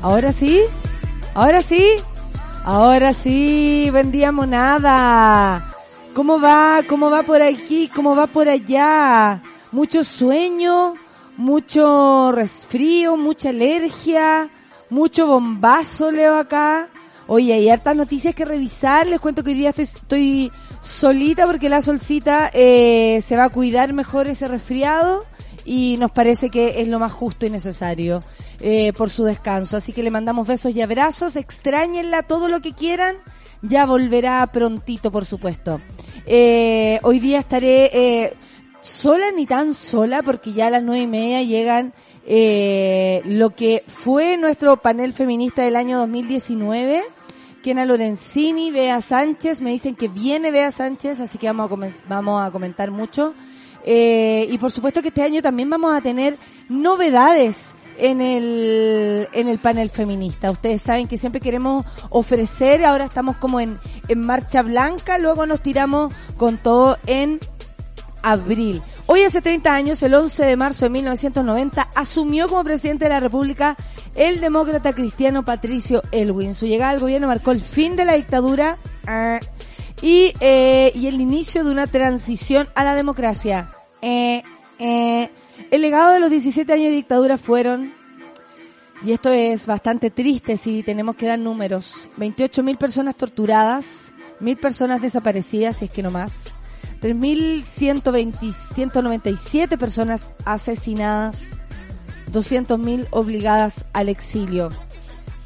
Ahora 0.00 0.30
sí, 0.30 0.60
ahora 1.34 1.60
sí, 1.60 1.84
ahora 2.64 3.12
sí, 3.12 3.88
buen 3.90 4.12
día 4.12 4.30
monada. 4.30 5.74
¿Cómo 6.14 6.40
va? 6.40 6.82
¿Cómo 6.88 7.10
va 7.10 7.24
por 7.24 7.42
aquí? 7.42 7.90
¿Cómo 7.92 8.14
va 8.14 8.28
por 8.28 8.48
allá? 8.48 9.42
Mucho 9.72 10.04
sueño, 10.04 10.94
mucho 11.36 12.30
resfrío, 12.30 13.16
mucha 13.16 13.48
alergia, 13.48 14.48
mucho 14.88 15.26
bombazo 15.26 16.12
leo 16.12 16.36
acá. 16.36 16.88
Oye, 17.26 17.52
hay 17.54 17.68
hartas 17.68 17.96
noticias 17.96 18.36
que 18.36 18.44
revisar. 18.44 19.04
Les 19.08 19.18
cuento 19.18 19.42
que 19.42 19.50
hoy 19.50 19.56
día 19.56 19.70
estoy, 19.70 19.84
estoy 19.84 20.52
solita 20.80 21.44
porque 21.44 21.68
la 21.68 21.82
solcita 21.82 22.52
eh, 22.54 23.20
se 23.26 23.36
va 23.36 23.44
a 23.44 23.50
cuidar 23.50 23.92
mejor 23.92 24.28
ese 24.28 24.46
resfriado 24.46 25.24
y 25.68 25.98
nos 25.98 26.10
parece 26.10 26.48
que 26.48 26.80
es 26.80 26.88
lo 26.88 26.98
más 26.98 27.12
justo 27.12 27.44
y 27.44 27.50
necesario 27.50 28.22
eh, 28.60 28.94
por 28.94 29.10
su 29.10 29.24
descanso. 29.24 29.76
Así 29.76 29.92
que 29.92 30.02
le 30.02 30.10
mandamos 30.10 30.48
besos 30.48 30.74
y 30.74 30.80
abrazos, 30.80 31.36
extrañenla 31.36 32.22
todo 32.22 32.48
lo 32.48 32.62
que 32.62 32.72
quieran, 32.72 33.16
ya 33.60 33.84
volverá 33.84 34.46
prontito, 34.46 35.12
por 35.12 35.26
supuesto. 35.26 35.82
Eh, 36.24 36.98
hoy 37.02 37.20
día 37.20 37.38
estaré 37.38 37.90
eh, 37.92 38.34
sola 38.80 39.30
ni 39.30 39.44
tan 39.44 39.74
sola 39.74 40.22
porque 40.22 40.54
ya 40.54 40.68
a 40.68 40.70
las 40.70 40.82
nueve 40.82 41.02
y 41.02 41.06
media 41.06 41.42
llegan 41.42 41.92
eh, 42.26 43.20
lo 43.26 43.50
que 43.50 43.84
fue 43.86 44.38
nuestro 44.38 44.78
panel 44.78 45.12
feminista 45.12 45.62
del 45.62 45.76
año 45.76 45.98
2019. 45.98 47.02
Kena 47.62 47.84
Lorenzini, 47.84 48.70
Bea 48.70 49.02
Sánchez, 49.02 49.60
me 49.60 49.70
dicen 49.72 49.96
que 49.96 50.08
viene 50.08 50.50
Bea 50.50 50.70
Sánchez, 50.70 51.20
así 51.20 51.36
que 51.36 51.48
vamos 51.48 51.70
a, 51.70 51.92
vamos 52.08 52.42
a 52.42 52.50
comentar 52.50 52.90
mucho. 52.90 53.34
Eh, 53.90 54.46
y 54.50 54.58
por 54.58 54.70
supuesto 54.70 55.00
que 55.00 55.08
este 55.08 55.22
año 55.22 55.40
también 55.40 55.70
vamos 55.70 55.96
a 55.96 56.02
tener 56.02 56.38
novedades 56.68 57.74
en 57.96 58.20
el, 58.20 59.26
en 59.32 59.48
el 59.48 59.58
panel 59.60 59.88
feminista. 59.88 60.50
Ustedes 60.50 60.82
saben 60.82 61.08
que 61.08 61.16
siempre 61.16 61.40
queremos 61.40 61.86
ofrecer, 62.10 62.84
ahora 62.84 63.06
estamos 63.06 63.38
como 63.38 63.60
en, 63.60 63.78
en 64.08 64.20
marcha 64.20 64.60
blanca, 64.60 65.16
luego 65.16 65.46
nos 65.46 65.62
tiramos 65.62 66.12
con 66.36 66.58
todo 66.58 66.98
en 67.06 67.40
abril. 68.22 68.82
Hoy 69.06 69.22
hace 69.22 69.40
30 69.40 69.74
años, 69.74 70.02
el 70.02 70.12
11 70.12 70.44
de 70.44 70.56
marzo 70.56 70.84
de 70.84 70.90
1990, 70.90 71.88
asumió 71.94 72.46
como 72.46 72.64
presidente 72.64 73.06
de 73.06 73.08
la 73.08 73.20
República 73.20 73.74
el 74.14 74.42
demócrata 74.42 74.92
cristiano 74.92 75.46
Patricio 75.46 76.02
Elwin. 76.12 76.54
Su 76.54 76.66
llegada 76.66 76.90
al 76.90 77.00
gobierno 77.00 77.26
marcó 77.26 77.52
el 77.52 77.62
fin 77.62 77.96
de 77.96 78.04
la 78.04 78.16
dictadura 78.16 78.76
ah, 79.06 79.40
y, 80.02 80.34
eh, 80.40 80.92
y 80.94 81.06
el 81.06 81.22
inicio 81.22 81.64
de 81.64 81.70
una 81.70 81.86
transición 81.86 82.68
a 82.74 82.84
la 82.84 82.94
democracia. 82.94 83.70
Eh, 84.02 84.42
eh. 84.78 85.30
El 85.70 85.82
legado 85.82 86.12
de 86.12 86.20
los 86.20 86.30
17 86.30 86.72
años 86.72 86.86
de 86.86 86.96
dictadura 86.96 87.36
fueron 87.36 87.92
y 89.04 89.12
esto 89.12 89.30
es 89.30 89.66
bastante 89.66 90.10
triste 90.10 90.56
si 90.56 90.82
tenemos 90.82 91.14
que 91.16 91.26
dar 91.26 91.38
números. 91.38 92.08
28.000 92.18 92.78
personas 92.78 93.14
torturadas, 93.16 94.10
1.000 94.40 94.58
personas 94.58 95.00
desaparecidas, 95.00 95.76
si 95.76 95.84
es 95.84 95.90
que 95.90 96.02
no 96.02 96.10
más. 96.10 96.52
3.197 97.00 99.78
personas 99.78 100.32
asesinadas, 100.44 101.44
200.000 102.32 103.06
obligadas 103.10 103.84
al 103.92 104.08
exilio. 104.08 104.72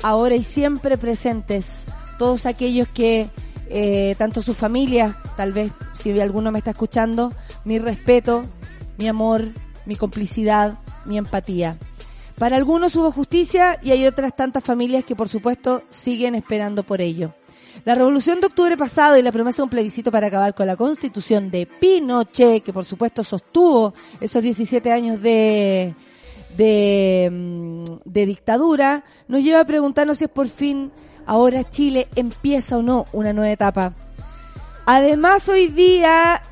Ahora 0.02 0.34
y 0.34 0.44
siempre 0.44 0.96
presentes 0.96 1.82
todos 2.18 2.46
aquellos 2.46 2.88
que, 2.88 3.28
eh, 3.74 4.14
tanto 4.18 4.42
sus 4.42 4.56
familias, 4.56 5.16
tal 5.34 5.54
vez 5.54 5.72
si 5.94 6.20
alguno 6.20 6.52
me 6.52 6.58
está 6.58 6.72
escuchando, 6.72 7.32
mi 7.64 7.78
respeto, 7.78 8.44
mi 8.98 9.08
amor, 9.08 9.52
mi 9.86 9.96
complicidad, 9.96 10.78
mi 11.06 11.16
empatía. 11.16 11.78
Para 12.38 12.56
algunos 12.56 12.94
hubo 12.96 13.10
justicia 13.10 13.78
y 13.82 13.90
hay 13.92 14.06
otras 14.06 14.36
tantas 14.36 14.62
familias 14.62 15.06
que 15.06 15.16
por 15.16 15.30
supuesto 15.30 15.84
siguen 15.88 16.34
esperando 16.34 16.82
por 16.82 17.00
ello. 17.00 17.34
La 17.86 17.94
revolución 17.94 18.40
de 18.40 18.48
octubre 18.48 18.76
pasado 18.76 19.16
y 19.16 19.22
la 19.22 19.32
promesa 19.32 19.58
de 19.58 19.62
un 19.62 19.70
plebiscito 19.70 20.12
para 20.12 20.26
acabar 20.26 20.54
con 20.54 20.66
la 20.66 20.76
constitución 20.76 21.50
de 21.50 21.66
Pinochet, 21.66 22.62
que 22.62 22.74
por 22.74 22.84
supuesto 22.84 23.24
sostuvo 23.24 23.94
esos 24.20 24.42
17 24.42 24.92
años 24.92 25.22
de, 25.22 25.94
de, 26.58 27.30
mm, 27.32 27.84
de 28.04 28.26
dictadura, 28.26 29.02
nos 29.28 29.42
lleva 29.42 29.60
a 29.60 29.64
preguntarnos 29.64 30.18
si 30.18 30.24
es 30.24 30.30
por 30.30 30.48
fin 30.48 30.92
ahora 31.26 31.68
Chile 31.68 32.08
empieza 32.14 32.78
o 32.78 32.82
no 32.82 33.06
una 33.12 33.32
nueva 33.32 33.52
etapa. 33.52 33.94
Además 34.86 35.48
hoy 35.48 35.68
día 35.68 36.42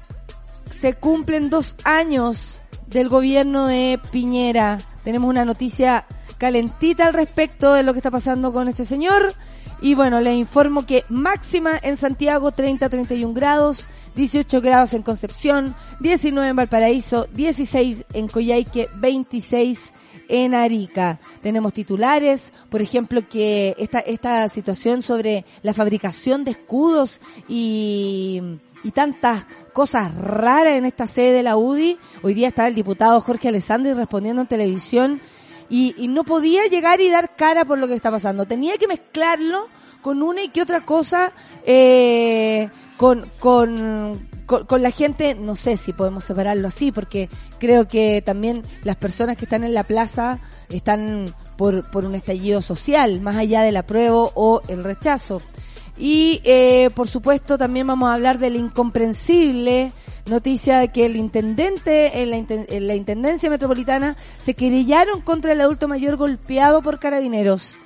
se 0.71 0.95
cumplen 0.95 1.51
dos 1.51 1.77
años 1.85 2.61
del 2.87 3.09
gobierno 3.09 3.67
de 3.67 3.99
Piñera. 4.11 4.79
Tenemos 5.05 5.29
una 5.29 5.45
noticia 5.45 6.07
calentita 6.39 7.07
al 7.07 7.15
respecto 7.15 7.75
de 7.75 7.83
lo 7.83 7.93
que 7.93 7.99
está 7.99 8.11
pasando 8.11 8.53
con 8.53 8.69
este 8.69 8.85
señor. 8.85 9.35
Y 9.83 9.95
bueno, 9.95 10.21
les 10.21 10.37
informo 10.37 10.85
que 10.85 11.05
máxima 11.09 11.79
en 11.83 11.97
Santiago 11.97 12.53
30-31 12.53 13.33
grados, 13.33 13.89
18 14.15 14.61
grados 14.61 14.93
en 14.93 15.03
Concepción, 15.03 15.75
19 16.01 16.51
en 16.51 16.57
Valparaíso, 16.57 17.27
16 17.33 18.05
en 18.13 18.29
Coyhaique, 18.29 18.89
26 18.97 19.93
en 20.31 20.55
Arica. 20.55 21.21
Tenemos 21.43 21.73
titulares, 21.73 22.53
por 22.71 22.81
ejemplo, 22.81 23.29
que 23.29 23.75
esta, 23.79 23.99
esta 23.99 24.49
situación 24.49 25.03
sobre 25.03 25.45
la 25.63 25.75
fabricación 25.75 26.45
de 26.45 26.53
escudos 26.53 27.21
y, 27.49 28.41
y 28.83 28.93
tantas 28.93 29.45
cosas 29.73 30.15
raras 30.15 30.75
en 30.75 30.87
esta 30.87 31.07
sede 31.07 31.33
de 31.33 31.43
la 31.43 31.57
UDI. 31.57 31.99
Hoy 32.23 32.35
día 32.35 32.49
está 32.49 32.69
el 32.69 32.75
diputado 32.75 33.21
Jorge 33.21 33.49
Alessandri 33.49 33.93
respondiendo 33.93 34.43
en 34.43 34.49
televisión 34.49 35.21
y, 35.69 35.95
y 35.99 36.09
no 36.09 36.25
podía 36.25 36.67
llegar 36.67 37.01
y 37.01 37.11
dar 37.11 37.35
cara 37.35 37.65
por 37.65 37.79
lo 37.79 37.89
que 37.89 37.95
está 37.95 38.11
pasando. 38.11 38.47
Tenía 38.47 38.79
que 38.79 38.89
mezclarlo 38.89 39.69
con 40.01 40.23
una 40.23 40.43
y 40.43 40.49
que 40.49 40.63
otra 40.63 40.85
cosa, 40.85 41.33
eh, 41.65 42.71
con, 42.97 43.31
con, 43.39 44.30
con, 44.51 44.83
la 44.83 44.91
gente, 44.91 45.37
no 45.37 45.55
sé 45.55 45.77
si 45.77 45.93
podemos 45.93 46.25
separarlo 46.25 46.67
así, 46.67 46.91
porque 46.91 47.29
creo 47.59 47.87
que 47.87 48.21
también 48.25 48.65
las 48.83 48.97
personas 48.97 49.37
que 49.37 49.45
están 49.45 49.63
en 49.63 49.75
la 49.75 49.85
plaza 49.85 50.41
están 50.69 51.33
por, 51.57 51.89
por 51.91 52.05
un 52.05 52.17
estallido 52.17 52.61
social, 52.61 53.21
más 53.21 53.37
allá 53.37 53.63
del 53.63 53.77
apruebo 53.77 54.33
o 54.35 54.61
el 54.67 54.83
rechazo. 54.83 55.41
Y 55.97 56.41
eh, 56.45 56.91
por 56.95 57.09
supuesto 57.09 57.59
también 57.59 57.87
vamos 57.87 58.09
a 58.09 58.15
hablar 58.15 58.39
del 58.39 58.57
incomprensible 58.57 59.93
noticia 60.27 60.79
de 60.79 60.89
que 60.89 61.07
el 61.07 61.17
intendente 61.17 62.23
en 62.23 62.31
la, 62.31 62.37
en 62.37 62.87
la 62.87 62.95
Intendencia 62.95 63.51
Metropolitana 63.51 64.17
se 64.39 64.55
querellaron 64.55 65.21
contra 65.21 65.53
el 65.53 65.61
adulto 65.61 65.89
mayor 65.89 66.17
golpeado 66.17 66.83
por 66.83 66.99
carabineros. 66.99 67.79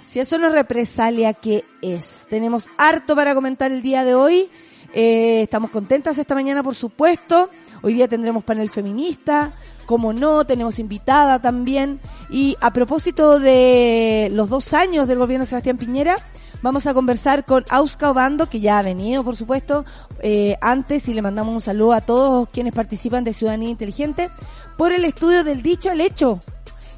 Si 0.00 0.20
eso 0.20 0.36
no 0.36 0.48
es 0.48 0.52
represalia, 0.52 1.32
¿qué 1.32 1.64
es? 1.80 2.26
Tenemos 2.28 2.68
harto 2.76 3.16
para 3.16 3.34
comentar 3.34 3.72
el 3.72 3.80
día 3.80 4.04
de 4.04 4.14
hoy. 4.14 4.50
Eh, 4.92 5.42
estamos 5.42 5.70
contentas 5.70 6.18
esta 6.18 6.34
mañana, 6.34 6.62
por 6.62 6.74
supuesto. 6.74 7.50
Hoy 7.82 7.94
día 7.94 8.08
tendremos 8.08 8.44
panel 8.44 8.70
feminista, 8.70 9.52
como 9.86 10.12
no, 10.12 10.44
tenemos 10.46 10.78
invitada 10.78 11.40
también. 11.40 12.00
Y 12.30 12.56
a 12.60 12.72
propósito 12.72 13.40
de 13.40 14.28
los 14.32 14.48
dos 14.48 14.72
años 14.74 15.08
del 15.08 15.18
gobierno 15.18 15.44
de 15.44 15.50
Sebastián 15.50 15.78
Piñera, 15.78 16.16
Vamos 16.62 16.86
a 16.86 16.94
conversar 16.94 17.44
con 17.44 17.64
Auska 17.70 18.12
Obando, 18.12 18.48
que 18.48 18.60
ya 18.60 18.78
ha 18.78 18.82
venido, 18.82 19.24
por 19.24 19.34
supuesto, 19.34 19.84
eh, 20.20 20.56
antes 20.60 21.08
y 21.08 21.14
le 21.14 21.20
mandamos 21.20 21.52
un 21.52 21.60
saludo 21.60 21.92
a 21.92 22.02
todos 22.02 22.48
quienes 22.50 22.72
participan 22.72 23.24
de 23.24 23.32
Ciudadanía 23.32 23.68
Inteligente 23.68 24.30
por 24.76 24.92
el 24.92 25.04
estudio 25.04 25.42
del 25.42 25.60
dicho 25.60 25.90
al 25.90 26.00
hecho 26.00 26.40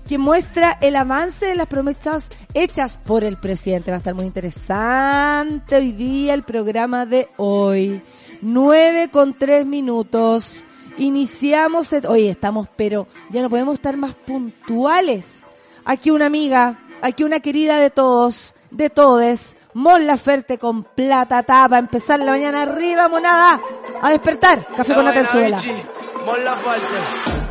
que 0.06 0.18
muestra 0.18 0.78
el 0.80 0.96
avance 0.96 1.46
de 1.46 1.54
las 1.54 1.66
promesas 1.66 2.28
hechas 2.52 2.98
por 2.98 3.24
el 3.24 3.36
presidente. 3.36 3.90
Va 3.90 3.96
a 3.96 3.98
estar 3.98 4.14
muy 4.14 4.26
interesante 4.26 5.76
hoy 5.76 5.92
día 5.92 6.34
el 6.34 6.42
programa 6.42 7.06
de 7.06 7.28
hoy. 7.36 8.02
Nueve 8.42 9.08
con 9.10 9.38
tres 9.38 9.64
minutos. 9.66 10.64
Iniciamos, 10.98 11.92
hoy 12.06 12.28
estamos, 12.28 12.68
pero 12.76 13.08
ya 13.30 13.42
no 13.42 13.50
podemos 13.50 13.74
estar 13.74 13.96
más 13.96 14.14
puntuales. 14.14 15.44
Aquí 15.84 16.10
una 16.10 16.26
amiga, 16.26 16.78
aquí 17.02 17.24
una 17.24 17.40
querida 17.40 17.80
de 17.80 17.90
todos, 17.90 18.54
de 18.70 18.90
todes, 18.90 19.56
Mon 19.74 20.06
Laferte 20.06 20.56
con 20.56 20.84
plata 20.84 21.42
tapa, 21.42 21.78
empezar 21.78 22.20
la 22.20 22.30
mañana 22.30 22.62
arriba, 22.62 23.08
monada, 23.08 23.60
a 24.00 24.10
despertar, 24.10 24.68
café 24.76 24.94
con 24.94 25.04
la 25.04 25.12
tenzuela. 25.12 25.60
Mon 26.24 26.44
Laferte. 26.44 27.43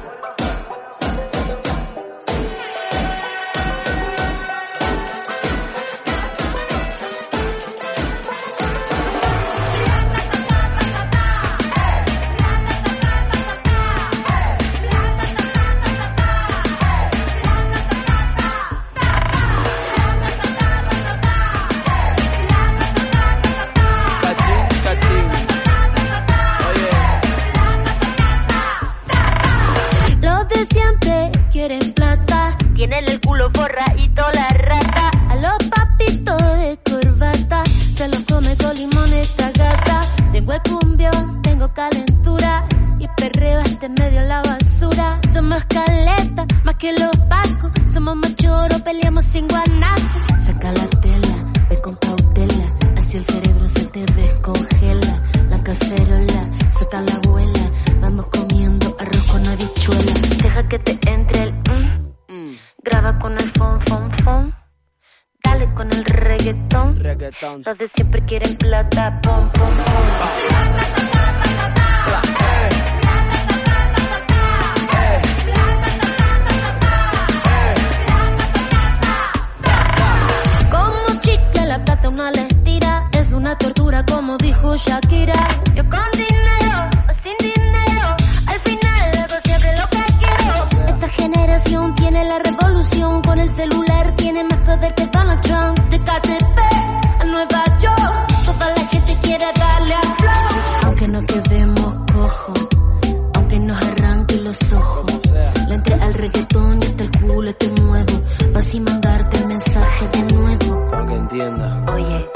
Culo 33.33 33.49
toda 33.49 34.31
la 34.33 34.47
rata. 34.47 35.09
A 35.29 35.35
los 35.37 35.69
papitos 35.69 36.37
de 36.59 36.77
corbata, 36.85 37.63
se 37.97 38.07
los 38.07 38.23
come 38.25 38.55
con 38.57 38.77
limón 38.77 39.11
esta 39.13 39.49
gata. 39.51 40.09
Tengo 40.31 40.53
el 40.53 40.61
cumbión, 40.61 41.41
tengo 41.41 41.73
calentura 41.73 42.65
y 42.99 43.07
perreo 43.17 43.59
este 43.61 43.89
medio 43.89 44.21
la 44.21 44.41
basura. 44.43 45.19
Somos 45.33 45.65
caleta, 45.65 46.45
más 46.63 46.75
que 46.75 46.91
los 46.93 47.15
pacos. 47.27 47.71
Somos 47.91 48.15
machoros, 48.17 48.81
peleamos 48.83 49.25
sin 49.25 49.47
guanaco. 49.47 50.19
Saca 50.45 50.71
la 50.71 50.87
tela, 51.01 51.51
ve 51.69 51.81
con 51.81 51.95
cautela. 51.95 52.65
Así 52.97 53.17
el 53.17 53.23
cerebro 53.23 53.67
se 53.67 53.85
te 53.87 54.05
descongela. 54.13 55.23
La 55.49 55.63
cacerola, 55.63 56.49
saca 56.77 57.01
la 57.01 57.15
abuela. 57.15 57.71
Vamos 57.99 58.27
comiendo 58.27 58.95
arroz 58.99 59.23
con 59.31 59.47
habichuela. 59.47 60.13
Deja 60.43 60.67
que 60.67 60.79
te 60.79 61.09
entre 61.09 61.43
el 61.43 61.72
Graba 62.83 63.17
con 63.19 63.31
el 63.33 63.51
fon, 63.57 63.79
fon, 63.87 64.11
fon. 64.23 64.55
Dale 65.43 65.73
con 65.73 65.87
el 65.87 66.03
reggaetón. 66.03 66.99
reggaetón. 66.99 67.63
Los 67.65 67.77
de 67.77 67.89
siempre 67.95 68.25
quieren 68.25 68.55
plata, 68.57 69.19
pom, 69.21 69.49
pom, 69.53 69.69
pom. 69.69 70.05
Como 80.71 81.21
chicle 81.21 81.65
la 81.67 81.83
plata 81.85 82.09
una 82.09 82.31
le 82.31 82.47
tira. 82.65 83.09
Es 83.17 83.31
una 83.31 83.57
tortura 83.57 84.03
como 84.05 84.37
dijo 84.37 84.75
Shakira. 84.75 85.47
Yo 85.73 85.83
con 85.89 86.11
dinero 86.13 86.89
o 87.09 87.13
sin 87.23 87.35
Esta 91.03 91.21
generación 91.21 91.93
tiene 91.95 92.23
la 92.23 92.41
con 93.25 93.37
el 93.37 93.53
celular 93.57 94.15
tiene 94.15 94.41
más 94.45 94.59
poder 94.59 94.95
que 94.95 95.05
Donald 95.07 95.41
Trump. 95.41 95.77
De 95.89 95.99
KTP 95.99 96.59
a 97.19 97.25
Nueva 97.25 97.63
York, 97.81 98.45
toda 98.45 98.69
la 98.69 98.87
gente 98.87 99.17
quiere 99.21 99.45
darle 99.53 99.95
a 99.95 100.01
flow. 100.01 100.61
Aunque 100.85 101.07
no 101.09 101.25
quedemos 101.25 101.93
cojo, 102.13 102.53
aunque 103.33 103.59
nos 103.59 103.83
arranque 103.85 104.35
los 104.43 104.71
ojos. 104.71 105.21
Le 105.67 105.75
entré 105.75 105.95
al 105.95 106.13
reggaetón 106.13 106.79
y 106.81 106.85
hasta 106.85 107.03
el 107.03 107.11
culo 107.11 107.53
te 107.53 107.81
muevo. 107.81 108.21
Vas 108.53 108.73
y 108.73 108.79
mandarte 108.79 109.39
el 109.39 109.47
mensaje 109.47 110.07
de 110.07 110.35
nuevo. 110.35 110.87
Para 110.89 111.05
que 111.05 111.15
entienda. 111.15 111.85
Oye, 111.93 112.29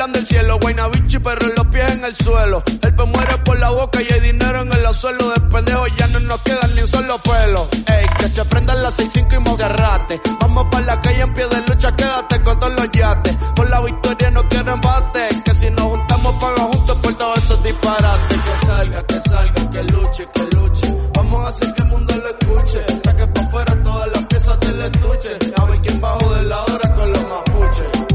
Angelitos 0.00 0.08
que 0.08 0.08
bailan 0.08 0.12
del 0.12 0.26
cielo. 0.26 0.58
Guaynabichi, 0.60 1.18
pero 1.18 1.46
los 1.56 1.66
pies 1.66 1.92
en 1.92 2.04
el 2.04 2.14
suelo. 2.14 2.62
El 2.82 2.94
pe 2.94 3.04
muere 3.04 3.38
por 3.44 3.58
la 3.58 3.70
boca 3.70 4.00
y 4.00 4.12
hay 4.12 4.20
dinero 4.20 4.62
en 4.62 4.72
el 4.72 4.94
suelo. 4.94 5.28
De 5.30 5.40
pendejo 5.48 5.86
ya 5.96 6.06
no 6.06 6.20
nos 6.20 6.40
quedan 6.40 6.74
ni 6.74 6.80
un 6.80 6.86
solo 6.86 7.22
pelo. 7.22 7.68
Ey, 7.86 8.06
que 8.18 8.28
se 8.28 8.40
aprendan 8.40 8.82
las 8.82 8.98
6-5 8.98 9.34
y 9.34 9.38
Monserrate. 9.40 10.20
Vamos 10.40 10.66
para 10.70 10.86
la 10.86 11.00
calle 11.00 11.22
en 11.22 11.34
pie 11.34 11.46
de 11.48 11.60
lucha, 11.68 11.94
quédate 11.96 12.42
con 12.42 12.58
todos 12.58 12.72
los 12.78 12.90
yates. 12.90 13.36
Por 13.54 13.70
la 13.70 13.80
victoria 13.82 14.30
no 14.30 14.48
quiero 14.48 14.74
embate. 14.74 15.28
Que 15.44 15.54
si 15.54 15.70
nos 15.70 15.82
juntamos, 15.82 16.34
paga 16.40 16.62
juntos 16.72 16.98
por 17.02 17.14
todos 17.14 17.38
esos 17.38 17.62
disparates. 17.62 18.40
Que 18.40 18.66
salga, 18.66 19.02
que 19.06 19.18
salga, 19.18 19.70
que 19.70 19.82
luche, 19.92 20.24
que 20.32 20.56
luche. 20.56 20.96
Vamos 21.14 21.44
a 21.44 21.48
hacer 21.48 21.74
que 21.74 21.82
el 21.82 21.88
mundo 21.88 22.14
lo 22.16 22.28
escuche. 22.28 23.00
Saque 23.04 23.26
pa' 23.26 23.42
afuera 23.42 23.82
todas 23.82 24.08
las 24.14 24.26
piezas 24.26 24.60
del 24.60 24.80
estuche. 24.80 25.36
A 25.60 25.64
ver 25.66 25.80
quién 25.82 26.00
bajo 26.00 26.34
de 26.34 26.42
la 26.42 26.60
hora 26.62 26.94
con 26.94 27.08
los 27.08 27.28
mapuches 27.28 28.10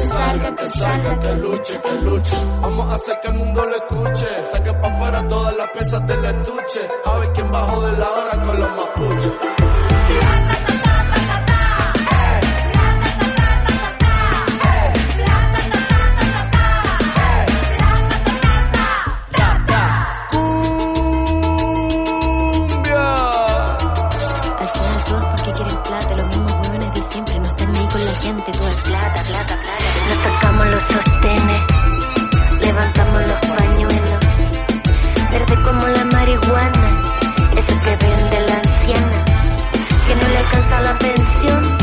salga, 0.00 0.54
que 0.54 0.66
salga, 0.68 1.17
que 1.17 1.17
luche, 1.17 1.17
que 1.62 1.92
luche. 2.02 2.36
Vamos 2.60 2.90
a 2.90 2.94
hacer 2.94 3.18
que 3.20 3.28
el 3.28 3.34
mundo 3.34 3.64
lo 3.64 3.74
escuche. 3.74 4.40
Saque 4.40 4.72
pa' 4.72 4.88
afuera 4.88 5.26
todas 5.28 5.56
las 5.56 5.70
piezas 5.70 6.06
del 6.06 6.24
estuche. 6.24 6.88
A 7.04 7.18
ver 7.18 7.32
quién 7.32 7.50
bajo 7.50 7.86
de 7.86 7.92
la 7.92 8.10
hora 8.10 8.44
con 8.44 8.60
los 8.60 8.70
mapuches. 8.70 9.87
Que 37.88 38.06
vende 38.06 38.40
la 38.48 38.56
anciana. 38.56 39.24
Que 40.06 40.14
no 40.14 40.28
le 40.28 40.38
alcanza 40.38 40.80
la 40.80 40.98
pensión, 40.98 41.76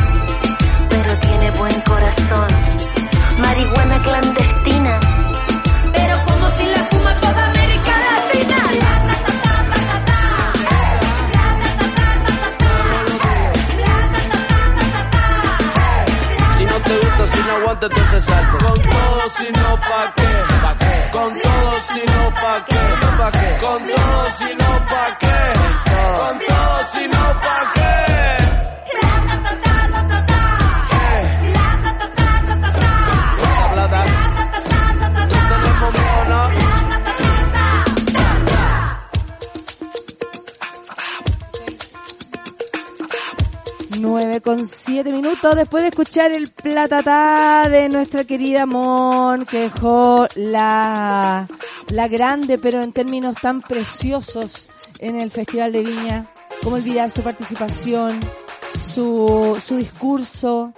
pero 0.90 1.18
tiene 1.20 1.52
buen 1.52 1.82
corazón. 1.82 2.48
Marihuana 3.40 4.02
clandestina 4.04 5.00
aguante, 17.56 17.86
entonces 17.86 18.24
salte. 18.24 18.66
Con 18.66 18.74
todo, 18.82 19.22
si 19.38 19.46
no, 19.52 19.80
pa' 19.80 20.14
qué. 20.16 21.12
Con 21.12 21.42
todo, 21.42 21.82
si 21.82 22.02
no, 22.06 22.34
pa' 22.34 22.66
qué. 22.66 22.76
Con 22.76 23.02
todo, 23.02 23.02
si 23.02 23.06
no, 23.06 23.18
pa' 23.18 23.32
qué. 23.32 23.58
Con 23.66 23.88
todo, 23.88 24.30
si 24.32 24.56
no, 24.56 24.86
pa' 24.86 25.18
qué. 25.20 25.25
Plata, 26.26 26.42
plata. 33.74 34.06
No. 36.30 36.66
9 44.00 44.42
con 44.42 44.66
7 44.66 45.12
minutos 45.12 45.56
después 45.56 45.84
de 45.84 45.90
escuchar 45.90 46.32
el 46.32 46.48
platatá 46.50 47.70
de 47.70 47.88
nuestra 47.90 48.24
querida 48.24 48.66
Mon 48.66 49.46
que 49.46 49.70
la, 50.36 51.48
la 51.90 52.08
grande 52.08 52.58
pero 52.58 52.82
en 52.82 52.94
términos 52.94 53.36
tan 53.42 53.62
preciosos 53.62 54.70
en 55.00 55.16
el 55.16 55.32
Festival 55.32 55.72
de 55.72 55.84
Viña. 55.84 56.26
Cómo 56.64 56.78
olvidar 56.78 57.10
su 57.12 57.22
participación, 57.22 58.20
su, 58.80 59.58
su 59.64 59.78
discurso, 59.78 60.74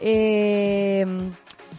eh, 0.00 1.06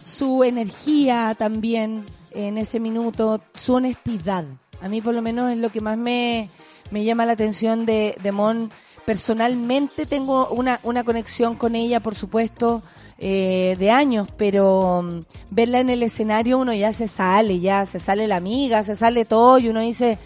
su 0.04 0.44
energía 0.44 1.34
también 1.38 2.06
en 2.30 2.58
ese 2.58 2.80
minuto, 2.80 3.40
su 3.54 3.74
honestidad. 3.74 4.44
A 4.80 4.88
mí 4.88 5.00
por 5.00 5.14
lo 5.14 5.22
menos 5.22 5.50
es 5.50 5.58
lo 5.58 5.70
que 5.70 5.80
más 5.80 5.98
me, 5.98 6.48
me 6.90 7.04
llama 7.04 7.26
la 7.26 7.32
atención 7.32 7.86
de, 7.86 8.16
de 8.22 8.32
Mon. 8.32 8.70
Personalmente 9.04 10.06
tengo 10.06 10.48
una, 10.48 10.80
una 10.82 11.04
conexión 11.04 11.56
con 11.56 11.74
ella, 11.74 12.00
por 12.00 12.14
supuesto, 12.14 12.82
eh, 13.18 13.76
de 13.78 13.90
años, 13.90 14.28
pero 14.38 15.02
mm, 15.02 15.20
verla 15.50 15.80
en 15.80 15.90
el 15.90 16.02
escenario 16.02 16.58
uno 16.58 16.72
ya 16.72 16.92
se 16.92 17.08
sale, 17.08 17.60
ya 17.60 17.84
se 17.84 17.98
sale 17.98 18.26
la 18.26 18.36
amiga, 18.36 18.82
se 18.82 18.96
sale 18.96 19.26
todo 19.26 19.58
y 19.58 19.68
uno 19.68 19.80
dice, 19.80 20.18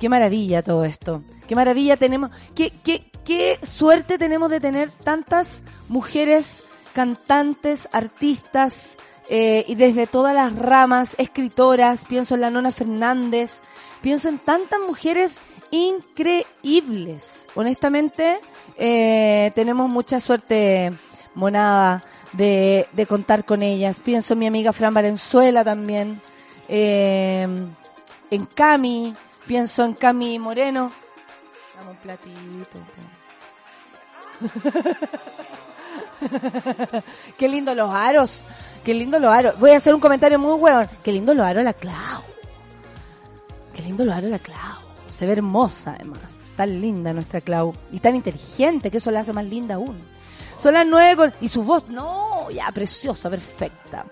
qué 0.00 0.08
maravilla 0.08 0.62
todo 0.62 0.84
esto, 0.84 1.22
qué 1.46 1.54
maravilla 1.54 1.96
tenemos, 1.96 2.30
qué, 2.56 2.72
qué, 2.82 3.04
qué 3.24 3.60
suerte 3.62 4.18
tenemos 4.18 4.50
de 4.50 4.58
tener 4.58 4.90
tantas 4.90 5.62
mujeres 5.88 6.64
cantantes, 6.92 7.88
artistas, 7.92 8.96
eh, 9.28 9.64
y 9.68 9.76
desde 9.76 10.08
todas 10.08 10.34
las 10.34 10.56
ramas, 10.56 11.14
escritoras, 11.18 12.04
pienso 12.04 12.34
en 12.34 12.40
la 12.40 12.50
Nona 12.50 12.72
Fernández, 12.72 13.60
pienso 14.00 14.28
en 14.28 14.38
tantas 14.38 14.80
mujeres 14.80 15.38
increíbles. 15.70 17.46
Honestamente, 17.54 18.40
eh, 18.76 19.52
tenemos 19.54 19.88
mucha 19.88 20.18
suerte, 20.18 20.92
monada, 21.34 22.02
de, 22.32 22.88
de 22.92 23.06
contar 23.06 23.44
con 23.44 23.62
ellas. 23.62 24.00
Pienso 24.00 24.32
en 24.32 24.38
mi 24.40 24.46
amiga 24.46 24.72
Fran 24.72 24.94
Valenzuela 24.94 25.62
también, 25.62 26.20
eh, 26.68 27.46
en 28.30 28.46
Cami, 28.46 29.14
pienso 29.50 29.84
en 29.84 29.94
Cami 29.94 30.38
Moreno. 30.38 30.92
Dame 31.74 31.90
un 31.90 31.96
platito. 31.96 32.78
Qué 37.36 37.48
lindo 37.48 37.74
los 37.74 37.92
aros. 37.92 38.42
Qué 38.84 38.94
lindo 38.94 39.18
los 39.18 39.34
aros. 39.34 39.58
Voy 39.58 39.72
a 39.72 39.78
hacer 39.78 39.92
un 39.92 40.00
comentario 40.00 40.38
muy 40.38 40.56
bueno. 40.56 40.88
Qué 41.02 41.10
lindo 41.10 41.34
los 41.34 41.44
aros 41.44 41.64
la 41.64 41.72
Clau. 41.72 42.22
Qué 43.74 43.82
lindo 43.82 44.04
los 44.04 44.14
aros 44.14 44.30
la 44.30 44.38
Clau. 44.38 44.82
Se 45.08 45.26
ve 45.26 45.32
hermosa 45.32 45.96
además. 45.96 46.20
Tan 46.54 46.80
linda 46.80 47.12
nuestra 47.12 47.40
Clau. 47.40 47.74
Y 47.90 47.98
tan 47.98 48.14
inteligente 48.14 48.88
que 48.88 48.98
eso 48.98 49.10
la 49.10 49.18
hace 49.18 49.32
más 49.32 49.46
linda 49.46 49.74
aún. 49.74 50.00
Son 50.58 50.74
las 50.74 50.86
nueve 50.86 51.16
con... 51.16 51.34
Y 51.40 51.48
su 51.48 51.64
voz, 51.64 51.88
no, 51.88 52.52
ya, 52.52 52.70
preciosa, 52.70 53.28
perfecta. 53.28 54.06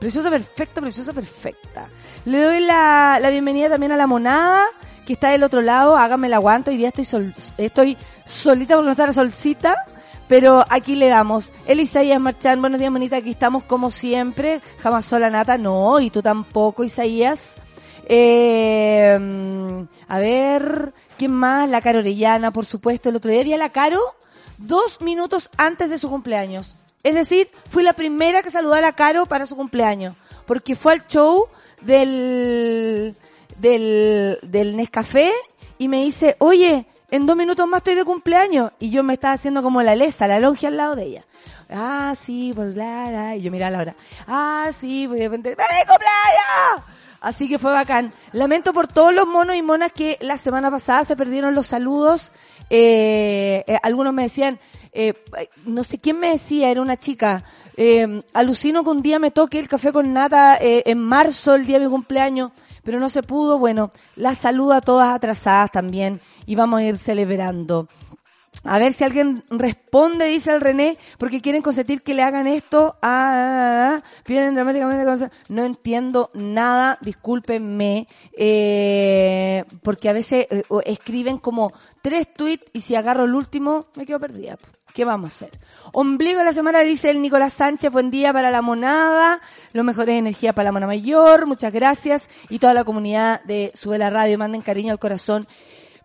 Preciosa, 0.00 0.30
perfecta, 0.30 0.80
preciosa, 0.80 1.12
perfecta. 1.12 1.86
Le 2.24 2.42
doy 2.42 2.60
la, 2.60 3.18
la 3.20 3.28
bienvenida 3.28 3.68
también 3.68 3.92
a 3.92 3.98
la 3.98 4.06
monada, 4.06 4.64
que 5.06 5.12
está 5.12 5.28
del 5.28 5.42
otro 5.42 5.60
lado. 5.60 5.94
Hágame 5.94 6.26
el 6.26 6.34
aguanto. 6.34 6.70
Hoy 6.70 6.78
día 6.78 6.88
estoy, 6.88 7.04
sol, 7.04 7.32
estoy 7.58 7.98
solita 8.24 8.74
porque 8.74 8.86
no 8.86 8.92
está 8.92 9.06
la 9.06 9.12
solcita. 9.12 9.76
Pero 10.26 10.64
aquí 10.70 10.94
le 10.96 11.08
damos. 11.08 11.52
El 11.66 11.80
Isaías 11.80 12.18
Marchán, 12.18 12.60
buenos 12.62 12.80
días, 12.80 12.90
bonita. 12.90 13.16
Aquí 13.16 13.30
estamos 13.30 13.62
como 13.64 13.90
siempre. 13.90 14.62
Jamás 14.78 15.04
sola 15.04 15.28
nata, 15.28 15.58
no. 15.58 16.00
Y 16.00 16.08
tú 16.08 16.22
tampoco, 16.22 16.82
Isaías. 16.82 17.58
Eh, 18.06 19.18
a 20.08 20.18
ver, 20.18 20.94
¿quién 21.18 21.32
más? 21.32 21.68
La 21.68 21.82
Caro 21.82 21.98
Orellana, 21.98 22.52
por 22.52 22.64
supuesto. 22.64 23.10
El 23.10 23.16
otro 23.16 23.30
día, 23.30 23.44
día 23.44 23.58
la 23.58 23.70
Caro 23.70 24.00
dos 24.56 25.00
minutos 25.02 25.50
antes 25.58 25.90
de 25.90 25.98
su 25.98 26.08
cumpleaños. 26.08 26.78
Es 27.02 27.14
decir, 27.14 27.50
fui 27.68 27.82
la 27.82 27.94
primera 27.94 28.42
que 28.42 28.50
saludó 28.50 28.74
a 28.74 28.80
la 28.80 28.92
Caro 28.92 29.26
para 29.26 29.46
su 29.46 29.56
cumpleaños. 29.56 30.16
Porque 30.46 30.76
fue 30.76 30.92
al 30.92 31.06
show 31.06 31.46
del, 31.80 33.16
del, 33.56 34.38
del 34.42 34.76
Nescafé 34.76 35.32
y 35.78 35.88
me 35.88 36.04
dice, 36.04 36.36
oye, 36.38 36.86
en 37.10 37.26
dos 37.26 37.36
minutos 37.36 37.66
más 37.66 37.78
estoy 37.78 37.94
de 37.94 38.04
cumpleaños. 38.04 38.72
Y 38.78 38.90
yo 38.90 39.02
me 39.02 39.14
estaba 39.14 39.34
haciendo 39.34 39.62
como 39.62 39.82
la 39.82 39.94
lesa, 39.94 40.28
la 40.28 40.40
longia 40.40 40.68
al 40.68 40.76
lado 40.76 40.96
de 40.96 41.04
ella. 41.04 41.26
Ah, 41.70 42.14
sí, 42.20 42.52
por 42.54 42.66
Lara. 42.76 43.36
Y 43.36 43.42
yo 43.42 43.50
miraba 43.50 43.70
la 43.70 43.78
hora. 43.78 43.96
Ah, 44.26 44.68
sí, 44.78 45.06
pues 45.08 45.20
de 45.20 45.26
repente, 45.26 45.56
¡Feliz 45.56 45.84
cumpleaños! 45.86 46.90
Así 47.20 47.48
que 47.48 47.58
fue 47.58 47.72
bacán. 47.72 48.12
Lamento 48.32 48.72
por 48.72 48.88
todos 48.88 49.14
los 49.14 49.26
monos 49.26 49.54
y 49.54 49.62
monas 49.62 49.92
que 49.92 50.18
la 50.20 50.38
semana 50.38 50.70
pasada 50.70 51.04
se 51.04 51.16
perdieron 51.16 51.54
los 51.54 51.66
saludos 51.66 52.32
eh, 52.70 53.64
eh, 53.66 53.78
algunos 53.82 54.14
me 54.14 54.22
decían, 54.22 54.60
eh, 54.92 55.14
no 55.64 55.84
sé 55.84 55.98
quién 55.98 56.18
me 56.18 56.30
decía, 56.30 56.70
era 56.70 56.82
una 56.82 56.98
chica, 56.98 57.44
eh, 57.76 58.22
alucino 58.32 58.82
que 58.84 58.90
un 58.90 59.02
día 59.02 59.18
me 59.18 59.30
toque 59.30 59.58
el 59.58 59.68
café 59.68 59.92
con 59.92 60.12
nata 60.12 60.56
eh, 60.56 60.82
en 60.86 60.98
marzo, 60.98 61.54
el 61.54 61.66
día 61.66 61.78
de 61.78 61.86
mi 61.86 61.90
cumpleaños, 61.90 62.50
pero 62.82 62.98
no 62.98 63.08
se 63.08 63.22
pudo. 63.22 63.58
Bueno, 63.58 63.92
las 64.16 64.38
saludo 64.38 64.72
a 64.72 64.80
todas 64.80 65.14
atrasadas 65.14 65.70
también 65.70 66.20
y 66.46 66.54
vamos 66.54 66.80
a 66.80 66.84
ir 66.84 66.98
celebrando. 66.98 67.88
A 68.64 68.78
ver 68.78 68.92
si 68.92 69.04
alguien 69.04 69.44
responde, 69.48 70.26
dice 70.26 70.52
el 70.52 70.60
René, 70.60 70.98
porque 71.18 71.40
quieren 71.40 71.62
consentir 71.62 72.02
que 72.02 72.14
le 72.14 72.22
hagan 72.22 72.46
esto. 72.46 72.96
Ah, 73.00 74.02
piden 74.24 74.54
dramáticamente. 74.54 75.30
No 75.48 75.64
entiendo 75.64 76.30
nada, 76.34 76.98
discúlpenme, 77.00 78.06
eh, 78.36 79.64
porque 79.82 80.08
a 80.08 80.12
veces 80.12 80.46
eh, 80.50 80.62
escriben 80.84 81.38
como 81.38 81.72
tres 82.02 82.32
tweets 82.34 82.66
y 82.72 82.82
si 82.82 82.96
agarro 82.96 83.24
el 83.24 83.34
último 83.34 83.86
me 83.94 84.04
quedo 84.04 84.20
perdida. 84.20 84.58
¿Qué 84.94 85.04
vamos 85.04 85.32
a 85.32 85.34
hacer? 85.34 85.58
Ombligo 85.92 86.38
de 86.38 86.44
la 86.44 86.52
semana 86.52 86.80
dice 86.80 87.10
el 87.10 87.22
Nicolás 87.22 87.54
Sánchez, 87.54 87.92
buen 87.92 88.10
día 88.10 88.32
para 88.32 88.50
la 88.50 88.62
monada, 88.62 89.40
lo 89.72 89.84
mejor 89.84 90.10
es 90.10 90.18
energía 90.18 90.52
para 90.52 90.66
la 90.66 90.72
mona 90.72 90.86
mayor, 90.86 91.46
muchas 91.46 91.72
gracias 91.72 92.28
y 92.48 92.58
toda 92.58 92.74
la 92.74 92.84
comunidad 92.84 93.42
de 93.44 93.72
Sube 93.74 93.98
la 93.98 94.10
Radio, 94.10 94.38
manden 94.38 94.62
cariño 94.62 94.92
al 94.92 94.98
corazón 94.98 95.46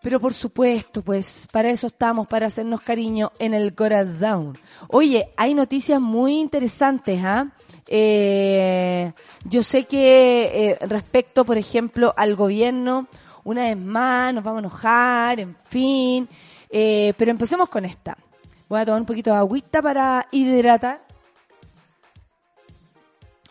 pero 0.06 0.20
por 0.20 0.36
supuesto, 0.36 1.02
pues 1.02 1.48
para 1.52 1.72
eso 1.72 1.88
estamos, 1.88 2.28
para 2.28 2.46
hacernos 2.46 2.80
cariño 2.82 3.32
en 3.40 3.56
el 3.56 3.74
corazón. 3.74 4.56
Oye, 4.90 5.30
hay 5.36 5.56
noticias 5.56 6.00
muy 6.00 6.38
interesantes, 6.38 7.20
¿ah? 7.24 7.48
Eh, 7.88 9.12
yo 9.46 9.64
sé 9.64 9.86
que 9.86 10.52
eh, 10.54 10.78
respecto, 10.86 11.44
por 11.44 11.58
ejemplo, 11.58 12.14
al 12.16 12.36
gobierno, 12.36 13.08
una 13.46 13.64
vez 13.64 13.78
más 13.78 14.32
nos 14.32 14.44
vamos 14.44 14.60
a 14.60 14.60
enojar, 14.60 15.40
en 15.40 15.56
fin, 15.70 16.30
eh, 16.70 17.14
pero 17.18 17.32
empecemos 17.32 17.68
con 17.70 17.84
esta. 17.86 18.16
Voy 18.68 18.80
a 18.80 18.86
tomar 18.86 19.02
un 19.02 19.06
poquito 19.06 19.32
de 19.32 19.38
agüita 19.38 19.82
para 19.82 20.28
hidratar. 20.32 21.06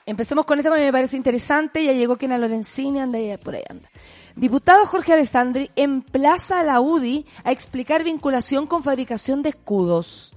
Empecemos 0.06 0.44
con 0.44 0.59
esta 0.59 0.71
porque 0.71 0.85
me 0.85 0.92
parece 0.92 1.16
interesante. 1.16 1.85
Ya 1.85 1.92
llegó 1.92 2.16
Kena 2.16 2.37
Lorenzini, 2.37 3.00
anda 3.00 3.18
ahí, 3.18 3.37
por 3.38 3.54
ahí 3.54 3.62
anda. 3.68 3.88
Diputado 4.37 4.85
Jorge 4.87 5.12
Alessandri 5.12 5.71
emplaza 5.76 6.61
a 6.61 6.64
la 6.64 6.80
UDI 6.80 7.25
a 7.44 7.52
explicar 7.52 8.02
vinculación 8.02 8.66
con 8.66 8.83
fabricación 8.83 9.42
de 9.42 9.50
escudos. 9.50 10.35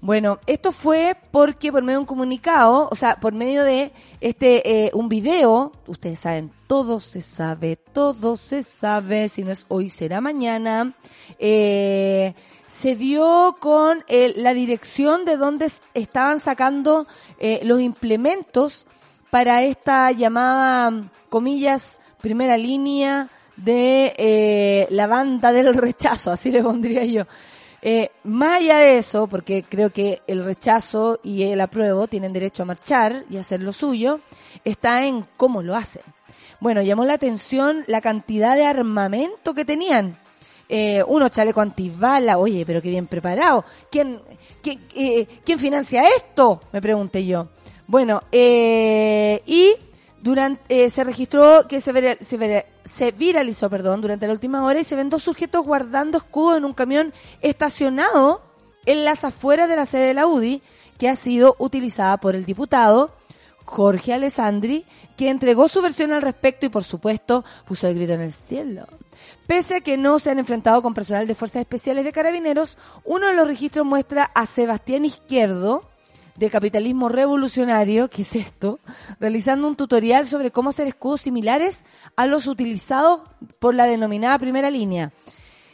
Bueno, 0.00 0.38
esto 0.46 0.70
fue 0.70 1.16
porque 1.32 1.72
por 1.72 1.82
medio 1.82 1.98
de 1.98 2.00
un 2.00 2.06
comunicado, 2.06 2.88
o 2.90 2.94
sea, 2.94 3.16
por 3.16 3.32
medio 3.32 3.64
de 3.64 3.92
este 4.20 4.86
eh, 4.86 4.90
un 4.94 5.08
video, 5.08 5.72
ustedes 5.88 6.20
saben, 6.20 6.52
todo 6.68 7.00
se 7.00 7.20
sabe, 7.20 7.76
todo 7.76 8.36
se 8.36 8.62
sabe, 8.62 9.28
si 9.28 9.42
no 9.42 9.50
es 9.50 9.66
hoy 9.68 9.88
será 9.88 10.20
mañana, 10.20 10.94
eh, 11.40 12.34
se 12.78 12.94
dio 12.94 13.56
con 13.58 14.04
eh, 14.06 14.34
la 14.36 14.54
dirección 14.54 15.24
de 15.24 15.36
donde 15.36 15.68
estaban 15.94 16.38
sacando 16.38 17.08
eh, 17.40 17.60
los 17.64 17.80
implementos 17.80 18.86
para 19.30 19.64
esta 19.64 20.12
llamada, 20.12 21.10
comillas, 21.28 21.98
primera 22.20 22.56
línea 22.56 23.30
de 23.56 24.14
eh, 24.16 24.86
la 24.90 25.08
banda 25.08 25.50
del 25.50 25.74
rechazo, 25.74 26.30
así 26.30 26.52
le 26.52 26.62
pondría 26.62 27.04
yo. 27.04 27.24
Eh, 27.82 28.12
más 28.22 28.60
allá 28.60 28.78
de 28.78 28.98
eso, 28.98 29.26
porque 29.26 29.64
creo 29.68 29.90
que 29.90 30.22
el 30.28 30.44
rechazo 30.44 31.18
y 31.24 31.42
el 31.42 31.60
apruebo 31.60 32.06
tienen 32.06 32.32
derecho 32.32 32.62
a 32.62 32.66
marchar 32.66 33.24
y 33.28 33.38
hacer 33.38 33.60
lo 33.60 33.72
suyo, 33.72 34.20
está 34.64 35.04
en 35.04 35.26
cómo 35.36 35.62
lo 35.62 35.74
hacen. 35.74 36.02
Bueno, 36.60 36.80
llamó 36.82 37.04
la 37.04 37.14
atención 37.14 37.82
la 37.88 38.00
cantidad 38.00 38.54
de 38.54 38.66
armamento 38.66 39.52
que 39.52 39.64
tenían. 39.64 40.16
Eh, 40.68 41.02
unos 41.06 41.30
chalecos 41.30 41.62
antibala, 41.62 42.36
oye, 42.38 42.64
pero 42.66 42.82
qué 42.82 42.90
bien 42.90 43.06
preparado. 43.06 43.64
¿Quién, 43.90 44.20
quién, 44.62 44.80
eh, 44.94 45.26
¿quién 45.44 45.58
financia 45.58 46.04
esto? 46.16 46.60
Me 46.72 46.80
pregunté 46.82 47.24
yo. 47.24 47.48
Bueno, 47.86 48.20
eh, 48.30 49.42
y 49.46 49.74
durante, 50.20 50.84
eh, 50.84 50.90
se 50.90 51.04
registró 51.04 51.66
que 51.66 51.80
se, 51.80 51.92
se, 52.22 52.38
vir- 52.38 52.64
se 52.84 53.10
viralizó, 53.12 53.70
perdón, 53.70 54.02
durante 54.02 54.26
la 54.26 54.34
última 54.34 54.62
hora 54.64 54.78
y 54.78 54.84
se 54.84 54.94
ven 54.96 55.08
dos 55.08 55.22
sujetos 55.22 55.64
guardando 55.64 56.18
escudo 56.18 56.56
en 56.58 56.64
un 56.66 56.74
camión 56.74 57.14
estacionado 57.40 58.42
en 58.84 59.04
las 59.04 59.24
afueras 59.24 59.68
de 59.68 59.76
la 59.76 59.86
sede 59.86 60.08
de 60.08 60.14
la 60.14 60.26
UDI, 60.26 60.60
que 60.98 61.08
ha 61.08 61.14
sido 61.16 61.56
utilizada 61.58 62.16
por 62.18 62.34
el 62.34 62.44
diputado 62.44 63.10
Jorge 63.64 64.12
Alessandri, 64.14 64.84
que 65.18 65.28
entregó 65.28 65.68
su 65.68 65.82
versión 65.82 66.12
al 66.12 66.22
respecto 66.22 66.64
y 66.64 66.68
por 66.68 66.84
supuesto 66.84 67.44
puso 67.66 67.88
el 67.88 67.96
grito 67.96 68.12
en 68.12 68.20
el 68.20 68.32
cielo. 68.32 68.86
Pese 69.48 69.74
a 69.74 69.80
que 69.80 69.96
no 69.96 70.20
se 70.20 70.30
han 70.30 70.38
enfrentado 70.38 70.80
con 70.80 70.94
personal 70.94 71.26
de 71.26 71.34
Fuerzas 71.34 71.62
Especiales 71.62 72.04
de 72.04 72.12
Carabineros, 72.12 72.78
uno 73.04 73.26
de 73.26 73.34
los 73.34 73.48
registros 73.48 73.84
muestra 73.84 74.30
a 74.32 74.46
Sebastián 74.46 75.04
Izquierdo, 75.04 75.82
de 76.36 76.50
capitalismo 76.50 77.08
revolucionario, 77.08 78.08
que 78.08 78.22
es 78.22 78.36
esto, 78.36 78.78
realizando 79.18 79.66
un 79.66 79.74
tutorial 79.74 80.24
sobre 80.24 80.52
cómo 80.52 80.70
hacer 80.70 80.86
escudos 80.86 81.22
similares 81.22 81.84
a 82.14 82.26
los 82.26 82.46
utilizados 82.46 83.22
por 83.58 83.74
la 83.74 83.86
denominada 83.86 84.38
primera 84.38 84.70
línea. 84.70 85.10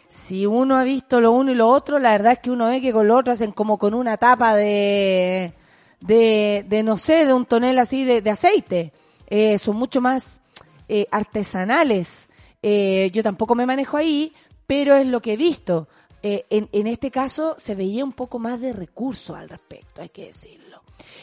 si 0.09 0.47
uno 0.47 0.79
ha 0.79 0.85
visto 0.85 1.21
lo 1.21 1.33
uno 1.33 1.53
y 1.53 1.55
lo 1.55 1.69
otro, 1.69 1.99
la 1.99 2.13
verdad 2.13 2.33
es 2.33 2.39
que 2.39 2.51
uno 2.51 2.69
ve 2.69 2.81
que 2.81 2.95
con 2.95 3.09
lo 3.09 3.17
otro 3.17 3.35
hacen 3.35 3.53
como 3.53 3.77
con 3.77 3.93
una 3.93 4.17
tapa 4.17 4.57
de, 4.57 5.53
de, 6.01 6.65
de 6.67 6.83
no 6.83 6.97
sé, 6.97 7.27
de 7.27 7.35
un 7.35 7.45
tonel 7.45 7.79
así 7.79 8.05
de, 8.05 8.23
de 8.23 8.31
aceite. 8.31 8.93
Eh, 9.29 9.59
son 9.59 9.77
mucho 9.77 10.01
más 10.01 10.41
eh, 10.89 11.07
artesanales. 11.11 12.29
Eh, 12.63 13.11
yo 13.13 13.23
tampoco 13.23 13.55
me 13.55 13.67
manejo 13.67 13.97
ahí, 13.97 14.33
pero 14.67 14.97
es 14.97 15.07
lo 15.07 15.21
que 15.21 15.35
he 15.35 15.37
visto. 15.37 15.89
Eh, 16.23 16.47
en, 16.49 16.69
en 16.73 16.87
este 16.87 17.11
caso 17.11 17.55
se 17.59 17.75
veía 17.75 18.05
un 18.05 18.13
poco 18.13 18.39
más 18.39 18.61
de 18.61 18.73
recursos 18.73 19.37
al 19.37 19.49
respecto, 19.49 20.01
hay 20.01 20.09
que 20.09 20.27
decirlo. 20.27 20.74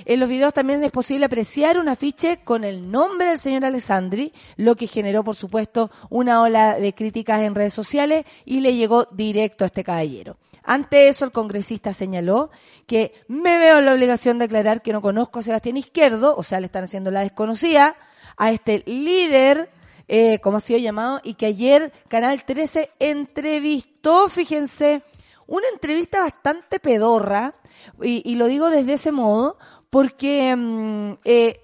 En 0.05 0.19
los 0.19 0.29
videos 0.29 0.53
también 0.53 0.83
es 0.83 0.91
posible 0.91 1.25
apreciar 1.25 1.77
un 1.77 1.89
afiche 1.89 2.43
con 2.43 2.63
el 2.63 2.89
nombre 2.89 3.29
del 3.29 3.39
señor 3.39 3.65
Alessandri, 3.65 4.33
lo 4.57 4.75
que 4.75 4.87
generó, 4.87 5.23
por 5.23 5.35
supuesto, 5.35 5.91
una 6.09 6.41
ola 6.41 6.75
de 6.75 6.93
críticas 6.93 7.41
en 7.41 7.55
redes 7.55 7.73
sociales 7.73 8.25
y 8.45 8.61
le 8.61 8.75
llegó 8.75 9.05
directo 9.11 9.63
a 9.63 9.67
este 9.67 9.83
caballero. 9.83 10.37
Ante 10.63 11.07
eso, 11.07 11.25
el 11.25 11.31
congresista 11.31 11.93
señaló 11.93 12.51
que 12.85 13.13
me 13.27 13.57
veo 13.57 13.79
en 13.79 13.85
la 13.85 13.93
obligación 13.93 14.37
de 14.37 14.45
aclarar 14.45 14.81
que 14.81 14.93
no 14.93 15.01
conozco 15.01 15.39
a 15.39 15.43
Sebastián 15.43 15.77
Izquierdo, 15.77 16.35
o 16.35 16.43
sea, 16.43 16.59
le 16.59 16.67
están 16.67 16.83
haciendo 16.83 17.09
la 17.09 17.21
desconocida, 17.21 17.95
a 18.37 18.51
este 18.51 18.83
líder, 18.85 19.71
eh, 20.07 20.39
como 20.39 20.57
ha 20.57 20.61
sido 20.61 20.79
llamado, 20.79 21.19
y 21.23 21.33
que 21.33 21.47
ayer 21.47 21.91
Canal 22.07 22.43
13 22.45 22.91
entrevistó, 22.99 24.29
fíjense, 24.29 25.03
una 25.47 25.67
entrevista 25.73 26.21
bastante 26.21 26.79
pedorra, 26.79 27.53
y, 28.01 28.21
y 28.29 28.35
lo 28.35 28.47
digo 28.47 28.69
desde 28.69 28.93
ese 28.93 29.11
modo, 29.11 29.57
porque 29.91 30.55
mm, 30.55 31.13
eh, 31.25 31.59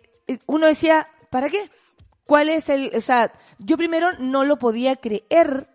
uno 0.45 0.67
decía, 0.67 1.07
¿para 1.31 1.49
qué? 1.49 1.71
¿Cuál 2.25 2.49
es 2.49 2.69
el...? 2.69 2.91
O 2.95 3.01
sea, 3.01 3.33
yo 3.57 3.77
primero 3.77 4.11
no 4.19 4.43
lo 4.43 4.59
podía 4.59 4.95
creer 4.97 5.69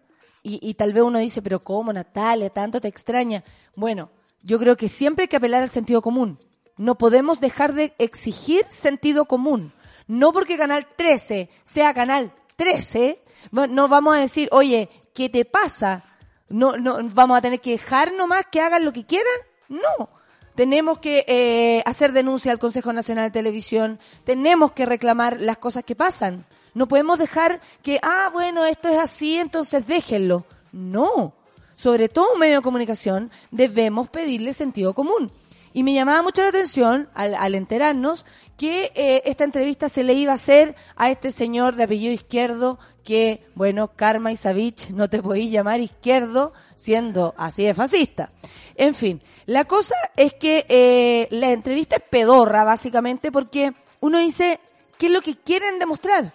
y, 0.45 0.75
tal 0.75 0.93
vez 0.93 1.05
uno 1.05 1.21
dice, 1.21 1.41
pero 1.41 1.63
¿cómo, 1.63 1.93
Natalia? 1.93 2.51
Tanto 2.51 2.81
te 2.81 2.89
extraña. 2.89 3.45
Bueno, 3.77 4.11
yo 4.43 4.59
creo 4.59 4.77
que 4.77 4.89
siempre 4.89 5.23
hay 5.23 5.29
que 5.29 5.37
apelar 5.37 5.63
al 5.63 5.71
sentido 5.71 6.03
común. 6.03 6.41
No 6.77 6.99
podemos 6.99 7.41
dejar 7.41 7.75
de 7.75 7.95
exigir 7.99 8.67
sentido 8.69 9.27
común. 9.27 9.73
No 10.09 10.33
porque 10.33 10.59
Canal 10.59 10.89
13 10.97 11.49
sea 11.63 11.95
Canal 11.95 12.35
13, 12.57 13.23
no 13.53 13.87
vamos 13.87 14.17
a 14.17 14.19
decir, 14.19 14.49
oye, 14.51 14.89
¿qué 15.15 15.29
te 15.29 15.45
pasa? 15.45 16.05
No, 16.49 16.77
no, 16.77 16.99
vamos 17.15 17.39
a 17.39 17.41
tener 17.41 17.61
que 17.61 17.71
dejar 17.71 18.13
nomás 18.13 18.45
que 18.51 18.61
hagan 18.61 18.85
lo 18.85 18.93
que 18.93 19.07
quieran. 19.07 19.33
No 19.69 20.22
tenemos 20.55 20.99
que 20.99 21.25
eh, 21.27 21.83
hacer 21.87 22.13
denuncia 22.13 22.53
al 22.53 22.59
Consejo 22.59 22.93
Nacional 22.93 23.27
de 23.27 23.31
Televisión, 23.31 23.99
tenemos 24.25 24.73
que 24.73 24.87
reclamar 24.87 25.41
las 25.41 25.59
cosas 25.59 25.85
que 25.85 25.97
pasan. 25.97 26.47
No 26.75 26.89
podemos 26.89 27.19
dejar 27.19 27.61
que, 27.83 27.99
ah, 28.03 28.31
bueno, 28.33 28.65
esto 28.65 28.89
es 28.89 28.99
así, 28.99 29.39
entonces 29.39 29.87
déjenlo. 29.87 30.45
No. 30.73 31.35
Sobre 31.77 32.09
todo 32.09 32.35
un 32.35 32.39
medio 32.39 32.57
de 32.57 32.63
comunicación 32.63 33.31
debemos 33.51 34.09
pedirle 34.09 34.53
sentido 34.53 34.95
común. 34.95 35.33
Y 35.75 35.83
me 35.83 35.95
llamaba 35.95 36.23
mucho 36.23 36.43
la 36.43 36.49
atención 36.49 37.09
al, 37.15 37.55
enterarnos 37.55 38.27
que 38.59 38.93
eh, 38.95 39.23
esta 39.25 39.45
entrevista 39.45 39.89
se 39.89 40.05
le 40.05 40.13
iba 40.13 40.33
a 40.33 40.37
hacer 40.37 40.77
a 40.97 41.11
este 41.11 41.33
señor 41.33 41.77
de 41.77 41.85
apellido 41.85 42.13
izquierdo 42.13 42.79
que, 43.05 43.45
bueno, 43.55 43.89
Karma 43.97 44.33
Isavich, 44.33 44.91
no 44.91 45.09
te 45.09 45.23
podéis 45.23 45.51
llamar 45.51 45.81
izquierdo 45.81 46.53
siendo 46.75 47.35
así 47.37 47.65
de 47.65 47.75
fascista. 47.75 48.31
En 48.75 48.95
fin, 48.95 49.23
la 49.47 49.65
cosa 49.65 49.95
es 50.17 50.35
que 50.35 50.67
eh, 50.69 51.29
la 51.31 51.51
entrevista 51.51 51.97
es 51.97 52.03
pedorra, 52.03 52.65
básicamente, 52.65 53.31
porque 53.31 53.73
uno 54.01 54.19
dice, 54.19 54.61
¿qué 54.99 55.07
es 55.07 55.13
lo 55.13 55.21
que 55.21 55.37
quieren 55.37 55.79
demostrar? 55.79 56.33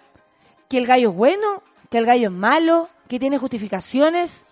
¿Que 0.68 0.78
el 0.78 0.86
gallo 0.86 1.10
es 1.10 1.16
bueno? 1.16 1.62
¿Que 1.90 1.98
el 1.98 2.06
gallo 2.06 2.28
es 2.28 2.34
malo? 2.34 2.88
¿Que 3.08 3.18
tiene 3.18 3.38
justificaciones? 3.38 4.46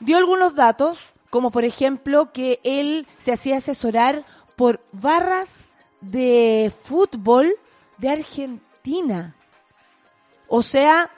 Dio 0.00 0.16
algunos 0.16 0.54
datos, 0.54 0.98
como 1.30 1.50
por 1.50 1.64
ejemplo 1.64 2.32
que 2.32 2.60
él 2.64 3.06
se 3.18 3.32
hacía 3.32 3.56
asesorar 3.56 4.24
por 4.56 4.80
barras 4.92 5.68
de 6.00 6.72
fútbol 6.84 7.54
de 7.98 8.08
Argentina. 8.08 9.34
O 10.48 10.62
sea, 10.62 11.10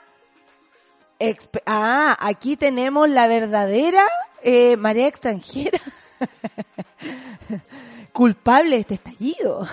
ah, 1.65 2.17
aquí 2.19 2.57
tenemos 2.57 3.09
la 3.09 3.27
verdadera 3.27 4.05
eh, 4.43 4.75
marea 4.77 5.07
extranjera. 5.07 5.79
Culpable 8.13 8.75
de 8.75 8.81
este 8.81 8.93
estallido. 8.95 9.65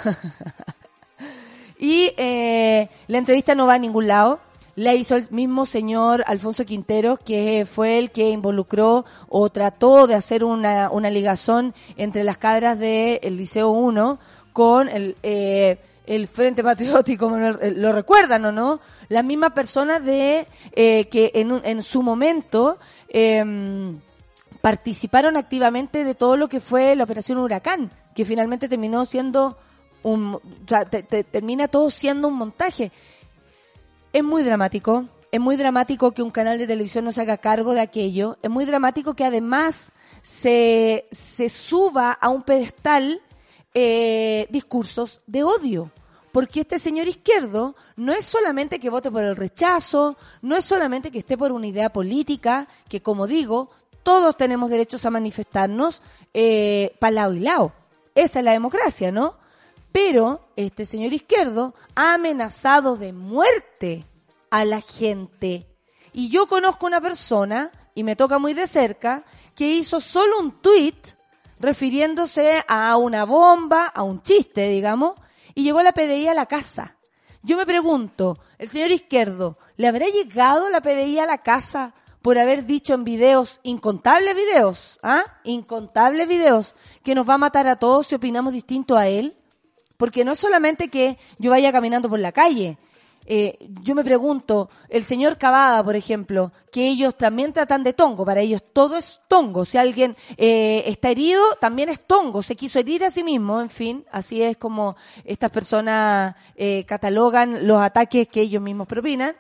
y 1.79 2.13
eh, 2.17 2.89
la 3.07 3.19
entrevista 3.19 3.55
no 3.55 3.67
va 3.67 3.75
a 3.75 3.79
ningún 3.79 4.09
lado. 4.09 4.41
La 4.77 4.95
hizo 4.95 5.17
el 5.17 5.27
mismo 5.31 5.67
señor 5.67 6.23
Alfonso 6.29 6.65
Quintero, 6.65 7.17
que 7.17 7.67
fue 7.67 7.99
el 7.99 8.13
que 8.13 8.31
involucró 8.31 9.05
o 9.29 9.51
trató 9.51 10.07
de 10.07 10.15
hacer 10.15 10.45
una, 10.45 10.91
una 10.91 11.11
ligazón 11.11 11.75
entre 11.97 12.23
las 12.23 12.39
cabras 12.39 12.79
del 12.79 13.37
Liceo 13.37 13.71
1 13.71 14.21
con 14.53 14.89
el, 14.89 15.17
eh, 15.25 15.79
el 16.07 16.29
Frente 16.29 16.63
Patriótico, 16.63 17.29
lo 17.29 17.93
recuerdan 17.93 18.45
o 18.45 18.53
no? 18.53 18.81
La 19.09 19.23
misma 19.23 19.51
persona 19.51 20.01
de 20.01 20.47
eh, 20.73 21.09
que 21.09 21.33
en, 21.35 21.61
en 21.65 21.83
su 21.83 22.03
momento 22.03 22.79
eh, 23.09 23.45
participaron 24.61 25.37
activamente 25.37 26.05
de 26.05 26.15
todo 26.15 26.37
lo 26.37 26.49
que 26.49 26.61
fue 26.61 26.97
la 26.97 27.05
operación 27.05 27.39
Huracán, 27.39 27.91
que 28.15 28.25
finalmente 28.25 28.69
terminó 28.69 29.05
siendo 29.05 29.57
un, 30.03 30.35
o 30.35 30.41
sea, 30.67 30.85
te, 30.85 31.03
te, 31.03 31.25
termina 31.25 31.69
todo 31.69 31.91
siendo 31.91 32.29
un 32.29 32.35
montaje. 32.35 32.93
Es 34.13 34.25
muy 34.25 34.43
dramático, 34.43 35.05
es 35.31 35.41
muy 35.41 35.57
dramático 35.57 36.13
que 36.13 36.23
un 36.23 36.31
canal 36.31 36.59
de 36.59 36.67
televisión 36.67 37.05
no 37.05 37.13
se 37.13 37.21
haga 37.21 37.37
cargo 37.37 37.75
de 37.75 37.81
aquello, 37.81 38.39
es 38.43 38.51
muy 38.51 38.65
dramático 38.65 39.15
que 39.15 39.25
además 39.25 39.93
se, 40.23 41.07
se 41.11 41.49
suba 41.49 42.13
a 42.13 42.29
un 42.29 42.43
pedestal 42.43 43.21
eh, 43.75 44.47
discursos 44.51 45.21
de 45.27 45.45
odio. 45.45 45.91
Porque 46.33 46.61
este 46.61 46.79
señor 46.79 47.09
izquierdo 47.09 47.75
no 47.97 48.13
es 48.13 48.25
solamente 48.25 48.79
que 48.79 48.91
vote 48.91 49.11
por 49.11 49.25
el 49.25 49.35
rechazo, 49.35 50.17
no 50.43 50.57
es 50.57 50.65
solamente 50.65 51.11
que 51.11 51.21
esté 51.21 51.39
por 51.39 51.53
una 51.53 51.67
idea 51.67 51.91
política, 51.91 52.69
que 52.89 53.03
como 53.03 53.27
digo, 53.27 53.71
todos 54.03 54.37
tenemos 54.37 54.71
derechos 54.71 55.05
a 55.05 55.11
manifestarnos 55.11 56.03
eh, 56.35 56.97
para 56.99 57.13
lado 57.13 57.35
y 57.35 57.41
lado. 57.41 57.73
Esa 58.15 58.41
es 58.41 58.45
la 58.45 58.53
democracia, 58.53 59.13
¿no? 59.13 59.37
Pero 59.93 60.49
este 60.57 60.87
señor 60.87 61.13
izquierdo 61.13 61.75
ha 61.95 62.15
amenazado 62.15 62.97
de 62.97 63.13
muerte 63.13 64.07
a 64.51 64.65
la 64.65 64.81
gente. 64.81 65.67
Y 66.13 66.31
yo 66.31 66.47
conozco 66.47 66.87
una 66.87 67.01
persona, 67.01 67.71
y 67.95 68.03
me 68.03 68.17
toca 68.17 68.39
muy 68.39 68.55
de 68.55 68.67
cerca, 68.67 69.25
que 69.55 69.69
hizo 69.69 70.01
solo 70.01 70.39
un 70.41 70.61
tweet 70.61 71.01
refiriéndose 71.61 72.65
a 72.67 72.97
una 72.97 73.25
bomba, 73.25 73.87
a 73.87 74.03
un 74.03 74.23
chiste, 74.23 74.69
digamos, 74.69 75.15
y 75.55 75.65
llegó 75.65 75.83
la 75.83 75.93
PDI 75.93 76.29
a 76.29 76.35
la 76.35 76.47
casa. 76.47 76.97
Yo 77.43 77.57
me 77.57 77.67
pregunto, 77.67 78.39
el 78.59 78.69
señor 78.69 78.91
izquierdo, 78.91 79.59
¿le 79.77 79.89
habrá 79.89 80.07
llegado 80.07 80.71
la 80.71 80.81
PDI 80.81 81.19
a 81.21 81.27
la 81.27 81.39
casa 81.39 81.95
por 82.23 82.39
haber 82.39 82.67
dicho 82.67 82.95
en 82.95 83.05
videos, 83.05 83.61
incontables 83.63 84.35
videos, 84.35 84.99
¿ah? 85.03 85.25
Incontables 85.45 86.29
videos, 86.29 86.75
que 87.03 87.15
nos 87.15 87.29
va 87.29 87.35
a 87.35 87.39
matar 87.39 87.69
a 87.69 87.77
todos 87.77 88.09
si 88.09 88.15
opinamos 88.15 88.53
distinto 88.53 88.97
a 88.97 89.09
él. 89.09 89.37
Porque 89.97 90.25
no 90.25 90.33
es 90.33 90.39
solamente 90.39 90.89
que 90.89 91.19
yo 91.39 91.51
vaya 91.51 91.73
caminando 91.73 92.09
por 92.09 92.21
la 92.21 92.31
calle. 92.31 92.79
Eh, 93.31 93.59
yo 93.83 93.95
me 93.95 94.05
pregunto, 94.05 94.71
el 94.89 95.05
señor 95.05 95.37
Cavada, 95.37 95.85
por 95.85 95.97
ejemplo, 95.97 96.51
que 96.73 96.89
ellos 96.89 97.15
también 97.15 97.53
tratan 97.53 97.85
de 97.85 97.93
tongo, 97.93 98.25
para 98.25 98.41
ellos 98.41 98.63
todo 98.73 98.97
es 98.97 99.21
tongo. 99.29 99.67
Si 99.67 99.77
alguien 99.77 100.17
eh, 100.39 100.85
está 100.87 101.11
herido, 101.11 101.43
también 101.61 101.91
es 101.91 102.01
tongo, 102.01 102.43
se 102.43 102.57
quiso 102.57 102.79
herir 102.79 103.05
a 103.05 103.11
sí 103.11 103.23
mismo, 103.23 103.61
en 103.61 103.69
fin, 103.69 104.07
así 104.11 104.41
es 104.41 104.57
como 104.57 104.97
estas 105.25 105.51
personas 105.51 106.37
eh, 106.57 106.85
catalogan 106.87 107.67
los 107.67 107.83
ataques 107.83 108.29
que 108.29 108.41
ellos 108.41 108.63
mismos 108.63 108.87
propinan. 108.87 109.37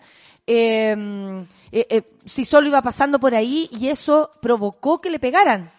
Em, 0.51 1.43
eh, 1.71 1.87
eh, 1.91 2.03
si 2.25 2.47
solo 2.47 2.69
iba 2.69 2.81
pasando 2.81 3.21
por 3.21 3.35
ahí 3.35 3.69
y 3.71 3.89
eso 3.89 4.31
provocó 4.41 4.99
que 4.99 5.11
le 5.11 5.19
pegaran. 5.19 5.71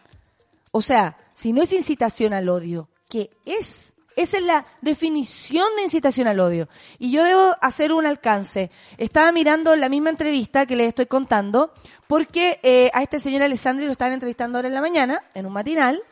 O 0.69 0.83
sea, 0.83 1.17
si 1.33 1.53
no 1.53 1.63
es 1.63 1.73
incitación 1.73 2.33
al 2.33 2.47
odio, 2.49 2.87
¿qué 3.09 3.31
es? 3.45 3.95
Esa 4.15 4.37
es 4.37 4.43
la 4.43 4.67
definición 4.81 5.65
de 5.75 5.81
incitación 5.81 6.27
al 6.27 6.39
odio. 6.39 6.69
Y 6.99 7.09
yo 7.09 7.23
debo 7.23 7.55
hacer 7.61 7.91
un 7.91 8.05
alcance. 8.05 8.69
Estaba 8.99 9.31
mirando 9.31 9.75
la 9.75 9.89
misma 9.89 10.11
entrevista 10.11 10.67
que 10.67 10.75
les 10.75 10.89
estoy 10.89 11.07
contando, 11.07 11.73
porque 12.05 12.59
eh, 12.61 12.91
a 12.93 13.01
este 13.01 13.17
señor 13.17 13.41
Alessandri 13.41 13.87
lo 13.87 13.93
estaban 13.93 14.13
entrevistando 14.13 14.59
ahora 14.59 14.67
en 14.67 14.75
la 14.75 14.81
mañana, 14.81 15.23
en 15.33 15.47
un 15.47 15.53
matinal, 15.53 16.03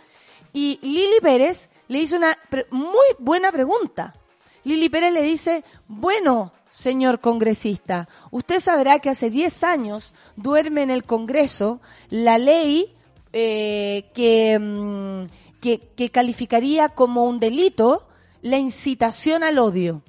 y 0.51 0.79
Lili 0.81 1.19
Pérez 1.21 1.69
le 1.89 1.99
hizo 1.99 2.15
una 2.15 2.35
muy 2.71 3.05
buena 3.19 3.51
pregunta. 3.51 4.15
Lili 4.63 4.89
Pérez 4.89 5.13
le 5.13 5.21
dice, 5.21 5.63
bueno, 5.87 6.53
señor 6.69 7.19
congresista, 7.19 8.07
usted 8.31 8.59
sabrá 8.59 8.99
que 8.99 9.09
hace 9.09 9.29
10 9.29 9.63
años 9.63 10.13
duerme 10.35 10.83
en 10.83 10.91
el 10.91 11.03
Congreso 11.03 11.81
la 12.09 12.37
ley 12.37 12.95
eh, 13.33 14.09
que, 14.13 14.57
mm, 14.59 15.59
que, 15.59 15.79
que 15.95 16.09
calificaría 16.09 16.89
como 16.89 17.25
un 17.25 17.39
delito 17.39 18.07
la 18.41 18.57
incitación 18.57 19.43
al 19.43 19.59
odio. 19.59 20.01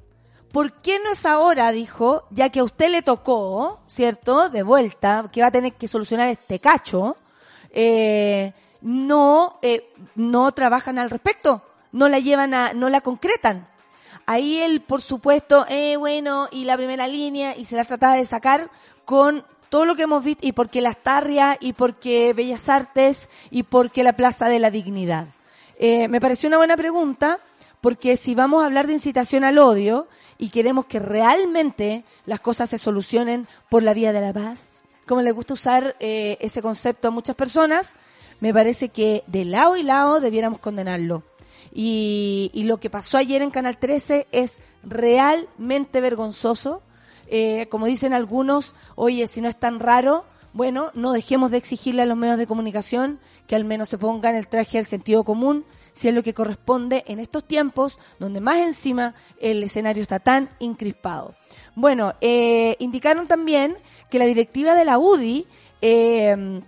¿Por 0.53 0.81
qué 0.81 0.99
no 0.99 1.13
es 1.13 1.27
ahora, 1.27 1.71
dijo, 1.73 2.25
ya 2.31 2.49
que 2.49 2.61
a 2.61 2.65
usted 2.65 2.91
le 2.91 3.03
tocó, 3.03 3.81
¿cierto? 3.87 4.49
De 4.49 4.63
vuelta, 4.63 5.29
que 5.31 5.43
va 5.43 5.49
a 5.49 5.53
tener 5.53 5.75
que 5.75 5.89
solucionar 5.89 6.29
este 6.29 6.59
cacho, 6.59 7.17
eh, 7.71 8.53
no, 8.81 9.59
eh, 9.63 9.93
no 10.15 10.51
trabajan 10.53 10.99
al 10.99 11.11
respecto, 11.11 11.63
no 11.93 12.09
la 12.09 12.19
llevan 12.19 12.55
a, 12.55 12.73
no 12.73 12.89
la 12.89 13.03
concretan. 13.03 13.69
Ahí 14.31 14.59
él, 14.59 14.83
por 14.83 15.01
supuesto, 15.01 15.65
eh, 15.71 15.97
bueno, 15.97 16.49
y 16.53 16.65
la 16.67 16.77
primera 16.77 17.09
línea, 17.09 17.57
y 17.57 17.65
se 17.65 17.77
la 17.77 17.85
trataba 17.85 18.13
de 18.13 18.27
sacar 18.27 18.71
con 19.07 19.43
todo 19.71 19.87
lo 19.87 19.97
que 19.97 20.03
hemos 20.03 20.23
visto, 20.23 20.47
y 20.47 20.53
porque 20.53 20.83
las 20.83 20.99
Tarrias, 20.99 21.57
y 21.61 21.73
porque 21.73 22.35
Bellas 22.35 22.69
Artes, 22.69 23.31
y 23.51 23.63
porque 23.63 24.03
la 24.03 24.13
Plaza 24.13 24.51
de 24.51 24.59
la 24.59 24.71
Dignidad. 24.71 25.29
Eh, 25.79 26.09
me 26.09 26.21
pareció 26.21 26.49
una 26.49 26.59
buena 26.59 26.77
pregunta, 26.77 27.41
porque 27.81 28.19
si 28.19 28.35
vamos 28.35 28.63
a 28.63 28.67
hablar 28.67 28.87
de 28.87 28.93
incitación 28.93 29.45
al 29.45 29.57
odio, 29.57 30.09
y 30.37 30.51
queremos 30.51 30.85
que 30.85 30.99
realmente 30.99 32.05
las 32.27 32.41
cosas 32.41 32.69
se 32.69 32.77
solucionen 32.77 33.49
por 33.71 33.83
la 33.83 33.95
vía 33.95 34.13
de 34.13 34.21
la 34.21 34.35
paz, 34.35 34.73
como 35.07 35.23
le 35.23 35.33
gusta 35.33 35.55
usar 35.55 35.97
eh, 36.01 36.37
ese 36.43 36.61
concepto 36.61 37.09
a 37.09 37.13
muchas 37.13 37.35
personas, 37.35 37.95
me 38.41 38.53
parece 38.53 38.91
que 38.91 39.25
de 39.27 39.47
lado 39.47 39.79
y 39.79 39.85
lado 39.85 40.21
debiéramos 40.21 40.61
condenarlo. 40.61 41.23
Y, 41.81 42.51
y 42.55 42.65
lo 42.65 42.81
que 42.81 42.91
pasó 42.91 43.19
ayer 43.19 43.41
en 43.41 43.53
Canal 43.53 43.79
13 43.79 44.27
es 44.33 44.59
realmente 44.83 46.01
vergonzoso. 46.01 46.83
Eh, 47.29 47.69
como 47.71 47.87
dicen 47.87 48.13
algunos, 48.13 48.75
oye, 48.97 49.29
si 49.29 49.41
no 49.41 49.49
es 49.49 49.57
tan 49.57 49.79
raro, 49.79 50.25
bueno, 50.53 50.91
no 50.95 51.13
dejemos 51.13 51.53
de 51.53 51.59
exigirle 51.59 52.03
a 52.03 52.07
los 52.07 52.17
medios 52.17 52.37
de 52.37 52.49
comunicación 52.49 53.21
que 53.47 53.55
al 53.55 53.65
menos 53.65 53.91
se 53.91 53.97
pongan 53.97 54.35
el 54.35 54.49
traje 54.49 54.79
del 54.79 54.87
sentido 54.87 55.23
común, 55.23 55.65
si 55.93 56.09
es 56.09 56.15
lo 56.15 56.25
que 56.25 56.35
corresponde 56.35 57.05
en 57.07 57.21
estos 57.21 57.45
tiempos 57.45 58.01
donde 58.19 58.41
más 58.41 58.59
encima 58.59 59.15
el 59.41 59.63
escenario 59.63 60.03
está 60.03 60.19
tan 60.19 60.49
incrispado. 60.59 61.37
Bueno, 61.77 62.13
eh, 62.21 62.75
indicaron 62.81 63.29
también 63.29 63.77
que 64.11 64.19
la 64.19 64.25
directiva 64.25 64.75
de 64.75 64.85
la 64.85 64.99
UDI 64.99 65.47
eh, 65.81 66.61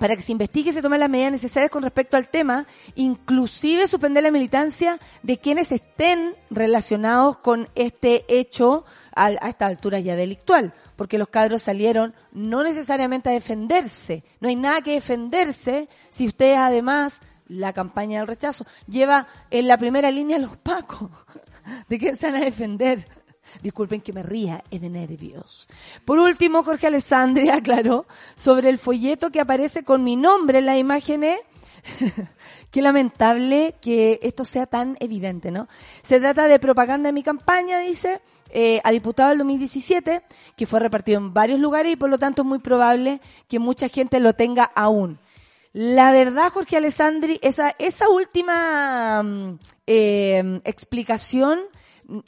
para 0.00 0.16
que 0.16 0.22
se 0.22 0.32
investigue 0.32 0.70
y 0.70 0.72
se 0.72 0.80
tomen 0.80 0.98
las 0.98 1.10
medidas 1.10 1.30
necesarias 1.30 1.70
con 1.70 1.82
respecto 1.82 2.16
al 2.16 2.28
tema, 2.28 2.66
inclusive 2.94 3.86
suspender 3.86 4.22
la 4.22 4.30
militancia 4.30 4.98
de 5.22 5.38
quienes 5.38 5.70
estén 5.70 6.34
relacionados 6.48 7.36
con 7.36 7.68
este 7.74 8.24
hecho 8.26 8.86
a, 9.14 9.26
a 9.26 9.48
esta 9.50 9.66
altura 9.66 10.00
ya 10.00 10.16
delictual, 10.16 10.72
porque 10.96 11.18
los 11.18 11.28
cabros 11.28 11.60
salieron 11.60 12.14
no 12.32 12.62
necesariamente 12.62 13.28
a 13.28 13.32
defenderse, 13.32 14.24
no 14.40 14.48
hay 14.48 14.56
nada 14.56 14.80
que 14.80 14.94
defenderse 14.94 15.90
si 16.08 16.26
ustedes 16.26 16.56
además 16.56 17.20
la 17.46 17.74
campaña 17.74 18.20
del 18.20 18.28
rechazo 18.28 18.64
lleva 18.88 19.26
en 19.50 19.68
la 19.68 19.76
primera 19.76 20.10
línea 20.10 20.38
los 20.38 20.56
pacos, 20.56 21.10
¿de 21.90 21.98
qué 21.98 22.16
se 22.16 22.30
van 22.30 22.40
a 22.40 22.44
defender? 22.44 23.06
Disculpen 23.62 24.00
que 24.00 24.12
me 24.12 24.22
ría, 24.22 24.62
es 24.70 24.80
de 24.80 24.88
nervios. 24.88 25.68
Por 26.04 26.18
último, 26.18 26.62
Jorge 26.62 26.86
Alessandri 26.86 27.48
aclaró 27.50 28.06
sobre 28.36 28.68
el 28.68 28.78
folleto 28.78 29.30
que 29.30 29.40
aparece 29.40 29.84
con 29.84 30.04
mi 30.04 30.16
nombre 30.16 30.58
en 30.58 30.66
las 30.66 30.78
imágenes. 30.78 31.40
Qué 32.70 32.82
lamentable 32.82 33.74
que 33.80 34.20
esto 34.22 34.44
sea 34.44 34.66
tan 34.66 34.96
evidente, 35.00 35.50
¿no? 35.50 35.68
Se 36.02 36.20
trata 36.20 36.46
de 36.46 36.58
propaganda 36.58 37.08
de 37.08 37.12
mi 37.12 37.22
campaña, 37.22 37.80
dice, 37.80 38.20
eh, 38.50 38.80
a 38.84 38.90
diputado 38.90 39.30
del 39.30 39.38
2017, 39.38 40.22
que 40.56 40.66
fue 40.66 40.80
repartido 40.80 41.18
en 41.18 41.32
varios 41.34 41.58
lugares 41.58 41.92
y 41.92 41.96
por 41.96 42.10
lo 42.10 42.18
tanto 42.18 42.42
es 42.42 42.48
muy 42.48 42.58
probable 42.58 43.20
que 43.48 43.58
mucha 43.58 43.88
gente 43.88 44.20
lo 44.20 44.34
tenga 44.34 44.64
aún. 44.64 45.18
La 45.72 46.10
verdad, 46.10 46.50
Jorge 46.50 46.76
Alessandri, 46.76 47.38
esa, 47.42 47.76
esa 47.78 48.08
última 48.08 49.22
mm, 49.22 49.58
eh, 49.86 50.60
explicación 50.64 51.60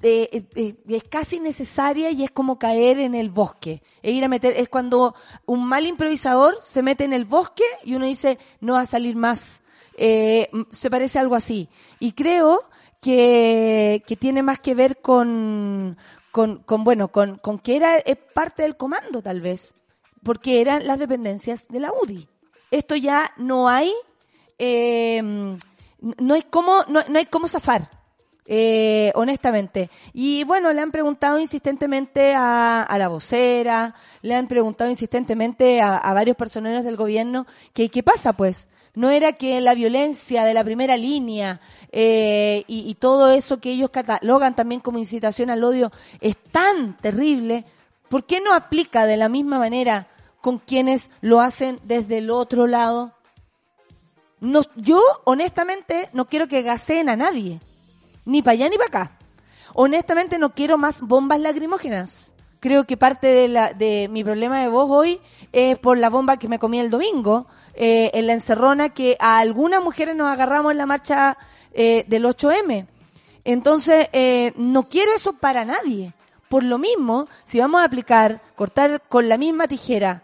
eh, 0.02 0.46
eh, 0.54 0.74
es 0.88 1.04
casi 1.04 1.40
necesaria 1.40 2.10
y 2.10 2.22
es 2.22 2.30
como 2.30 2.58
caer 2.58 2.98
en 2.98 3.14
el 3.14 3.30
bosque. 3.30 3.82
Es 4.02 4.12
ir 4.12 4.24
a 4.24 4.28
meter, 4.28 4.54
es 4.56 4.68
cuando 4.68 5.14
un 5.44 5.66
mal 5.66 5.86
improvisador 5.86 6.56
se 6.60 6.82
mete 6.82 7.04
en 7.04 7.12
el 7.12 7.24
bosque 7.24 7.64
y 7.82 7.94
uno 7.94 8.06
dice, 8.06 8.38
no 8.60 8.74
va 8.74 8.80
a 8.80 8.86
salir 8.86 9.16
más. 9.16 9.60
Eh, 9.96 10.48
se 10.70 10.90
parece 10.90 11.18
algo 11.18 11.34
así. 11.34 11.68
Y 11.98 12.12
creo 12.12 12.68
que, 13.00 14.02
que 14.06 14.16
tiene 14.16 14.42
más 14.42 14.60
que 14.60 14.74
ver 14.74 15.00
con, 15.00 15.96
con, 16.30 16.62
con 16.62 16.84
bueno, 16.84 17.08
con, 17.08 17.38
con 17.38 17.58
que 17.58 17.76
era 17.76 17.98
es 17.98 18.16
parte 18.16 18.62
del 18.62 18.76
comando 18.76 19.20
tal 19.20 19.40
vez, 19.40 19.74
porque 20.22 20.60
eran 20.60 20.86
las 20.86 20.98
dependencias 20.98 21.66
de 21.68 21.80
la 21.80 21.92
UDI. 21.92 22.28
Esto 22.70 22.94
ya 22.94 23.32
no 23.36 23.68
hay, 23.68 23.92
eh, 24.58 25.20
no 25.22 26.34
hay 26.34 26.42
cómo, 26.42 26.84
no, 26.88 27.02
no 27.08 27.18
hay 27.18 27.26
cómo 27.26 27.48
zafar 27.48 28.01
eh, 28.46 29.12
honestamente. 29.14 29.90
Y 30.12 30.44
bueno, 30.44 30.72
le 30.72 30.80
han 30.80 30.90
preguntado 30.90 31.38
insistentemente 31.38 32.34
a, 32.34 32.82
a 32.82 32.98
la 32.98 33.08
vocera, 33.08 33.94
le 34.20 34.34
han 34.34 34.48
preguntado 34.48 34.90
insistentemente 34.90 35.80
a, 35.80 35.96
a 35.96 36.12
varios 36.12 36.36
personeros 36.36 36.84
del 36.84 36.96
gobierno 36.96 37.46
que 37.72 37.88
qué 37.88 38.02
pasa 38.02 38.32
pues. 38.32 38.68
No 38.94 39.10
era 39.10 39.32
que 39.32 39.60
la 39.62 39.74
violencia 39.74 40.44
de 40.44 40.52
la 40.52 40.64
primera 40.64 40.98
línea 40.98 41.60
eh, 41.92 42.64
y, 42.66 42.90
y 42.90 42.94
todo 42.94 43.32
eso 43.32 43.58
que 43.58 43.70
ellos 43.70 43.88
catalogan 43.88 44.54
también 44.54 44.82
como 44.82 44.98
incitación 44.98 45.48
al 45.48 45.64
odio 45.64 45.90
es 46.20 46.36
tan 46.36 46.98
terrible, 46.98 47.64
¿por 48.10 48.26
qué 48.26 48.42
no 48.42 48.52
aplica 48.52 49.06
de 49.06 49.16
la 49.16 49.30
misma 49.30 49.58
manera 49.58 50.08
con 50.42 50.58
quienes 50.58 51.10
lo 51.22 51.40
hacen 51.40 51.80
desde 51.84 52.18
el 52.18 52.30
otro 52.30 52.66
lado? 52.66 53.14
No, 54.40 54.60
yo, 54.76 55.00
honestamente, 55.24 56.10
no 56.12 56.26
quiero 56.26 56.48
que 56.48 56.62
gaseen 56.62 57.08
a 57.08 57.16
nadie 57.16 57.60
ni 58.24 58.42
para 58.42 58.52
allá 58.54 58.68
ni 58.68 58.76
para 58.76 58.88
acá. 58.88 59.18
Honestamente 59.74 60.38
no 60.38 60.54
quiero 60.54 60.78
más 60.78 61.00
bombas 61.00 61.40
lacrimógenas. 61.40 62.34
Creo 62.60 62.84
que 62.84 62.96
parte 62.96 63.26
de, 63.26 63.48
la, 63.48 63.72
de 63.72 64.08
mi 64.08 64.22
problema 64.22 64.60
de 64.60 64.68
voz 64.68 64.88
hoy 64.90 65.20
es 65.52 65.78
por 65.78 65.98
la 65.98 66.10
bomba 66.10 66.36
que 66.36 66.48
me 66.48 66.58
comí 66.58 66.78
el 66.78 66.90
domingo, 66.90 67.46
eh, 67.74 68.10
en 68.14 68.26
la 68.26 68.34
encerrona 68.34 68.90
que 68.90 69.16
a 69.18 69.38
algunas 69.38 69.82
mujeres 69.82 70.14
nos 70.14 70.28
agarramos 70.28 70.72
en 70.72 70.78
la 70.78 70.86
marcha 70.86 71.36
eh, 71.72 72.04
del 72.06 72.24
8M. 72.24 72.86
Entonces, 73.44 74.08
eh, 74.12 74.52
no 74.56 74.88
quiero 74.88 75.12
eso 75.14 75.32
para 75.32 75.64
nadie. 75.64 76.12
Por 76.48 76.62
lo 76.62 76.78
mismo, 76.78 77.28
si 77.44 77.58
vamos 77.58 77.80
a 77.80 77.84
aplicar, 77.84 78.42
cortar 78.54 79.02
con 79.08 79.28
la 79.28 79.38
misma 79.38 79.66
tijera, 79.66 80.22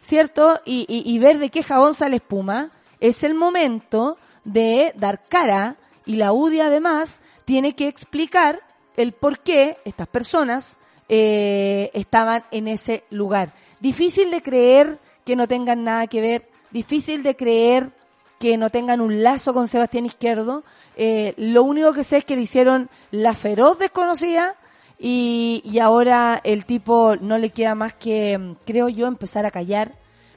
¿cierto? 0.00 0.60
Y, 0.64 0.86
y, 0.88 1.02
y 1.12 1.18
ver 1.18 1.38
de 1.38 1.50
qué 1.50 1.62
jabón 1.62 1.94
sale 1.94 2.16
espuma, 2.16 2.70
es 3.00 3.24
el 3.24 3.34
momento 3.34 4.16
de 4.44 4.92
dar 4.96 5.22
cara 5.28 5.76
y 6.06 6.16
la 6.16 6.32
UDI 6.32 6.60
además 6.60 7.20
tiene 7.44 7.74
que 7.74 7.88
explicar 7.88 8.60
el 8.96 9.12
por 9.12 9.40
qué 9.40 9.78
estas 9.84 10.06
personas 10.06 10.78
eh, 11.08 11.90
estaban 11.94 12.44
en 12.50 12.68
ese 12.68 13.04
lugar. 13.10 13.52
Difícil 13.80 14.30
de 14.30 14.42
creer 14.42 14.98
que 15.24 15.36
no 15.36 15.48
tengan 15.48 15.84
nada 15.84 16.06
que 16.06 16.20
ver, 16.20 16.48
difícil 16.70 17.22
de 17.22 17.36
creer 17.36 17.90
que 18.38 18.56
no 18.56 18.70
tengan 18.70 19.00
un 19.00 19.22
lazo 19.22 19.54
con 19.54 19.68
Sebastián 19.68 20.06
Izquierdo. 20.06 20.64
Eh, 20.96 21.34
lo 21.36 21.62
único 21.62 21.92
que 21.92 22.04
sé 22.04 22.18
es 22.18 22.24
que 22.24 22.36
le 22.36 22.42
hicieron 22.42 22.90
la 23.10 23.34
feroz 23.34 23.78
desconocida 23.78 24.56
y, 24.98 25.62
y 25.64 25.78
ahora 25.78 26.40
el 26.44 26.66
tipo 26.66 27.16
no 27.16 27.38
le 27.38 27.50
queda 27.50 27.74
más 27.74 27.94
que, 27.94 28.56
creo 28.64 28.88
yo, 28.88 29.06
empezar 29.06 29.44
a 29.46 29.50
callar 29.50 29.94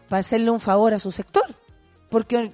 para 0.09 0.21
hacerle 0.21 0.51
un 0.51 0.59
favor 0.59 0.93
a 0.93 0.99
su 0.99 1.11
sector. 1.11 1.45
Porque 2.09 2.53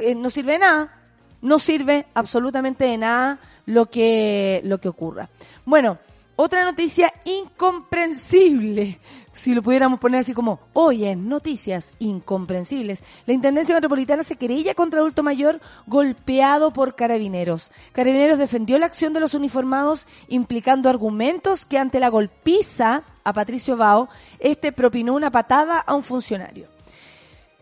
eh, 0.00 0.14
no 0.14 0.30
sirve 0.30 0.58
nada 0.58 1.03
no 1.44 1.58
sirve 1.58 2.06
absolutamente 2.14 2.84
de 2.84 2.96
nada 2.96 3.38
lo 3.66 3.86
que, 3.86 4.60
lo 4.64 4.80
que 4.80 4.88
ocurra. 4.88 5.28
Bueno, 5.66 5.98
otra 6.36 6.64
noticia 6.64 7.12
incomprensible, 7.24 8.98
si 9.32 9.54
lo 9.54 9.62
pudiéramos 9.62 10.00
poner 10.00 10.20
así 10.20 10.32
como, 10.32 10.58
oye, 10.72 11.14
noticias 11.14 11.92
incomprensibles. 11.98 13.04
La 13.26 13.34
Intendencia 13.34 13.74
Metropolitana 13.74 14.24
se 14.24 14.36
querella 14.36 14.74
contra 14.74 15.00
adulto 15.00 15.22
mayor 15.22 15.60
golpeado 15.86 16.72
por 16.72 16.96
carabineros. 16.96 17.70
Carabineros 17.92 18.38
defendió 18.38 18.78
la 18.78 18.86
acción 18.86 19.12
de 19.12 19.20
los 19.20 19.34
uniformados 19.34 20.08
implicando 20.28 20.88
argumentos 20.88 21.66
que 21.66 21.78
ante 21.78 22.00
la 22.00 22.08
golpiza 22.08 23.04
a 23.22 23.32
Patricio 23.34 23.76
Bao, 23.76 24.08
este 24.38 24.72
propinó 24.72 25.14
una 25.14 25.30
patada 25.30 25.78
a 25.78 25.94
un 25.94 26.02
funcionario. 26.02 26.68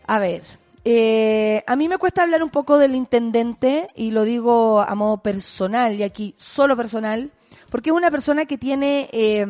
A 0.07 0.19
ver, 0.19 0.43
eh, 0.85 1.63
a 1.65 1.75
mí 1.75 1.87
me 1.87 1.97
cuesta 1.97 2.23
hablar 2.23 2.43
un 2.43 2.49
poco 2.49 2.77
del 2.77 2.95
intendente, 2.95 3.89
y 3.95 4.11
lo 4.11 4.23
digo 4.23 4.81
a 4.81 4.93
modo 4.95 5.21
personal, 5.21 5.95
y 5.95 6.03
aquí 6.03 6.35
solo 6.37 6.75
personal, 6.75 7.31
porque 7.69 7.89
es 7.89 7.95
una 7.95 8.11
persona 8.11 8.45
que 8.45 8.57
tiene 8.57 9.09
eh, 9.11 9.45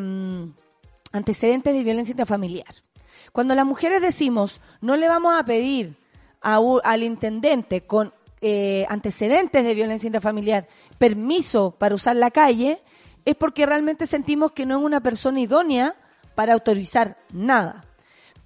antecedentes 1.11 1.73
de 1.73 1.83
violencia 1.83 2.11
intrafamiliar. 2.11 2.73
Cuando 3.31 3.55
las 3.55 3.65
mujeres 3.65 4.01
decimos, 4.01 4.61
no 4.79 4.95
le 4.95 5.07
vamos 5.07 5.35
a 5.37 5.43
pedir 5.43 5.97
al 6.41 7.03
intendente 7.03 7.85
con 7.85 8.13
eh, 8.41 8.85
antecedentes 8.89 9.63
de 9.63 9.73
violencia 9.73 10.07
intrafamiliar 10.07 10.67
permiso 10.97 11.71
para 11.71 11.95
usar 11.95 12.15
la 12.15 12.29
calle, 12.29 12.83
es 13.25 13.35
porque 13.35 13.65
realmente 13.65 14.05
sentimos 14.05 14.51
que 14.51 14.65
no 14.65 14.77
es 14.77 14.85
una 14.85 15.01
persona 15.01 15.39
idónea 15.39 15.95
para 16.35 16.53
autorizar 16.53 17.17
nada. 17.31 17.85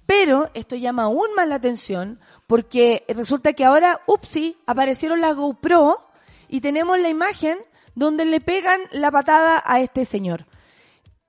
Pero 0.06 0.50
esto 0.54 0.76
llama 0.76 1.02
aún 1.02 1.34
más 1.36 1.48
la 1.48 1.56
atención 1.56 2.18
porque 2.48 3.04
resulta 3.08 3.52
que 3.52 3.64
ahora, 3.64 4.00
upsi, 4.06 4.56
aparecieron 4.66 5.20
las 5.20 5.36
GoPro 5.36 6.02
y 6.48 6.62
tenemos 6.62 6.98
la 6.98 7.10
imagen 7.10 7.58
donde 7.94 8.24
le 8.24 8.40
pegan 8.40 8.80
la 8.90 9.10
patada 9.10 9.62
a 9.64 9.80
este 9.80 10.06
señor. 10.06 10.46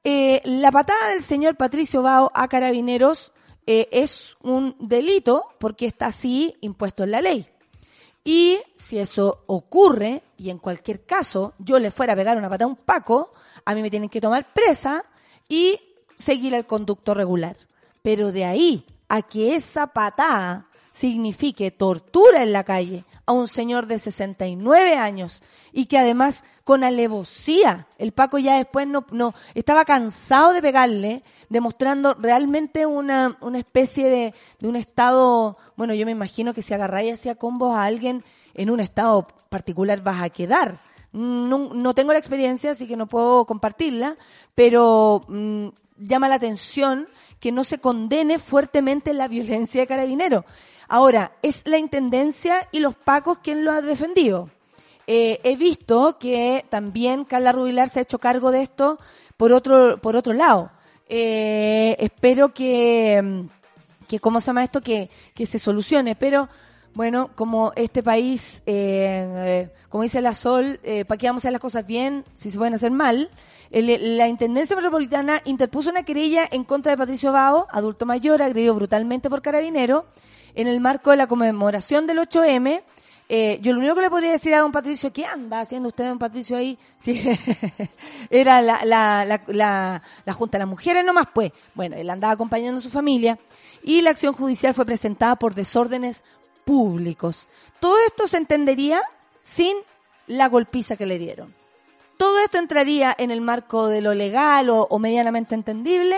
Eh, 0.05 0.41
la 0.45 0.71
patada 0.71 1.09
del 1.09 1.21
señor 1.21 1.57
Patricio 1.57 2.01
Bao 2.01 2.31
a 2.33 2.47
Carabineros 2.47 3.33
eh, 3.67 3.89
es 3.91 4.37
un 4.41 4.77
delito 4.79 5.43
porque 5.59 5.85
está 5.87 6.07
así 6.07 6.55
impuesto 6.61 7.03
en 7.03 7.11
la 7.11 7.21
ley. 7.21 7.49
Y 8.23 8.59
si 8.75 8.97
eso 8.97 9.43
ocurre, 9.47 10.23
y 10.37 10.49
en 10.49 10.57
cualquier 10.57 11.05
caso 11.05 11.53
yo 11.59 11.79
le 11.79 11.91
fuera 11.91 12.13
a 12.13 12.15
pegar 12.15 12.37
una 12.37 12.49
patada 12.49 12.65
a 12.65 12.69
un 12.69 12.77
paco, 12.77 13.31
a 13.65 13.75
mí 13.75 13.81
me 13.81 13.89
tienen 13.89 14.09
que 14.09 14.21
tomar 14.21 14.53
presa 14.53 15.03
y 15.49 15.81
seguir 16.15 16.53
el 16.53 16.65
conducto 16.65 17.13
regular. 17.13 17.57
Pero 18.01 18.31
de 18.31 18.45
ahí 18.45 18.85
a 19.09 19.21
que 19.21 19.55
esa 19.55 19.87
patada 19.87 20.68
signifique 20.99 21.71
tortura 21.71 22.43
en 22.43 22.51
la 22.51 22.65
calle 22.65 23.05
a 23.25 23.31
un 23.31 23.47
señor 23.47 23.87
de 23.87 23.99
69 23.99 24.95
años 24.95 25.41
y 25.71 25.85
que 25.85 25.97
además 25.97 26.43
con 26.65 26.83
alevosía, 26.83 27.87
el 27.97 28.11
Paco 28.11 28.37
ya 28.37 28.57
después 28.57 28.85
no, 28.85 29.05
no 29.11 29.33
estaba 29.55 29.85
cansado 29.85 30.51
de 30.51 30.61
pegarle, 30.61 31.23
demostrando 31.47 32.15
realmente 32.15 32.85
una, 32.85 33.37
una 33.39 33.59
especie 33.59 34.09
de, 34.09 34.33
de 34.59 34.67
un 34.67 34.75
estado, 34.75 35.57
bueno, 35.77 35.93
yo 35.93 36.05
me 36.05 36.11
imagino 36.11 36.53
que 36.53 36.61
si 36.61 36.73
agarráis 36.73 37.13
hacia 37.13 37.35
combos 37.35 37.75
a 37.75 37.85
alguien 37.85 38.25
en 38.53 38.69
un 38.69 38.81
estado 38.81 39.25
particular 39.49 40.03
vas 40.03 40.21
a 40.21 40.29
quedar. 40.29 40.81
No, 41.13 41.73
no 41.73 41.93
tengo 41.93 42.11
la 42.11 42.19
experiencia, 42.19 42.71
así 42.71 42.87
que 42.87 42.97
no 42.97 43.07
puedo 43.07 43.45
compartirla, 43.45 44.17
pero 44.53 45.21
mm, 45.29 45.67
llama 45.97 46.27
la 46.27 46.35
atención 46.35 47.07
que 47.39 47.53
no 47.53 47.63
se 47.63 47.79
condene 47.79 48.37
fuertemente 48.37 49.13
la 49.13 49.29
violencia 49.29 49.81
de 49.81 49.87
carabineros. 49.87 50.43
Ahora, 50.91 51.33
es 51.43 51.61
la 51.65 51.77
Intendencia 51.77 52.67
y 52.71 52.79
los 52.79 52.95
Pacos 52.95 53.37
quien 53.37 53.63
lo 53.63 53.71
ha 53.71 53.81
defendido. 53.83 54.49
Eh, 55.05 55.39
he 55.43 55.55
visto 55.55 56.17
que 56.19 56.65
también 56.69 57.25
Carla 57.25 57.51
Rubilar 57.51 57.89
se 57.89 57.99
ha 57.99 58.01
hecho 58.01 58.17
cargo 58.17 58.49
de 58.49 58.63
esto 58.63 58.99
por 59.37 59.53
otro, 59.53 60.01
por 60.01 60.15
otro 60.15 60.33
lado. 60.33 60.71
Eh, 61.07 61.95
espero 61.99 62.55
que, 62.55 63.45
que, 64.07 64.19
¿cómo 64.19 64.41
se 64.41 64.47
llama 64.47 64.63
esto? 64.63 64.81
Que, 64.81 65.11
que 65.35 65.45
se 65.45 65.59
solucione, 65.59 66.15
pero 66.15 66.49
bueno, 66.95 67.29
como 67.35 67.71
este 67.75 68.01
país, 68.01 68.63
eh, 68.65 69.69
como 69.89 70.03
dice 70.03 70.21
la 70.21 70.33
Sol, 70.33 70.79
¿para 71.07 71.17
qué 71.19 71.27
vamos 71.27 71.41
a 71.41 71.43
hacer 71.43 71.51
las 71.51 71.61
cosas 71.61 71.85
bien 71.85 72.25
si 72.33 72.49
se 72.51 72.57
pueden 72.57 72.73
hacer 72.73 72.91
mal? 72.91 73.29
la 73.71 74.27
Intendencia 74.27 74.75
Metropolitana 74.75 75.43
interpuso 75.45 75.91
una 75.91 76.01
querella 76.01 76.47
en 76.49 76.63
contra 76.63 76.91
de 76.91 76.97
Patricio 76.97 77.31
Bao, 77.31 77.67
adulto 77.69 78.07
mayor, 78.07 78.41
agredido 78.41 78.73
brutalmente 78.73 79.29
por 79.29 79.43
carabinero, 79.43 80.07
en 80.55 80.67
el 80.67 80.79
marco 80.79 81.11
de 81.11 81.17
la 81.17 81.27
conmemoración 81.27 82.07
del 82.07 82.19
8M. 82.19 82.83
Eh, 83.31 83.59
yo 83.61 83.73
lo 83.73 83.79
único 83.79 83.95
que 83.95 84.01
le 84.01 84.09
podría 84.09 84.31
decir 84.31 84.55
a 84.55 84.59
don 84.59 84.71
Patricio, 84.71 85.13
¿qué 85.13 85.25
anda 85.25 85.59
haciendo 85.59 85.89
usted, 85.89 86.07
don 86.07 86.17
Patricio, 86.17 86.57
ahí? 86.57 86.77
Sí, 86.99 87.21
era 88.29 88.61
la, 88.61 88.83
la, 88.83 89.23
la, 89.25 90.01
la, 90.25 90.33
Junta 90.33 90.57
de 90.57 90.63
las 90.63 90.69
Mujeres 90.69 91.05
nomás, 91.05 91.27
pues. 91.33 91.51
Bueno, 91.75 91.95
él 91.95 92.09
andaba 92.09 92.33
acompañando 92.33 92.79
a 92.79 92.83
su 92.83 92.89
familia 92.89 93.37
y 93.83 94.01
la 94.01 94.09
acción 94.09 94.33
judicial 94.33 94.73
fue 94.73 94.85
presentada 94.85 95.35
por 95.35 95.53
desórdenes 95.53 96.23
públicos. 96.65 97.47
Todo 97.79 97.95
esto 98.07 98.27
se 98.27 98.37
entendería 98.37 99.01
sin 99.43 99.77
la 100.27 100.49
golpiza 100.49 100.97
que 100.97 101.05
le 101.05 101.19
dieron. 101.19 101.53
Todo 102.17 102.39
esto 102.39 102.57
entraría 102.57 103.15
en 103.17 103.31
el 103.31 103.41
marco 103.41 103.87
de 103.87 104.01
lo 104.01 104.13
legal 104.13 104.69
o, 104.69 104.87
o 104.89 104.99
medianamente 104.99 105.55
entendible 105.55 106.17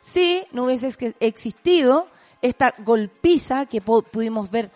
si 0.00 0.44
no 0.52 0.64
hubiese 0.64 0.88
existido 1.20 2.06
esta 2.42 2.74
golpiza 2.78 3.66
que 3.66 3.80
pudimos 3.80 4.50
ver 4.50 4.70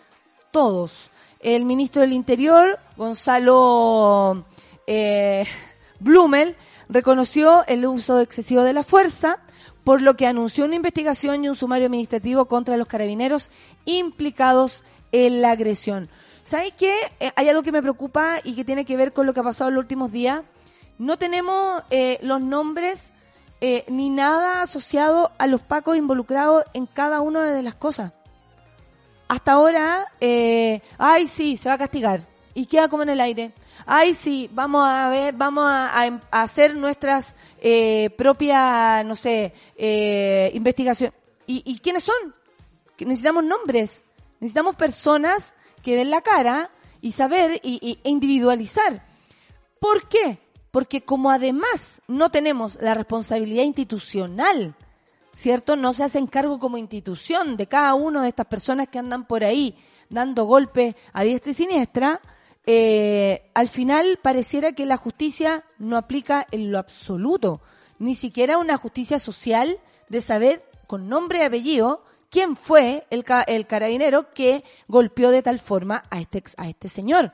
todos. 0.51 1.11
El 1.39 1.65
ministro 1.65 2.01
del 2.01 2.13
Interior, 2.13 2.79
Gonzalo 2.97 4.45
eh, 4.87 5.45
Blumel, 5.99 6.55
reconoció 6.89 7.65
el 7.67 7.85
uso 7.85 8.19
excesivo 8.19 8.63
de 8.63 8.73
la 8.73 8.83
fuerza, 8.83 9.39
por 9.83 10.01
lo 10.01 10.15
que 10.15 10.27
anunció 10.27 10.65
una 10.65 10.75
investigación 10.75 11.43
y 11.43 11.49
un 11.49 11.55
sumario 11.55 11.85
administrativo 11.85 12.45
contra 12.45 12.77
los 12.77 12.87
carabineros 12.87 13.51
implicados 13.85 14.83
en 15.11 15.41
la 15.41 15.51
agresión. 15.51 16.09
¿Sabes 16.41 16.73
qué? 16.77 16.95
Eh, 17.19 17.31
hay 17.35 17.49
algo 17.49 17.63
que 17.63 17.71
me 17.71 17.81
preocupa 17.81 18.39
y 18.43 18.53
que 18.53 18.65
tiene 18.65 18.85
que 18.85 18.97
ver 18.97 19.13
con 19.13 19.25
lo 19.25 19.33
que 19.33 19.39
ha 19.39 19.43
pasado 19.43 19.69
en 19.69 19.75
los 19.75 19.83
últimos 19.83 20.11
días. 20.11 20.43
No 20.97 21.17
tenemos 21.17 21.83
eh, 21.89 22.19
los 22.21 22.41
nombres 22.41 23.11
eh, 23.61 23.85
ni 23.87 24.09
nada 24.09 24.61
asociado 24.61 25.31
a 25.37 25.47
los 25.47 25.61
pacos 25.61 25.97
involucrados 25.97 26.63
en 26.73 26.85
cada 26.85 27.21
una 27.21 27.51
de 27.51 27.63
las 27.63 27.75
cosas. 27.75 28.11
Hasta 29.27 29.53
ahora, 29.53 30.07
eh, 30.21 30.81
ay 30.97 31.27
sí, 31.27 31.57
se 31.57 31.69
va 31.69 31.75
a 31.75 31.79
castigar 31.79 32.27
y 32.53 32.65
queda 32.67 32.87
como 32.87 33.03
en 33.03 33.09
el 33.09 33.21
aire. 33.21 33.51
Ay 33.85 34.13
sí, 34.13 34.49
vamos 34.53 34.87
a 34.87 35.09
ver, 35.09 35.33
vamos 35.33 35.65
a, 35.67 36.19
hacer 36.31 36.75
nuestras 36.75 37.35
eh, 37.59 38.09
propias, 38.17 39.05
no 39.05 39.15
sé, 39.15 39.53
eh, 39.75 40.51
investigación. 40.53 41.13
¿Y, 41.47 41.63
¿Y 41.65 41.79
quiénes 41.79 42.03
son? 42.03 42.33
necesitamos 42.99 43.43
nombres, 43.43 44.05
necesitamos 44.39 44.75
personas 44.77 45.55
que 45.83 45.97
den 45.97 46.09
la 46.09 46.21
cara 46.21 46.71
y 47.01 47.11
saber 47.11 47.59
y, 47.61 47.79
y, 47.81 47.99
e 48.03 48.09
individualizar. 48.09 49.05
¿Por 49.79 50.07
qué? 50.07 50.39
Porque 50.75 51.05
como 51.05 51.31
además 51.31 52.01
no 52.05 52.31
tenemos 52.31 52.77
la 52.81 52.93
responsabilidad 52.93 53.63
institucional, 53.63 54.75
¿cierto? 55.33 55.77
No 55.77 55.93
se 55.93 56.03
hacen 56.03 56.27
cargo 56.27 56.59
como 56.59 56.77
institución 56.77 57.55
de 57.55 57.67
cada 57.67 57.93
una 57.93 58.21
de 58.21 58.27
estas 58.27 58.47
personas 58.47 58.89
que 58.89 58.99
andan 58.99 59.25
por 59.25 59.45
ahí 59.45 59.77
dando 60.09 60.43
golpes 60.43 60.95
a 61.13 61.23
diestra 61.23 61.51
y 61.51 61.53
siniestra, 61.53 62.19
eh, 62.65 63.49
al 63.53 63.69
final 63.69 64.19
pareciera 64.21 64.73
que 64.73 64.85
la 64.85 64.97
justicia 64.97 65.63
no 65.79 65.95
aplica 65.95 66.45
en 66.51 66.73
lo 66.73 66.77
absoluto, 66.77 67.61
ni 67.97 68.13
siquiera 68.13 68.57
una 68.57 68.75
justicia 68.75 69.17
social 69.17 69.79
de 70.09 70.19
saber 70.19 70.65
con 70.87 71.07
nombre 71.07 71.39
y 71.39 71.43
apellido 71.43 72.03
quién 72.29 72.57
fue 72.57 73.07
el, 73.11 73.23
el 73.47 73.65
carabinero 73.65 74.33
que 74.33 74.65
golpeó 74.89 75.31
de 75.31 75.41
tal 75.41 75.59
forma 75.59 76.03
a 76.09 76.19
este, 76.19 76.43
a 76.57 76.67
este 76.67 76.89
señor. 76.89 77.31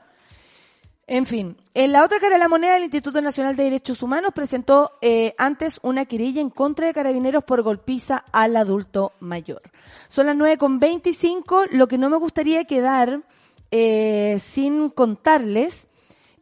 En 1.14 1.26
fin, 1.26 1.58
en 1.74 1.92
la 1.92 2.06
otra 2.06 2.18
cara 2.20 2.36
de 2.36 2.38
la 2.38 2.48
moneda, 2.48 2.78
el 2.78 2.84
Instituto 2.84 3.20
Nacional 3.20 3.54
de 3.54 3.64
Derechos 3.64 4.02
Humanos 4.02 4.32
presentó 4.34 4.92
eh, 5.02 5.34
antes 5.36 5.78
una 5.82 6.06
querella 6.06 6.40
en 6.40 6.48
contra 6.48 6.86
de 6.86 6.94
carabineros 6.94 7.44
por 7.44 7.60
golpiza 7.60 8.24
al 8.32 8.56
adulto 8.56 9.12
mayor. 9.20 9.60
Son 10.08 10.24
las 10.24 10.36
9.25, 10.36 11.68
lo 11.72 11.86
que 11.86 11.98
no 11.98 12.08
me 12.08 12.16
gustaría 12.16 12.64
quedar 12.64 13.24
eh, 13.70 14.38
sin 14.40 14.88
contarles 14.88 15.86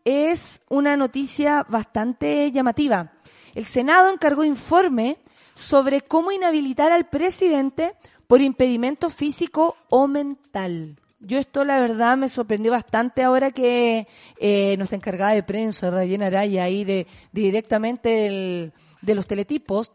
es 0.04 0.60
una 0.68 0.96
noticia 0.96 1.66
bastante 1.68 2.52
llamativa. 2.52 3.14
El 3.56 3.66
Senado 3.66 4.08
encargó 4.08 4.44
informe 4.44 5.18
sobre 5.52 6.02
cómo 6.02 6.30
inhabilitar 6.30 6.92
al 6.92 7.08
presidente 7.08 7.96
por 8.28 8.40
impedimento 8.40 9.10
físico 9.10 9.74
o 9.88 10.06
mental. 10.06 10.96
Yo 11.22 11.38
esto 11.38 11.64
la 11.64 11.78
verdad 11.78 12.16
me 12.16 12.30
sorprendió 12.30 12.72
bastante 12.72 13.22
ahora 13.22 13.50
que 13.50 14.08
eh, 14.38 14.74
nuestra 14.78 14.96
encargada 14.96 15.34
de 15.34 15.42
prensa, 15.42 15.90
Rayena 15.90 16.28
Araya, 16.28 16.64
ahí 16.64 16.82
de, 16.84 17.06
directamente 17.30 18.72
de 19.02 19.14
los 19.14 19.26
teletipos, 19.26 19.92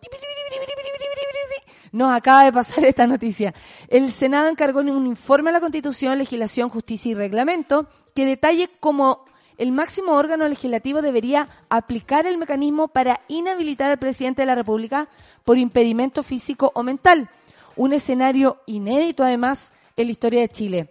nos 1.91 2.13
acaba 2.13 2.43
de 2.43 2.53
pasar 2.53 2.85
esta 2.85 3.07
noticia. 3.07 3.55
El 3.88 4.11
Senado 4.11 4.49
encargó 4.49 4.81
un 4.81 5.07
informe 5.07 5.49
a 5.49 5.53
la 5.53 5.61
Constitución, 5.61 6.17
Legislación, 6.17 6.69
Justicia 6.69 7.11
y 7.11 7.15
Reglamento 7.15 7.88
que 8.13 8.25
detalle 8.25 8.69
cómo 8.79 9.25
el 9.57 9.71
máximo 9.71 10.11
órgano 10.11 10.47
legislativo 10.47 11.01
debería 11.01 11.49
aplicar 11.69 12.27
el 12.27 12.38
mecanismo 12.38 12.89
para 12.89 13.21
inhabilitar 13.29 13.89
al 13.89 13.97
presidente 13.97 14.41
de 14.41 14.45
la 14.45 14.55
República 14.55 15.07
por 15.43 15.57
impedimento 15.57 16.21
físico 16.21 16.71
o 16.75 16.83
mental. 16.83 17.29
Un 17.75 17.93
escenario 17.93 18.61
inédito 18.67 19.23
además 19.23 19.73
en 19.97 20.07
la 20.07 20.11
historia 20.11 20.41
de 20.41 20.49
Chile. 20.49 20.89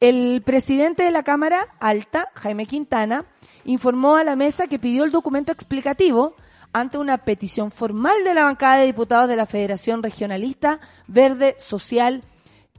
El 0.00 0.40
presidente 0.40 1.02
de 1.02 1.10
la 1.10 1.22
Cámara 1.22 1.68
Alta, 1.78 2.30
Jaime 2.34 2.64
Quintana, 2.64 3.26
informó 3.64 4.16
a 4.16 4.24
la 4.24 4.34
mesa 4.34 4.66
que 4.66 4.78
pidió 4.78 5.04
el 5.04 5.10
documento 5.10 5.52
explicativo 5.52 6.34
ante 6.72 6.96
una 6.96 7.18
petición 7.18 7.70
formal 7.70 8.24
de 8.24 8.32
la 8.32 8.44
bancada 8.44 8.78
de 8.78 8.86
diputados 8.86 9.28
de 9.28 9.36
la 9.36 9.44
Federación 9.44 10.02
Regionalista 10.02 10.80
Verde 11.06 11.54
Social, 11.58 12.22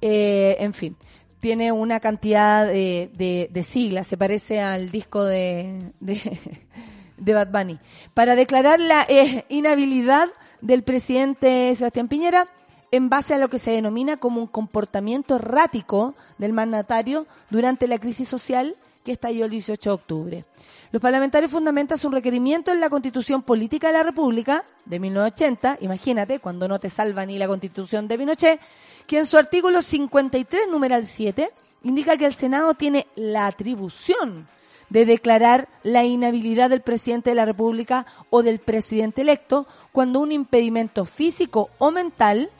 eh, 0.02 0.56
en 0.60 0.74
fin, 0.74 0.98
tiene 1.38 1.72
una 1.72 2.00
cantidad 2.00 2.66
de, 2.66 3.62
siglas, 3.64 4.08
se 4.08 4.18
parece 4.18 4.60
al 4.60 4.90
disco 4.90 5.24
de, 5.24 5.92
de, 6.00 7.34
Bad 7.36 7.52
Bunny, 7.52 7.80
para 8.16 8.34
declarar 8.34 8.80
la 8.80 9.06
eh, 9.08 9.46
inhabilidad 9.50 10.28
del 10.62 10.82
presidente 10.82 11.76
Sebastián 11.76 12.08
Piñera 12.08 12.48
en 12.92 13.10
base 13.10 13.34
a 13.34 13.38
lo 13.38 13.50
que 13.50 13.60
se 13.60 13.72
denomina 13.72 14.18
como 14.18 14.42
un 14.42 14.48
comportamiento 14.48 15.38
errático 15.38 16.14
del 16.38 16.54
mandatario 16.54 17.26
durante 17.50 17.88
la 17.88 18.00
crisis 18.00 18.28
social 18.28 18.76
que 19.04 19.14
estalló 19.14 19.46
el 19.46 19.52
18 19.52 19.90
de 19.90 19.94
octubre. 19.94 20.46
Los 20.92 21.02
parlamentarios 21.02 21.52
fundamentan 21.52 21.98
su 21.98 22.10
requerimiento 22.10 22.72
en 22.72 22.82
la 22.82 22.90
Constitución 22.90 23.44
Política 23.44 23.88
de 23.88 23.94
la 23.94 24.04
República 24.04 24.66
de 24.86 25.00
1980, 25.00 25.78
imagínate, 25.80 26.40
cuando 26.40 26.68
no 26.68 26.80
te 26.80 26.90
salva 26.90 27.26
ni 27.26 27.38
la 27.38 27.48
Constitución 27.48 28.10
de 28.10 28.18
Pinochet, 28.18 28.60
que 29.08 29.20
en 29.20 29.26
su 29.26 29.38
artículo 29.38 29.82
53, 29.82 30.68
numeral 30.70 31.06
7, 31.06 31.50
indica 31.84 32.18
que 32.18 32.26
el 32.26 32.34
Senado 32.34 32.74
tiene 32.74 33.08
la 33.16 33.48
atribución 33.48 34.48
de 34.90 35.06
declarar 35.06 35.70
la 35.84 36.04
inhabilidad 36.04 36.70
del 36.70 36.82
presidente 36.82 37.30
de 37.30 37.38
la 37.38 37.46
República 37.46 38.06
o 38.30 38.44
del 38.44 38.60
presidente 38.60 39.22
electo 39.22 39.66
cuando 39.94 40.20
un 40.20 40.34
impedimento 40.34 41.06
físico 41.06 41.70
o 41.78 41.92
mental 41.92 42.52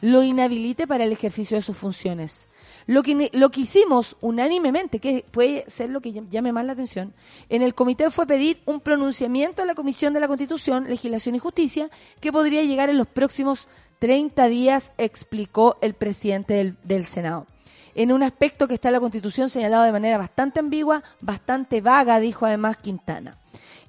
lo 0.00 0.22
inhabilite 0.22 0.86
para 0.86 1.04
el 1.04 1.12
ejercicio 1.12 1.56
de 1.56 1.62
sus 1.62 1.76
funciones. 1.76 2.48
Lo 2.86 3.02
que, 3.02 3.30
lo 3.32 3.50
que 3.50 3.60
hicimos 3.60 4.16
unánimemente, 4.20 4.98
que 4.98 5.24
puede 5.30 5.64
ser 5.68 5.90
lo 5.90 6.00
que 6.00 6.12
llame 6.30 6.52
más 6.52 6.64
la 6.64 6.72
atención, 6.72 7.14
en 7.48 7.62
el 7.62 7.74
comité 7.74 8.10
fue 8.10 8.26
pedir 8.26 8.60
un 8.66 8.80
pronunciamiento 8.80 9.62
a 9.62 9.66
la 9.66 9.74
Comisión 9.74 10.12
de 10.12 10.20
la 10.20 10.28
Constitución, 10.28 10.88
Legislación 10.88 11.34
y 11.34 11.38
Justicia, 11.38 11.90
que 12.20 12.32
podría 12.32 12.62
llegar 12.62 12.90
en 12.90 12.98
los 12.98 13.06
próximos 13.06 13.68
30 13.98 14.46
días, 14.48 14.92
explicó 14.98 15.76
el 15.82 15.94
presidente 15.94 16.54
del, 16.54 16.76
del 16.82 17.06
Senado 17.06 17.46
en 17.94 18.12
un 18.12 18.22
aspecto 18.22 18.68
que 18.68 18.74
está 18.74 18.88
en 18.88 18.94
la 18.94 19.00
Constitución 19.00 19.50
señalado 19.50 19.84
de 19.84 19.92
manera 19.92 20.16
bastante 20.16 20.60
ambigua, 20.60 21.02
bastante 21.20 21.80
vaga, 21.80 22.20
dijo 22.20 22.46
además 22.46 22.76
Quintana. 22.76 23.36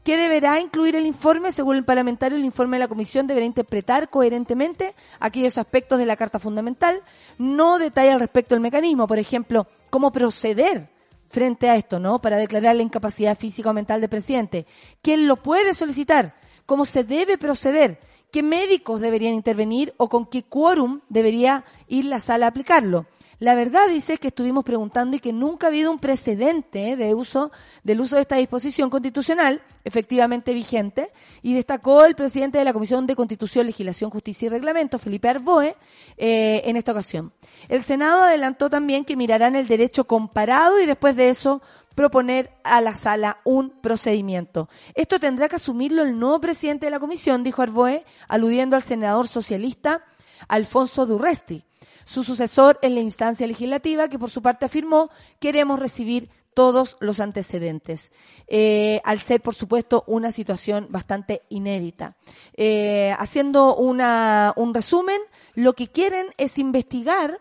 ¿Qué 0.04 0.18
deberá 0.18 0.60
incluir 0.60 0.96
el 0.96 1.06
informe? 1.06 1.52
Según 1.52 1.76
el 1.76 1.86
parlamentario, 1.86 2.36
el 2.36 2.44
informe 2.44 2.78
de 2.78 2.80
la 2.80 2.88
Comisión 2.88 3.28
deberá 3.28 3.46
interpretar 3.46 4.10
coherentemente 4.10 4.96
aquellos 5.20 5.60
aspectos 5.60 6.00
de 6.00 6.08
la 6.08 6.16
Carta 6.16 6.40
Fundamental. 6.40 7.04
No 7.38 7.78
detalla 7.78 8.14
al 8.14 8.20
respecto 8.20 8.56
el 8.56 8.62
mecanismo, 8.62 9.06
por 9.06 9.20
ejemplo, 9.20 9.68
cómo 9.92 10.12
proceder 10.12 10.90
frente 11.30 11.70
a 11.70 11.76
esto, 11.76 12.00
¿no? 12.00 12.20
Para 12.20 12.38
declarar 12.38 12.76
la 12.76 12.82
incapacidad 12.82 13.38
física 13.38 13.70
o 13.70 13.74
mental 13.74 14.02
del 14.02 14.10
presidente. 14.10 14.66
¿Quién 15.04 15.28
lo 15.28 15.36
puede 15.38 15.76
solicitar? 15.76 16.36
¿Cómo 16.66 16.86
se 16.86 17.04
debe 17.04 17.38
proceder? 17.38 18.00
¿Qué 18.32 18.42
médicos 18.42 19.02
deberían 19.02 19.36
intervenir 19.36 19.94
o 19.98 20.10
con 20.10 20.26
qué 20.26 20.42
quórum 20.42 21.02
debería 21.10 21.64
ir 21.88 22.06
la 22.06 22.20
sala 22.20 22.48
a 22.48 22.50
aplicarlo? 22.50 23.06
La 23.42 23.56
verdad 23.56 23.88
dice 23.90 24.20
que 24.20 24.28
estuvimos 24.28 24.64
preguntando 24.64 25.18
y 25.18 25.20
que 25.20 25.34
nunca 25.34 25.66
ha 25.66 25.70
habido 25.70 25.90
un 25.90 25.98
precedente 25.98 26.96
de 26.96 27.16
uso 27.16 27.52
del 27.84 28.00
uso 28.00 28.16
de 28.16 28.22
esta 28.22 28.36
disposición 28.36 28.92
constitucional 28.92 29.64
efectivamente 29.84 30.54
vigente 30.54 31.12
y 31.42 31.56
destacó 31.56 32.06
el 32.06 32.14
presidente 32.14 32.60
de 32.60 32.66
la 32.66 32.72
Comisión 32.72 33.08
de 33.08 33.16
Constitución, 33.16 33.66
Legislación, 33.66 34.12
Justicia 34.12 34.46
y 34.46 34.50
Reglamento, 34.50 35.00
Felipe 35.00 35.28
Arboe, 35.28 35.76
eh, 36.18 36.62
en 36.66 36.78
esta 36.78 36.92
ocasión. 36.92 37.34
El 37.68 37.82
Senado 37.82 38.22
adelantó 38.22 38.70
también 38.70 39.06
que 39.06 39.16
mirarán 39.16 39.56
el 39.56 39.68
derecho 39.68 40.06
comparado 40.06 40.80
y 40.80 40.86
después 40.86 41.16
de 41.16 41.30
eso 41.30 41.64
proponer 41.96 42.52
a 42.64 42.80
la 42.80 42.94
sala 42.94 43.40
un 43.44 43.72
procedimiento. 43.72 44.70
Esto 44.94 45.20
tendrá 45.20 45.50
que 45.50 45.56
asumirlo 45.56 46.04
el 46.04 46.20
nuevo 46.20 46.40
presidente 46.40 46.86
de 46.86 46.92
la 46.92 47.00
comisión, 47.00 47.44
dijo 47.44 47.64
Arboe, 47.64 48.06
aludiendo 48.28 48.76
al 48.76 48.84
senador 48.84 49.28
socialista 49.28 50.06
Alfonso 50.48 51.08
Durresti 51.08 51.66
su 52.06 52.24
sucesor 52.24 52.80
en 52.82 52.96
la 52.96 53.02
instancia 53.02 53.48
legislativa, 53.48 54.08
que 54.08 54.20
por 54.20 54.30
su 54.30 54.42
parte 54.42 54.66
afirmó 54.66 55.10
queremos 55.40 55.80
recibir 55.80 56.30
todos 56.54 56.98
los 57.00 57.20
antecedentes, 57.20 58.12
eh, 58.48 59.02
al 59.06 59.20
ser, 59.20 59.42
por 59.42 59.56
supuesto, 59.56 60.04
una 60.08 60.32
situación 60.32 60.88
bastante 60.90 61.44
inédita. 61.50 62.18
Eh, 62.56 63.16
haciendo 63.18 63.76
una, 63.76 64.54
un 64.58 64.74
resumen, 64.74 65.22
lo 65.56 65.74
que 65.74 65.88
quieren 65.88 66.28
es 66.38 66.58
investigar 66.58 67.40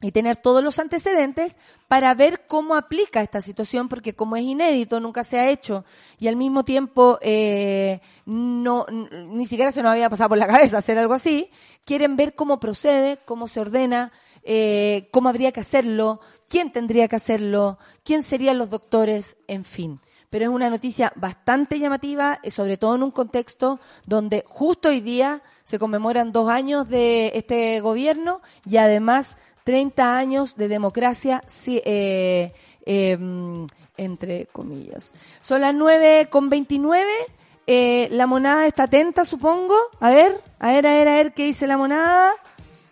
y 0.00 0.12
tener 0.12 0.36
todos 0.36 0.64
los 0.64 0.78
antecedentes 0.78 1.56
para 1.88 2.14
ver 2.14 2.46
cómo 2.46 2.74
aplica 2.74 3.22
esta 3.22 3.40
situación, 3.40 3.88
porque 3.88 4.14
como 4.14 4.36
es 4.36 4.42
inédito, 4.42 5.00
nunca 5.00 5.24
se 5.24 5.38
ha 5.38 5.50
hecho 5.50 5.84
y 6.18 6.28
al 6.28 6.36
mismo 6.36 6.64
tiempo 6.64 7.18
eh, 7.20 8.00
no 8.24 8.86
ni 8.88 9.46
siquiera 9.46 9.72
se 9.72 9.82
nos 9.82 9.92
había 9.92 10.08
pasado 10.08 10.30
por 10.30 10.38
la 10.38 10.46
cabeza 10.46 10.78
hacer 10.78 10.98
algo 10.98 11.14
así, 11.14 11.50
quieren 11.84 12.16
ver 12.16 12.34
cómo 12.34 12.60
procede, 12.60 13.18
cómo 13.24 13.46
se 13.46 13.60
ordena, 13.60 14.12
eh, 14.42 15.08
cómo 15.12 15.28
habría 15.28 15.52
que 15.52 15.60
hacerlo, 15.60 16.20
quién 16.48 16.72
tendría 16.72 17.08
que 17.08 17.16
hacerlo, 17.16 17.78
quién 18.04 18.22
serían 18.22 18.58
los 18.58 18.70
doctores, 18.70 19.36
en 19.46 19.64
fin. 19.64 20.00
Pero 20.30 20.44
es 20.44 20.50
una 20.50 20.70
noticia 20.70 21.12
bastante 21.16 21.80
llamativa, 21.80 22.38
eh, 22.42 22.52
sobre 22.52 22.76
todo 22.76 22.94
en 22.94 23.02
un 23.02 23.10
contexto 23.10 23.80
donde 24.06 24.44
justo 24.46 24.88
hoy 24.88 25.00
día 25.00 25.42
se 25.64 25.78
conmemoran 25.78 26.30
dos 26.30 26.48
años 26.48 26.88
de 26.88 27.32
este 27.34 27.80
gobierno 27.80 28.40
y 28.64 28.76
además 28.76 29.36
30 29.64 30.16
años 30.16 30.56
de 30.56 30.68
democracia, 30.68 31.42
eh, 31.66 32.52
em, 32.86 33.66
entre 33.96 34.46
comillas. 34.46 35.12
Son 35.40 35.60
las 35.60 35.74
9 35.74 36.28
con 36.30 36.48
29. 36.48 37.10
Eh, 37.66 38.08
la 38.10 38.26
monada 38.26 38.66
está 38.66 38.84
atenta, 38.84 39.24
supongo. 39.24 39.76
A 40.00 40.10
ver, 40.10 40.40
a 40.58 40.72
ver, 40.72 40.86
a 40.86 40.94
ver, 40.94 41.08
a 41.08 41.14
ver 41.14 41.34
qué 41.34 41.44
dice 41.46 41.66
la 41.66 41.76
monada. 41.76 42.32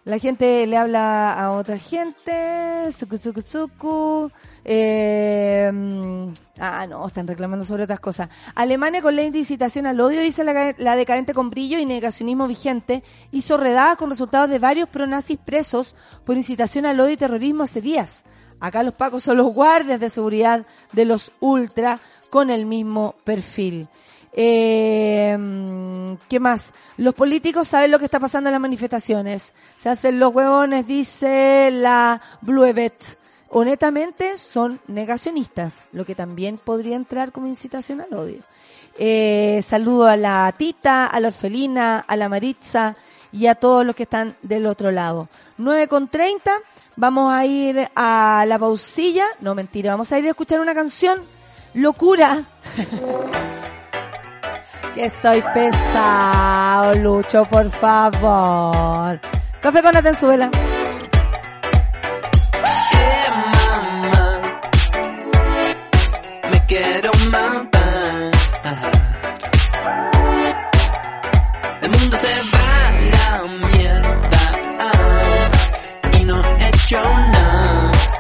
La 0.05 0.19
gente 0.19 0.67
le 0.67 0.77
habla 0.77 1.33
a 1.33 1.51
otra 1.53 1.79
gente. 1.79 2.91
Suku, 2.93 3.19
suku, 3.19 3.43
suku. 3.43 4.31
Eh, 4.71 5.73
ah, 6.59 6.87
no, 6.87 7.07
están 7.07 7.27
reclamando 7.27 7.65
sobre 7.65 7.85
otras 7.85 8.01
cosas. 8.01 8.29
Alemania 8.55 9.01
con 9.01 9.17
ley 9.17 9.31
de 9.31 9.39
incitación 9.39 9.87
al 9.87 9.99
odio, 9.99 10.21
dice 10.21 10.45
la, 10.45 10.95
decadente 10.95 11.33
con 11.33 11.49
brillo 11.49 11.79
y 11.79 11.87
negacionismo 11.87 12.47
vigente, 12.47 13.03
hizo 13.31 13.57
redadas 13.57 13.97
con 13.97 14.11
resultados 14.11 14.51
de 14.51 14.59
varios 14.59 14.91
pronazis 14.91 15.39
presos 15.39 15.97
por 16.27 16.37
incitación 16.37 16.85
al 16.85 17.01
odio 17.01 17.15
y 17.15 17.17
terrorismo 17.17 17.63
hace 17.63 17.81
días. 17.81 18.25
Acá 18.61 18.83
los 18.83 18.93
pacos 18.93 19.23
son 19.23 19.39
los 19.39 19.55
guardias 19.55 20.01
de 20.01 20.11
seguridad 20.11 20.67
de 20.93 21.07
los 21.07 21.33
ultra 21.41 21.99
con 22.29 22.51
el 22.51 22.67
mismo 22.67 23.15
perfil. 23.25 23.89
Eh, 24.35 25.35
¿Qué 26.29 26.41
más? 26.41 26.75
Los 26.99 27.15
políticos 27.15 27.69
saben 27.69 27.91
lo 27.91 27.99
que 27.99 28.05
está 28.05 28.21
pasando 28.21 28.51
en 28.51 28.53
las 28.53 28.61
manifestaciones. 28.61 29.55
Se 29.79 29.89
hacen 29.89 30.21
los 30.21 30.35
huevones, 30.35 30.87
dice 30.87 31.71
la 31.73 32.21
Bluebet 32.43 33.17
honestamente 33.51 34.37
son 34.37 34.81
negacionistas, 34.87 35.87
lo 35.93 36.05
que 36.05 36.15
también 36.15 36.59
podría 36.59 36.97
entrar 36.97 37.33
como 37.33 37.47
incitación 37.47 38.01
al 38.01 38.15
odio. 38.15 38.43
Eh, 38.99 39.61
saludo 39.65 40.07
a 40.07 40.17
la 40.17 40.53
Tita, 40.57 41.07
a 41.07 41.21
la 41.21 41.29
Orfelina, 41.29 42.01
a 42.01 42.17
la 42.17 42.29
Maritza 42.29 42.97
y 43.31 43.47
a 43.47 43.55
todos 43.55 43.87
los 43.87 43.95
que 43.95 44.03
están 44.05 44.37
del 44.43 44.67
otro 44.67 44.91
lado. 44.91 45.29
9 45.57 45.89
con 45.89 46.09
30, 46.09 46.51
vamos 46.97 47.33
a 47.33 47.47
ir 47.47 47.89
a 47.95 48.45
la 48.47 48.59
pausilla, 48.59 49.27
no 49.41 49.55
mentira, 49.55 49.93
vamos 49.93 50.11
a 50.13 50.19
ir 50.19 50.27
a 50.27 50.31
escuchar 50.31 50.61
una 50.61 50.75
canción, 50.75 51.21
Locura. 51.75 52.45
que 54.95 55.11
soy 55.23 55.43
pesado, 55.55 56.95
Lucho, 56.95 57.45
por 57.45 57.71
favor. 57.79 59.21
Café 59.61 59.83
con 59.83 59.93
la 59.93 60.03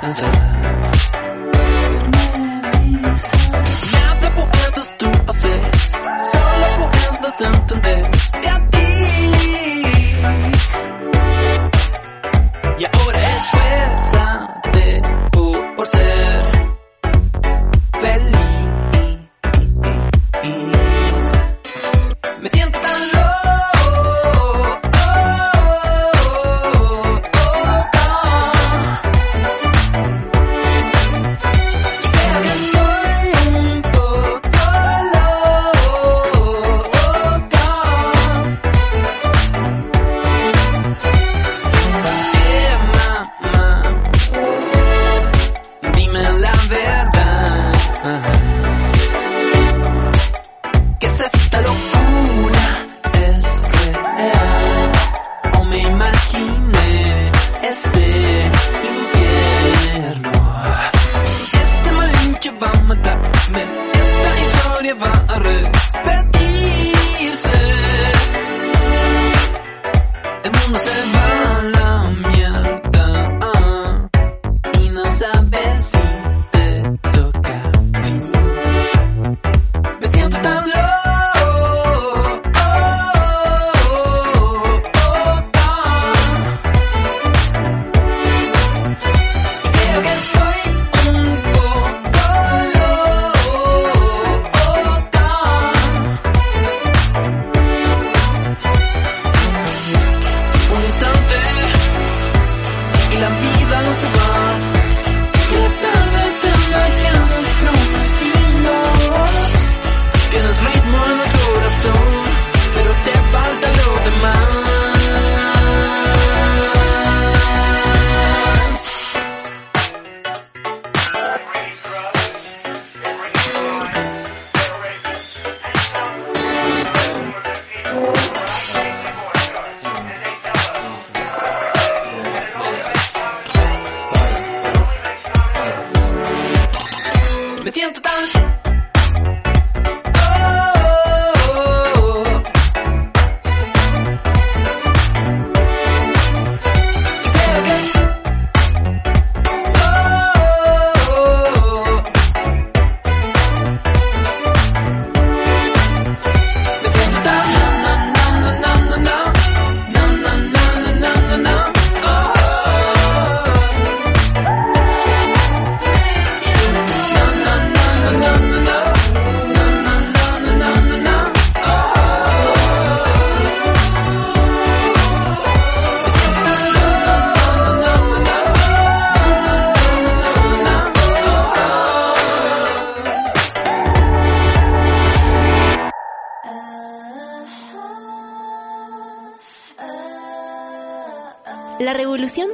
nada. 0.09 0.33
Puedes 4.51 4.99
tú 4.99 5.07
hacer, 5.29 5.61
solo 6.33 6.91
puedes 6.91 7.41
entender 7.41 8.18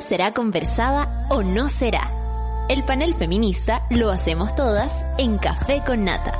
será 0.00 0.32
conversada 0.32 1.26
o 1.30 1.42
no 1.42 1.68
será? 1.68 2.10
El 2.68 2.84
panel 2.84 3.14
feminista 3.14 3.86
lo 3.90 4.10
hacemos 4.10 4.54
todas 4.54 5.04
en 5.18 5.38
Café 5.38 5.82
con 5.84 6.04
Nata. 6.04 6.32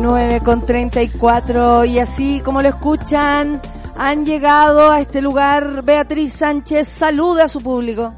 9 0.00 0.40
con 0.40 0.64
34 0.64 1.84
y 1.84 1.98
así 1.98 2.40
como 2.40 2.62
lo 2.62 2.68
escuchan, 2.68 3.60
han 3.96 4.24
llegado 4.24 4.90
a 4.90 5.00
este 5.00 5.20
lugar 5.20 5.82
Beatriz 5.82 6.32
Sánchez, 6.32 6.88
saluda 6.88 7.44
a 7.44 7.48
su 7.48 7.60
público. 7.60 8.14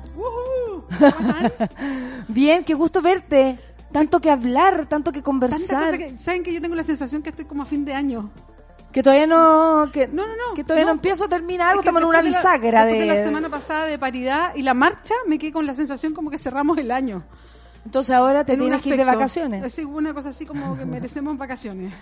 Bien, 2.28 2.62
qué 2.62 2.74
gusto 2.74 3.02
verte. 3.02 3.58
Tanto 3.92 4.20
que 4.20 4.30
hablar, 4.30 4.86
tanto 4.86 5.12
que 5.12 5.18
Tanta 5.20 5.24
conversar. 5.24 5.84
cosa 5.86 5.98
que- 5.98 6.18
Saben 6.18 6.42
que 6.42 6.52
yo 6.52 6.60
tengo 6.60 6.74
la 6.74 6.82
sensación 6.84 7.22
que 7.22 7.30
estoy 7.30 7.44
como 7.44 7.62
a 7.62 7.66
fin 7.66 7.84
de 7.84 7.92
año. 7.94 8.30
Que 8.92 9.02
todavía 9.02 9.26
no, 9.26 9.88
que, 9.92 10.06
No, 10.08 10.26
no, 10.26 10.32
no. 10.36 10.54
que 10.54 10.64
todavía 10.64 10.84
no, 10.84 10.90
no. 10.92 10.96
empiezo 10.96 11.24
a 11.24 11.28
terminar 11.28 11.68
algo, 11.70 11.80
Es 11.80 11.84
que 11.84 11.88
estamos 11.88 12.02
en 12.02 12.08
una 12.08 12.22
después 12.22 12.42
de 12.42 12.48
la- 12.48 12.52
bisagra 12.56 12.84
de... 12.84 12.98
de 12.98 13.06
la 13.06 13.24
semana 13.24 13.48
pasada 13.48 13.86
de 13.86 13.98
paridad 13.98 14.54
y 14.54 14.62
la 14.62 14.74
marcha, 14.74 15.14
me 15.26 15.38
quedé 15.38 15.50
con 15.52 15.64
la 15.66 15.72
sensación 15.74 16.12
como 16.12 16.30
que 16.30 16.36
cerramos 16.36 16.76
el 16.78 16.90
año. 16.90 17.24
Entonces 17.86 18.14
ahora 18.14 18.44
te 18.44 18.52
En 18.52 18.60
tienes 18.60 18.82
que 18.82 18.90
ir 18.90 18.96
de 18.96 19.04
vacaciones. 19.04 19.64
Así, 19.64 19.82
una 19.84 20.12
cosa 20.14 20.28
así 20.28 20.44
como 20.46 20.76
que 20.76 20.84
merecemos 20.84 21.36
vacaciones. 21.38 21.92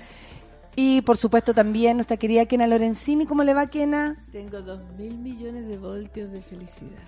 Y 0.76 1.00
por 1.02 1.16
supuesto 1.16 1.52
también 1.54 1.96
nuestra 1.96 2.16
querida 2.16 2.46
Kena 2.46 2.66
Lorenzini, 2.66 3.24
¿cómo 3.26 3.42
le 3.44 3.54
va 3.54 3.66
Kena? 3.68 4.16
Tengo 4.32 4.60
dos 4.62 4.80
mil 4.96 5.16
millones 5.18 5.66
de 5.68 5.78
voltios 5.78 6.30
de 6.32 6.42
felicidad. 6.42 6.98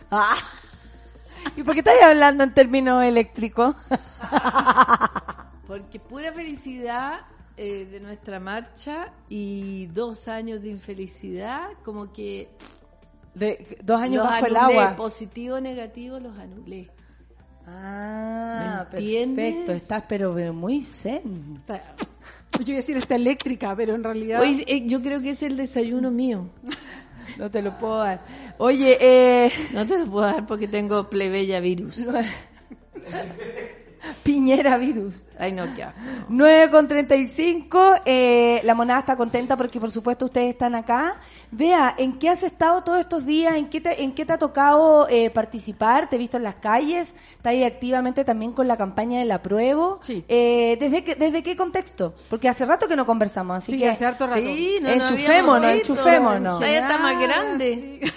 ¿Y 1.57 1.63
por 1.63 1.75
qué 1.75 1.81
estás 1.81 1.95
hablando 2.03 2.45
en 2.45 2.55
términos 2.55 3.03
eléctricos? 3.05 3.75
Porque 5.67 5.99
pura 6.01 6.33
felicidad 6.33 7.21
eh, 7.57 7.87
de 7.91 8.01
nuestra 8.01 8.41
marcha 8.41 9.13
y 9.29 9.87
dos 9.87 10.29
años 10.29 10.61
de 10.63 10.69
infelicidad, 10.69 11.69
como 11.85 12.13
que 12.13 12.49
De, 13.35 13.79
dos 13.83 14.01
años 14.01 14.23
los 14.23 14.33
bajo 14.33 14.47
el 14.47 14.57
agua. 14.57 14.97
positivo 14.97 15.61
negativo 15.61 16.19
los 16.21 16.37
anulé. 16.39 16.91
Ah, 17.67 18.87
perfecto. 18.91 19.73
Estás 19.73 20.05
pero, 20.09 20.35
pero 20.35 20.53
muy 20.53 20.83
zen. 20.83 21.57
Está- 21.59 21.95
Yo 22.59 22.65
iba 22.67 22.75
a 22.75 22.77
decir 22.77 22.97
está 22.97 23.15
eléctrica, 23.15 23.75
pero 23.77 23.95
en 23.95 24.03
realidad... 24.05 24.43
Eh, 24.45 24.83
yo 24.87 25.01
creo 25.01 25.23
que 25.23 25.31
es 25.31 25.43
el 25.43 25.57
desayuno 25.57 26.11
mío. 26.11 26.51
No 27.39 27.51
te 27.51 27.63
lo 27.63 27.79
puedo 27.79 27.99
dar. 27.99 28.21
Oye, 28.59 28.99
eh, 29.01 29.51
No 29.73 29.87
te 29.87 29.99
lo 29.99 30.07
puedo 30.07 30.27
dar 30.27 30.47
porque 30.47 30.69
tengo 30.69 31.09
plebeya 31.09 31.61
virus. 31.61 31.99
Piñera 34.23 34.77
virus. 34.77 35.17
Ay, 35.39 35.53
no, 35.53 35.65
qué 35.75 35.83
asco. 35.83 35.99
9 36.29 36.71
con 36.71 36.87
35. 36.89 37.95
Eh, 38.05 38.61
la 38.65 38.75
monada 38.75 39.01
está 39.01 39.17
contenta 39.17 39.57
porque, 39.57 39.81
por 39.81 39.91
supuesto, 39.91 40.27
ustedes 40.27 40.51
están 40.51 40.75
acá. 40.75 41.17
Vea, 41.51 41.95
¿en 41.99 42.19
qué 42.19 42.29
has 42.29 42.43
estado 42.43 42.83
todos 42.85 43.01
estos 43.01 43.27
días? 43.27 43.57
¿En 43.57 43.69
qué 43.69 43.81
te, 43.81 44.03
en 44.03 44.15
qué 44.15 44.25
te 44.25 44.33
ha 44.33 44.39
tocado 44.39 45.09
eh, 45.09 45.31
participar? 45.31 46.09
¿Te 46.09 46.17
he 46.17 46.19
visto 46.19 46.37
en 46.37 46.45
las 46.45 46.57
calles? 46.57 47.15
¿Estás 47.33 47.51
ahí 47.53 47.65
activamente 47.65 48.25
también 48.25 48.53
con 48.53 48.69
la 48.69 48.77
campaña 48.77 49.19
del 49.19 49.33
apruebo? 49.33 49.99
Sí. 50.03 50.25
Eh, 50.29 50.77
¿desde, 50.79 51.03
qué, 51.03 51.15
¿Desde 51.17 51.43
qué 51.43 51.57
contexto? 51.57 52.15
Porque 52.31 52.49
hace 52.49 52.65
rato 52.65 52.87
que 52.87 52.97
no 52.97 53.05
conversamos, 53.07 53.57
así 53.59 53.73
Sí, 53.73 53.79
que... 53.79 53.89
hace 53.89 54.07
harto 54.07 54.27
rato. 54.27 54.41
Sí, 54.41 54.77
no, 54.81 54.89
no 54.89 54.95
Enchufémonos, 54.95 55.73
visto. 55.73 55.93
enchufémonos. 55.93 56.63
Ella 56.63 56.79
está 56.81 56.99
más 56.99 57.21
grande. 57.21 57.99
sí. 58.03 58.13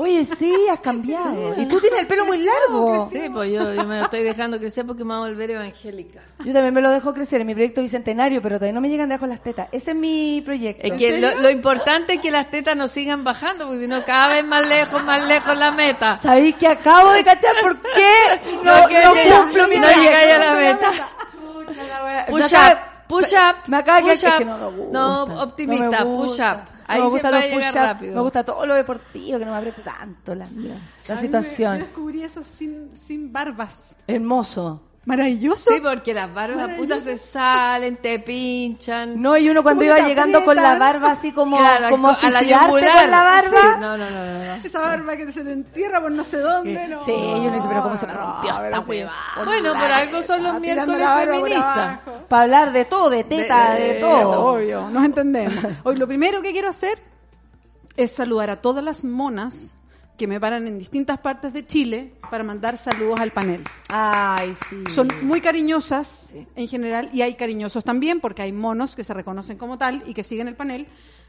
Oye, 0.00 0.24
sí, 0.24 0.54
has 0.70 0.78
cambiado. 0.78 1.54
Y 1.56 1.66
tú 1.66 1.80
tienes 1.80 1.98
el 1.98 2.06
pelo 2.06 2.24
muy 2.24 2.38
largo. 2.38 3.08
Sí, 3.10 3.22
pues 3.32 3.52
yo, 3.52 3.74
yo 3.74 3.82
me 3.82 3.98
lo 3.98 4.04
estoy 4.04 4.22
dejando 4.22 4.56
crecer 4.56 4.86
porque 4.86 5.02
me 5.02 5.16
voy 5.16 5.26
a 5.26 5.30
volver 5.32 5.50
evangélica. 5.50 6.20
Yo 6.44 6.52
también 6.52 6.72
me 6.72 6.80
lo 6.80 6.90
dejo 6.90 7.12
crecer 7.12 7.40
en 7.40 7.48
mi 7.48 7.54
proyecto 7.54 7.82
bicentenario, 7.82 8.40
pero 8.40 8.58
todavía 8.58 8.74
no 8.74 8.80
me 8.80 8.88
llegan 8.88 9.08
debajo 9.08 9.26
las 9.26 9.42
tetas. 9.42 9.66
Ese 9.72 9.90
es 9.90 9.96
mi 9.96 10.40
proyecto. 10.46 10.86
Es 10.86 10.92
que 10.92 11.18
lo, 11.20 11.40
lo 11.40 11.50
importante 11.50 12.14
es 12.14 12.20
que 12.20 12.30
las 12.30 12.48
tetas 12.48 12.76
no 12.76 12.86
sigan 12.86 13.24
bajando, 13.24 13.64
porque 13.66 13.80
si 13.80 13.88
no, 13.88 14.04
cada 14.04 14.34
vez 14.34 14.44
más 14.44 14.68
lejos, 14.68 15.02
más 15.02 15.26
lejos 15.26 15.58
la 15.58 15.72
meta. 15.72 16.14
¿Sabéis 16.14 16.54
que 16.54 16.68
acabo 16.68 17.10
de 17.10 17.24
cachar 17.24 17.56
por 17.60 17.76
qué 17.82 18.40
no, 18.62 18.82
No, 18.82 18.86
que 18.86 19.00
no 19.02 19.42
cumplo 19.42 19.66
mi 19.66 19.78
no 19.78 19.88
llegáis 19.88 20.32
a 20.32 20.38
la 20.38 20.54
meta. 20.54 20.90
Me 20.90 22.24
Push 22.30 22.54
up, 22.54 22.78
push 23.08 23.32
up. 23.32 23.56
Me 23.66 23.78
acaba 23.78 23.98
de 23.98 24.02
push 24.04 24.12
es 24.12 24.24
up. 24.24 24.38
que 24.38 24.44
no 24.44 24.58
me 24.58 24.76
gusta. 24.76 24.92
No, 24.92 25.26
No 25.26 25.42
optimista, 25.42 26.04
push 26.04 26.40
up. 26.40 26.77
Ahí 26.88 27.02
me 27.02 27.08
gusta 27.08 27.30
los 27.30 27.74
rápido. 27.74 28.14
Me 28.16 28.20
gusta 28.22 28.44
todo 28.44 28.66
lo 28.66 28.74
deportivo, 28.74 29.38
que 29.38 29.44
no 29.44 29.52
me 29.52 29.58
apriete 29.58 29.82
tanto 29.82 30.34
la, 30.34 30.46
la 30.46 30.50
A 30.50 30.50
mí 30.50 30.68
me- 31.08 31.16
situación. 31.16 31.78
Yo 31.78 31.84
descubrí 31.84 32.22
eso 32.22 32.42
sin, 32.42 32.96
sin 32.96 33.32
barbas. 33.32 33.94
Hermoso. 34.06 34.87
Maravilloso. 35.08 35.70
Sí, 35.72 35.80
porque 35.82 36.12
las 36.12 36.32
barbas 36.34 36.68
putas 36.76 37.02
se 37.02 37.16
salen, 37.16 37.96
te 37.96 38.18
pinchan. 38.18 39.20
No, 39.22 39.38
y 39.38 39.48
uno 39.48 39.62
cuando 39.62 39.82
iba 39.82 40.00
llegando 40.00 40.44
con 40.44 40.54
la 40.54 40.76
barba 40.76 41.12
así 41.12 41.32
como, 41.32 41.56
Claro, 41.56 41.88
como 41.88 42.08
a 42.08 42.12
la 42.12 42.16
suicidarte 42.18 42.68
con 42.70 43.10
la 43.10 43.24
barba. 43.24 43.60
Sí, 43.62 43.68
no, 43.80 43.96
no, 43.96 44.10
no, 44.10 44.10
no, 44.10 44.44
no. 44.44 44.54
Esa 44.62 44.80
barba 44.80 45.16
que 45.16 45.32
se 45.32 45.44
te 45.44 45.52
entierra 45.52 46.02
por 46.02 46.12
no 46.12 46.24
sé 46.24 46.36
dónde, 46.40 46.86
¿no? 46.88 47.02
Sí, 47.06 47.12
y 47.12 47.46
uno 47.46 47.54
dice, 47.56 47.66
pero 47.68 47.82
¿cómo 47.82 47.96
se 47.96 48.06
me 48.06 48.12
rompió 48.12 48.50
No, 48.50 48.56
esta 48.56 48.60
pero 48.68 48.82
sí. 48.82 48.90
hueva? 48.90 49.12
Bueno, 49.46 49.72
por 49.72 49.90
algo 49.92 50.22
son 50.26 50.42
los 50.42 50.52
Ah, 50.52 50.58
miércoles 50.60 51.08
feministas. 51.24 52.00
Para 52.28 52.42
hablar 52.42 52.72
de 52.72 52.84
todo, 52.84 53.08
de 53.08 53.24
teta, 53.24 53.72
de, 53.76 53.96
Eh, 53.98 54.00
todo. 54.02 54.44
Obvio, 54.52 54.90
nos 54.90 55.04
entendemos. 55.06 55.54
Hoy 55.84 55.96
lo 55.96 56.06
primero 56.06 56.42
que 56.42 56.52
quiero 56.52 56.68
hacer 56.68 56.98
es 57.96 58.10
saludar 58.12 58.50
a 58.50 58.56
todas 58.60 58.84
las 58.84 59.04
monas 59.04 59.74
que 60.18 60.26
me 60.26 60.40
paran 60.40 60.66
en 60.66 60.78
distintas 60.78 61.18
partes 61.20 61.52
de 61.52 61.64
Chile 61.64 62.12
para 62.28 62.42
mandar 62.42 62.76
saludos 62.76 63.20
al 63.20 63.30
panel. 63.30 63.62
Ay, 63.88 64.52
sí. 64.68 64.82
Son 64.90 65.08
muy 65.22 65.40
cariñosas 65.40 66.30
en 66.56 66.68
general 66.68 67.08
y 67.14 67.22
hay 67.22 67.34
cariñosos 67.34 67.84
también 67.84 68.20
porque 68.20 68.42
hay 68.42 68.52
monos 68.52 68.96
que 68.96 69.04
se 69.04 69.14
reconocen 69.14 69.56
como 69.56 69.78
tal 69.78 70.02
y 70.06 70.14
que 70.14 70.24
siguen 70.24 70.48
el 70.48 70.56
panel, 70.56 70.88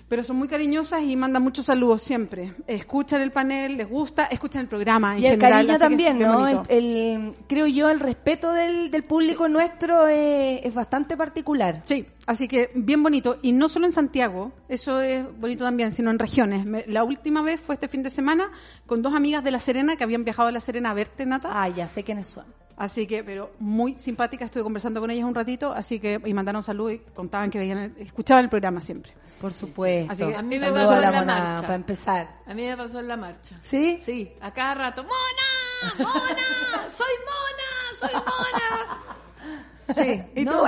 pero 0.09 0.23
son 0.23 0.35
muy 0.37 0.47
cariñosas 0.47 1.03
y 1.03 1.15
mandan 1.15 1.41
muchos 1.43 1.65
saludos 1.67 2.01
siempre. 2.01 2.53
Escuchan 2.67 3.21
el 3.21 3.31
panel, 3.31 3.77
les 3.77 3.87
gusta, 3.87 4.25
escuchan 4.25 4.63
el 4.63 4.67
programa 4.67 5.15
en 5.15 5.23
Y 5.23 5.27
el 5.27 5.39
cariño 5.39 5.77
también, 5.77 6.19
¿no? 6.19 6.63
El, 6.67 7.33
creo 7.47 7.67
yo, 7.67 7.89
el 7.89 7.99
respeto 7.99 8.51
del, 8.51 8.89
del 8.91 9.03
público 9.03 9.47
nuestro 9.47 10.07
eh, 10.07 10.61
es 10.67 10.73
bastante 10.73 11.15
particular. 11.15 11.83
Sí, 11.85 12.05
así 12.25 12.47
que 12.47 12.71
bien 12.73 13.01
bonito. 13.03 13.37
Y 13.43 13.51
no 13.51 13.69
solo 13.69 13.85
en 13.85 13.91
Santiago, 13.91 14.51
eso 14.67 14.99
es 14.99 15.23
bonito 15.39 15.63
también, 15.63 15.91
sino 15.91 16.09
en 16.11 16.19
regiones. 16.19 16.65
Me- 16.65 16.83
la 16.87 17.03
última 17.03 17.41
vez 17.43 17.59
fue 17.61 17.75
este 17.75 17.87
fin 17.87 18.01
de 18.03 18.09
semana 18.09 18.49
con 18.87 19.01
dos 19.03 19.13
amigas 19.13 19.43
de 19.43 19.51
La 19.51 19.59
Serena 19.59 19.95
que 19.95 20.03
habían 20.03 20.23
viajado 20.23 20.49
a 20.49 20.51
La 20.51 20.59
Serena 20.59 20.91
a 20.91 20.93
verte, 20.95 21.25
Nata. 21.25 21.49
Ah, 21.53 21.69
ya 21.69 21.87
sé 21.87 22.03
quiénes 22.03 22.25
son. 22.25 22.45
Así 22.79 23.05
que, 23.05 23.23
pero 23.23 23.51
muy 23.59 23.99
simpática, 23.99 24.45
estuve 24.45 24.63
conversando 24.63 24.99
con 25.01 25.11
ellas 25.11 25.25
un 25.25 25.35
ratito, 25.35 25.71
así 25.73 25.99
que, 25.99 26.19
y 26.25 26.33
mandaron 26.33 26.63
saludos 26.63 26.93
y 26.93 26.99
contaban 27.13 27.51
que 27.51 27.59
veían, 27.59 27.77
el- 27.77 27.95
escuchaban 27.99 28.45
el 28.45 28.49
programa 28.49 28.79
siempre. 28.81 29.13
Por 29.39 29.53
supuesto. 29.53 30.11
Así 30.13 30.25
que 30.25 30.35
a 30.35 30.41
mí 30.41 30.57
me 30.57 30.71
pasó 30.71 30.95
en 30.95 31.01
la 31.01 31.11
marcha. 31.23 31.61
para 31.61 31.75
empezar. 31.75 32.27
A 32.47 32.53
mí 32.53 32.65
me 32.65 32.75
pasó 32.77 32.99
en 32.99 33.07
la 33.07 33.17
marcha. 33.17 33.55
¿Sí? 33.61 33.99
Sí, 34.01 34.33
a 34.41 34.51
cada 34.51 34.73
rato, 34.75 35.03
¡Mona! 35.03 35.93
¡Mona! 35.97 36.89
¡Soy 36.89 37.13
mona! 37.29 37.99
¡Soy 37.99 38.13
mona! 38.15 38.97
Sí, 39.95 40.23
¿Y 40.41 40.45
no. 40.45 40.51
tú? 40.53 40.65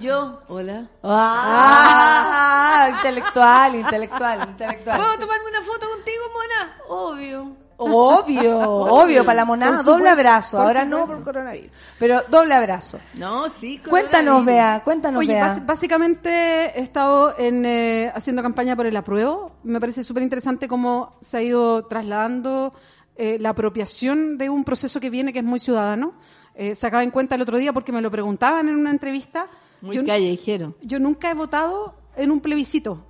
Yo, 0.00 0.42
hola. 0.48 0.88
Ah, 1.02 2.88
intelectual, 2.96 3.74
intelectual, 3.76 4.48
intelectual. 4.48 4.98
¿Puedo 5.00 5.18
tomarme 5.18 5.48
una 5.50 5.62
foto 5.62 5.88
contigo, 5.88 6.22
mona? 6.34 6.76
Obvio. 6.88 7.56
Obvio, 7.88 8.58
obvio, 8.60 9.24
para 9.24 9.36
la 9.36 9.44
monada, 9.46 9.76
Por 9.78 9.84
doble 9.86 10.10
supuesto, 10.10 10.12
abrazo. 10.20 10.58
Ahora 10.60 10.84
no 10.84 11.06
por 11.06 11.24
coronavirus, 11.24 11.70
pero 11.98 12.22
doble 12.28 12.52
abrazo. 12.54 13.00
No, 13.14 13.48
sí, 13.48 13.78
Cuéntanos. 13.78 14.44
Bea, 14.44 14.82
cuéntanos, 14.84 15.20
Oye, 15.20 15.32
Bea. 15.32 15.62
básicamente 15.64 16.30
he 16.78 16.80
estado 16.82 17.34
en, 17.38 17.64
eh, 17.64 18.12
haciendo 18.14 18.42
campaña 18.42 18.76
por 18.76 18.84
el 18.86 18.96
apruebo. 18.96 19.52
Me 19.64 19.80
parece 19.80 20.04
súper 20.04 20.22
interesante 20.22 20.68
cómo 20.68 21.14
se 21.22 21.38
ha 21.38 21.42
ido 21.42 21.86
trasladando 21.86 22.74
eh, 23.16 23.38
la 23.40 23.50
apropiación 23.50 24.36
de 24.36 24.50
un 24.50 24.62
proceso 24.64 25.00
que 25.00 25.08
viene 25.08 25.32
que 25.32 25.38
es 25.38 25.44
muy 25.44 25.58
ciudadano. 25.58 26.12
Eh, 26.54 26.74
se 26.74 26.86
acaba 26.86 27.02
en 27.02 27.10
cuenta 27.10 27.34
el 27.36 27.42
otro 27.42 27.56
día 27.56 27.72
porque 27.72 27.92
me 27.92 28.02
lo 28.02 28.10
preguntaban 28.10 28.68
en 28.68 28.74
una 28.76 28.90
entrevista. 28.90 29.46
Muy 29.80 29.96
Yo- 29.96 30.04
callejero. 30.04 30.74
Yo 30.82 30.98
nunca 30.98 31.30
he 31.30 31.34
votado 31.34 31.94
en 32.16 32.30
un 32.30 32.40
plebiscito, 32.40 33.06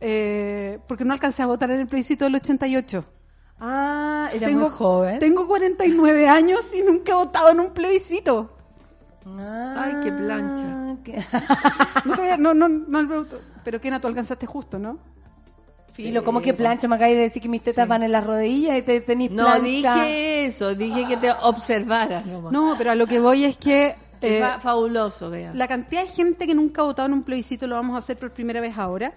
eh, 0.00 0.78
porque 0.86 1.04
no 1.04 1.12
alcancé 1.12 1.42
a 1.42 1.46
votar 1.46 1.70
en 1.70 1.80
el 1.80 1.86
plebiscito 1.86 2.24
del 2.24 2.36
88. 2.36 3.04
Ah, 3.60 4.30
era 4.32 4.48
muy 4.50 4.70
joven. 4.70 5.18
Tengo 5.18 5.46
49 5.46 6.28
años 6.28 6.60
y 6.74 6.82
nunca 6.82 7.12
he 7.12 7.14
votado 7.14 7.50
en 7.50 7.60
un 7.60 7.70
plebiscito. 7.72 8.48
Ah, 9.26 9.74
Ay, 9.76 9.94
qué 10.02 10.12
plancha. 10.12 10.96
qué- 11.04 11.22
Nunca 12.06 12.20
había- 12.22 12.36
no, 12.38 12.54
no, 12.54 12.68
no, 12.68 13.02
no, 13.02 13.26
pero 13.62 13.80
Kena, 13.80 14.00
tú 14.00 14.06
alcanzaste 14.08 14.46
justo, 14.46 14.78
¿no? 14.78 14.98
Y 15.98 16.12
lo 16.12 16.24
como 16.24 16.40
que 16.40 16.54
plancha, 16.54 16.88
me 16.88 16.94
acabas 16.94 17.12
de 17.14 17.20
decir 17.20 17.42
que 17.42 17.48
mis 17.50 17.60
tetas 17.62 17.86
van 17.86 18.02
en 18.02 18.12
las 18.12 18.24
rodillas 18.26 18.78
y 18.78 18.82
te 18.82 19.02
tenís 19.02 19.30
No 19.30 19.44
plancha. 19.44 19.62
dije 19.96 20.46
eso, 20.46 20.74
dije 20.74 21.06
que 21.06 21.18
te 21.18 21.30
observaras 21.42 22.24
nomás. 22.24 22.52
No, 22.52 22.74
pero 22.78 22.92
a 22.92 22.94
lo 22.94 23.06
que 23.06 23.20
voy 23.20 23.44
es 23.44 23.58
Que 23.58 23.96
eh, 24.28 24.40
fa- 24.40 24.60
fabuloso, 24.60 25.30
vea. 25.30 25.52
la 25.54 25.66
cantidad 25.68 26.02
de 26.02 26.08
gente 26.08 26.46
que 26.46 26.54
nunca 26.54 26.82
ha 26.82 26.84
votado 26.84 27.06
en 27.06 27.14
un 27.14 27.22
plebiscito 27.22 27.66
lo 27.66 27.76
vamos 27.76 27.94
a 27.94 27.98
hacer 27.98 28.16
por 28.18 28.30
primera 28.32 28.60
vez 28.60 28.76
ahora. 28.76 29.14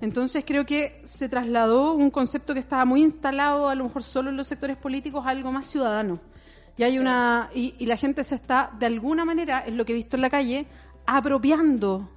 Entonces 0.00 0.44
creo 0.46 0.66
que 0.66 1.00
se 1.04 1.28
trasladó 1.28 1.94
un 1.94 2.10
concepto 2.10 2.52
que 2.52 2.60
estaba 2.60 2.84
muy 2.84 3.02
instalado, 3.02 3.68
a 3.68 3.74
lo 3.74 3.84
mejor 3.84 4.02
solo 4.02 4.28
en 4.30 4.36
los 4.36 4.46
sectores 4.46 4.76
políticos, 4.76 5.24
a 5.24 5.30
algo 5.30 5.50
más 5.52 5.64
ciudadano. 5.66 6.20
Y 6.76 6.82
hay 6.82 6.98
una 6.98 7.48
y, 7.54 7.74
y 7.78 7.86
la 7.86 7.96
gente 7.96 8.22
se 8.22 8.34
está, 8.34 8.70
de 8.78 8.84
alguna 8.86 9.24
manera, 9.24 9.60
es 9.60 9.72
lo 9.72 9.86
que 9.86 9.92
he 9.92 9.94
visto 9.96 10.16
en 10.16 10.22
la 10.22 10.28
calle, 10.28 10.66
apropiando 11.06 12.08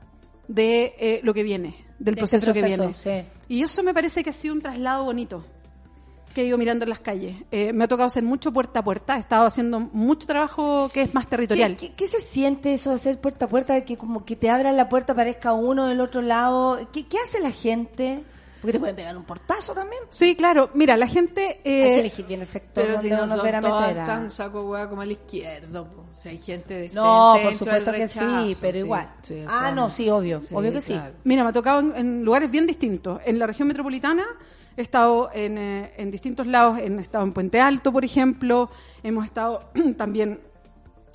de 0.47 0.93
eh, 0.99 1.19
lo 1.23 1.33
que 1.33 1.43
viene, 1.43 1.85
del 1.99 2.15
De 2.15 2.21
este 2.21 2.37
proceso, 2.39 2.53
que 2.53 2.61
viene. 2.63 2.93
sí. 2.93 3.21
Y 3.47 3.63
eso 3.63 3.81
me 3.81 3.93
parece 3.93 4.23
que 4.23 4.29
ha 4.29 4.33
sido 4.33 4.53
un 4.53 4.61
traslado 4.61 5.05
bonito 5.05 5.43
que 6.33 6.41
he 6.41 6.45
ido 6.45 6.57
mirando 6.57 6.83
en 6.85 6.89
las 6.89 6.99
calles. 6.99 7.35
Eh, 7.51 7.73
me 7.73 7.83
ha 7.83 7.87
tocado 7.87 8.07
hacer 8.07 8.23
mucho 8.23 8.51
puerta 8.51 8.79
a 8.79 8.83
puerta, 8.83 9.17
he 9.17 9.19
estado 9.19 9.45
haciendo 9.45 9.79
mucho 9.79 10.27
trabajo 10.27 10.89
que 10.93 11.01
es 11.01 11.13
más 11.13 11.27
territorial. 11.27 11.75
¿Qué, 11.75 11.89
qué, 11.89 11.95
qué 11.95 12.07
se 12.07 12.21
siente 12.21 12.73
eso 12.73 12.89
de 12.91 12.95
hacer 12.97 13.19
puerta 13.19 13.45
a 13.45 13.47
puerta, 13.47 13.73
de 13.73 13.83
que 13.83 13.97
como 13.97 14.25
que 14.25 14.35
te 14.35 14.49
abran 14.49 14.77
la 14.77 14.89
puerta, 14.89 15.13
aparezca 15.13 15.53
uno 15.53 15.87
del 15.87 16.01
otro 16.01 16.21
lado? 16.21 16.79
¿Qué, 16.93 17.07
qué 17.07 17.17
hace 17.19 17.39
la 17.39 17.51
gente? 17.51 18.23
Porque 18.61 18.73
te 18.73 18.79
pueden 18.79 18.95
pegar 18.97 19.15
un 19.15 19.23
portazo 19.23 19.73
también. 19.73 20.03
Sí, 20.09 20.35
claro. 20.35 20.69
Mira, 20.73 20.97
la 20.97 21.07
gente... 21.07 21.61
eh, 21.63 21.83
Hay 21.83 21.89
que 21.93 21.99
elegir 22.01 22.25
bien 22.25 22.41
el 22.41 22.47
sector 22.47 22.83
Pero 22.85 22.99
si 22.99 23.07
donde 23.07 23.15
no 23.27 23.33
uno 23.35 23.41
son 23.41 23.61
todas 23.61 24.05
tan 24.05 24.29
saco 24.31 24.63
hueá 24.63 24.89
como 24.89 25.01
al 25.01 25.11
izquierdo, 25.11 25.85
po. 25.87 26.01
O 26.17 26.21
sea, 26.21 26.33
hay 26.33 26.39
gente 26.39 26.73
decente 26.73 26.95
No, 26.95 27.37
por 27.41 27.53
supuesto 27.53 27.93
que 27.93 28.07
sí, 28.09 28.57
pero 28.59 28.73
sí, 28.73 28.79
igual. 28.79 29.09
sí, 29.23 29.43
ah, 29.47 29.71
no, 29.71 29.89
sí, 29.89 30.09
obvio, 30.09 30.41
sí, 30.41 30.47
obvio 30.53 30.73
que 30.73 30.81
sí. 30.81 30.91
claro. 30.91 31.13
Mira, 31.23 31.43
me 31.45 31.51
ha 31.51 31.53
tocado 31.53 31.79
en, 31.79 31.95
en 31.95 32.25
lugares 32.25 32.51
bien 32.51 32.67
distintos. 32.67 33.21
En 33.25 33.39
la 33.39 33.47
región 33.47 33.69
metropolitana 33.69 34.25
he 34.81 34.83
estado 34.83 35.29
en, 35.33 35.57
eh, 35.57 35.93
en 35.97 36.11
distintos 36.11 36.47
lados, 36.47 36.79
en, 36.79 36.99
he 36.99 37.01
estado 37.01 37.23
en 37.23 37.33
Puente 37.33 37.59
Alto, 37.59 37.91
por 37.91 38.03
ejemplo, 38.05 38.69
hemos 39.03 39.25
estado 39.25 39.69
también 39.97 40.39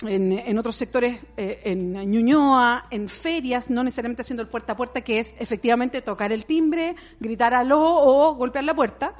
en, 0.05 0.33
en 0.33 0.57
otros 0.59 0.75
sectores, 0.75 1.19
eh, 1.37 1.61
en 1.63 1.93
Ñuñoa, 1.93 2.85
en 2.91 3.07
ferias, 3.09 3.69
no 3.69 3.83
necesariamente 3.83 4.21
haciendo 4.21 4.43
el 4.43 4.49
puerta 4.49 4.73
a 4.73 4.75
puerta, 4.75 5.01
que 5.01 5.19
es 5.19 5.33
efectivamente 5.39 6.01
tocar 6.01 6.31
el 6.31 6.45
timbre, 6.45 6.95
gritar 7.19 7.53
aló 7.53 7.81
o 7.81 8.35
golpear 8.35 8.65
la 8.65 8.73
puerta. 8.75 9.13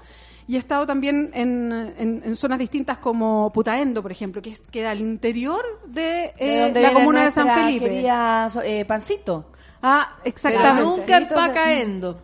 Y 0.47 0.57
he 0.57 0.59
estado 0.59 0.85
también 0.85 1.31
en, 1.33 1.71
en- 1.97 2.21
en 2.23 2.35
zonas 2.35 2.59
distintas 2.59 2.99
como 2.99 3.51
Putaendo, 3.51 4.03
por 4.03 4.11
ejemplo, 4.11 4.43
que 4.43 4.51
es- 4.51 4.61
queda 4.69 4.91
al 4.91 5.01
interior 5.01 5.63
de, 5.87 6.33
eh, 6.37 6.69
De 6.71 6.81
la 6.81 6.93
comuna 6.93 7.23
de 7.25 7.31
San 7.31 7.49
Felipe. 7.49 7.85
querida, 7.85 8.47
eh, 8.63 8.85
Pancito. 8.85 9.51
Ah, 9.81 10.11
Pero 10.17 10.29
exactamente. 10.29 10.83
nunca 10.83 11.17
en 11.17 11.23
Entonces- 11.23 11.47
Pacaendo. 11.47 12.21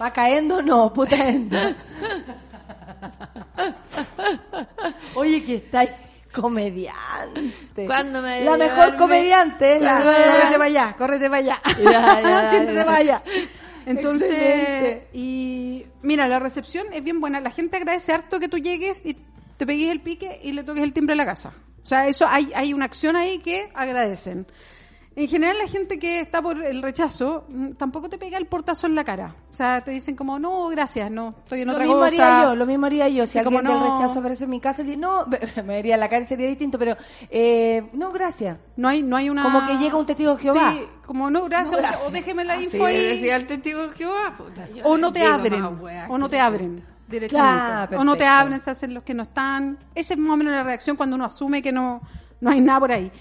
Va 0.00 0.12
cayendo, 0.12 0.60
no, 0.62 0.92
putaendo. 0.92 1.56
Oye, 5.14 5.42
que 5.44 5.56
está 5.56 5.80
ahí 5.80 5.88
comediante. 6.32 7.86
¿Cuándo 7.86 8.20
me 8.20 8.44
La 8.44 8.56
mejor 8.56 8.74
llevarme? 8.76 8.96
comediante. 8.96 9.80
La, 9.80 9.98
Córrete 10.02 10.52
para 10.52 10.64
allá, 10.64 10.94
córrete 10.98 11.24
para 11.30 11.36
allá. 11.38 11.62
Ya, 11.82 12.20
ya, 12.20 12.64
ya. 12.74 12.84
para 12.84 12.96
allá. 12.96 13.22
Entonces, 13.86 14.30
Excelente. 14.30 15.08
y 15.12 15.86
mira, 16.02 16.26
la 16.26 16.38
recepción 16.38 16.86
es 16.92 17.04
bien 17.04 17.20
buena. 17.20 17.40
La 17.40 17.50
gente 17.50 17.76
agradece 17.76 18.12
harto 18.12 18.40
que 18.40 18.48
tú 18.48 18.58
llegues 18.58 19.04
y 19.04 19.16
te 19.56 19.66
pegues 19.66 19.90
el 19.90 20.00
pique 20.00 20.40
y 20.42 20.52
le 20.52 20.64
toques 20.64 20.82
el 20.82 20.92
timbre 20.92 21.12
a 21.12 21.16
la 21.16 21.26
casa. 21.26 21.52
O 21.82 21.86
sea, 21.86 22.08
eso 22.08 22.26
hay, 22.26 22.50
hay 22.54 22.72
una 22.72 22.86
acción 22.86 23.14
ahí 23.14 23.38
que 23.38 23.70
agradecen. 23.74 24.46
En 25.16 25.28
general, 25.28 25.56
la 25.58 25.68
gente 25.68 25.98
que 26.00 26.18
está 26.18 26.42
por 26.42 26.60
el 26.60 26.82
rechazo 26.82 27.44
mm, 27.48 27.72
tampoco 27.74 28.08
te 28.08 28.18
pega 28.18 28.36
el 28.36 28.46
portazo 28.46 28.88
en 28.88 28.96
la 28.96 29.04
cara. 29.04 29.36
O 29.52 29.54
sea, 29.54 29.80
te 29.84 29.92
dicen 29.92 30.16
como, 30.16 30.40
no, 30.40 30.66
gracias, 30.68 31.08
no, 31.08 31.36
estoy 31.44 31.60
en 31.60 31.68
Lo 31.68 31.74
otra 31.74 31.84
mismo 31.84 32.00
cosa. 32.00 32.06
haría 32.38 32.42
yo, 32.50 32.56
lo 32.56 32.66
mismo 32.66 32.86
haría 32.86 33.08
yo. 33.08 33.24
Si 33.26 33.38
Sí, 33.38 33.44
como 33.44 33.58
alguien 33.60 33.78
del 33.80 33.92
rechazo 33.92 34.18
aparece 34.18 34.44
en 34.44 34.50
mi 34.50 34.58
casa, 34.60 34.82
diría, 34.82 34.96
no, 34.98 35.26
me 35.56 35.62
vería 35.62 35.96
la 35.96 36.08
cara 36.08 36.22
y 36.24 36.26
sería 36.26 36.48
distinto, 36.48 36.80
pero 36.80 36.96
eh, 37.30 37.88
no, 37.92 38.10
gracias. 38.10 38.58
No 38.76 38.88
hay, 38.88 39.02
no 39.04 39.16
hay 39.16 39.30
una... 39.30 39.44
Como 39.44 39.64
que 39.66 39.78
llega 39.78 39.96
un 39.96 40.04
testigo 40.06 40.34
de 40.34 40.42
Jehová. 40.42 40.72
Sí, 40.72 40.82
como 41.06 41.30
no, 41.30 41.44
gracias, 41.44 41.70
No, 41.70 41.78
o- 41.78 41.80
gracias. 41.80 42.08
O, 42.08 42.10
déjeme 42.10 42.44
la 42.44 42.54
Así 42.54 42.64
info 42.64 42.84
ahí. 42.84 42.96
decía 43.00 43.36
al 43.36 43.46
testigo 43.46 43.82
de 43.86 43.90
Jehová, 43.90 44.34
puta, 44.36 44.66
o 44.82 44.98
no 44.98 45.12
te 45.12 45.22
abren, 45.24 45.62
o 46.08 46.18
no 46.18 46.28
te 46.28 46.40
abren. 46.40 46.84
Claro, 47.28 48.00
o 48.00 48.02
no 48.04 48.16
te 48.16 48.24
abren, 48.26 48.60
se 48.60 48.70
hacen 48.70 48.92
los 48.94 49.04
que 49.04 49.14
no 49.14 49.22
están. 49.22 49.78
Esa 49.94 50.14
es 50.14 50.18
más 50.18 50.32
o 50.32 50.36
menos 50.36 50.52
la 50.54 50.64
reacción 50.64 50.96
cuando 50.96 51.14
uno 51.14 51.24
asume 51.26 51.62
que 51.62 51.70
no, 51.70 52.00
no 52.40 52.50
hay 52.50 52.60
nada 52.60 52.80
por 52.80 52.90
ahí. 52.92 53.12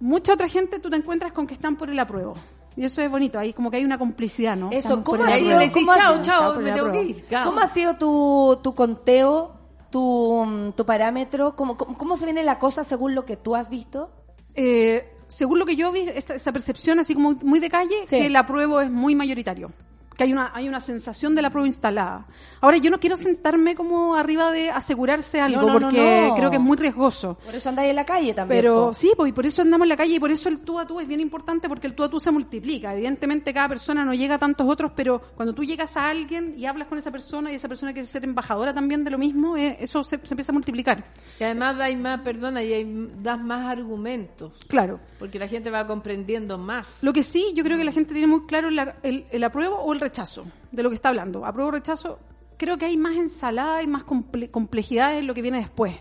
Mucha 0.00 0.32
otra 0.34 0.48
gente 0.48 0.78
tú 0.78 0.90
te 0.90 0.96
encuentras 0.96 1.32
con 1.32 1.46
que 1.46 1.54
están 1.54 1.76
por 1.76 1.90
el 1.90 1.98
apruebo. 1.98 2.34
Y 2.76 2.84
eso 2.84 3.02
es 3.02 3.10
bonito, 3.10 3.38
ahí 3.38 3.52
como 3.52 3.70
que 3.70 3.78
hay 3.78 3.84
una 3.84 3.98
complicidad, 3.98 4.56
¿no? 4.56 4.68
Eso, 4.70 4.78
Estamos 5.00 5.04
¿cómo 5.04 5.24
ha 5.24 5.34
sido- 5.36 5.58
¿Cómo 5.72 5.92
ha 5.92 5.96
chao, 5.96 6.20
chao, 6.22 6.60
me 6.60 6.70
tengo 6.70 6.92
que 6.92 7.02
ir. 7.02 7.24
chao. 7.28 7.44
¿Cómo 7.50 7.60
ha 7.60 7.66
sido 7.66 7.94
tu, 7.94 8.60
tu 8.62 8.74
conteo, 8.76 9.54
tu, 9.90 10.44
mm, 10.46 10.72
tu 10.72 10.86
parámetro? 10.86 11.56
¿Cómo, 11.56 11.76
cómo, 11.76 11.98
cómo 11.98 12.16
se 12.16 12.24
viene 12.26 12.44
la 12.44 12.60
cosa 12.60 12.84
según 12.84 13.16
lo 13.16 13.24
que 13.24 13.36
tú 13.36 13.56
has 13.56 13.68
visto? 13.68 14.10
Eh, 14.54 15.12
según 15.26 15.58
lo 15.58 15.66
que 15.66 15.74
yo 15.74 15.90
vi, 15.90 16.02
esta- 16.14 16.36
esa 16.36 16.52
percepción 16.52 17.00
así 17.00 17.14
como 17.14 17.32
muy 17.42 17.58
de 17.58 17.68
calle, 17.68 17.96
Sí. 18.06 18.16
que 18.16 18.26
el 18.26 18.36
apruebo 18.36 18.80
es 18.80 18.90
muy 18.90 19.16
mayoritario. 19.16 19.72
Que 20.18 20.24
hay 20.24 20.32
una, 20.32 20.50
hay 20.52 20.68
una 20.68 20.80
sensación 20.80 21.34
del 21.36 21.44
apruebo 21.44 21.64
instalada. 21.66 22.26
Ahora, 22.60 22.76
yo 22.78 22.90
no 22.90 22.98
quiero 22.98 23.16
sentarme 23.16 23.76
como 23.76 24.16
arriba 24.16 24.50
de 24.50 24.68
asegurarse 24.68 25.40
algo, 25.40 25.60
no, 25.62 25.66
no, 25.68 25.72
porque 25.74 26.26
no. 26.28 26.34
creo 26.34 26.50
que 26.50 26.56
es 26.56 26.62
muy 26.62 26.76
riesgoso. 26.76 27.38
Por 27.46 27.54
eso 27.54 27.68
andáis 27.68 27.90
en 27.90 27.96
la 27.96 28.04
calle 28.04 28.34
también. 28.34 28.60
Pero 28.62 28.88
po. 28.88 28.94
sí, 28.94 29.12
pues 29.16 29.30
y 29.30 29.32
por 29.32 29.46
eso 29.46 29.62
andamos 29.62 29.84
en 29.84 29.90
la 29.90 29.96
calle 29.96 30.16
y 30.16 30.18
por 30.20 30.32
eso 30.32 30.48
el 30.48 30.58
tú 30.58 30.76
a 30.80 30.86
tú 30.88 30.98
es 30.98 31.06
bien 31.06 31.20
importante 31.20 31.68
porque 31.68 31.86
el 31.86 31.94
tú 31.94 32.02
a 32.02 32.08
tú 32.10 32.18
se 32.18 32.32
multiplica. 32.32 32.92
Evidentemente 32.94 33.54
cada 33.54 33.68
persona 33.68 34.04
no 34.04 34.12
llega 34.12 34.34
a 34.34 34.38
tantos 34.38 34.66
otros, 34.68 34.90
pero 34.96 35.22
cuando 35.36 35.54
tú 35.54 35.62
llegas 35.62 35.96
a 35.96 36.08
alguien 36.08 36.54
y 36.58 36.66
hablas 36.66 36.88
con 36.88 36.98
esa 36.98 37.12
persona 37.12 37.52
y 37.52 37.54
esa 37.54 37.68
persona 37.68 37.92
quiere 37.92 38.08
ser 38.08 38.24
embajadora 38.24 38.74
también 38.74 39.04
de 39.04 39.12
lo 39.12 39.18
mismo, 39.18 39.56
eh, 39.56 39.76
eso 39.78 40.02
se, 40.02 40.18
se 40.24 40.34
empieza 40.34 40.50
a 40.50 40.54
multiplicar. 40.54 41.04
Y 41.38 41.44
además 41.44 41.76
dais 41.78 41.96
más, 41.96 42.20
perdona, 42.22 42.60
y 42.64 42.72
hay- 42.72 43.08
das 43.22 43.40
más 43.40 43.66
argumentos, 43.70 44.52
Claro. 44.66 44.98
porque 45.20 45.38
la 45.38 45.46
gente 45.46 45.70
va 45.70 45.86
comprendiendo 45.86 46.58
más. 46.58 46.98
Lo 47.02 47.12
que 47.12 47.22
sí, 47.22 47.52
yo 47.54 47.62
creo 47.62 47.78
que 47.78 47.84
la 47.84 47.92
gente 47.92 48.12
tiene 48.14 48.26
muy 48.26 48.46
claro 48.46 48.66
el, 48.68 48.78
el, 49.04 49.26
el 49.30 49.44
apruebo 49.44 49.76
o 49.76 49.92
el 49.92 50.00
rechazo 50.08 50.44
de 50.72 50.82
lo 50.82 50.88
que 50.90 50.96
está 50.96 51.08
hablando. 51.10 51.44
Apruebo 51.46 51.68
o 51.68 51.72
rechazo, 51.72 52.18
creo 52.56 52.76
que 52.78 52.86
hay 52.86 52.96
más 52.96 53.16
ensalada 53.16 53.82
y 53.82 53.86
más 53.86 54.04
comple- 54.04 54.50
complejidad 54.50 55.16
en 55.18 55.26
lo 55.26 55.34
que 55.34 55.42
viene 55.42 55.58
después 55.58 55.94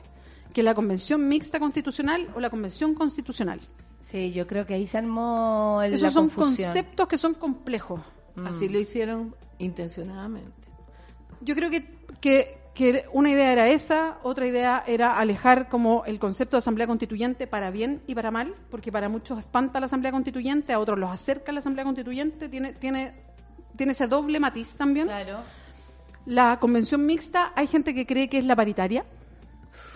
que 0.54 0.64
la 0.64 0.74
convención 0.74 1.28
mixta 1.28 1.60
constitucional 1.60 2.30
o 2.36 2.40
la 2.40 2.50
convención 2.50 2.96
constitucional. 2.96 3.60
Sí, 4.02 4.32
yo 4.32 4.48
creo 4.48 4.66
que 4.66 4.74
ahí 4.74 4.88
se 4.88 4.98
armó 4.98 5.82
el, 5.84 5.94
Esos 5.94 6.04
la 6.04 6.10
son 6.12 6.30
confusión. 6.30 6.70
conceptos 6.74 7.08
que 7.08 7.18
son 7.18 7.34
complejos. 7.36 8.02
Así 8.46 8.70
lo 8.70 8.80
hicieron 8.80 9.36
intencionadamente. 9.60 10.52
Yo 11.42 11.54
creo 11.56 11.70
que, 11.70 11.86
que, 12.22 12.58
que 12.74 13.06
una 13.14 13.30
idea 13.30 13.52
era 13.52 13.68
esa, 13.68 14.18
otra 14.24 14.48
idea 14.48 14.84
era 14.88 15.18
alejar 15.20 15.68
como 15.70 16.04
el 16.06 16.18
concepto 16.20 16.56
de 16.56 16.60
asamblea 16.60 16.88
constituyente 16.88 17.46
para 17.48 17.70
bien 17.70 18.02
y 18.08 18.16
para 18.16 18.32
mal, 18.32 18.56
porque 18.72 18.92
para 18.92 19.10
muchos 19.10 19.38
espanta 19.40 19.80
la 19.80 19.86
asamblea 19.88 20.12
constituyente, 20.12 20.74
a 20.74 20.80
otros 20.80 20.98
los 20.98 21.12
acerca 21.12 21.52
la 21.52 21.60
asamblea 21.60 21.84
constituyente, 21.86 22.48
tiene, 22.50 22.74
tiene, 22.74 23.14
tiene 23.76 23.92
ese 23.94 24.08
doble 24.08 24.40
matiz 24.40 24.76
también. 24.76 25.08
Claro. 25.08 25.42
La 26.26 26.60
convención 26.60 27.06
mixta, 27.06 27.52
hay 27.56 27.68
gente 27.68 27.94
que 27.96 28.06
cree 28.06 28.30
que 28.30 28.38
es 28.38 28.46
la 28.46 28.56
paritaria. 28.56 29.06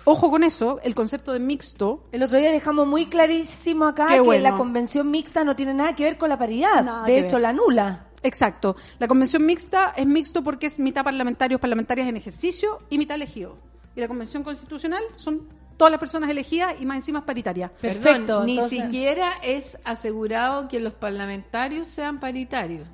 Ojo 0.05 0.31
con 0.31 0.43
eso, 0.43 0.79
el 0.83 0.95
concepto 0.95 1.31
de 1.31 1.39
mixto 1.39 2.07
El 2.11 2.23
otro 2.23 2.37
día 2.39 2.51
dejamos 2.51 2.87
muy 2.87 3.05
clarísimo 3.05 3.85
acá 3.85 4.07
Qué 4.07 4.13
que 4.15 4.21
bueno. 4.21 4.43
la 4.43 4.57
convención 4.57 5.11
mixta 5.11 5.43
no 5.43 5.55
tiene 5.55 5.73
nada 5.75 5.95
que 5.95 6.03
ver 6.03 6.17
con 6.17 6.29
la 6.29 6.37
paridad. 6.39 6.83
Nada 6.83 7.05
de 7.05 7.19
hecho, 7.19 7.33
ver. 7.33 7.41
la 7.41 7.53
nula. 7.53 8.07
Exacto. 8.23 8.75
La 8.99 9.07
convención 9.07 9.45
mixta 9.45 9.93
es 9.95 10.05
mixto 10.07 10.43
porque 10.43 10.67
es 10.67 10.79
mitad 10.79 11.03
parlamentarios, 11.03 11.59
parlamentarias 11.59 12.07
en 12.07 12.17
ejercicio 12.17 12.79
y 12.89 12.97
mitad 12.97 13.15
elegidos. 13.15 13.57
Y 13.95 13.99
la 14.01 14.07
convención 14.07 14.43
constitucional 14.43 15.03
son 15.17 15.47
todas 15.77 15.91
las 15.91 15.99
personas 15.99 16.29
elegidas 16.29 16.75
y 16.79 16.85
más 16.85 16.97
encima 16.97 17.19
es 17.19 17.25
paritaria. 17.25 17.69
Perfecto, 17.69 18.25
Perdón, 18.25 18.45
ni 18.45 18.53
entonces- 18.55 18.81
siquiera 18.83 19.33
es 19.43 19.77
asegurado 19.83 20.67
que 20.67 20.79
los 20.79 20.93
parlamentarios 20.93 21.87
sean 21.87 22.19
paritarios. 22.19 22.87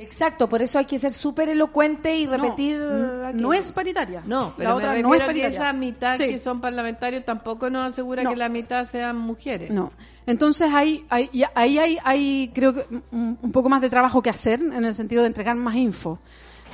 Exacto, 0.00 0.48
por 0.48 0.62
eso 0.62 0.78
hay 0.78 0.84
que 0.84 0.98
ser 0.98 1.12
súper 1.12 1.48
elocuente 1.48 2.16
y 2.16 2.26
repetir. 2.26 2.78
No, 2.78 3.32
no 3.32 3.52
es 3.52 3.72
paritaria. 3.72 4.22
No, 4.24 4.54
pero 4.56 4.70
la 4.70 4.74
me 4.76 4.80
otra 4.80 4.88
refiero 4.92 5.08
no 5.08 5.14
es 5.14 5.20
a 5.20 5.22
que 5.24 5.26
paritaria. 5.26 5.56
esa 5.58 5.72
mitad 5.72 6.16
Sí. 6.16 6.26
que 6.28 6.38
son 6.38 6.60
parlamentarios 6.60 7.24
tampoco 7.24 7.68
nos 7.68 7.88
asegura 7.92 8.22
No. 8.22 8.30
que 8.30 8.36
la 8.36 8.48
mitad 8.48 8.84
sean 8.84 9.16
mujeres. 9.18 9.70
No. 9.70 9.90
Entonces 10.26 10.70
hay, 10.72 11.04
hay, 11.10 11.28
ahí 11.54 11.78
hay, 11.78 11.98
hay, 12.04 12.50
creo 12.54 12.74
que 12.74 12.86
un, 13.10 13.38
un 13.42 13.52
poco 13.52 13.68
más 13.68 13.80
de 13.80 13.90
trabajo 13.90 14.22
que 14.22 14.30
hacer 14.30 14.60
en 14.60 14.84
el 14.84 14.94
sentido 14.94 15.22
de 15.22 15.28
entregar 15.28 15.56
más 15.56 15.74
info. 15.74 16.18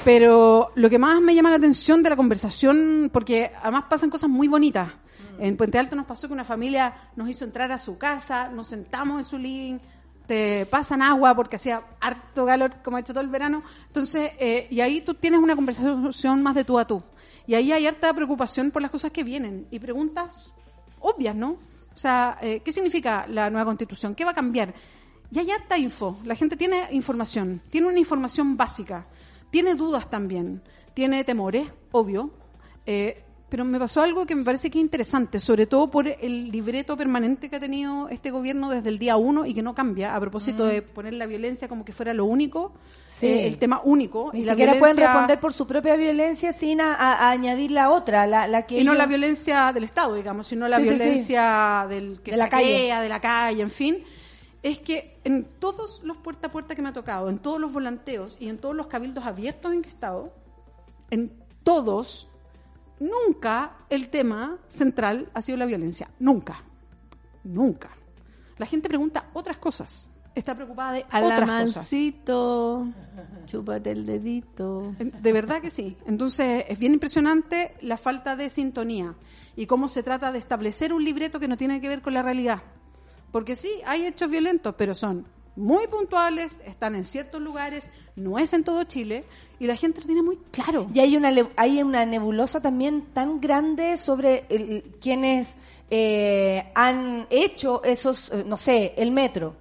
Pero 0.05 0.71
lo 0.75 0.91
que 0.91 0.99
más 0.99 1.21
me 1.21 1.35
llama 1.35 1.51
la 1.51 1.57
atención 1.57 2.03
de 2.03 2.11
la 2.11 2.17
conversación, 2.17 3.11
porque 3.13 3.53
además 3.63 3.85
pasan 3.89 4.11
cosas 4.11 4.29
muy 4.29 4.49
bonitas. 4.49 4.91
En 5.39 5.57
Puente 5.57 5.79
Alto 5.79 5.97
nos 5.97 6.07
pasó 6.07 6.27
que 6.29 6.35
una 6.35 6.45
familia 6.45 6.95
nos 7.17 7.29
hizo 7.29 7.45
entrar 7.45 7.71
a 7.73 7.79
su 7.79 7.97
casa, 7.97 8.49
nos 8.49 8.69
sentamos 8.69 9.21
en 9.21 9.25
su 9.25 9.39
living, 9.39 9.79
te 10.27 10.67
pasan 10.67 11.03
agua 11.03 11.35
porque 11.35 11.57
hacía 11.57 11.83
harto 12.01 12.47
calor, 12.47 12.77
como 12.83 12.97
ha 12.97 13.01
hecho 13.01 13.13
todo 13.13 13.23
el 13.23 13.29
verano. 13.29 13.63
Entonces, 13.87 14.33
eh, 14.39 14.67
y 14.71 14.81
ahí 14.81 15.01
tú 15.01 15.15
tienes 15.15 15.41
una 15.41 15.55
conversación 15.55 16.43
más 16.43 16.55
de 16.55 16.65
tú 16.65 16.79
a 16.79 16.87
tú. 16.87 17.03
Y 17.47 17.55
ahí 17.55 17.73
hay 17.73 17.87
harta 17.87 18.13
preocupación 18.15 18.71
por 18.71 18.81
las 18.81 18.91
cosas 18.91 19.13
que 19.13 19.23
vienen 19.23 19.67
y 19.71 19.79
preguntas 19.79 20.53
obvias, 21.01 21.37
¿no? 21.37 21.51
O 21.95 21.97
sea, 21.97 22.39
eh, 22.41 22.61
¿qué 22.65 22.73
significa 22.73 23.27
la 23.29 23.51
nueva 23.51 23.67
constitución? 23.67 24.15
¿Qué 24.15 24.25
va 24.25 24.31
a 24.33 24.35
cambiar? 24.35 24.75
Y 25.31 25.39
hay 25.39 25.51
harta 25.51 25.77
info. 25.77 26.19
La 26.25 26.35
gente 26.35 26.57
tiene 26.57 26.89
información, 26.93 27.61
tiene 27.71 27.87
una 27.87 27.99
información 27.99 28.57
básica, 28.57 29.07
tiene 29.51 29.75
dudas 29.75 30.09
también, 30.11 30.63
tiene 30.95 31.23
temores, 31.25 31.69
obvio. 31.93 32.31
Eh, 32.87 33.24
pero 33.55 33.65
me 33.65 33.79
pasó 33.79 34.03
algo 34.03 34.27
que 34.27 34.35
me 34.35 34.43
parece 34.43 34.69
que 34.69 34.79
es 34.81 34.83
interesante, 34.85 35.39
sobre 35.39 35.67
todo 35.67 35.89
por 35.89 36.09
el 36.09 36.51
libreto 36.51 36.97
permanente 36.97 37.49
que 37.49 37.55
ha 37.55 37.61
tenido 37.61 38.09
este 38.09 38.33
gobierno 38.33 38.69
desde 38.69 38.89
el 38.89 38.99
día 38.99 39.17
uno 39.17 39.47
y 39.47 39.55
que 39.55 39.63
no 39.63 39.73
cambia, 39.73 40.17
a 40.17 40.19
propósito 40.19 40.67
de 40.67 40.83
poner 40.83 41.13
la 41.13 41.27
violencia 41.27 41.69
como 41.69 41.85
que 41.85 41.93
fuera 41.93 42.13
lo 42.13 42.25
único, 42.25 42.71
Mm. 42.71 42.79
Sí. 43.07 43.27
eh, 43.29 43.47
el 43.47 43.59
tema 43.59 43.81
único. 43.85 44.31
Ni 44.33 44.41
y 44.41 44.45
la 44.45 44.53
siquiera 44.55 44.73
pueden 44.73 44.97
violencia- 44.97 45.07
responder 45.13 45.39
por 45.39 45.53
su 45.53 45.69
propia 45.69 45.95
violencia 45.95 46.53
sin 46.53 46.81
a, 46.81 46.95
a- 46.95 47.13
a 47.29 47.31
añadir 47.31 47.71
la 47.71 47.91
otra, 47.93 48.27
la, 48.27 48.49
la 48.49 48.63
que 48.67 48.75
Y 48.81 48.83
no 48.83 48.91
ellos- 48.91 48.99
la 48.99 49.07
violencia 49.07 49.73
del 49.73 49.85
Estado, 49.85 50.17
digamos, 50.17 50.49
sino 50.49 50.67
la 50.67 50.79
Sí, 50.79 50.83
sí, 50.87 50.89
sí. 50.91 50.95
violencia 50.97 51.87
del 51.89 52.21
que 52.23 52.33
De 52.33 52.37
la 52.39 52.51
saquea, 52.51 53.01
de 53.03 53.09
la 53.09 53.21
calle, 53.21 53.63
en 53.63 53.71
fin. 53.71 53.99
Es 54.65 54.81
que 54.81 55.19
en 55.23 55.45
todos 55.61 56.03
los 56.03 56.17
puerta 56.17 56.49
a 56.49 56.51
puerta 56.51 56.75
que 56.75 56.83
me 56.83 56.89
ha 56.89 56.93
tocado, 56.93 57.29
en 57.31 57.39
todos 57.39 57.61
los 57.61 57.73
volanteos 57.73 58.37
y 58.41 58.49
en 58.49 58.59
todos 58.59 58.75
los 58.75 58.89
cabildos 58.89 59.25
abiertos 59.25 59.73
en 59.73 59.81
que 59.83 59.91
he 59.91 59.93
estado, 59.93 60.33
en 61.11 61.31
todos, 61.63 62.29
nunca 63.01 63.79
el 63.91 64.09
tema 64.09 64.59
central 64.69 65.31
ha 65.35 65.43
sido 65.43 65.59
la 65.59 65.67
violencia. 65.67 66.11
Nunca. 66.19 66.63
Nunca. 67.45 67.91
La 68.59 68.67
gente 68.67 68.89
pregunta 68.89 69.31
otras 69.33 69.59
cosas. 69.59 70.11
Está 70.35 70.55
preocupada 70.55 70.93
de 70.93 71.01
otras 71.01 71.21
cosas. 71.21 71.33
Alamancito, 71.33 72.89
chúpate 73.47 73.93
el 73.93 74.05
dedito. 74.05 74.93
De 74.99 75.33
verdad 75.33 75.61
que 75.61 75.71
sí. 75.71 75.97
Entonces 76.07 76.65
es 76.69 76.79
bien 76.79 76.95
impresionante 76.95 77.75
la 77.83 77.97
falta 77.97 78.35
de 78.35 78.51
sintonía 78.51 79.15
y 79.55 79.67
cómo 79.67 79.87
se 79.87 80.03
trata 80.03 80.33
de 80.33 80.39
establecer 80.39 80.93
un 80.93 81.05
libreto 81.05 81.39
que 81.39 81.47
no 81.47 81.57
tiene 81.57 81.81
que 81.81 81.89
ver 81.89 82.03
con 82.03 82.15
la 82.15 82.23
realidad. 82.23 82.63
Porque 83.31 83.55
sí, 83.55 83.71
hay 83.87 84.07
hechos 84.07 84.29
violentos, 84.31 84.75
pero 84.77 84.95
son 84.95 85.27
muy 85.57 85.87
puntuales, 85.87 86.61
están 86.67 86.95
en 86.95 87.05
ciertos 87.05 87.41
lugares, 87.41 87.91
no 88.17 88.39
es 88.39 88.53
en 88.53 88.65
todo 88.65 88.83
Chile 88.85 89.25
y 89.61 89.67
la 89.67 89.77
gente 89.77 90.01
lo 90.01 90.07
tiene 90.07 90.23
muy 90.23 90.39
claro. 90.51 90.87
Y 90.93 91.01
hay 91.01 91.17
una, 91.17 91.31
le- 91.31 91.49
hay 91.57 91.81
una 91.83 92.05
nebulosa 92.05 92.61
también 92.61 93.03
tan 93.13 93.41
grande 93.41 93.97
sobre 93.97 94.47
el- 94.49 94.97
quienes 95.01 95.57
eh, 95.91 96.71
han 96.75 97.27
hecho 97.31 97.83
esos, 97.85 98.31
eh, 98.33 98.43
no 98.47 98.57
sé, 98.57 98.95
el 98.97 99.11
metro. 99.13 99.55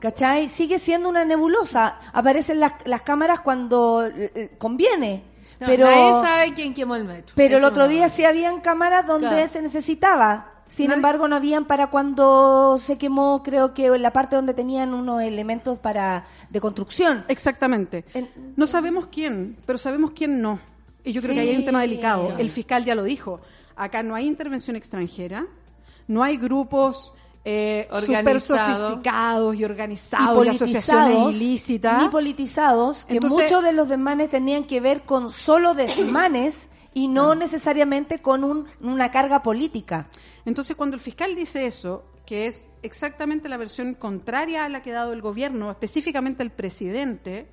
¿Cachai? 0.00 0.48
Sigue 0.48 0.78
siendo 0.80 1.08
una 1.08 1.24
nebulosa. 1.24 2.00
Aparecen 2.12 2.58
las, 2.58 2.72
las 2.86 3.02
cámaras 3.02 3.40
cuando 3.40 4.04
eh, 4.04 4.32
eh, 4.34 4.50
conviene. 4.58 5.22
No, 5.60 5.66
pero 5.68 5.86
nadie 5.86 6.12
sabe 6.20 6.54
quién 6.54 6.74
quemó 6.74 6.96
el 6.96 7.04
metro. 7.04 7.34
pero 7.36 7.58
el 7.58 7.64
otro 7.64 7.84
no. 7.84 7.88
día 7.88 8.08
sí 8.08 8.24
habían 8.24 8.60
cámaras 8.60 9.06
donde 9.06 9.28
Claro. 9.28 9.48
se 9.48 9.62
necesitaba. 9.62 10.51
Sin 10.66 10.88
No- 10.88 10.94
embargo, 10.94 11.28
no 11.28 11.36
habían 11.36 11.66
para 11.66 11.88
cuando 11.88 12.78
se 12.78 12.96
quemó, 12.96 13.42
creo 13.42 13.74
que 13.74 13.86
en 13.86 14.00
la 14.02 14.12
parte 14.12 14.36
donde 14.36 14.54
tenían 14.54 14.94
unos 14.94 15.22
elementos 15.22 15.78
para 15.78 16.24
de 16.48 16.60
construcción. 16.60 17.24
Exactamente. 17.28 18.04
En- 18.14 18.30
No 18.56 18.66
sabemos 18.66 19.06
quién, 19.12 19.56
pero 19.66 19.76
sabemos 19.78 20.12
quién 20.12 20.40
no. 20.40 20.58
Y 21.04 21.12
yo 21.12 21.20
creo 21.20 21.34
que 21.34 21.40
ahí 21.40 21.50
hay 21.50 21.56
un 21.56 21.64
tema 21.64 21.80
delicado. 21.82 22.34
El 22.38 22.48
fiscal 22.50 22.84
ya 22.84 22.94
lo 22.94 23.02
dijo. 23.02 23.40
Acá 23.76 24.02
no 24.02 24.14
hay 24.14 24.26
intervención 24.26 24.76
extranjera, 24.76 25.46
no 26.06 26.22
hay 26.22 26.36
grupos 26.36 27.12
eh, 27.44 27.88
súper 27.90 28.12
Organizado. 28.12 28.76
sofisticados 28.76 29.56
y 29.56 29.58
y 29.58 29.64
organizados, 29.64 30.44
de 30.44 30.50
asociaciones 30.50 31.34
ilícitas. 31.34 32.00
ni 32.02 32.08
politizados, 32.08 33.04
que 33.04 33.14
Entonces- 33.14 33.42
muchos 33.50 33.64
de 33.64 33.72
los 33.72 33.88
desmanes 33.88 34.30
tenían 34.30 34.62
que 34.62 34.80
ver 34.80 35.02
con 35.02 35.30
solo 35.32 35.74
desmanes 35.74 36.68
y 36.94 37.08
no 37.08 37.34
necesariamente 37.34 38.20
con 38.20 38.44
un- 38.44 38.66
una 38.80 39.10
carga 39.10 39.42
política. 39.42 40.08
Entonces, 40.44 40.76
cuando 40.76 40.96
el 40.96 41.00
fiscal 41.02 41.34
dice 41.34 41.66
eso, 41.66 42.04
que 42.26 42.46
es 42.46 42.66
exactamente 42.82 43.48
la 43.48 43.56
versión 43.56 43.94
contraria 43.94 44.64
a 44.64 44.68
la 44.68 44.82
que 44.82 44.90
ha 44.92 44.94
dado 44.94 45.12
el 45.12 45.22
gobierno, 45.22 45.70
específicamente 45.70 46.42
el 46.42 46.50
presidente, 46.50 47.48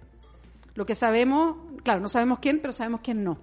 lo 0.75 0.85
que 0.85 0.95
sabemos, 0.95 1.55
claro, 1.83 1.99
no 2.01 2.09
sabemos 2.09 2.39
quién, 2.39 2.59
pero 2.61 2.73
sabemos 2.73 3.01
quién 3.01 3.23
no. 3.23 3.37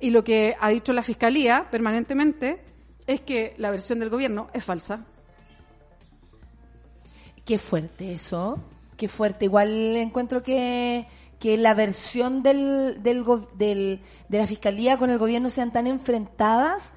Y 0.00 0.10
lo 0.10 0.24
que 0.24 0.56
ha 0.60 0.68
dicho 0.70 0.92
la 0.92 1.02
fiscalía 1.02 1.68
permanentemente 1.70 2.60
es 3.06 3.20
que 3.22 3.54
la 3.58 3.70
versión 3.70 3.98
del 4.00 4.10
gobierno 4.10 4.48
es 4.52 4.64
falsa. 4.64 5.04
Qué 7.44 7.58
fuerte 7.58 8.12
eso, 8.12 8.58
qué 8.96 9.08
fuerte. 9.08 9.44
Igual 9.44 9.96
encuentro 9.96 10.42
que, 10.42 11.06
que 11.46 11.56
la 11.56 11.74
versión 11.74 12.42
del, 12.42 13.00
del, 13.04 13.24
del- 13.54 14.00
de 14.28 14.38
la 14.38 14.46
fiscalía 14.48 14.98
con 14.98 15.10
el 15.10 15.18
gobierno 15.18 15.48
sean 15.48 15.72
tan 15.72 15.86
enfrentadas 15.86 16.92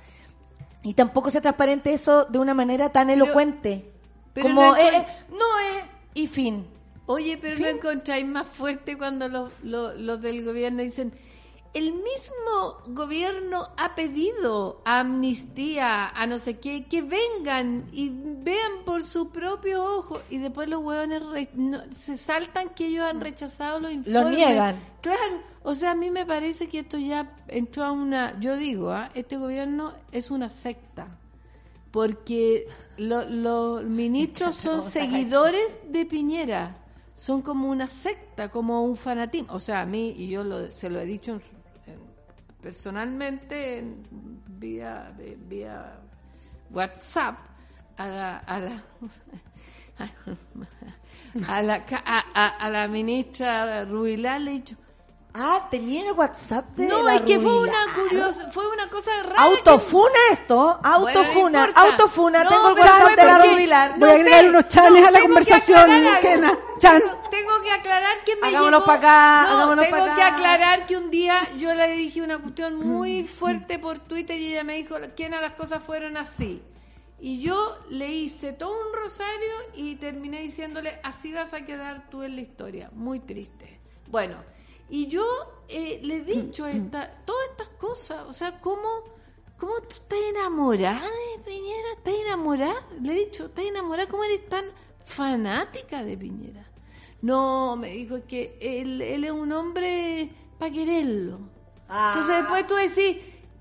y 0.81 0.95
tampoco 0.95 1.29
sea 1.29 1.39
transparente 1.39 1.93
eso 1.93 2.25
de 2.25 2.39
una 2.39 2.55
manera 2.55 2.89
tan 2.89 3.11
elocuente. 3.11 3.91
pero 4.33 4.47
como, 4.47 4.61
no 4.61 4.75
eh, 4.75 4.81
encon- 4.91 5.01
eh, 5.01 5.05
no 5.29 5.59
es, 5.77 5.83
y 6.15 6.25
fin. 6.27 6.65
Oye, 7.05 7.37
pero 7.39 7.59
lo 7.59 7.67
encontráis 7.67 8.25
más 8.25 8.47
fuerte 8.47 8.97
cuando 8.97 9.27
los, 9.27 9.51
los, 9.61 9.95
los 9.99 10.19
del 10.19 10.43
gobierno 10.43 10.81
dicen, 10.81 11.13
el 11.73 11.93
mismo 11.93 12.77
gobierno 12.87 13.69
ha 13.77 13.93
pedido 13.95 14.81
a 14.85 15.01
amnistía, 15.01 16.09
a 16.09 16.25
no 16.25 16.39
sé 16.39 16.59
qué, 16.59 16.85
que 16.87 17.01
vengan 17.03 17.85
y 17.91 18.09
vean 18.11 18.83
por 18.85 19.03
su 19.03 19.29
propio 19.29 19.83
ojo. 19.83 20.19
Y 20.29 20.39
después 20.39 20.67
los 20.67 20.83
hueones 20.83 21.23
re- 21.27 21.49
no- 21.53 21.81
se 21.91 22.17
saltan 22.17 22.69
que 22.69 22.87
ellos 22.87 23.05
han 23.05 23.21
rechazado 23.21 23.79
los 23.79 23.91
informes. 23.91 24.37
niegan. 24.37 24.79
Claro, 25.01 25.41
o 25.63 25.75
sea, 25.75 25.91
a 25.91 25.95
mí 25.95 26.09
me 26.09 26.25
parece 26.25 26.67
que 26.69 26.79
esto 26.79 26.97
ya 26.97 27.35
entró 27.47 27.83
a 27.83 27.91
una, 27.91 28.39
yo 28.39 28.55
digo, 28.57 28.91
¿ah? 28.91 29.11
este 29.13 29.37
gobierno 29.37 29.93
es 30.11 30.31
una 30.31 30.49
secta. 30.49 31.07
Porque 31.91 32.67
lo- 32.97 33.25
los 33.29 33.83
ministros 33.83 34.55
son 34.55 34.83
seguidores 34.83 35.79
de 35.89 36.05
Piñera. 36.05 36.75
Son 37.15 37.41
como 37.41 37.69
una 37.69 37.89
secta, 37.89 38.49
como 38.49 38.81
un 38.83 38.95
fanatismo. 38.95 39.53
O 39.53 39.59
sea, 39.59 39.81
a 39.81 39.85
mí, 39.85 40.13
y 40.17 40.29
yo 40.29 40.43
lo- 40.43 40.71
se 40.71 40.89
lo 40.89 40.99
he 40.99 41.05
dicho 41.05 41.33
en- 41.33 41.58
personalmente, 42.61 43.77
en- 43.79 44.03
vía, 44.47 45.13
vía 45.47 45.99
WhatsApp, 46.71 47.37
a 47.97 48.07
la, 48.07 48.37
a 48.37 48.59
la, 48.59 48.83
a 51.47 51.61
la, 51.61 51.75
a, 52.05 52.23
a- 52.33 52.57
a 52.57 52.69
la 52.69 52.87
ministra 52.87 53.85
Rubilar 53.85 54.41
le 54.41 54.51
he 54.51 54.53
dicho, 54.55 54.75
Ah, 55.41 55.67
tenía 55.71 56.05
el 56.05 56.11
WhatsApp 56.11 56.65
de 56.75 56.85
no, 56.87 57.01
la 57.03 57.15
es 57.15 57.21
que 57.21 57.39
fue 57.39 57.57
una 57.61 57.77
curiosa, 57.95 58.51
fue 58.51 58.67
una 58.71 58.89
cosa 58.89 59.11
rara. 59.23 59.35
que- 59.35 59.39
Autofuna 59.41 60.13
esto, 60.31 60.79
autofuna, 60.83 61.23
Bueno, 61.23 61.59
no 61.59 61.67
importa. 61.67 61.81
autofuna, 61.81 62.43
No, 62.43 62.49
tengo 62.49 62.67
el 62.69 62.73
WhatsApp 62.79 63.15
de 63.15 63.25
la 63.25 63.37
Rubilar. 63.39 63.99
Voy 63.99 64.09
a 64.09 64.13
agregar 64.13 64.49
unos 64.49 64.67
chanes 64.67 65.07
a 65.07 65.11
la 65.11 65.21
conversación. 65.21 65.89
Kena. 66.21 66.59
Chan. 66.79 67.01
Tengo, 67.31 67.61
que 67.63 67.71
aclarar 67.71 68.23
que 68.25 68.35
me 68.37 68.47
Hagámonos 68.47 68.87
acá, 68.87 69.45
tengo 69.49 70.05
que 70.05 70.11
acá. 70.11 70.27
aclarar 70.27 70.85
que 70.85 70.97
un 70.97 71.09
día 71.11 71.47
yo 71.57 71.73
le 71.73 71.89
dije 71.89 72.21
una 72.21 72.37
cuestión 72.39 72.75
Mm. 72.77 72.87
muy 72.87 73.23
fuerte 73.25 73.79
por 73.79 73.99
Twitter 73.99 74.39
y 74.39 74.51
ella 74.53 74.63
me 74.63 74.75
dijo, 74.75 74.95
Kena, 75.15 75.39
las 75.41 75.53
cosas 75.53 75.83
fueron 75.83 76.17
así. 76.17 76.61
Y 77.19 77.41
yo 77.41 77.77
le 77.89 78.07
hice 78.11 78.53
todo 78.53 78.71
un 78.71 78.93
rosario 78.93 79.51
y 79.73 79.95
terminé 79.95 80.39
diciéndole, 80.41 80.99
así 81.03 81.33
vas 81.33 81.53
a 81.53 81.65
quedar 81.65 82.09
tú 82.09 82.23
en 82.23 82.35
la 82.35 82.41
historia. 82.41 82.89
Muy 82.93 83.19
triste. 83.19 83.79
Bueno, 84.07 84.35
y 84.89 85.07
yo 85.07 85.23
eh, 85.67 85.99
le 86.03 86.17
he 86.17 86.21
dicho 86.21 86.65
esta, 86.67 87.11
todas 87.25 87.49
estas 87.51 87.69
cosas, 87.79 88.25
o 88.27 88.33
sea, 88.33 88.59
¿cómo, 88.59 88.87
¿cómo 89.57 89.73
tú 89.81 89.95
estás 89.95 90.19
enamorada 90.29 91.01
de 91.01 91.43
Piñera? 91.43 91.89
¿Estás 91.97 92.13
enamorada? 92.25 92.87
Le 93.01 93.11
he 93.13 93.25
dicho, 93.25 93.45
¿estás 93.45 93.65
enamorada? 93.65 94.07
¿Cómo 94.09 94.23
eres 94.23 94.47
tan 94.49 94.65
fanática 95.05 96.03
de 96.03 96.17
Piñera? 96.17 96.65
No, 97.21 97.75
me 97.75 97.89
dijo 97.89 98.15
es 98.17 98.23
que 98.23 98.57
él, 98.61 99.01
él 99.01 99.23
es 99.25 99.31
un 99.31 99.51
hombre 99.51 100.31
para 100.57 100.71
quererlo. 100.71 101.39
Entonces 101.89 102.35
después 102.37 102.65
tú 102.67 102.75
decís, 102.75 103.17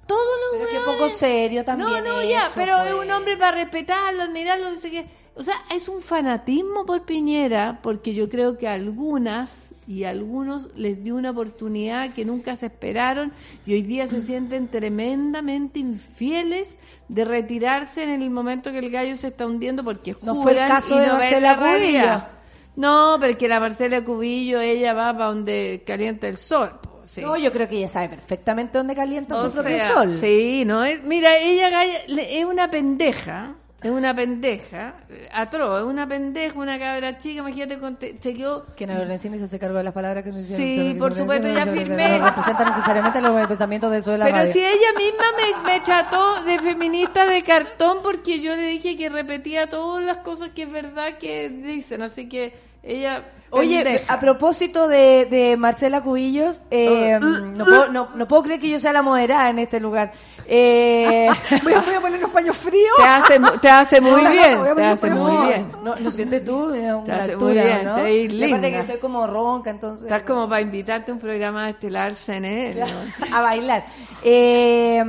todos 0.06 0.20
los 0.52 0.62
Ah. 0.62 0.64
Pero 0.64 0.66
qué 0.70 0.76
hueones- 0.78 0.98
poco 0.98 1.10
serio 1.10 1.64
también 1.64 1.90
No, 1.90 2.00
no, 2.00 2.22
ya, 2.22 2.50
pero 2.54 2.76
es 2.84 2.92
pues. 2.94 3.04
un 3.04 3.10
hombre 3.10 3.36
para 3.36 3.56
respetarlo, 3.56 4.22
admirarlo, 4.22 4.70
no 4.70 4.76
sé 4.76 4.90
qué. 4.90 5.06
O 5.34 5.42
sea, 5.42 5.54
es 5.70 5.88
un 5.88 6.00
fanatismo 6.00 6.84
por 6.86 7.02
Piñera, 7.04 7.80
porque 7.82 8.14
yo 8.14 8.28
creo 8.28 8.56
que 8.58 8.66
algunas 8.68 9.74
y 9.88 10.04
a 10.04 10.10
algunos 10.10 10.68
les 10.76 11.02
dio 11.02 11.16
una 11.16 11.30
oportunidad 11.30 12.12
que 12.12 12.24
nunca 12.26 12.54
se 12.56 12.66
esperaron 12.66 13.32
y 13.64 13.72
hoy 13.72 13.82
día 13.82 14.06
se 14.06 14.20
sienten 14.20 14.68
tremendamente 14.68 15.78
infieles 15.78 16.76
de 17.08 17.24
retirarse 17.24 18.02
en 18.04 18.20
el 18.22 18.28
momento 18.30 18.70
que 18.70 18.80
el 18.80 18.90
gallo 18.90 19.16
se 19.16 19.28
está 19.28 19.46
hundiendo 19.46 19.82
porque 19.82 20.14
No 20.22 20.34
juran 20.34 20.42
fue 20.42 20.52
el 20.62 20.68
caso 20.68 20.94
y 20.94 20.98
de 21.00 21.06
no 21.06 21.12
Marcela 21.14 21.56
la. 21.56 21.58
Cubillo. 21.58 22.38
No, 22.76 23.16
porque 23.18 23.48
la 23.48 23.60
Marcela 23.60 24.04
Cubillo, 24.04 24.60
ella 24.60 24.92
va 24.92 25.12
para 25.14 25.24
donde 25.26 25.82
calienta 25.86 26.28
el 26.28 26.36
sol. 26.36 26.78
sí. 27.04 27.22
No, 27.22 27.36
yo 27.38 27.50
creo 27.50 27.66
que 27.66 27.78
ella 27.78 27.88
sabe 27.88 28.10
perfectamente 28.10 28.76
dónde 28.76 28.94
calienta 28.94 29.36
O 29.36 29.46
su 29.46 29.52
propio 29.56 29.78
sol. 29.94 30.10
Sí, 30.20 30.64
no 30.66 30.82
mira, 31.04 31.38
ella 31.38 31.82
es 32.06 32.44
una 32.44 32.70
pendeja, 32.70 33.54
es 33.80 33.90
una 33.92 34.14
pendeja, 34.14 34.94
atroz, 35.32 35.80
es 35.82 35.86
una 35.86 36.08
pendeja, 36.08 36.58
una 36.58 36.78
cabra 36.80 37.16
chica, 37.18 37.40
imagínate, 37.40 37.78
con 37.78 37.96
te- 37.96 38.18
chequeó 38.18 38.66
Que 38.74 38.84
Ana 38.84 38.98
Lorenzini 38.98 39.38
se 39.38 39.44
hace 39.44 39.58
cargo 39.58 39.78
de 39.78 39.84
las 39.84 39.94
palabras 39.94 40.24
que 40.24 40.32
se 40.32 40.42
Sí, 40.42 40.96
por 40.98 41.14
supuesto, 41.14 41.46
ya 41.46 41.64
firmé. 41.64 42.18
No 42.18 42.26
representa 42.26 42.64
necesariamente 42.64 43.20
los 43.20 43.46
pensamientos 43.46 43.90
de 43.92 43.98
eso 43.98 44.10
de 44.12 44.18
la 44.18 44.24
Pero 44.24 44.36
radio. 44.38 44.52
si 44.52 44.58
ella 44.58 44.92
misma 44.96 45.24
me, 45.62 45.72
me 45.74 45.80
trató 45.80 46.42
de 46.42 46.58
feminista 46.60 47.24
de 47.24 47.42
cartón 47.44 47.98
porque 48.02 48.40
yo 48.40 48.56
le 48.56 48.66
dije 48.66 48.96
que 48.96 49.08
repetía 49.10 49.68
todas 49.68 50.04
las 50.04 50.18
cosas 50.18 50.50
que 50.54 50.64
es 50.64 50.72
verdad 50.72 51.18
que 51.18 51.48
dicen, 51.48 52.02
así 52.02 52.28
que 52.28 52.67
Ella. 52.82 53.24
Oye, 53.50 53.82
pendeja. 53.82 54.12
a 54.12 54.20
propósito 54.20 54.88
de, 54.88 55.24
de 55.24 55.56
Marcela 55.56 56.02
Cubillos, 56.02 56.60
eh, 56.70 57.18
no, 57.20 57.64
puedo, 57.64 57.88
no, 57.90 58.10
no 58.14 58.28
puedo 58.28 58.42
creer 58.42 58.60
que 58.60 58.68
yo 58.68 58.78
sea 58.78 58.92
la 58.92 59.00
moderada 59.00 59.48
en 59.48 59.58
este 59.58 59.80
lugar. 59.80 60.12
Eh, 60.46 61.28
Voy 61.62 61.72
a, 61.72 61.80
voy 61.80 61.94
a 61.94 62.00
poner 62.00 62.18
unos 62.18 62.30
paños 62.30 62.56
fríos. 62.58 62.94
Te 62.98 63.04
hace, 63.04 63.40
te 63.60 63.68
hace 63.70 64.00
muy 64.02 64.22
No, 64.22 64.30
bien. 64.30 64.58
Te 64.76 64.84
hace 64.84 65.10
muy 65.10 65.46
bien. 65.46 65.72
no, 65.82 65.96
lo 65.96 66.10
sientes 66.10 66.44
tú, 66.44 66.72
es 66.74 66.80
una 66.92 67.04
Te 67.04 67.12
hace 67.12 67.32
altura, 67.32 67.38
muy 67.38 67.52
bien, 67.54 67.84
¿no? 67.84 67.94
te 67.96 68.12
Y 68.12 68.24
aparte 68.26 68.34
linda. 68.34 68.68
que 68.70 68.78
estoy 68.80 68.98
como 68.98 69.26
ronca, 69.26 69.70
entonces... 69.70 70.04
Estás 70.04 70.22
como 70.24 70.46
para 70.48 70.60
invitarte 70.60 71.10
a 71.10 71.14
un 71.14 71.20
programa 71.20 71.68
estelar 71.70 72.14
CNN. 72.16 72.80
¿no? 72.80 72.86
a 73.36 73.40
bailar. 73.42 73.84
Eh, 74.22 75.02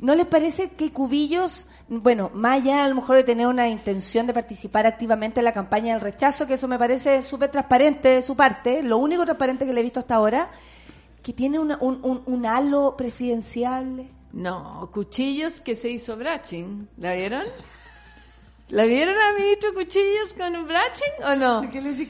¿No 0.00 0.14
les 0.14 0.26
parece 0.26 0.70
que 0.70 0.92
Cubillos, 0.92 1.66
bueno, 1.88 2.30
más 2.34 2.60
allá 2.62 2.84
a 2.84 2.88
lo 2.88 2.94
mejor 2.94 3.16
de 3.16 3.24
tener 3.24 3.46
una 3.46 3.68
intención 3.68 4.26
de 4.26 4.32
participar 4.32 4.86
activamente 4.86 5.40
en 5.40 5.44
la 5.44 5.52
campaña 5.52 5.92
del 5.94 6.00
rechazo, 6.02 6.46
que 6.46 6.54
eso 6.54 6.66
me 6.68 6.78
parece 6.78 7.20
súper 7.22 7.50
transparente 7.50 8.08
de 8.08 8.22
su 8.22 8.34
parte, 8.36 8.82
lo 8.82 8.98
único 8.98 9.24
transparente 9.24 9.66
que 9.66 9.72
le 9.72 9.80
he 9.80 9.82
visto 9.84 10.00
hasta 10.00 10.14
ahora, 10.14 10.50
que 11.22 11.32
tiene 11.32 11.58
una- 11.58 11.78
un, 11.80 12.00
un, 12.02 12.22
un 12.26 12.46
halo 12.46 12.96
presidencial? 12.96 14.08
No, 14.32 14.90
Cuchillos 14.92 15.60
que 15.60 15.74
se 15.74 15.90
hizo 15.90 16.16
Braching. 16.16 16.86
¿La 16.96 17.12
vieron? 17.14 17.44
¿La 18.70 18.84
vieron 18.84 19.14
al 19.16 19.34
ministro 19.38 19.74
Cuchillos 19.74 20.32
con 20.36 20.56
un 20.56 20.66
Braching 20.66 21.22
o 21.24 21.34
no? 21.36 21.60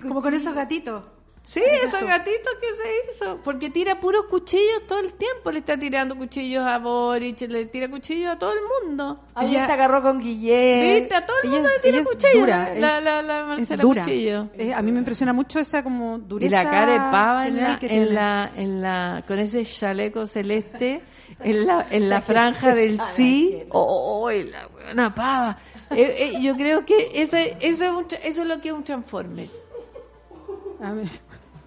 Como 0.08 0.22
con 0.22 0.34
esos 0.34 0.54
gatitos. 0.54 1.02
Sí, 1.46 1.60
esos 1.60 2.02
gatitos 2.02 2.52
que 2.58 2.68
se 2.72 3.12
hizo. 3.24 3.38
Porque 3.44 3.68
tira 3.68 4.00
puros 4.00 4.24
cuchillos 4.30 4.86
todo 4.88 4.98
el 5.00 5.12
tiempo. 5.12 5.50
Le 5.52 5.58
está 5.58 5.78
tirando 5.78 6.16
cuchillos 6.16 6.64
a 6.66 6.78
Boric, 6.78 7.38
le 7.42 7.66
tira 7.66 7.88
cuchillos 7.90 8.32
a 8.32 8.38
todo 8.38 8.50
el 8.52 8.58
mundo. 8.88 9.20
Ella- 9.40 9.66
se 9.66 9.72
agarró 9.72 10.00
con 10.00 10.18
Guillermo. 10.18 11.00
¿Viste? 11.00 11.14
A 11.14 11.26
todo 11.26 11.36
el 11.42 11.48
ella 11.50 11.54
mundo 11.58 11.68
le 11.76 11.80
tira 11.92 12.04
cuchillos. 12.04 12.34
dura, 12.40 12.74
la, 12.74 12.98
es- 12.98 13.04
la, 13.04 13.22
la 13.22 13.40
Es 13.40 13.46
Marcela 13.46 13.82
dura. 13.82 14.02
Cuchillo. 14.04 14.48
Eh, 14.54 14.72
a 14.72 14.80
mí 14.80 14.90
me 14.90 14.98
impresiona 15.00 15.32
mucho 15.34 15.58
esa 15.60 15.82
como 15.84 16.16
Y 16.16 16.20
dureza. 16.22 16.62
la 16.64 16.70
cara 16.70 16.92
de 16.92 16.98
pava 16.98 17.46
en 17.46 17.56
la, 17.62 17.78
que 17.78 17.86
en 17.86 17.92
tiene. 17.92 18.06
la, 18.10 18.50
en 18.56 18.80
la, 18.82 19.24
con 19.26 19.38
ese 19.38 19.64
chaleco 19.66 20.26
celeste, 20.26 21.02
en 21.40 21.66
la, 21.66 21.86
en 21.90 22.08
la 22.08 22.22
franja 22.22 22.74
del 22.74 22.98
sí. 23.14 23.64
¡Oh, 23.68 24.30
la 24.30 24.66
buena 24.68 25.14
pava! 25.14 25.58
Eh, 25.90 26.32
eh, 26.36 26.40
yo 26.40 26.56
creo 26.56 26.86
que 26.86 27.10
eso, 27.14 27.36
es- 27.36 27.52
eso, 27.60 27.84
es 27.84 27.90
un 27.90 28.08
tra- 28.08 28.20
eso 28.22 28.40
es 28.42 28.48
lo 28.48 28.60
que 28.62 28.68
es 28.68 28.74
un 28.74 28.82
transforme. 28.82 29.50
A 30.82 30.90
mí- 30.90 31.08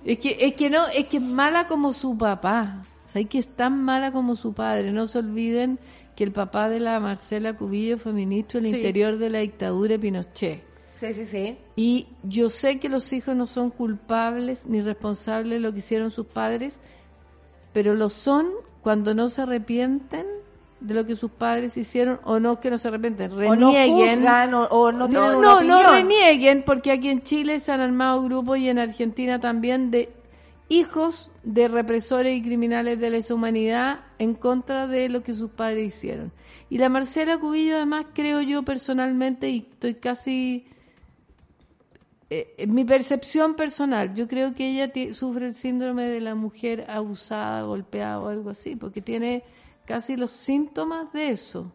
Es 0.08 0.20
que, 0.20 0.38
es 0.40 0.54
que 0.54 0.70
no, 0.70 0.88
es 0.88 1.06
que 1.08 1.18
es 1.18 1.24
mala 1.24 1.68
como 1.68 1.92
su 1.94 2.18
papá. 2.18 2.86
O 3.06 3.10
sea, 3.10 3.22
es 3.22 3.28
que 3.28 3.40
es 3.40 3.48
tan 3.48 3.84
mala 3.84 4.12
como 4.12 4.36
su 4.36 4.54
padre. 4.54 4.92
No 4.92 5.06
se 5.08 5.20
olviden 5.20 5.80
que 6.16 6.24
el 6.24 6.32
papá 6.32 6.70
de 6.70 6.80
la 6.80 7.00
Marcela 7.00 7.58
Cubillo 7.58 7.98
fue 7.98 8.14
ministro 8.14 8.62
del 8.62 8.72
Sí. 8.72 8.78
Interior 8.78 9.18
de 9.18 9.30
la 9.30 9.40
dictadura 9.40 9.90
de 9.92 10.00
Pinochet. 10.00 10.64
Sí, 11.00 11.14
sí, 11.14 11.26
sí. 11.26 11.58
Y 11.76 12.08
yo 12.24 12.50
sé 12.50 12.80
que 12.80 12.90
los 12.90 13.12
hijos 13.14 13.36
no 13.36 13.46
son 13.46 13.70
culpables 13.70 14.66
ni 14.66 14.82
responsables 14.82 15.52
de 15.52 15.60
lo 15.60 15.72
que 15.74 15.80
hicieron 15.80 16.10
sus 16.10 16.26
padres, 16.26 16.80
pero 17.74 17.94
lo 17.94 18.10
son 18.10 18.48
cuando 18.82 19.14
no 19.14 19.30
se 19.30 19.42
arrepienten 19.42 20.26
de 20.80 20.94
lo 20.94 21.06
que 21.06 21.16
sus 21.16 21.32
padres 21.32 21.76
hicieron 21.78 22.20
o 22.24 22.40
no 22.40 22.60
que 22.60 22.70
no 22.70 22.78
se 22.78 22.88
arrepienten, 22.88 23.32
O 23.32 23.56
no 23.56 23.72
renieguen. 23.72 24.20
juzgan 24.20 24.54
o, 24.54 24.64
o 24.66 24.92
no 24.92 25.10
tienen 25.10 25.28
no, 25.34 25.42
no, 25.42 25.42
no 25.42 25.56
opinión. 25.80 25.94
renieguen, 25.94 26.64
porque 26.64 26.92
aquí 26.92 27.10
en 27.10 27.24
Chile 27.24 27.60
se 27.60 27.72
han 27.72 27.82
armado 27.82 28.24
grupos 28.24 28.58
y 28.60 28.70
en 28.70 28.78
Argentina 28.80 29.40
también 29.40 29.90
de 29.92 30.10
hijos 30.70 31.32
de 31.44 31.68
represores 31.70 32.38
y 32.38 32.42
criminales 32.42 33.00
de 33.00 33.10
lesa 33.10 33.34
humanidad 33.34 34.02
en 34.20 34.34
contra 34.36 34.86
de 34.88 35.10
lo 35.10 35.24
que 35.24 35.34
sus 35.34 35.50
padres 35.50 35.96
hicieron. 35.96 36.32
Y 36.70 36.78
la 36.78 36.90
Marcela 36.90 37.38
Cubillo, 37.40 37.78
además, 37.78 38.06
creo 38.14 38.42
yo 38.42 38.64
personalmente, 38.64 39.50
y 39.50 39.68
estoy 39.72 39.94
casi. 39.96 40.68
eh, 42.30 42.54
en 42.58 42.74
mi 42.74 42.84
percepción 42.84 43.56
personal, 43.56 44.14
yo 44.14 44.28
creo 44.28 44.54
que 44.54 44.68
ella 44.70 44.92
sufre 45.14 45.48
el 45.48 45.54
síndrome 45.54 46.04
de 46.04 46.20
la 46.20 46.36
mujer 46.36 46.86
abusada, 46.90 47.62
golpeada 47.64 48.20
o 48.20 48.28
algo 48.28 48.50
así, 48.50 48.76
porque 48.76 49.02
tiene 49.02 49.44
casi 49.88 50.18
los 50.18 50.32
síntomas 50.34 51.12
de 51.14 51.32
eso. 51.32 51.72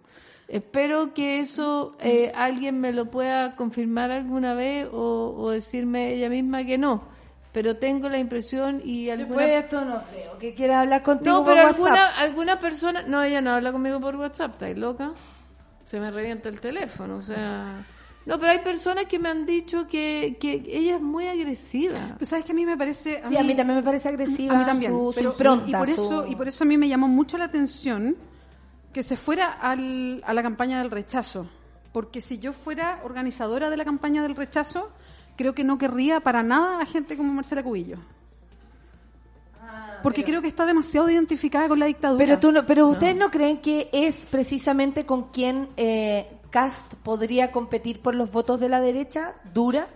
Espero 0.46 1.14
que 1.14 1.40
eso 1.40 1.96
eh, 1.98 2.30
alguien 2.34 2.78
me 2.78 2.92
lo 2.92 3.10
pueda 3.10 3.56
confirmar 3.56 4.10
alguna 4.10 4.54
vez 4.54 4.86
o, 4.92 5.34
o 5.36 5.50
decirme 5.50 6.12
ella 6.12 6.28
misma 6.28 6.64
que 6.64 6.76
no. 6.78 7.10
Pero 7.52 7.76
tengo 7.76 8.08
la 8.08 8.18
impresión 8.18 8.80
y 8.84 9.10
alguna... 9.10 9.36
Después 9.42 9.64
esto 9.64 9.84
no 9.84 10.02
creo 10.10 10.38
que 10.38 10.54
quiera 10.54 10.80
hablar 10.80 11.02
contigo 11.02 11.38
No, 11.38 11.44
por 11.44 11.54
pero 11.54 11.66
WhatsApp. 11.66 11.80
alguna, 11.86 12.08
alguna 12.16 12.58
persona... 12.58 13.02
No, 13.02 13.22
ella 13.22 13.40
no 13.40 13.50
habla 13.52 13.72
conmigo 13.72 14.00
por 14.00 14.16
WhatsApp, 14.16 14.52
¿estáis 14.52 14.78
loca? 14.78 15.12
Se 15.84 15.98
me 16.00 16.10
revienta 16.10 16.48
el 16.48 16.60
teléfono, 16.60 17.16
o 17.16 17.22
sea... 17.22 17.84
No, 18.25 18.39
pero 18.39 18.53
hay 18.53 18.61
personas 18.61 19.07
que 19.07 19.18
me 19.18 19.29
han 19.29 19.45
dicho 19.45 19.87
que, 19.89 20.37
que 20.41 20.62
ella 20.68 20.97
es 20.97 21.03
muy 21.03 21.27
agresiva. 21.27 22.14
Pues 22.18 22.31
sabes 22.31 22.45
que 22.45 22.53
a 22.53 22.55
mí 22.55 22.64
me 22.64 22.77
parece... 22.77 23.20
Sí, 23.29 23.37
a 23.37 23.43
mí 23.43 23.55
también 23.57 23.77
me 23.79 23.83
parece 23.83 24.09
agresiva 24.11 24.55
A 24.55 24.59
mí 24.61 24.64
también. 24.64 24.93
su, 24.93 25.12
su 25.12 25.14
pero- 25.14 25.31
impronta, 25.33 25.68
y, 25.68 25.73
por 25.73 25.87
su- 25.89 25.93
eso, 26.05 26.27
y 26.29 26.37
por 26.37 26.47
eso 26.49 26.62
a 26.64 26.66
mí 26.66 26.79
me 26.79 26.89
llamó 26.89 27.09
mucho 27.09 27.37
la 27.37 27.47
atención 27.47 28.16
que 28.93 29.03
se 29.03 29.16
fuera 29.16 29.47
al- 29.53 30.23
a 30.25 30.33
la 30.35 30.43
campaña 30.43 30.79
del 30.79 30.91
rechazo. 30.91 31.49
Porque 31.93 32.20
si 32.20 32.39
yo 32.39 32.53
fuera 32.53 33.01
organizadora 33.05 33.70
de 33.70 33.77
la 33.77 33.85
campaña 33.85 34.23
del 34.23 34.37
rechazo, 34.37 34.91
creo 35.37 35.55
que 35.55 35.64
no 35.64 35.77
querría 35.77 36.20
para 36.20 36.43
nada 36.43 36.81
a 36.81 36.87
gente 36.87 37.16
como 37.16 37.33
Marcela 37.33 37.62
Cubillo. 37.62 37.99
Porque 40.03 40.25
creo 40.25 40.43
que 40.43 40.49
está 40.49 40.66
demasiado 40.66 41.09
identificada 41.09 41.68
con 41.68 41.79
la 41.79 41.87
dictadura. 41.87 42.25
Pero, 42.25 42.39
tú 42.41 42.51
no, 42.51 42.66
pero 42.66 42.89
ustedes 42.89 43.14
no 43.14 43.31
creen 43.31 43.59
que 43.59 43.89
es 43.93 44.27
precisamente 44.27 45.07
con 45.07 45.31
quien 45.31 45.68
eh, 45.77 46.27
Cast 46.53 46.94
podría 47.03 47.50
competir 47.50 48.00
por 48.00 48.14
los 48.14 48.30
votos 48.30 48.61
de 48.61 48.68
la 48.68 48.80
derecha 48.80 49.32
dura 49.53 49.88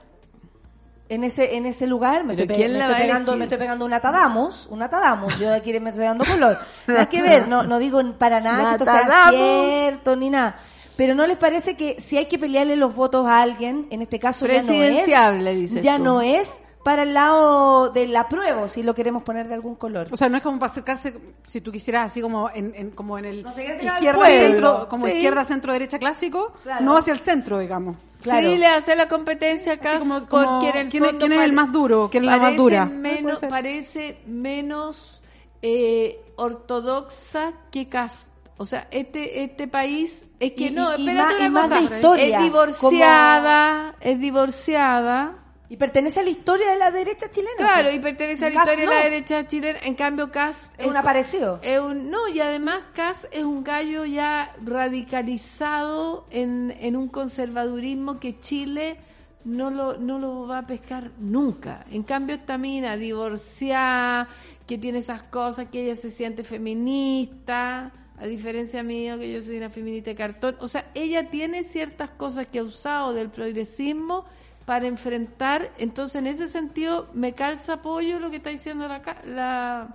en 1.09 1.23
ese 1.23 1.57
en 1.57 1.67
ese 1.67 1.87
lugar. 1.87 2.25
Me 2.25 2.35
¿Pero 2.35 2.53
estoy, 2.55 2.65
pe- 2.67 2.73
me 2.73 2.81
estoy 2.81 2.95
pegando, 3.03 3.37
me 3.37 3.45
estoy 3.45 3.59
pegando 3.59 3.85
una 3.85 4.01
Tadamos, 4.01 4.67
una 4.71 4.89
Tadamos. 4.91 5.39
Yo 5.39 5.53
aquí 5.55 5.79
me 5.79 5.91
estoy 5.91 6.05
dando 6.07 6.25
color. 6.25 6.59
Nada 6.89 7.09
que 7.09 7.23
ver, 7.23 7.47
no, 7.47 7.63
no 7.63 7.79
digo 7.79 8.01
para 8.19 8.41
nada 8.41 8.71
que 8.71 8.83
esto 8.83 8.85
sea 8.87 9.31
cierto 9.31 10.17
ni 10.17 10.31
nada. 10.31 10.57
Pero 10.97 11.15
¿no 11.15 11.27
les 11.27 11.37
parece 11.37 11.77
que 11.77 12.01
si 12.01 12.17
hay 12.17 12.25
que 12.27 12.39
pelearle 12.39 12.75
los 12.75 12.95
votos 12.95 13.27
a 13.29 13.43
alguien, 13.43 13.87
en 13.91 14.01
este 14.03 14.19
caso 14.19 14.47
ya 14.47 14.63
no 14.63 14.73
es, 14.73 15.07
dices 15.55 15.83
ya 15.83 15.99
tú. 15.99 16.03
no 16.05 16.23
es 16.23 16.61
para 16.87 17.03
el 17.03 17.15
lado 17.15 17.91
del 17.91 18.15
apruebo, 18.17 18.69
si 18.69 18.85
lo 18.85 18.95
queremos 18.95 19.25
poner 19.25 19.49
de 19.49 19.55
algún 19.55 19.75
color? 19.75 20.07
O 20.13 20.17
sea, 20.17 20.29
no 20.29 20.37
es 20.37 20.43
como 20.45 20.61
para 20.61 20.71
acercarse, 20.71 21.15
si 21.43 21.61
tú 21.61 21.73
quisieras, 21.73 22.13
así 22.13 22.21
como 22.21 22.49
en, 22.49 22.73
en- 22.77 22.91
como 22.93 23.19
en 23.19 23.25
el 23.25 23.43
No 23.43 23.53
sé, 23.53 23.67
el 23.73 23.85
izquierda, 23.85 24.25
centro, 24.27 24.89
como 24.89 25.07
Sí. 25.07 25.13
izquierda, 25.15 25.45
centro, 25.45 25.73
derecha 25.73 25.99
clásico, 25.99 26.53
Claro. 26.63 26.85
no 26.85 26.97
hacia 26.97 27.13
el 27.13 27.19
centro, 27.19 27.59
digamos. 27.59 27.97
Claro. 28.23 28.49
Sí, 28.51 28.57
le 28.57 28.67
hace 28.69 28.95
la 28.95 29.09
competencia 29.09 29.73
acá 29.73 29.99
como- 29.99 30.27
quién, 30.61 30.77
el 30.77 30.89
¿quién 30.89 31.03
es- 31.05 31.11
fondo 31.11 31.27
quién 31.27 31.39
es 31.41 31.45
el 31.45 31.53
más 31.53 31.73
duro? 31.73 32.09
¿Quién 32.11 32.23
es 32.25 32.31
la 32.31 32.37
más 32.39 32.57
dura? 32.57 32.85
Menos, 32.87 33.41
parece 33.49 34.21
menos 34.27 35.21
eh, 35.63 36.21
ortodoxa 36.37 37.53
que 37.73 37.89
Cast. 37.89 38.29
O 38.59 38.65
sea, 38.65 38.87
este 38.93 39.43
este 39.43 39.67
país 39.69 40.25
es 40.41 40.53
que 40.53 40.67
Y- 40.69 40.71
no, 40.71 40.93
espérate 40.93 41.37
una 41.41 41.51
más 41.51 41.63
cosa. 41.71 41.75
de 41.81 41.97
historia, 41.97 42.39
es 42.39 42.43
divorciada, 42.45 43.95
es 44.01 44.21
divorciada. 44.21 45.35
Y 45.69 45.77
pertenece 45.77 46.21
a 46.21 46.23
la 46.23 46.31
historia 46.31 46.71
de 46.71 46.79
la 46.79 46.91
derecha 46.91 47.29
chilena. 47.29 47.57
Claro, 47.57 47.85
pues. 47.85 47.97
y 47.97 47.99
pertenece 47.99 48.47
a 48.47 48.51
la 48.51 48.55
historia 48.55 48.81
de 48.81 48.87
la 48.87 49.03
derecha 49.03 49.49
chilena. 49.49 49.79
En 49.83 49.95
cambio, 49.95 50.31
Cas 50.31 50.71
Es 50.79 50.87
un 50.87 50.97
aparecido. 50.97 51.59
Es 51.63 51.81
un, 51.81 52.11
no, 52.11 52.29
y 52.29 52.41
además 52.41 52.85
Cas 52.95 53.27
es 53.33 53.43
un 53.43 53.65
gallo 53.65 54.05
ya 54.05 54.55
radicalizado 54.65 56.27
en, 56.31 56.75
en 56.81 56.97
un 56.97 57.09
conservadurismo 57.09 58.21
que 58.21 58.39
Chile 58.39 58.99
no 59.47 59.71
lo, 59.71 59.97
no 59.97 60.19
lo 60.19 60.47
va 60.47 60.59
a 60.59 60.67
pescar 60.67 61.13
nunca. 61.19 61.87
En 61.91 62.03
cambio, 62.03 62.37
esta 62.37 62.59
mina 62.59 62.97
divorciada, 62.97 64.29
que 64.67 64.77
tiene 64.77 64.99
esas 64.99 65.23
cosas, 65.23 65.69
que 65.69 65.85
ella 65.85 65.95
se 65.95 66.11
siente 66.11 66.43
feminista, 66.43 67.93
a 68.19 68.27
diferencia 68.27 68.83
mía, 68.83 69.17
que 69.19 69.33
yo 69.33 69.41
soy 69.43 69.59
una 69.59 69.71
feminista 69.71 70.11
de 70.11 70.17
cartón. 70.17 70.57
O 70.61 70.69
sea, 70.69 70.91
ella 70.95 71.31
tiene 71.31 71.63
ciertas 71.63 72.11
cosas 72.11 72.49
que 72.49 72.59
ha 72.59 72.65
usado 72.65 73.13
del 73.13 73.31
progresismo 73.31 74.25
para 74.67 74.87
enfrentar. 74.87 75.71
Entonces, 75.79 76.17
en 76.17 76.27
ese 76.27 76.47
sentido, 76.49 77.09
me 77.15 77.33
calza 77.33 77.75
apoyo 77.75 78.21
lo 78.21 78.29
que 78.31 78.37
está 78.37 78.51
diciendo 78.51 78.87
la, 78.87 79.01
la, 79.25 79.89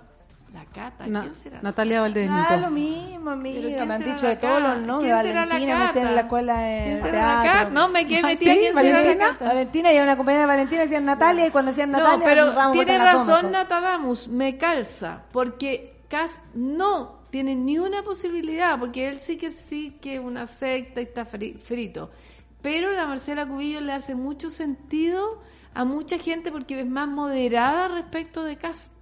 la 0.52 0.64
Cata. 0.74 1.04
¿Quién 1.04 1.34
será? 1.34 1.60
Natalia 1.62 2.00
Valdebenito. 2.00 2.46
Ah, 2.48 2.56
lo 2.56 2.70
mismo, 2.70 3.20
¿Pero 3.20 3.30
amiga. 3.32 3.84
Me 3.84 3.94
han 3.94 4.04
dicho 4.04 4.26
de 4.26 4.36
todos 4.36 4.60
los 4.62 4.78
nombres. 4.80 5.12
¿Quién 5.14 5.26
será 5.26 5.46
la 5.46 5.54
Valentina, 5.54 5.78
me 5.78 5.84
en 5.84 5.92
Cata? 5.92 6.12
la 6.12 6.20
escuela 6.22 6.58
de 6.62 6.84
¿Quién 6.84 7.02
será 7.02 7.12
la 7.36 7.42
teatro. 7.42 7.60
Cata? 7.60 7.70
No, 7.70 7.88
me 7.88 8.06
quedé 8.06 8.22
metida. 8.22 8.52
¿sí? 8.54 8.58
¿Quién 8.60 8.74
será 8.74 8.88
la 8.90 8.98
¿Valentina? 9.00 9.28
Cata? 9.28 9.44
Valentina 9.44 9.92
y 9.92 9.98
una 10.00 10.16
compañera 10.16 10.42
de 10.42 10.48
Valentina 10.48 10.82
decían 10.82 11.04
Natalia 11.04 11.46
y 11.46 11.50
cuando 11.50 11.70
decían 11.70 11.90
Natalia 11.90 12.18
no, 12.18 12.24
pero 12.24 12.72
tiene 12.72 12.98
razón. 12.98 13.52
Natadamus, 13.52 14.28
me 14.28 14.56
calza, 14.58 15.22
porque 15.32 15.92
Cas 16.08 16.32
no 16.54 17.20
tiene 17.30 17.54
ni 17.54 17.78
una 17.78 18.02
posibilidad, 18.02 18.78
porque 18.78 19.08
él 19.08 19.20
sí 19.20 19.36
que 19.38 19.48
sí 19.50 19.98
que 20.02 20.14
es 20.16 20.20
una 20.20 20.46
secta 20.46 21.00
y 21.00 21.04
está 21.04 21.24
fri- 21.24 21.56
frito. 21.58 22.10
Pero 22.62 22.92
la 22.92 23.06
Marcela 23.06 23.46
Cubillo 23.46 23.80
le 23.80 23.92
hace 23.92 24.14
mucho 24.14 24.48
sentido 24.48 25.42
a 25.74 25.84
mucha 25.84 26.18
gente 26.18 26.52
porque 26.52 26.80
es 26.80 26.86
más 26.86 27.08
moderada 27.08 27.88
respecto 27.88 28.44
de 28.44 28.56
Cast. 28.56 28.92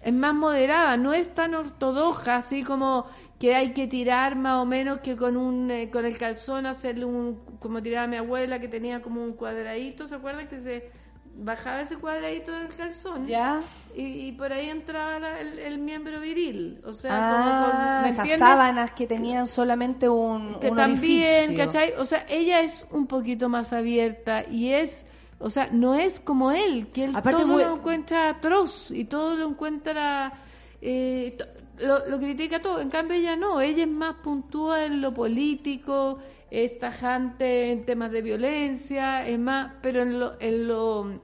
Es 0.00 0.12
más 0.12 0.34
moderada, 0.34 0.96
no 0.96 1.12
es 1.12 1.32
tan 1.32 1.54
ortodoxa, 1.54 2.36
así 2.36 2.64
como 2.64 3.06
que 3.38 3.54
hay 3.54 3.72
que 3.72 3.86
tirar 3.86 4.34
más 4.34 4.54
o 4.62 4.66
menos 4.66 4.98
que 4.98 5.16
con 5.16 5.36
un 5.36 5.70
eh, 5.70 5.90
con 5.90 6.04
el 6.04 6.18
calzón 6.18 6.66
hacerle 6.66 7.04
un 7.04 7.40
como 7.60 7.82
tiraba 7.82 8.08
mi 8.08 8.16
abuela 8.16 8.60
que 8.60 8.68
tenía 8.68 9.00
como 9.00 9.22
un 9.22 9.32
cuadradito, 9.32 10.08
¿se 10.08 10.16
acuerdan 10.16 10.48
que 10.48 10.58
se 10.58 10.90
bajaba 11.36 11.80
ese 11.80 11.96
cuadradito 11.96 12.52
del 12.52 12.68
calzón 12.74 13.26
¿Ya? 13.26 13.62
Y, 13.94 14.28
y 14.28 14.32
por 14.32 14.52
ahí 14.52 14.70
entraba 14.70 15.18
la- 15.18 15.40
el, 15.40 15.58
el 15.58 15.78
miembro 15.78 16.20
viril. 16.20 16.80
O 16.84 16.92
sea, 16.92 17.10
Ah, 17.14 17.30
como 17.30 17.58
con, 17.58 18.02
¿me 18.02 18.08
esas 18.08 18.18
entiendes? 18.20 18.38
sábanas 18.48 18.90
que 18.92 19.06
tenían 19.06 19.46
solamente 19.46 20.08
un, 20.08 20.58
que 20.60 20.70
un 20.70 20.76
también, 20.76 21.50
orificio. 21.50 21.64
¿cachai? 21.64 21.92
O 21.98 22.04
sea, 22.04 22.24
ella 22.28 22.60
es 22.62 22.84
un 22.90 23.06
poquito 23.06 23.48
más 23.48 23.72
abierta 23.72 24.44
y 24.50 24.72
es, 24.72 25.04
o 25.38 25.50
sea, 25.50 25.68
no 25.72 25.94
es 25.94 26.20
como 26.20 26.52
él, 26.52 26.88
que 26.92 27.04
él 27.04 27.10
Aparte, 27.14 27.42
todo 27.42 27.52
muy- 27.52 27.62
lo 27.64 27.74
encuentra 27.76 28.28
atroz 28.30 28.90
y 28.90 29.04
todo 29.04 29.36
lo 29.36 29.48
encuentra, 29.48 30.32
eh, 30.80 31.36
lo, 31.80 32.08
lo 32.08 32.18
critica 32.18 32.60
todo. 32.62 32.80
En 32.80 32.90
cambio, 32.90 33.16
ella 33.16 33.36
no, 33.36 33.60
ella 33.60 33.82
es 33.84 33.88
más 33.90 34.14
puntúa 34.22 34.84
en 34.84 35.00
lo 35.00 35.12
político, 35.12 36.18
es 36.50 36.78
tajante 36.78 37.72
en 37.72 37.84
temas 37.86 38.10
de 38.12 38.22
violencia, 38.22 39.26
es 39.26 39.38
más, 39.38 39.72
pero 39.82 40.02
en 40.02 40.20
lo, 40.20 40.34
en 40.40 40.68
lo 40.68 41.20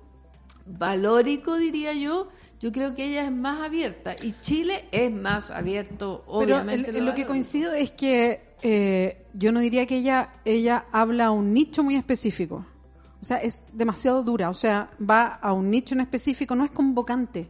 valórico, 0.66 1.56
diría 1.56 1.92
yo. 1.92 2.28
Yo 2.60 2.72
creo 2.72 2.94
que 2.94 3.04
ella 3.04 3.24
es 3.24 3.32
más 3.32 3.60
abierta 3.60 4.16
y 4.22 4.34
Chile 4.40 4.86
es 4.90 5.12
más 5.12 5.50
abierto, 5.50 6.24
Pero 6.26 6.56
obviamente. 6.56 6.90
en- 6.90 6.96
en 6.96 6.96
en 7.02 7.06
lo 7.06 7.14
que 7.14 7.24
coincido 7.26 7.72
es 7.72 7.92
que 7.92 8.56
eh, 8.62 9.24
yo 9.34 9.52
no 9.52 9.60
diría 9.60 9.86
que 9.86 9.96
ella, 9.98 10.30
ella 10.44 10.86
habla 10.90 11.26
a 11.26 11.30
un 11.30 11.52
nicho 11.52 11.84
muy 11.84 11.94
específico. 11.94 12.66
O 13.20 13.24
sea, 13.24 13.36
es 13.38 13.64
demasiado 13.72 14.22
dura. 14.24 14.50
O 14.50 14.54
sea, 14.54 14.90
va 15.00 15.26
a 15.26 15.52
un 15.52 15.70
nicho 15.70 15.94
en 15.94 16.00
específico, 16.00 16.54
no 16.56 16.64
es 16.64 16.70
convocante. 16.72 17.48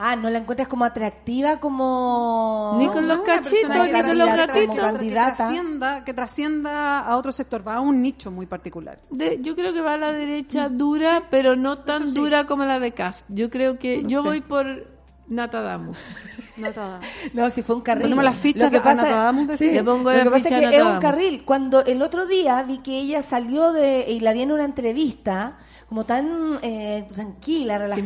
Ah, 0.00 0.14
¿no 0.16 0.30
la 0.30 0.38
encuentras 0.38 0.68
como 0.68 0.84
atractiva 0.84 1.58
como... 1.60 2.76
Ni 2.78 2.86
con 2.88 3.08
los 3.08 3.16
una 3.18 3.24
cachitos, 3.26 3.50
persona 3.62 3.84
ni 3.84 3.92
que 3.92 4.02
con 4.02 4.18
los 4.18 4.28
candidata- 4.28 4.46
gatitos. 4.46 4.66
como 4.68 4.74
Que 4.74 4.80
candidata. 4.98 5.34
trascienda, 5.36 6.04
que 6.04 6.14
trascienda 6.14 6.98
a 7.00 7.16
otro 7.16 7.32
sector, 7.32 7.66
va 7.66 7.74
a 7.74 7.80
un 7.80 8.00
nicho 8.00 8.30
muy 8.30 8.46
particular. 8.46 8.98
De- 9.10 9.38
yo 9.42 9.56
creo 9.56 9.72
que 9.72 9.80
va 9.80 9.94
a 9.94 9.98
la 9.98 10.12
derecha 10.12 10.68
dura, 10.68 11.24
pero 11.30 11.56
no 11.56 11.78
tan 11.78 12.14
dura 12.14 12.44
como 12.46 12.64
la 12.64 12.78
de 12.78 12.92
Cast. 12.92 13.26
Yo 13.28 13.50
creo 13.50 13.78
que 13.78 14.02
No 14.02 14.08
yo 14.08 14.22
sé. 14.22 14.28
voy 14.28 14.40
por 14.40 14.86
Natadamus. 15.26 15.96
Nada. 16.56 17.00
No, 17.34 17.50
si 17.50 17.62
fue 17.62 17.76
un 17.76 17.82
carril. 17.82 18.04
Ponemos 18.04 18.24
las 18.24 18.36
fichas 18.36 18.62
Lo 18.64 18.70
que 18.70 18.76
de 18.78 18.82
pasa, 18.82 19.02
Anatadamus, 19.02 19.56
sí. 19.56 19.70
Le 19.70 19.84
pongo 19.84 20.10
lo 20.12 20.22
que 20.24 20.30
pasa 20.30 20.48
es 20.48 20.70
que 20.70 20.76
es 20.76 20.82
un 20.84 20.98
carril. 20.98 21.42
Cuando 21.44 21.84
el 21.84 22.02
otro 22.02 22.26
día 22.26 22.62
vi 22.62 22.78
que 22.78 22.98
ella 22.98 23.20
salió 23.22 23.72
de 23.72 24.06
y 24.08 24.20
la 24.20 24.32
vi 24.32 24.42
en 24.42 24.52
una 24.52 24.64
entrevista 24.64 25.58
como 25.88 26.04
tan 26.04 26.58
eh, 26.60 27.06
tranquila, 27.12 27.78
relajada, 27.78 27.98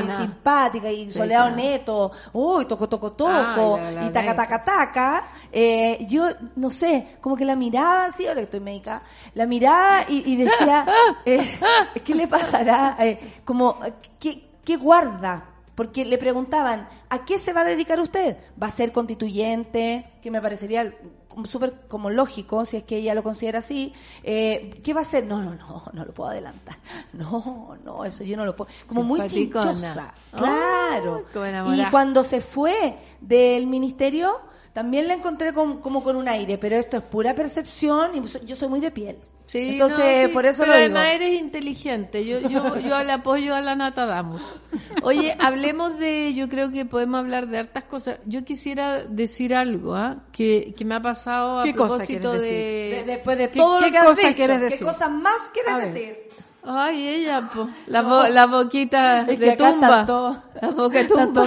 y 0.00 0.06
simpática 0.16 0.90
y 0.92 1.10
soleado 1.10 1.48
claro. 1.48 1.62
neto, 1.62 2.12
uy, 2.32 2.64
toco, 2.66 2.88
toco, 2.88 3.12
toco, 3.12 3.76
Ay, 3.76 3.82
la- 3.82 3.90
la 4.02 4.06
y 4.06 4.10
taca, 4.10 4.36
taca, 4.36 4.64
taca, 4.64 5.24
eh, 5.50 6.06
yo 6.08 6.28
no 6.56 6.70
sé, 6.70 7.16
como 7.20 7.34
que 7.36 7.44
la 7.44 7.56
miraba 7.56 8.04
así, 8.06 8.26
ahora 8.26 8.40
que 8.40 8.44
estoy 8.44 8.60
médica, 8.60 9.02
la 9.34 9.44
miraba 9.46 10.04
y, 10.08 10.22
y 10.32 10.36
decía, 10.36 10.86
eh, 11.24 11.58
¿qué 12.04 12.14
le 12.14 12.28
pasará? 12.28 12.96
Eh, 13.00 13.40
como, 13.44 13.78
¿qué, 14.20 14.44
¿qué 14.64 14.76
guarda? 14.76 15.46
Porque 15.80 16.04
le 16.04 16.18
preguntaban, 16.18 16.90
¿a 17.08 17.24
qué 17.24 17.38
se 17.38 17.54
va 17.54 17.62
a 17.62 17.64
dedicar 17.64 17.98
usted? 18.00 18.36
¿Va 18.62 18.66
a 18.66 18.70
ser 18.70 18.92
constituyente? 18.92 20.12
Que 20.20 20.30
me 20.30 20.38
parecería 20.42 20.92
súper 21.46 21.86
como 21.88 22.10
lógico, 22.10 22.66
si 22.66 22.76
es 22.76 22.84
que 22.84 22.98
ella 22.98 23.14
lo 23.14 23.22
considera 23.22 23.60
así. 23.60 23.94
Eh, 24.22 24.78
¿Qué 24.84 24.92
va 24.92 25.00
a 25.00 25.02
hacer? 25.02 25.24
No, 25.24 25.40
no, 25.42 25.54
no, 25.54 25.82
no 25.94 26.04
lo 26.04 26.12
puedo 26.12 26.28
adelantar. 26.28 26.76
No, 27.14 27.78
no, 27.82 28.04
eso 28.04 28.24
yo 28.24 28.36
no 28.36 28.44
lo 28.44 28.54
puedo. 28.54 28.70
Como 28.86 29.02
muy 29.02 29.20
chinchosa. 29.70 30.12
Claro. 30.36 31.24
y 31.74 31.78
cuando 31.90 32.24
se 32.24 32.42
fue 32.42 32.98
del 33.22 33.66
ministerio, 33.66 34.38
también 34.74 35.08
la 35.08 35.14
encontré 35.14 35.54
con- 35.54 35.80
como 35.80 36.02
con 36.04 36.14
un 36.16 36.28
aire, 36.28 36.58
pero 36.58 36.76
esto 36.76 36.98
es 36.98 37.04
pura 37.04 37.34
percepción 37.34 38.10
y 38.16 38.22
yo 38.44 38.54
soy 38.54 38.68
muy 38.68 38.80
de 38.80 38.90
piel. 38.90 39.18
Sí, 39.50 39.70
Entonces, 39.70 39.98
no, 40.22 40.28
sí, 40.28 40.32
por 40.32 40.46
eso 40.46 40.62
pero 40.62 40.74
lo 40.74 40.78
digo. 40.78 40.96
además 40.96 41.12
eres 41.14 41.40
inteligente. 41.40 42.24
Yo, 42.24 42.38
yo, 42.38 42.78
yo 42.78 43.02
le 43.02 43.10
apoyo 43.10 43.52
a 43.52 43.60
la 43.60 43.74
Natadamus. 43.74 44.40
Oye, 45.02 45.34
hablemos 45.40 45.98
de, 45.98 46.32
yo 46.34 46.48
creo 46.48 46.70
que 46.70 46.84
podemos 46.84 47.18
hablar 47.18 47.48
de 47.48 47.58
hartas 47.58 47.82
cosas. 47.82 48.20
Yo 48.26 48.44
quisiera 48.44 49.02
decir 49.02 49.52
algo, 49.52 49.96
¿ah? 49.96 50.18
Que, 50.30 50.72
que 50.78 50.84
me 50.84 50.94
ha 50.94 51.02
pasado 51.02 51.58
a 51.60 51.64
¿Qué 51.64 51.74
cosa 51.74 51.96
propósito 51.96 52.32
de... 52.34 52.38
De- 52.40 53.02
después 53.06 53.38
de 53.38 53.50
¿Qué- 53.50 53.58
todo 53.58 53.80
lo 53.80 53.90
que 53.90 53.98
has 53.98 54.16
dicho, 54.16 54.34
quieres 54.36 54.78
¿qué 54.78 54.84
cosas 54.84 55.10
más 55.10 55.50
quieres 55.52 55.92
decir? 55.94 56.16
Ay, 56.62 57.08
ella, 57.08 57.50
po. 57.52 57.68
La, 57.86 58.02
bo- 58.02 58.28
la 58.28 58.46
boquita 58.46 59.22
Es 59.22 59.26
que 59.30 59.36
de 59.36 59.50
acá 59.50 59.72
tumba. 59.72 60.06
todos- 60.06 60.36
La 60.62 60.68
boca 60.70 61.06
tumba. 61.08 61.42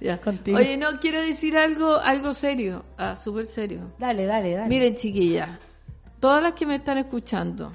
Ya. 0.00 0.18
Contigo. 0.20 0.56
Oye, 0.58 0.76
no, 0.76 1.00
quiero 1.00 1.20
decir 1.20 1.56
algo, 1.56 1.96
algo 1.96 2.32
serio. 2.34 2.84
Ah, 2.96 3.16
súper 3.16 3.46
serio. 3.46 3.90
Dale, 3.98 4.24
dale, 4.26 4.54
dale. 4.54 4.68
Miren, 4.68 4.94
chiquillas, 4.94 5.48
todas 6.20 6.42
las 6.42 6.52
que 6.52 6.66
me 6.66 6.76
están 6.76 6.98
escuchando 6.98 7.72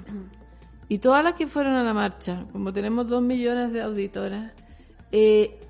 y 0.88 0.98
todas 0.98 1.24
las 1.24 1.34
que 1.34 1.46
fueron 1.46 1.74
a 1.74 1.82
la 1.82 1.94
marcha, 1.94 2.46
como 2.52 2.72
tenemos 2.72 3.08
dos 3.08 3.22
millones 3.22 3.72
de 3.72 3.82
auditoras, 3.82 4.52
eh, 5.12 5.60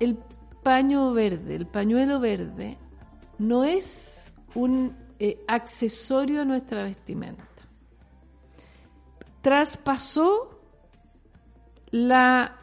el 0.00 0.18
paño 0.62 1.12
verde, 1.12 1.54
el 1.54 1.66
pañuelo 1.66 2.18
verde, 2.18 2.76
no 3.38 3.64
es 3.64 4.32
un 4.54 4.96
eh, 5.18 5.42
accesorio 5.46 6.42
a 6.42 6.44
nuestra 6.44 6.82
vestimenta. 6.82 7.44
Traspasó 9.42 10.60
la, 11.90 12.56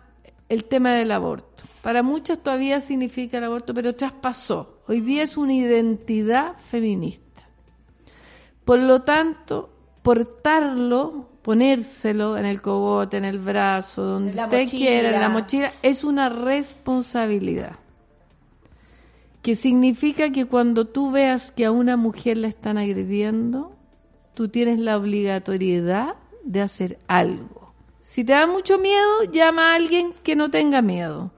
el 0.50 0.66
tema 0.66 0.92
del 0.92 1.12
aborto. 1.12 1.64
Para 1.82 2.04
muchas 2.04 2.40
todavía 2.44 2.80
significa 2.80 3.38
el 3.38 3.46
aborto, 3.46 3.74
pero 3.74 3.96
traspasó. 3.96 4.82
Hoy 4.88 5.02
día 5.02 5.24
es 5.24 5.38
una 5.38 5.54
identidad 5.54 6.58
feminista. 6.58 7.23
Por 8.66 8.80
lo 8.80 9.02
tanto, 9.02 9.70
portarlo, 10.02 11.30
ponérselo 11.42 12.38
en 12.38 12.46
el 12.46 12.62
cogote, 12.62 13.18
en 13.18 13.26
el 13.26 13.40
brazo, 13.40 14.04
donde 14.04 14.32
En 14.32 14.40
usted 14.40 14.64
mochila. 14.64 14.86
quiera, 14.86 15.16
en 15.16 15.22
la 15.22 15.30
mochila, 15.30 15.72
es 15.82 16.04
una 16.04 16.30
responsabilidad. 16.30 17.76
Que 19.42 19.56
significa 19.56 20.32
que 20.32 20.46
cuando 20.46 20.86
tú 20.86 21.12
veas 21.12 21.52
que 21.52 21.66
a 21.66 21.72
una 21.72 21.98
mujer 21.98 22.38
la 22.38 22.48
están 22.48 22.78
agrediendo, 22.78 23.76
tú 24.34 24.48
tienes 24.48 24.80
la 24.80 24.98
obligatoriedad 24.98 26.16
de 26.44 26.62
hacer 26.62 27.00
algo. 27.08 27.74
Si 28.02 28.24
te 28.24 28.34
da 28.34 28.48
mucho 28.48 28.78
miedo, 28.80 29.24
llama 29.32 29.72
a 29.72 29.76
alguien 29.76 30.14
que 30.24 30.36
no 30.36 30.50
tenga 30.50 30.82
miedo. 30.82 31.32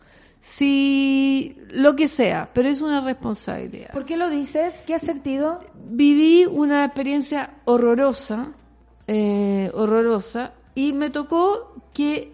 Si 0.47 1.57
lo 1.71 1.95
que 1.95 2.07
sea, 2.07 2.51
pero 2.53 2.69
es 2.69 2.79
una 2.79 3.01
responsabilidad. 3.01 3.91
¿Por 3.91 4.05
qué 4.05 4.15
lo 4.15 4.29
dices? 4.29 4.83
¿Qué 4.85 4.93
has 4.93 5.01
sentido? 5.01 5.59
Viví 5.73 6.45
una 6.45 6.85
experiencia 6.85 7.55
horrorosa, 7.65 8.53
eh, 9.07 9.71
horrorosa, 9.73 10.53
y 10.75 10.93
me 10.93 11.09
tocó 11.09 11.73
que 11.93 12.31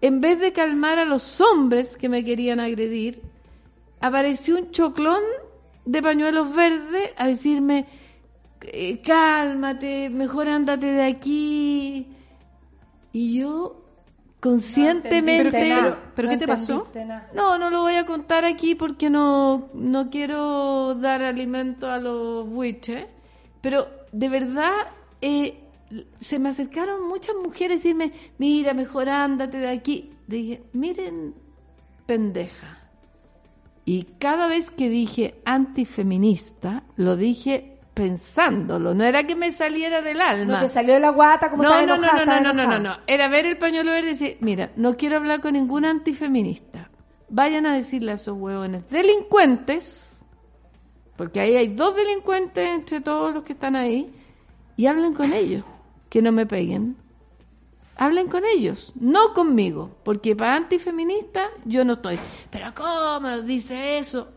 en 0.00 0.22
vez 0.22 0.40
de 0.40 0.54
calmar 0.54 0.98
a 0.98 1.04
los 1.04 1.38
hombres 1.42 1.98
que 1.98 2.08
me 2.08 2.24
querían 2.24 2.60
agredir, 2.60 3.20
apareció 4.00 4.56
un 4.56 4.70
choclón 4.70 5.22
de 5.84 6.02
pañuelos 6.02 6.54
verdes 6.54 7.10
a 7.18 7.28
decirme, 7.28 7.86
eh, 8.62 9.02
cálmate, 9.02 10.08
mejor 10.08 10.48
ándate 10.48 10.86
de 10.86 11.04
aquí. 11.04 12.08
Y 13.12 13.38
yo 13.38 13.79
conscientemente... 14.40 15.68
nada. 15.68 16.12
¿Pero 16.16 16.28
No 16.28 16.32
qué 16.32 16.38
te 16.38 16.48
pasó? 16.48 16.88
No, 17.34 17.58
no 17.58 17.70
lo 17.70 17.82
voy 17.82 17.94
a 17.94 18.06
contar 18.06 18.44
aquí 18.44 18.74
porque 18.74 19.10
no, 19.10 19.68
no 19.74 20.10
quiero 20.10 20.94
dar 20.94 21.22
alimento 21.22 21.90
a 21.90 21.98
los 21.98 22.48
buitres, 22.48 23.06
pero 23.60 23.86
de 24.12 24.28
verdad 24.28 24.72
eh, 25.20 25.60
se 26.20 26.38
me 26.38 26.48
acercaron 26.48 27.06
muchas 27.06 27.34
mujeres 27.36 27.72
a 27.72 27.74
decirme, 27.76 28.12
mira, 28.38 28.74
mejor 28.74 29.08
ándate 29.08 29.58
de 29.58 29.68
aquí. 29.68 30.12
Dije, 30.26 30.62
miren, 30.72 31.34
pendeja. 32.06 32.78
Y 33.84 34.04
cada 34.18 34.46
vez 34.46 34.70
que 34.70 34.88
dije 34.88 35.40
antifeminista, 35.44 36.84
lo 36.96 37.16
dije 37.16 37.79
pensándolo, 38.00 38.94
no 38.94 39.04
era 39.04 39.24
que 39.24 39.36
me 39.36 39.52
saliera 39.52 40.00
del 40.00 40.22
alma. 40.22 40.54
No 40.54 40.60
te 40.60 40.68
salió 40.70 40.94
de 40.94 41.00
la 41.00 41.10
guata 41.10 41.50
como 41.50 41.62
No, 41.62 41.68
estaba 41.68 41.86
no, 41.86 41.96
no, 41.98 42.02
enojada, 42.02 42.24
no, 42.24 42.32
no, 42.34 42.40
no, 42.40 42.42
no, 42.42 42.54
no, 42.54 42.62
enojada. 42.76 42.96
no. 42.96 43.02
Era 43.06 43.28
ver 43.28 43.44
el 43.44 43.58
pañuelo 43.58 43.90
verde 43.90 44.06
y 44.08 44.12
decir, 44.12 44.38
mira, 44.40 44.70
no 44.76 44.96
quiero 44.96 45.16
hablar 45.16 45.42
con 45.42 45.52
ningún 45.52 45.84
antifeminista. 45.84 46.88
Vayan 47.28 47.66
a 47.66 47.74
decirle 47.74 48.12
a 48.12 48.14
esos 48.14 48.38
huevones 48.38 48.88
delincuentes, 48.88 50.18
porque 51.16 51.40
ahí 51.40 51.56
hay 51.56 51.68
dos 51.68 51.94
delincuentes 51.94 52.66
entre 52.70 53.02
todos 53.02 53.34
los 53.34 53.44
que 53.44 53.52
están 53.52 53.76
ahí, 53.76 54.10
y 54.76 54.86
hablen 54.86 55.12
con 55.12 55.34
ellos, 55.34 55.62
que 56.08 56.22
no 56.22 56.32
me 56.32 56.46
peguen. 56.46 56.96
Hablen 57.96 58.28
con 58.28 58.44
ellos, 58.46 58.94
no 58.98 59.34
conmigo, 59.34 59.90
porque 60.04 60.34
para 60.34 60.56
antifeminista 60.56 61.48
yo 61.66 61.84
no 61.84 61.92
estoy. 61.94 62.18
Pero 62.50 62.72
¿cómo 62.74 63.42
dice 63.42 63.98
eso? 63.98 64.28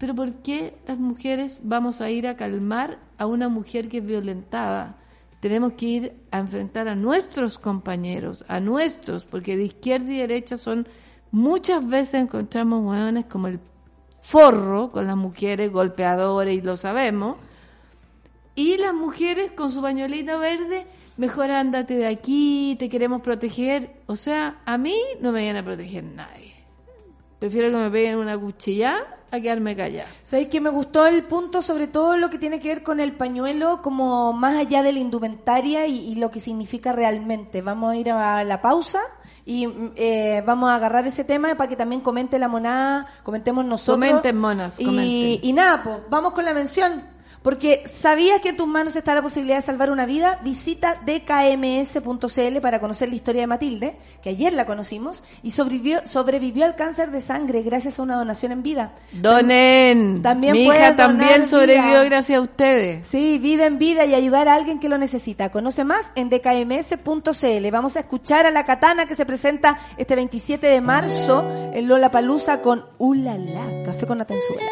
Pero 0.00 0.14
¿por 0.14 0.32
qué 0.36 0.78
las 0.86 0.98
mujeres 0.98 1.60
vamos 1.62 2.00
a 2.00 2.08
ir 2.08 2.26
a 2.26 2.34
calmar 2.34 2.98
a 3.18 3.26
una 3.26 3.50
mujer 3.50 3.90
que 3.90 3.98
es 3.98 4.06
violentada? 4.06 4.96
Tenemos 5.40 5.74
que 5.74 5.86
ir 5.86 6.14
a 6.30 6.38
enfrentar 6.38 6.88
a 6.88 6.94
nuestros 6.94 7.58
compañeros, 7.58 8.42
a 8.48 8.60
nuestros, 8.60 9.24
porque 9.26 9.58
de 9.58 9.64
izquierda 9.64 10.10
y 10.10 10.16
derecha 10.16 10.56
son 10.56 10.88
muchas 11.30 11.86
veces 11.86 12.14
encontramos 12.14 12.82
hueones 12.82 13.26
como 13.26 13.48
el 13.48 13.60
forro 14.22 14.90
con 14.90 15.06
las 15.06 15.18
mujeres 15.18 15.70
golpeadoras 15.70 16.54
y 16.54 16.62
lo 16.62 16.78
sabemos. 16.78 17.36
Y 18.54 18.78
las 18.78 18.94
mujeres 18.94 19.52
con 19.52 19.70
su 19.70 19.82
pañuelito 19.82 20.38
verde, 20.38 20.86
mejor 21.18 21.50
ándate 21.50 21.94
de 21.96 22.06
aquí, 22.06 22.74
te 22.78 22.88
queremos 22.88 23.20
proteger. 23.20 24.00
O 24.06 24.16
sea, 24.16 24.62
a 24.64 24.78
mí 24.78 24.96
no 25.20 25.30
me 25.30 25.42
viene 25.42 25.58
a 25.58 25.64
proteger 25.64 26.04
nadie. 26.04 26.49
Prefiero 27.40 27.70
que 27.70 27.76
me 27.76 27.90
peguen 27.90 28.18
una 28.18 28.38
cuchilla 28.38 28.98
a 29.30 29.40
quedarme 29.40 29.74
callada. 29.74 30.08
¿Sabéis 30.22 30.48
que 30.48 30.60
me 30.60 30.70
gustó 30.70 31.06
el 31.06 31.24
punto, 31.24 31.62
sobre 31.62 31.86
todo 31.86 32.16
lo 32.16 32.30
que 32.30 32.38
tiene 32.38 32.60
que 32.60 32.68
ver 32.68 32.82
con 32.82 33.00
el 33.00 33.12
pañuelo, 33.12 33.80
como 33.82 34.32
más 34.32 34.58
allá 34.58 34.82
de 34.82 34.92
la 34.92 34.98
indumentaria 34.98 35.86
y, 35.86 36.10
y 36.10 36.14
lo 36.16 36.30
que 36.30 36.38
significa 36.40 36.92
realmente? 36.92 37.62
Vamos 37.62 37.92
a 37.92 37.96
ir 37.96 38.10
a 38.10 38.44
la 38.44 38.60
pausa 38.60 39.00
y 39.46 39.66
mm, 39.66 39.92
eh, 39.96 40.42
vamos 40.46 40.70
a 40.70 40.74
agarrar 40.76 41.06
ese 41.06 41.24
tema 41.24 41.54
para 41.54 41.68
que 41.68 41.76
también 41.76 42.00
comente 42.02 42.38
la 42.38 42.48
monada, 42.48 43.06
comentemos 43.22 43.64
nosotros. 43.64 43.96
Comenten, 43.96 44.36
monas, 44.36 44.78
Y, 44.78 44.84
comenten. 44.84 45.38
y 45.42 45.52
nada, 45.52 45.82
pues, 45.82 45.98
vamos 46.10 46.32
con 46.32 46.44
la 46.44 46.54
mención. 46.54 47.04
Porque 47.42 47.82
¿sabías 47.86 48.40
que 48.40 48.50
en 48.50 48.56
tus 48.56 48.66
manos 48.66 48.96
está 48.96 49.14
la 49.14 49.22
posibilidad 49.22 49.56
de 49.56 49.62
salvar 49.62 49.90
una 49.90 50.04
vida? 50.04 50.40
Visita 50.44 51.00
dkms.cl 51.06 52.60
para 52.60 52.80
conocer 52.80 53.08
la 53.08 53.14
historia 53.14 53.42
de 53.42 53.46
Matilde, 53.46 53.96
que 54.22 54.30
ayer 54.30 54.52
la 54.52 54.66
conocimos, 54.66 55.24
y 55.42 55.52
sobrevivió, 55.52 56.06
sobrevivió 56.06 56.66
al 56.66 56.76
cáncer 56.76 57.10
de 57.10 57.22
sangre 57.22 57.62
gracias 57.62 57.98
a 57.98 58.02
una 58.02 58.16
donación 58.16 58.52
en 58.52 58.62
vida. 58.62 58.92
Donen. 59.12 60.20
También 60.22 60.52
Mi 60.52 60.64
hija 60.64 60.96
también 60.96 61.46
sobrevivió 61.46 62.00
vida. 62.00 62.04
gracias 62.04 62.38
a 62.38 62.42
ustedes. 62.42 63.06
Sí, 63.06 63.38
vida 63.38 63.64
en 63.66 63.78
vida 63.78 64.04
y 64.04 64.14
ayudar 64.14 64.48
a 64.48 64.54
alguien 64.54 64.78
que 64.78 64.90
lo 64.90 64.98
necesita. 64.98 65.50
Conoce 65.50 65.84
más 65.84 66.12
en 66.16 66.28
dkms.cl. 66.28 67.70
Vamos 67.70 67.96
a 67.96 68.00
escuchar 68.00 68.44
a 68.46 68.50
la 68.50 68.64
Katana 68.64 69.06
que 69.06 69.16
se 69.16 69.24
presenta 69.24 69.78
este 69.96 70.14
27 70.14 70.66
de 70.66 70.80
marzo 70.80 71.48
en 71.72 71.88
Lola 71.88 72.10
Palusa 72.10 72.60
con 72.60 72.84
Ulala, 72.98 73.84
café 73.86 74.06
con 74.06 74.20
Atenzuela. 74.20 74.70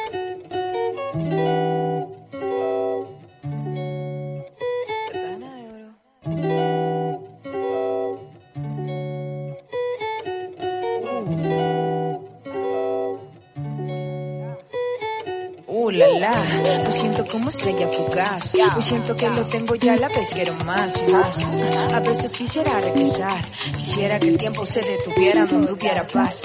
La, 15.99 16.07
la, 16.09 16.85
lo 16.85 16.93
siento 16.93 17.27
como 17.27 17.49
estrella 17.49 17.89
fugaz. 17.89 18.55
Lo 18.55 18.83
siento 18.83 19.17
que 19.17 19.29
lo 19.29 19.45
tengo 19.47 19.75
ya, 19.75 19.97
la 19.97 20.09
vez 20.09 20.31
quiero 20.33 20.55
más 20.65 21.01
y 21.07 21.13
más. 21.13 21.49
A 21.93 22.01
veces 22.01 22.33
quisiera 22.33 22.81
regresar, 22.81 23.45
quisiera 23.77 24.19
que 24.19 24.29
el 24.29 24.39
tiempo 24.39 24.65
se 24.65 24.81
detuviera 24.81 25.45
donde 25.47 25.73
hubiera 25.73 26.07
paz. 26.07 26.43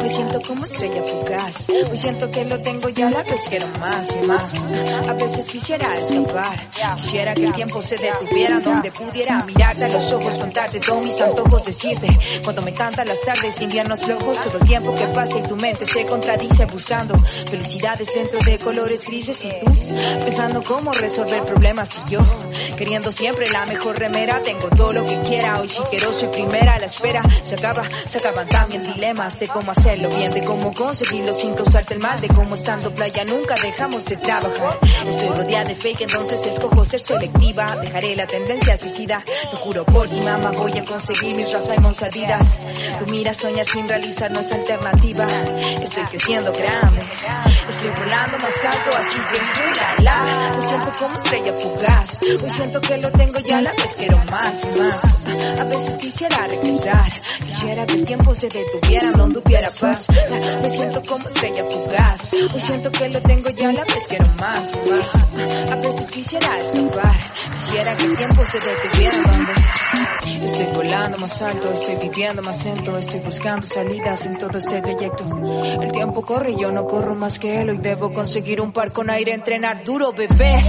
Me 0.00 0.08
siento 0.08 0.40
como 0.42 0.64
estrella 0.64 1.02
fugaz. 1.02 1.68
Hoy 1.68 1.96
siento 1.96 2.30
que 2.30 2.44
lo 2.44 2.60
tengo 2.60 2.88
ya, 2.90 3.10
la 3.10 3.22
vez 3.24 3.42
quiero 3.48 3.66
más 3.80 4.08
y 4.22 4.26
más. 4.26 4.64
A 5.08 5.12
veces 5.14 5.48
quisiera 5.48 5.98
escapar, 5.98 6.60
quisiera 6.96 7.34
que 7.34 7.44
el 7.44 7.52
tiempo 7.52 7.82
se 7.82 7.96
detuviera 7.96 8.60
donde 8.60 8.92
pudiera 8.92 9.42
mirarte 9.44 9.84
a 9.84 9.88
los 9.88 10.12
ojos, 10.12 10.38
contarte 10.38 10.78
todos 10.78 11.02
mis 11.02 11.20
antojos, 11.20 11.64
decirte 11.64 12.08
cuando 12.44 12.62
me 12.62 12.72
cantan 12.72 13.08
las 13.08 13.20
tardes 13.22 13.56
de 13.56 13.64
inviernos 13.64 14.00
flojos, 14.00 14.40
todo 14.40 14.58
el 14.58 14.64
tiempo 14.64 14.94
que 14.94 15.06
pasa 15.08 15.38
y 15.38 15.42
tu 15.42 15.56
mente 15.56 15.84
se 15.84 16.06
contradice 16.06 16.66
buscando 16.66 17.18
felicidades 17.50 18.08
dentro 18.14 18.38
de 18.40 18.58
colores 18.58 18.91
grises 19.00 19.44
y 19.44 19.48
tú 19.48 19.72
pensando 20.24 20.62
cómo 20.62 20.92
resolver 20.92 21.42
problemas 21.44 21.98
y 22.06 22.10
yo 22.10 22.20
queriendo 22.76 23.10
siempre 23.10 23.48
la 23.48 23.64
mejor 23.66 23.98
remera. 23.98 24.42
Tengo 24.42 24.68
todo 24.68 24.92
lo 24.92 25.06
que 25.06 25.18
quiera 25.22 25.60
hoy 25.60 25.68
si 25.68 25.82
quiero 25.84 26.12
soy 26.12 26.28
primera 26.28 26.74
a 26.74 26.78
la 26.78 26.86
espera. 26.86 27.22
Se 27.42 27.54
acaba 27.54 27.84
se 28.06 28.18
acaban 28.18 28.48
también 28.48 28.82
dilemas 28.82 29.38
de 29.38 29.48
cómo 29.48 29.72
hacerlo 29.72 30.08
bien 30.10 30.34
de 30.34 30.42
cómo 30.44 30.74
conseguirlo 30.74 31.32
sin 31.32 31.54
causarte 31.54 31.94
el 31.94 32.00
mal 32.00 32.20
de 32.20 32.28
cómo 32.28 32.54
estando 32.54 32.94
playa 32.94 33.24
nunca 33.24 33.54
dejamos 33.54 34.04
de 34.04 34.16
trabajar. 34.16 34.78
Estoy 35.06 35.28
rodeada 35.30 35.64
de 35.64 35.74
fake 35.74 36.02
entonces 36.02 36.44
escojo 36.46 36.84
ser 36.84 37.00
selectiva. 37.00 37.76
Dejaré 37.76 38.14
la 38.14 38.26
tendencia 38.26 38.76
suicida 38.76 39.24
lo 39.50 39.58
juro 39.58 39.84
por 39.86 40.08
ti 40.08 40.20
mamá 40.20 40.50
voy 40.50 40.78
a 40.78 40.84
conseguir 40.84 41.34
mis 41.34 41.50
raps 41.52 41.68
Simon 41.68 41.94
Adidas 42.02 42.58
tú 42.98 43.10
miras 43.10 43.36
soñar 43.38 43.66
sin 43.66 43.88
realizar 43.88 44.30
no 44.30 44.40
es 44.40 44.52
alternativa. 44.52 45.26
Estoy 45.80 46.04
creciendo 46.04 46.52
grande 46.52 47.02
estoy 47.68 47.90
volando 47.90 48.38
más 48.38 48.64
alto 48.64 48.71
me 50.56 50.62
siento 50.62 50.90
como 50.98 51.16
estrella 51.16 51.52
fugaz. 51.56 52.18
Hoy 52.22 52.50
siento 52.50 52.80
que 52.80 52.98
lo 52.98 53.10
tengo 53.12 53.38
ya 53.38 53.60
la 53.60 53.70
vez 53.72 53.94
quiero 53.96 54.16
más 54.30 54.64
más. 54.64 55.58
A 55.58 55.64
veces 55.64 55.96
quisiera 55.96 56.46
regresar. 56.46 57.12
Quisiera 57.44 57.86
que 57.86 57.94
el 57.94 58.04
tiempo 58.04 58.34
se 58.34 58.48
detuviera 58.48 59.10
donde 59.12 59.38
hubiera 59.38 59.68
paz. 59.80 60.06
Me 60.62 60.68
siento 60.68 61.02
como 61.08 61.26
estrella 61.28 61.64
fugaz. 61.64 62.32
Hoy 62.32 62.60
siento 62.60 62.90
que 62.90 63.08
lo 63.08 63.20
tengo 63.22 63.48
ya 63.50 63.72
la 63.72 63.84
vez 63.84 64.06
quiero 64.08 64.26
más 64.26 64.32
más. 64.40 65.14
A 65.70 65.76
veces 65.76 66.10
quisiera 66.10 66.60
escapar. 66.60 67.12
Quisiera 67.58 67.96
que 67.96 68.04
el 68.04 68.16
tiempo 68.16 68.44
se 68.44 68.58
detuviera 68.58 69.16
donde 69.22 69.52
Estoy 70.44 70.66
volando 70.74 71.18
más 71.18 71.40
alto, 71.42 71.72
estoy 71.72 71.96
viviendo 71.96 72.42
más 72.42 72.64
lento, 72.64 72.96
estoy 72.98 73.20
buscando 73.20 73.66
salidas 73.66 74.26
en 74.26 74.36
todo 74.38 74.58
este 74.58 74.82
trayecto. 74.82 75.24
El 75.80 75.92
tiempo 75.92 76.22
corre 76.22 76.52
y 76.52 76.56
yo 76.56 76.72
no 76.72 76.86
corro 76.86 77.14
más 77.14 77.38
que 77.38 77.60
él, 77.60 77.70
hoy 77.70 77.78
debo 77.78 78.12
conseguir 78.12 78.60
un 78.62 78.72
par 78.72 78.92
con 78.92 79.10
aire, 79.10 79.32
entrenar 79.32 79.82
duro, 79.84 80.12
bebé. 80.12 80.60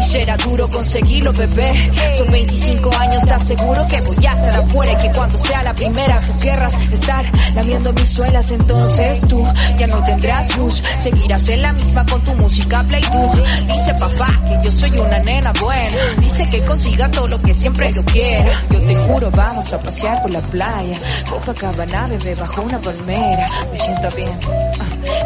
Y 0.00 0.04
será 0.04 0.36
duro 0.36 0.68
conseguirlo, 0.68 1.32
bebé. 1.32 1.92
Son 2.16 2.30
25 2.30 2.90
años, 2.98 3.22
¿estás 3.22 3.46
seguro 3.46 3.84
que 3.84 4.00
voy 4.00 4.26
a 4.26 4.32
estar 4.32 4.60
afuera 4.60 4.92
y 4.92 4.96
que 5.02 5.16
cuando 5.16 5.38
sea 5.38 5.62
la 5.62 5.74
primera 5.74 6.20
tú 6.20 6.32
querrás 6.40 6.74
estar 6.92 7.24
lamiendo 7.54 7.92
mis 7.92 8.08
suelas? 8.08 8.50
Entonces 8.50 9.28
tú 9.28 9.46
ya 9.78 9.86
no 9.86 10.02
tendrás 10.04 10.56
luz, 10.56 10.82
seguirás 10.98 11.48
en 11.48 11.62
la 11.62 11.72
misma 11.72 12.04
con 12.06 12.22
tu 12.22 12.34
música 12.34 12.82
play. 12.84 13.02
Dice 13.64 13.94
papá 13.94 14.40
que 14.48 14.64
yo 14.64 14.72
soy 14.72 14.90
una 14.98 15.18
nena 15.20 15.52
buena, 15.60 15.96
dice 16.18 16.48
que 16.48 16.64
consiga 16.64 17.10
todo 17.10 17.28
lo 17.28 17.40
que 17.40 17.54
siempre 17.54 17.92
yo 17.92 18.04
quiera. 18.04 18.62
Yo 18.70 18.80
te 18.80 18.94
juro, 18.94 19.30
vamos 19.30 19.72
a 19.72 19.80
pasear 19.80 20.22
por 20.22 20.30
la 20.30 20.40
playa, 20.40 20.98
Copacabana, 21.28 22.06
bebé, 22.06 22.34
bajo 22.34 22.62
una 22.62 22.80
palmera. 22.80 23.48
Me 23.70 23.78
siento 23.78 24.08
bien, 24.16 24.38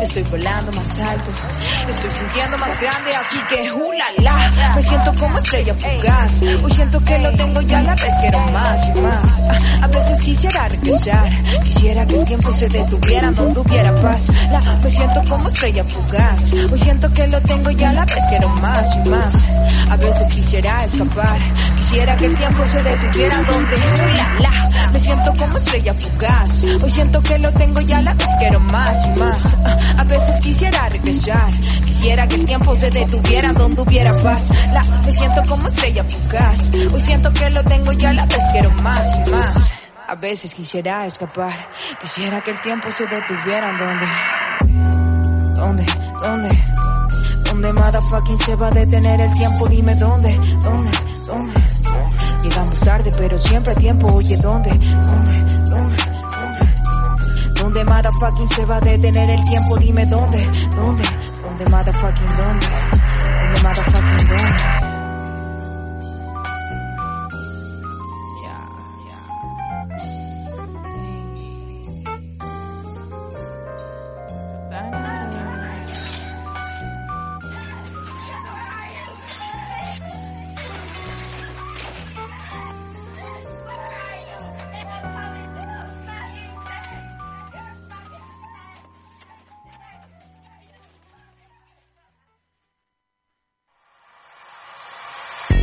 estoy 0.02 0.22
volando 0.24 0.72
más 0.72 1.00
alto, 1.00 1.30
estoy 1.88 2.10
sintiendo 2.10 2.58
más 2.58 2.80
grande, 2.80 3.10
así 3.14 3.38
que 3.48 3.72
uh, 3.72 3.92
la, 3.92 4.22
la. 4.22 4.74
Me 4.74 4.82
siento 4.82 5.14
como 5.14 5.38
estrella 5.38 5.74
fugaz, 5.74 6.42
hoy 6.62 6.70
siento 6.70 7.02
que 7.04 7.18
lo 7.18 7.32
tengo 7.32 7.60
ya 7.62 7.82
la 7.82 7.94
vez 7.94 8.12
quiero 8.20 8.38
más 8.50 8.80
y 8.86 9.00
más. 9.00 9.42
A 9.82 9.86
veces 9.86 10.20
quisiera 10.20 10.68
regresar, 10.68 11.30
quisiera 11.64 12.06
que 12.06 12.20
el 12.20 12.24
tiempo 12.24 12.52
se 12.52 12.68
detuviera 12.68 13.30
donde 13.30 13.60
hubiera 13.60 13.94
paz. 13.96 14.28
La, 14.50 14.60
me 14.82 14.90
siento 14.90 15.22
como 15.28 15.48
estrella 15.48 15.84
fugaz, 15.84 16.52
hoy 16.52 16.78
siento 16.78 17.12
que 17.12 17.26
lo 17.28 17.40
tengo 17.42 17.70
ya 17.70 17.92
la 17.92 18.04
vez 18.04 18.24
quiero 18.28 18.48
más 18.48 18.96
y 18.96 19.08
más. 19.08 19.46
A 19.90 19.96
veces 19.96 20.28
quisiera 20.34 20.84
escapar, 20.84 21.40
quisiera 21.76 22.16
que 22.16 22.26
el 22.26 22.34
tiempo 22.36 22.66
se 22.66 22.82
detuviera 22.82 23.36
donde 23.42 23.76
uh, 23.76 24.16
la, 24.16 24.34
la. 24.40 24.70
Me 24.92 24.98
siento 24.98 25.32
como 25.38 25.56
estrella 25.58 25.94
fugaz, 25.94 26.64
hoy 26.64 26.90
siento 26.90 27.22
que 27.22 27.38
lo 27.38 27.52
tengo 27.52 27.80
ya 27.80 28.00
la 28.00 28.14
vez 28.14 28.28
quiero 28.38 28.60
más 28.60 28.96
y 29.04 29.18
más. 29.18 29.56
A 29.96 30.04
veces 30.04 30.36
quisiera 30.42 30.88
regresar, 30.88 31.50
quisiera 31.84 32.26
que 32.28 32.36
el 32.36 32.44
tiempo 32.44 32.74
se 32.76 32.90
detuviera 32.90 33.52
donde 33.52 33.82
hubiera 33.82 34.12
paz. 34.22 34.48
La, 34.72 34.82
me 35.04 35.12
siento 35.12 35.42
como 35.48 35.68
estrella 35.68 36.04
fugaz, 36.04 36.70
hoy 36.92 37.00
siento 37.00 37.32
que 37.32 37.50
lo 37.50 37.64
tengo 37.64 37.92
ya 37.92 38.12
la 38.12 38.26
vez 38.26 38.42
quiero 38.52 38.70
más 38.82 39.04
y 39.14 39.30
más. 39.30 39.72
A 40.08 40.14
veces 40.14 40.54
quisiera 40.54 41.04
escapar, 41.06 41.70
quisiera 42.00 42.40
que 42.40 42.52
el 42.52 42.60
tiempo 42.62 42.90
se 42.90 43.06
detuviera 43.06 43.76
donde, 43.76 44.06
donde, 45.54 45.86
donde, 46.22 46.64
donde 47.44 47.72
motherfucking 47.74 48.38
se 48.38 48.56
va 48.56 48.68
a 48.68 48.70
detener 48.70 49.20
el 49.20 49.32
tiempo, 49.32 49.68
dime 49.68 49.94
dónde, 49.96 50.32
dónde, 50.62 50.90
dónde. 51.26 51.60
Llegamos 52.42 52.80
tarde, 52.80 53.12
pero 53.18 53.38
siempre 53.38 53.72
a 53.72 53.74
tiempo, 53.74 54.06
oye, 54.14 54.36
¿dónde, 54.36 54.70
dónde, 54.70 55.40
dónde, 55.70 55.96
dónde? 57.68 57.84
¿Dónde 57.84 57.84
motherfucking 57.84 58.48
se 58.48 58.64
va 58.64 58.76
a 58.76 58.80
detener 58.80 59.30
el 59.30 59.42
tiempo? 59.44 59.76
Dime 59.78 60.06
dónde, 60.06 60.38
dónde, 60.74 61.04
dónde 61.42 61.66
motherfucking 61.66 62.36
dónde, 62.36 62.66
dónde 63.42 63.62
motherfucking 63.62 64.28
dónde. 64.28 64.87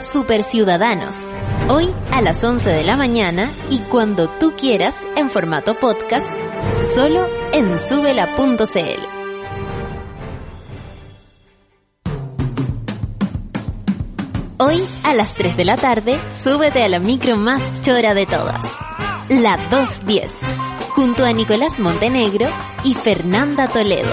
Super 0.00 0.42
Ciudadanos, 0.42 1.30
hoy 1.68 1.92
a 2.12 2.20
las 2.20 2.42
11 2.44 2.70
de 2.70 2.84
la 2.84 2.96
mañana 2.96 3.52
y 3.70 3.78
cuando 3.80 4.28
tú 4.28 4.52
quieras 4.56 5.06
en 5.16 5.30
formato 5.30 5.78
podcast, 5.78 6.30
solo 6.94 7.26
en 7.52 7.78
subela.cl. 7.78 9.16
Hoy, 14.58 14.82
a 15.04 15.14
las 15.14 15.34
3 15.34 15.56
de 15.56 15.64
la 15.64 15.76
tarde, 15.76 16.18
súbete 16.30 16.82
a 16.82 16.88
la 16.88 16.98
micro 16.98 17.36
más 17.36 17.82
chora 17.82 18.14
de 18.14 18.26
todas. 18.26 18.78
La 19.28 19.56
210, 19.70 20.40
junto 20.90 21.24
a 21.24 21.32
Nicolás 21.32 21.80
Montenegro 21.80 22.48
y 22.84 22.94
Fernanda 22.94 23.68
Toledo. 23.68 24.12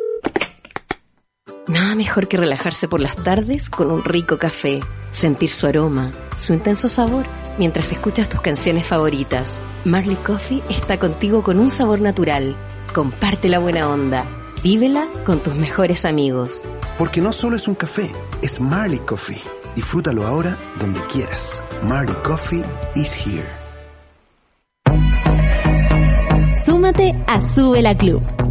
Nada 1.67 1.95
mejor 1.95 2.27
que 2.27 2.37
relajarse 2.37 2.87
por 2.87 2.99
las 2.99 3.15
tardes 3.15 3.69
con 3.69 3.91
un 3.91 4.03
rico 4.03 4.37
café, 4.37 4.79
sentir 5.11 5.51
su 5.51 5.67
aroma, 5.67 6.11
su 6.37 6.53
intenso 6.53 6.89
sabor, 6.89 7.25
mientras 7.59 7.91
escuchas 7.91 8.27
tus 8.29 8.41
canciones 8.41 8.87
favoritas. 8.87 9.59
Marley 9.85 10.15
Coffee 10.15 10.63
está 10.69 10.97
contigo 10.97 11.43
con 11.43 11.59
un 11.59 11.69
sabor 11.69 12.01
natural. 12.01 12.55
Comparte 12.93 13.47
la 13.47 13.59
buena 13.59 13.87
onda. 13.89 14.25
Vívela 14.63 15.05
con 15.23 15.39
tus 15.39 15.55
mejores 15.55 16.03
amigos. 16.03 16.63
Porque 16.97 17.21
no 17.21 17.31
solo 17.31 17.55
es 17.55 17.67
un 17.67 17.75
café, 17.75 18.11
es 18.41 18.59
Marley 18.59 18.99
Coffee. 18.99 19.41
Disfrútalo 19.75 20.25
ahora 20.25 20.57
donde 20.79 20.99
quieras. 21.11 21.61
Marley 21.83 22.15
Coffee 22.23 22.63
is 22.95 23.13
here. 23.13 23.47
Súmate 26.65 27.13
a 27.27 27.39
Sube 27.39 27.81
la 27.81 27.95
Club. 27.95 28.50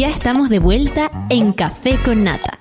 Ya 0.00 0.08
estamos 0.08 0.48
de 0.48 0.60
vuelta 0.60 1.26
en 1.28 1.52
Café 1.52 1.98
con 2.02 2.24
Nata. 2.24 2.58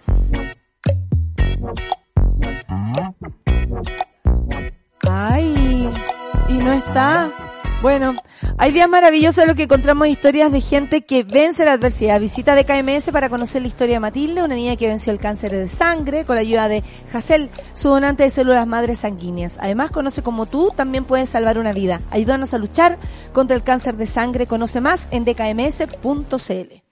Ay, 5.10 5.90
y 6.50 6.54
no 6.56 6.74
está. 6.74 7.30
Bueno, 7.82 8.14
hay 8.58 8.74
días 8.74 8.90
maravillosos 8.90 9.38
en 9.38 9.48
los 9.48 9.56
que 9.56 9.64
encontramos 9.64 10.10
historias 10.10 10.52
de 10.52 10.60
gente 10.60 11.06
que 11.06 11.24
vence 11.24 11.64
la 11.64 11.72
adversidad. 11.72 12.20
Visita 12.20 12.56
de 12.56 12.66
KMS 12.66 13.10
para 13.14 13.30
conocer 13.30 13.62
la 13.62 13.70
historia 13.70 13.96
de 13.96 14.00
Matilde, 14.02 14.44
una 14.44 14.56
niña 14.56 14.76
que 14.76 14.90
venció 14.90 15.14
el 15.14 15.20
cáncer 15.20 15.54
de 15.54 15.70
sangre 15.70 16.26
con 16.26 16.36
la 16.36 16.42
ayuda 16.42 16.68
de 16.68 16.84
Hassel, 17.14 17.50
su 17.74 17.88
donante 17.88 18.24
de 18.24 18.32
células 18.32 18.68
madres 18.68 19.00
sanguíneas. 19.00 19.58
Además, 19.62 19.92
conoce 19.92 20.22
como 20.22 20.46
tú 20.46 20.74
también 20.76 21.06
puedes 21.06 21.30
salvar 21.30 21.58
una 21.58 21.72
vida. 21.72 22.02
Ayúdanos 22.12 22.54
a 22.54 22.58
luchar 22.58 22.98
contra 23.32 23.56
el 23.56 23.64
cáncer 23.64 23.96
de 23.96 24.08
sangre. 24.08 24.46
Conoce 24.46 24.82
más 24.82 25.08
en 25.12 25.24
dkms.cl. 25.24 26.89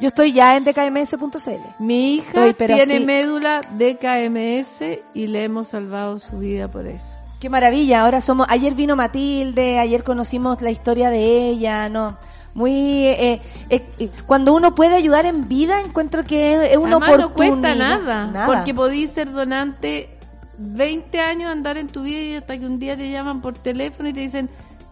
Yo 0.00 0.08
estoy 0.08 0.32
ya 0.32 0.56
en 0.56 0.64
dkms.cl. 0.64 1.50
Mi 1.78 2.14
hija 2.16 2.46
Estoy, 2.46 2.66
tiene 2.66 2.82
así- 2.94 3.04
médula 3.04 3.60
de 3.76 3.96
KMS 3.96 5.02
y 5.14 5.26
le 5.26 5.44
hemos 5.44 5.68
salvado 5.68 6.18
su 6.18 6.38
vida 6.38 6.68
por 6.70 6.86
eso. 6.86 7.06
Qué 7.40 7.48
maravilla, 7.48 8.02
ahora 8.02 8.20
somos, 8.20 8.46
ayer 8.50 8.74
vino 8.74 8.96
Matilde, 8.96 9.78
ayer 9.78 10.04
conocimos 10.04 10.60
la 10.62 10.70
historia 10.70 11.08
de 11.10 11.48
ella, 11.48 11.88
no, 11.88 12.18
muy, 12.52 12.72
eh, 13.06 13.40
eh, 13.70 13.82
eh, 13.98 14.10
cuando 14.26 14.52
uno 14.54 14.74
puede 14.74 14.94
ayudar 14.94 15.24
en 15.24 15.48
vida, 15.48 15.80
encuentro 15.80 16.24
que 16.24 16.72
es, 16.72 16.76
una 16.76 16.96
Además 16.96 17.18
no 17.18 17.26
oportunidad. 17.28 17.32
cuesta 17.60 17.74
nada, 17.74 18.26
Nada. 18.26 18.46
porque 18.46 18.74
podís 18.74 19.10
ser 19.12 19.30
donante 19.32 20.18
20 20.58 21.18
años 21.20 21.50
andar 21.50 21.78
en 21.78 21.86
tu 21.88 22.02
vida 22.02 22.20
y 22.20 22.34
hasta 22.34 22.58
que 22.58 22.66
un 22.66 22.78
día 22.78 22.94
te 22.96 23.10
llaman 23.10 23.40
por 23.40 23.54
teléfono 23.54 24.10
y 24.10 24.12
te 24.12 24.20
dicen 24.20 24.50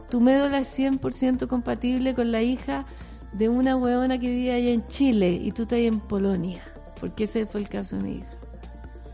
tu 0.08 0.20
médula 0.20 0.58
es 0.60 0.68
100% 0.78 1.48
compatible 1.48 2.14
con 2.14 2.32
la 2.32 2.40
hija 2.40 2.86
de 3.32 3.48
una 3.48 3.76
huevona 3.76 4.18
que 4.18 4.28
vive 4.28 4.52
allá 4.52 4.70
en 4.70 4.86
Chile 4.88 5.30
y 5.30 5.52
tú 5.52 5.62
estás 5.62 5.78
en 5.80 6.00
Polonia, 6.00 6.62
porque 7.00 7.24
ese 7.24 7.46
fue 7.46 7.60
el 7.60 7.68
caso 7.68 7.96
de 7.96 8.02
mi 8.02 8.12
hija. 8.18 8.38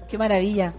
Qué 0.08 0.18
maravilla. 0.18 0.74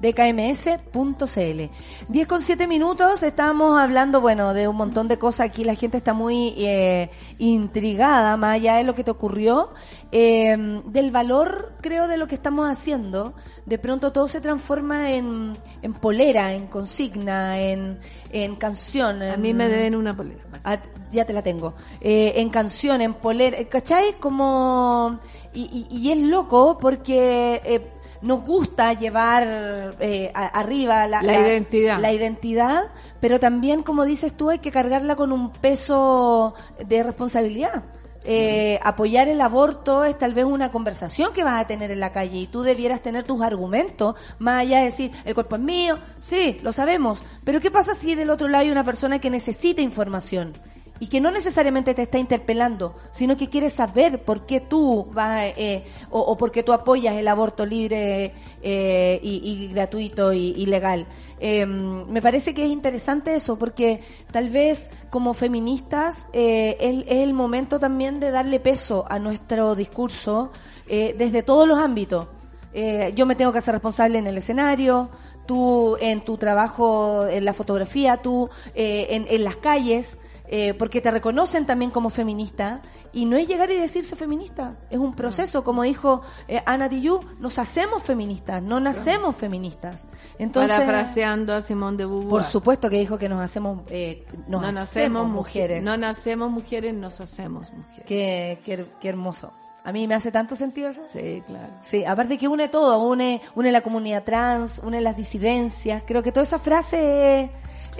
dkms.cl 0.00 1.62
10 2.08 2.26
con 2.26 2.42
7 2.42 2.66
minutos, 2.66 3.22
estábamos 3.22 3.78
hablando, 3.78 4.22
bueno, 4.22 4.54
de 4.54 4.66
un 4.66 4.76
montón 4.76 5.08
de 5.08 5.18
cosas 5.18 5.48
aquí, 5.48 5.62
la 5.62 5.74
gente 5.74 5.98
está 5.98 6.14
muy 6.14 6.54
eh, 6.56 7.10
intrigada, 7.38 8.36
más 8.38 8.54
allá 8.54 8.76
de 8.76 8.84
lo 8.84 8.94
que 8.94 9.04
te 9.04 9.10
ocurrió, 9.10 9.74
eh, 10.10 10.56
del 10.86 11.10
valor, 11.10 11.74
creo, 11.82 12.08
de 12.08 12.16
lo 12.16 12.26
que 12.26 12.34
estamos 12.34 12.68
haciendo. 12.70 13.34
De 13.66 13.78
pronto 13.78 14.10
todo 14.10 14.26
se 14.26 14.40
transforma 14.40 15.12
en, 15.12 15.52
en 15.82 15.92
polera, 15.92 16.54
en 16.54 16.66
consigna, 16.66 17.60
en, 17.60 18.00
en 18.32 18.56
canción. 18.56 19.22
A 19.22 19.36
mí 19.36 19.52
me 19.54 19.68
deben 19.68 19.94
una 19.94 20.16
polera. 20.16 20.40
Ah, 20.64 20.78
ya 21.12 21.24
te 21.24 21.32
la 21.32 21.42
tengo. 21.42 21.74
Eh, 22.00 22.34
en 22.36 22.50
canción, 22.50 23.00
en 23.00 23.14
polera, 23.14 23.58
eh, 23.58 23.66
¿cachai? 23.68 24.14
Como... 24.20 25.18
Y, 25.52 25.86
y- 25.90 25.96
y 25.98 26.12
es 26.12 26.18
loco 26.18 26.78
porque 26.80 27.60
eh, 27.64 27.90
nos 28.22 28.42
gusta 28.44 28.92
llevar 28.92 29.94
eh, 30.00 30.30
a- 30.34 30.46
arriba 30.60 31.06
la, 31.08 31.22
La 31.22 31.40
identidad. 31.48 31.98
la 32.00 32.12
identidad, 32.12 32.82
pero 33.20 33.40
también, 33.40 33.82
como 33.82 34.04
dices 34.04 34.36
tú, 34.36 34.50
hay 34.50 34.58
que 34.60 34.70
cargarla 34.70 35.16
con 35.16 35.32
un 35.32 35.50
peso 35.50 36.54
de 36.86 37.02
responsabilidad. 37.02 37.82
Eh, 38.24 38.78
apoyar 38.82 39.28
el 39.28 39.40
aborto 39.40 40.04
es 40.04 40.18
tal 40.18 40.34
vez 40.34 40.44
una 40.44 40.70
conversación 40.70 41.32
que 41.32 41.42
vas 41.42 41.60
a 41.60 41.66
tener 41.66 41.90
en 41.90 42.00
la 42.00 42.12
calle 42.12 42.38
y 42.38 42.46
tú 42.46 42.62
debieras 42.62 43.00
tener 43.00 43.24
tus 43.24 43.40
argumentos, 43.40 44.14
más 44.38 44.60
allá 44.60 44.78
de 44.78 44.84
decir, 44.84 45.10
el 45.24 45.34
cuerpo 45.34 45.56
es 45.56 45.62
mío, 45.62 45.98
sí, 46.20 46.58
lo 46.62 46.72
sabemos, 46.72 47.20
pero 47.44 47.60
¿qué 47.60 47.70
pasa 47.70 47.94
si 47.94 48.14
del 48.14 48.28
otro 48.28 48.48
lado 48.48 48.64
hay 48.64 48.70
una 48.70 48.84
persona 48.84 49.20
que 49.20 49.30
necesita 49.30 49.80
información? 49.80 50.52
Y 51.00 51.06
que 51.08 51.20
no 51.20 51.30
necesariamente 51.30 51.94
te 51.94 52.02
está 52.02 52.18
interpelando, 52.18 52.94
sino 53.10 53.36
que 53.36 53.48
quiere 53.48 53.70
saber 53.70 54.22
por 54.22 54.46
qué 54.46 54.60
tú 54.60 55.08
vas 55.12 55.52
eh, 55.56 55.84
o, 56.10 56.20
o 56.20 56.36
por 56.36 56.52
qué 56.52 56.62
tú 56.62 56.72
apoyas 56.72 57.16
el 57.16 57.26
aborto 57.26 57.64
libre 57.64 58.32
eh, 58.62 59.18
y, 59.22 59.68
gratuito 59.72 60.32
y, 60.32 60.52
y 60.56 60.66
legal. 60.66 61.06
Eh, 61.40 61.64
me 61.64 62.20
parece 62.20 62.52
que 62.52 62.64
es 62.64 62.70
interesante 62.70 63.34
eso, 63.34 63.58
porque 63.58 64.02
tal 64.30 64.50
vez 64.50 64.90
como 65.08 65.32
feministas 65.32 66.28
eh, 66.34 66.76
es, 66.78 66.98
es 67.06 67.24
el 67.24 67.32
momento 67.32 67.80
también 67.80 68.20
de 68.20 68.30
darle 68.30 68.60
peso 68.60 69.06
a 69.08 69.18
nuestro 69.18 69.74
discurso 69.74 70.52
eh, 70.86 71.14
desde 71.16 71.42
todos 71.42 71.66
los 71.66 71.78
ámbitos. 71.78 72.26
Eh, 72.74 73.12
yo 73.16 73.24
me 73.24 73.36
tengo 73.36 73.52
que 73.52 73.58
hacer 73.58 73.72
responsable 73.72 74.18
en 74.18 74.26
el 74.26 74.36
escenario, 74.36 75.08
tú 75.46 75.96
en 75.98 76.20
tu 76.20 76.36
trabajo 76.36 77.26
en 77.26 77.44
la 77.46 77.54
fotografía, 77.54 78.18
tú 78.18 78.50
eh, 78.74 79.06
en, 79.10 79.26
en 79.28 79.42
las 79.42 79.56
calles, 79.56 80.18
eh, 80.52 80.74
porque 80.74 81.00
te 81.00 81.12
reconocen 81.12 81.64
también 81.64 81.92
como 81.92 82.10
feminista 82.10 82.82
y 83.12 83.24
no 83.24 83.36
es 83.36 83.46
llegar 83.46 83.70
y 83.70 83.78
decirse 83.78 84.16
feminista, 84.16 84.78
es 84.90 84.98
un 84.98 85.14
proceso, 85.14 85.62
como 85.62 85.84
dijo 85.84 86.22
eh, 86.48 86.60
Ana 86.66 86.88
Tijoux, 86.88 87.24
nos 87.38 87.56
hacemos 87.60 88.02
feministas, 88.02 88.60
no 88.60 88.80
nacemos 88.80 89.36
feministas. 89.36 90.08
Entonces, 90.40 90.76
Parafraseando 90.76 91.54
a 91.54 91.60
Simón 91.60 91.96
de 91.96 92.04
Beauvoir. 92.04 92.28
por 92.28 92.42
supuesto 92.42 92.90
que 92.90 92.98
dijo 92.98 93.16
que 93.16 93.28
nos 93.28 93.40
hacemos, 93.40 93.82
eh, 93.90 94.26
nos 94.48 94.60
no 94.62 94.66
hacemos 94.66 94.74
nacemos 94.74 95.28
mujeres. 95.28 95.84
No 95.84 95.96
nacemos 95.96 96.50
mujeres, 96.50 96.94
nos 96.94 97.20
hacemos 97.20 97.72
mujeres. 97.72 98.04
Qué, 98.06 98.58
qué, 98.64 98.86
qué 99.00 99.08
hermoso. 99.08 99.52
A 99.84 99.92
mí 99.92 100.08
me 100.08 100.16
hace 100.16 100.32
tanto 100.32 100.56
sentido 100.56 100.90
eso. 100.90 101.02
Sí, 101.12 101.44
claro. 101.46 101.72
Sí, 101.82 102.04
aparte 102.04 102.36
que 102.38 102.48
une 102.48 102.68
todo, 102.68 102.98
une, 103.08 103.40
une 103.54 103.70
la 103.70 103.82
comunidad 103.82 104.24
trans, 104.24 104.80
une 104.82 105.00
las 105.00 105.16
disidencias. 105.16 106.02
Creo 106.04 106.24
que 106.24 106.32
toda 106.32 106.44
esa 106.44 106.58
frase 106.58 107.50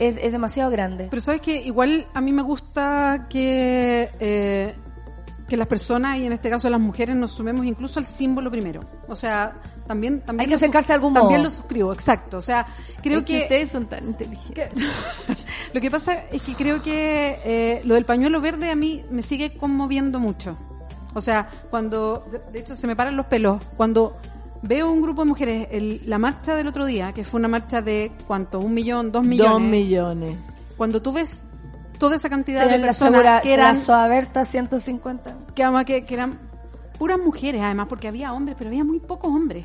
es, 0.01 0.17
es- 0.21 0.33
demasiado 0.33 0.71
grande. 0.71 1.07
Pero 1.11 1.23
sabes 1.23 1.41
que 1.41 1.63
igual 1.63 2.07
a 2.15 2.21
mí 2.21 2.33
me 2.33 2.43
gusta 2.43 3.27
que, 3.31 4.11
eh, 4.19 4.75
que 5.49 5.57
las 5.57 5.67
personas, 5.69 6.19
y 6.19 6.27
en 6.27 6.33
este 6.33 6.51
caso 6.51 6.69
las 6.71 6.81
mujeres, 6.81 7.15
nos 7.17 7.33
sumemos 7.33 7.65
incluso 7.67 7.99
al 8.01 8.07
símbolo 8.07 8.51
primero. 8.51 8.81
O 9.09 9.15
sea, 9.15 9.53
también... 9.87 10.21
también 10.21 10.41
Hay 10.43 10.49
que 10.49 10.55
acercarse 10.55 10.89
de 10.89 10.95
algún 10.95 11.15
También 11.15 11.41
modo. 11.41 11.51
lo 11.51 11.55
suscribo, 11.55 11.93
exacto. 11.93 12.39
O 12.39 12.43
sea, 12.43 12.67
creo 13.03 13.19
Es 13.21 13.25
que 13.25 13.33
que... 13.37 13.43
ustedes 13.43 13.71
son 13.71 13.87
tan 13.87 14.07
inteligentes. 14.07 14.71
Lo 15.75 15.81
que 15.81 15.91
pasa 15.91 16.25
es 16.33 16.43
que 16.43 16.55
creo 16.55 16.83
que 16.83 17.39
eh, 17.45 17.81
lo 17.85 17.95
del 17.95 18.05
pañuelo 18.05 18.41
verde 18.41 18.71
a 18.71 18.75
mí 18.77 19.05
me 19.11 19.23
sigue 19.23 19.57
conmoviendo 19.57 20.19
mucho. 20.19 20.57
O 21.15 21.21
sea, 21.21 21.49
cuando, 21.71 22.25
de, 22.31 22.39
de 22.53 22.59
hecho 22.61 22.75
se 22.77 22.87
me 22.87 22.95
paran 22.97 23.17
los 23.17 23.27
pelos, 23.27 23.61
cuando 23.77 24.17
veo 24.63 24.91
un 24.93 25.03
grupo 25.03 25.23
de 25.23 25.29
mujeres, 25.29 25.69
el- 25.71 26.03
la 26.07 26.19
marcha 26.19 26.55
del 26.55 26.67
otro 26.67 26.85
día, 26.87 27.13
que 27.13 27.25
fue 27.25 27.39
una 27.39 27.49
marcha 27.49 27.81
de 27.83 28.13
cuánto, 28.27 28.59
un 28.61 28.75
millón, 28.75 29.11
dos 29.13 29.25
millones. 29.27 29.53
Dos 29.53 29.61
millones. 29.63 30.37
Cuando 30.77 31.01
tú 31.03 31.13
ves 31.13 31.45
toda 31.99 32.17
esa 32.17 32.29
cantidad 32.29 32.69
de 32.69 32.79
personas 32.79 33.13
segura- 33.21 33.41
que 33.43 33.53
eran, 33.53 33.75
las 33.75 33.85
Soaberta 33.85 34.45
150. 34.45 35.37
que, 35.55 35.65
que, 35.87 36.05
que 36.05 36.15
eran 36.15 36.39
puras 36.99 37.19
mujeres 37.19 37.61
además, 37.63 37.87
porque 37.89 38.09
había 38.09 38.33
hombres, 38.33 38.57
pero 38.59 38.69
había 38.69 38.85
muy 38.85 39.01
pocos 39.01 39.31
hombres. 39.31 39.65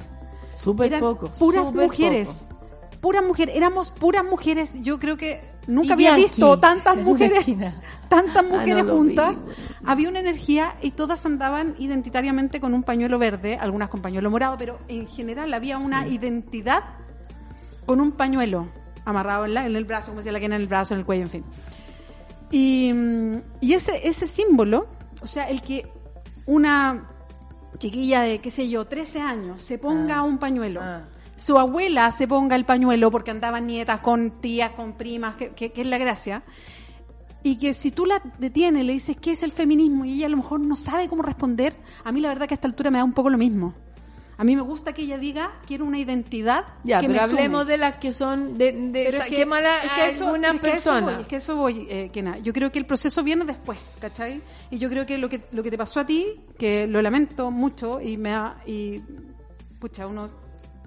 Súper 0.61 0.87
Eran 0.87 0.99
poco. 1.01 1.27
puras 1.39 1.67
súper 1.69 1.87
mujeres. 1.87 2.27
poco. 2.27 2.99
Puras 3.01 3.23
mujeres, 3.23 3.55
éramos 3.55 3.91
puras 3.91 4.23
mujeres. 4.25 4.81
Yo 4.81 4.97
creo 4.99 5.15
que 5.17 5.41
nunca 5.67 5.93
había 5.93 6.15
visto 6.15 6.59
tantas 6.59 6.97
mujeres, 6.97 7.45
tantas 8.09 8.37
Ah, 8.37 8.41
no 8.43 8.57
mujeres 8.57 8.83
juntas. 8.85 9.35
Había 9.85 10.09
una 10.09 10.19
energía 10.19 10.75
y 10.81 10.91
todas 10.91 11.25
andaban 11.25 11.75
identitariamente 11.79 12.59
con 12.59 12.73
un 12.73 12.83
pañuelo 12.83 13.17
verde, 13.19 13.57
algunas 13.59 13.89
con 13.89 14.01
pañuelo 14.01 14.29
morado, 14.31 14.57
pero 14.57 14.79
en 14.87 15.07
general 15.07 15.53
había 15.53 15.77
una 15.77 16.07
identidad 16.07 16.83
con 17.85 17.99
un 18.01 18.11
pañuelo 18.13 18.67
amarrado 19.05 19.45
en, 19.45 19.53
la- 19.53 19.65
en 19.65 19.75
el 19.75 19.85
brazo, 19.85 20.07
como 20.07 20.17
decía 20.19 20.31
la 20.31 20.39
que 20.39 20.45
en 20.47 20.53
el 20.53 20.67
brazo, 20.67 20.93
en 20.95 21.01
el 21.01 21.05
cuello, 21.05 21.23
en 21.23 21.29
fin. 21.29 21.43
Y, 22.51 22.91
mm, 22.93 23.35
y 23.61 23.73
ese, 23.73 24.07
ese 24.07 24.27
símbolo, 24.27 24.87
o 25.21 25.27
sea, 25.27 25.49
el 25.49 25.61
que 25.61 25.87
una 26.45 27.09
chiquilla 27.77 28.21
de, 28.21 28.39
qué 28.39 28.49
sé 28.51 28.69
yo, 28.69 28.85
13 28.85 29.19
años 29.21 29.61
se 29.61 29.77
ponga 29.77 30.17
Ah. 30.17 30.23
un 30.23 30.37
pañuelo, 30.37 30.79
Ah. 30.81 31.01
Su 31.37 31.57
abuela 31.57 32.11
se 32.11 32.27
ponga 32.27 32.55
el 32.55 32.65
pañuelo 32.65 33.11
porque 33.11 33.31
andaban 33.31 33.67
nietas 33.67 33.99
con 33.99 34.41
tías, 34.41 34.71
con 34.71 34.93
primas, 34.93 35.35
que, 35.35 35.49
que- 35.49 35.71
que 35.71 35.81
es 35.81 35.87
la 35.87 35.97
gracia, 35.97 36.43
y 37.43 37.57
que 37.57 37.73
si 37.73 37.91
tú 37.91 38.05
la 38.05 38.21
detienes 38.39 38.85
le 38.85 38.93
dices 38.93 39.17
qué 39.21 39.33
es 39.33 39.43
el 39.43 39.51
feminismo 39.51 40.03
y 40.05 40.13
ella 40.13 40.25
a 40.25 40.29
lo 40.29 40.37
mejor 40.37 40.59
no 40.61 40.75
sabe 40.75 41.07
cómo 41.07 41.21
responder, 41.21 41.75
a 42.03 42.11
mí 42.11 42.19
la 42.21 42.29
verdad 42.29 42.47
que 42.47 42.53
a 42.53 42.57
esta 42.57 42.67
altura 42.67 42.89
me 42.89 42.97
da 42.97 43.03
un 43.03 43.13
poco 43.13 43.29
lo 43.29 43.37
mismo. 43.37 43.73
A 44.37 44.43
mí 44.43 44.53
me 44.53 44.63
gusta 44.63 44.91
que 44.91 45.03
ella 45.03 45.17
diga, 45.17 45.53
quiero 45.65 45.85
una 45.85 45.97
identidad 45.97 46.65
Ya, 46.83 46.99
que 46.99 47.07
pero 47.07 47.19
me 47.19 47.23
hablemos 47.23 47.61
sume". 47.61 47.71
de 47.71 47.77
las 47.77 47.95
que 47.97 48.11
son 48.11 48.57
de, 48.57 48.73
de 48.73 48.89
Pero 49.05 49.07
es 49.19 49.23
que- 49.25 49.29
saquémosla 49.29 49.77
es 49.77 49.91
que 49.93 50.05
eso- 50.15 50.35
es 50.35 50.59
que 50.61 50.73
eso 50.73 50.91
voy, 51.01 51.13
es 51.21 51.27
que 51.27 51.35
eso 51.37 51.55
voy, 51.55 51.87
eh, 51.89 52.09
Kena. 52.11 52.37
Yo 52.39 52.51
creo 52.51 52.69
que 52.71 52.79
el 52.79 52.85
proceso 52.85 53.23
viene 53.23 53.45
después, 53.45 53.95
¿cachai? 54.01 54.41
Y 54.71 54.77
yo 54.77 54.89
creo 54.89 55.05
que 55.05 55.17
lo 55.17 55.29
que 55.29 55.43
lo 55.51 55.63
que 55.63 55.71
te 55.71 55.77
pasó 55.77 56.01
a 56.01 56.05
ti, 56.05 56.41
que 56.57 56.85
lo 56.87 57.01
lamento 57.01 57.49
mucho 57.49 58.01
y 58.01 58.17
me 58.17 58.31
ha, 58.33 58.57
y 58.65 59.01
pucha, 59.79 60.05
uno 60.05 60.27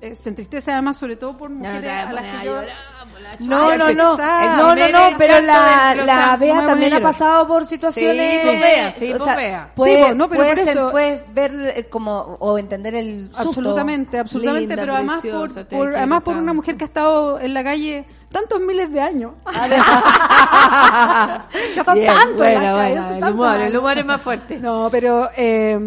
eh, 0.01 0.15
se 0.15 0.29
entristece 0.29 0.73
además 0.73 0.97
sobre 0.97 1.16
todo 1.16 1.37
por 1.37 1.51
no 1.51 1.57
mujeres 1.57 1.83
vas 1.91 2.05
a 2.05 2.09
a 2.09 2.12
las 2.12 2.39
que 2.39 2.47
yo 2.47 2.53
llorar, 2.55 2.98
No, 3.40 3.68
no, 3.76 3.89
no, 3.94 4.16
no, 4.56 4.74
no, 4.74 4.89
no, 5.10 5.16
pero 5.18 5.40
la, 5.43 5.94
la 6.06 6.36
Bea 6.36 6.55
también 6.66 6.93
ha 6.94 6.97
pasado 7.01 7.47
por 7.47 7.66
situaciones. 7.66 8.40
Sí, 8.43 8.48
Bea, 8.48 8.93
sí, 8.93 9.12
o 9.12 9.18
sea, 9.24 9.36
Bea. 9.36 9.70
Puede, 9.74 10.14
no, 10.14 10.28
pero 10.28 10.43
eso- 10.70 10.90
puedes 10.90 11.35
ver 11.35 11.52
eh, 11.76 11.86
como, 11.89 12.18
o 12.40 12.59
entender 12.59 12.94
el 12.94 13.26
susto. 13.26 13.40
Absolutamente, 13.48 14.18
absolutamente, 14.18 14.76
pero 14.76 14.94
además 14.94 15.20
por, 15.70 15.97
además 15.97 16.22
por 16.22 16.36
una 16.36 16.52
mujer 16.55 16.76
que 16.76 16.85
ha 16.85 16.86
estado 16.89 17.39
en 17.40 17.55
la 17.55 17.62
calle 17.64 18.05
tantos 18.32 18.60
miles 18.60 18.93
de 18.93 19.01
años. 19.01 19.32
Bien, 21.94 22.14
tanto 22.14 22.44
en 22.44 22.62
la 22.62 22.85
hace 22.85 23.18
el 23.18 23.24
humor, 23.32 23.60
el 23.60 23.76
humor 23.76 23.98
es 23.98 24.05
más 24.05 24.20
fuerte. 24.22 24.59
No, 24.59 24.89
pero 24.90 25.30
eh, 25.36 25.78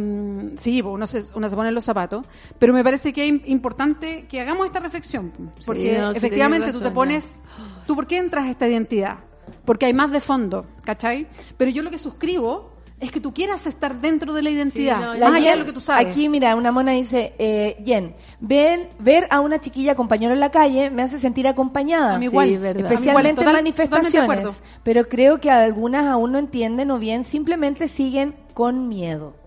sí, 0.57 0.81
uno 0.81 1.06
se, 1.07 1.23
uno 1.35 1.49
se 1.49 1.56
pone 1.56 1.72
los 1.72 1.85
zapatos, 1.85 2.26
pero 2.57 2.73
me 2.73 2.84
parece 2.84 3.14
que 3.14 3.26
es 3.27 3.31
im- 3.34 3.41
importante 3.45 4.26
que 4.27 4.41
hagamos 4.41 4.65
esta 4.65 4.80
reflexión, 4.80 5.31
porque 5.65 5.98
no, 5.99 6.11
efectivamente 6.11 6.68
tenés 6.68 6.73
tú 6.73 6.80
te 6.80 6.85
razón, 6.85 6.95
pones, 7.12 7.42
tú 7.88 7.96
por 7.96 8.08
qué 8.08 8.18
entras 8.18 8.46
a 8.46 8.50
esta 8.50 8.68
identidad, 8.68 9.20
porque 9.66 9.86
hay 9.86 9.94
más 9.94 10.12
de 10.12 10.20
fondo, 10.20 10.66
¿cachai? 10.84 11.28
Pero 11.58 11.72
yo 11.72 11.84
lo 11.84 11.92
que 11.92 11.98
suscribo 11.98 12.72
es 13.00 13.12
que 13.12 13.20
tú 13.20 13.34
quieras 13.34 13.66
estar 13.66 14.00
dentro 14.00 14.32
de 14.32 14.44
la 14.44 14.52
identidad, 14.52 15.16
no, 15.16 15.20
más 15.20 15.34
allá 15.34 15.52
de 15.52 15.58
lo 15.58 15.66
que 15.66 15.74
tú 15.74 15.82
sabes. 15.82 16.08
Aquí, 16.08 16.30
mira, 16.30 16.56
una 16.56 16.72
mona 16.72 16.92
dice, 16.92 17.34
eh, 17.40 17.82
Jen, 17.84 18.16
ven, 18.40 18.90
ver 19.00 19.28
a 19.32 19.40
una 19.40 19.60
chiquilla 19.60 19.96
con 19.96 20.08
pañuelo 20.08 20.36
en 20.36 20.40
la 20.40 20.52
calle 20.52 20.92
me 20.92 21.02
hace 21.02 21.18
sentir 21.18 21.48
acompañada. 21.48 22.16
A 22.16 22.20
mí 22.20 22.26
igual, 22.26 22.50
Sí, 22.50 22.58
verdad. 22.58 22.92
Especialmente 22.92 23.42
A 23.42 23.44
mí 23.44 23.50
igual, 23.50 23.56
en 23.56 23.64
manifestaciones. 23.64 24.64
Pero 24.84 25.10
creo 25.10 25.42
que 25.42 25.50
algunas 25.50 26.06
aún 26.06 26.32
no 26.32 26.38
entienden 26.38 26.92
o 26.92 27.00
bien 27.00 27.24
simplemente 27.24 27.88
siguen 27.88 28.36
con 28.54 28.88
miedo. 28.88 29.41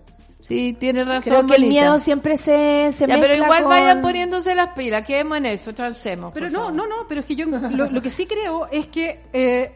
Sí, 0.47 0.75
tiene 0.79 1.03
razón. 1.03 1.33
Creo 1.33 1.45
que 1.47 1.55
el 1.55 1.67
miedo 1.67 1.97
siempre 1.97 2.37
se, 2.37 2.91
se 2.91 3.07
Ya, 3.07 3.15
mezcla 3.17 3.19
pero 3.21 3.33
igual 3.35 3.61
con- 3.63 3.69
vayan 3.69 4.01
poniéndose 4.01 4.53
las 4.53 4.73
pilas, 4.75 5.03
quedemos 5.05 5.37
en 5.39 5.47
eso, 5.47 5.73
transemos. 5.73 6.31
Pero 6.33 6.45
por 6.47 6.53
no, 6.53 6.59
favor. 6.59 6.73
no, 6.75 6.87
no, 6.87 6.95
pero 7.07 7.21
es 7.21 7.25
que 7.25 7.35
yo 7.35 7.45
lo, 7.47 7.89
lo 7.89 8.01
que 8.01 8.09
sí 8.11 8.27
creo 8.27 8.67
es 8.71 8.85
que 8.87 9.21
eh, 9.33 9.71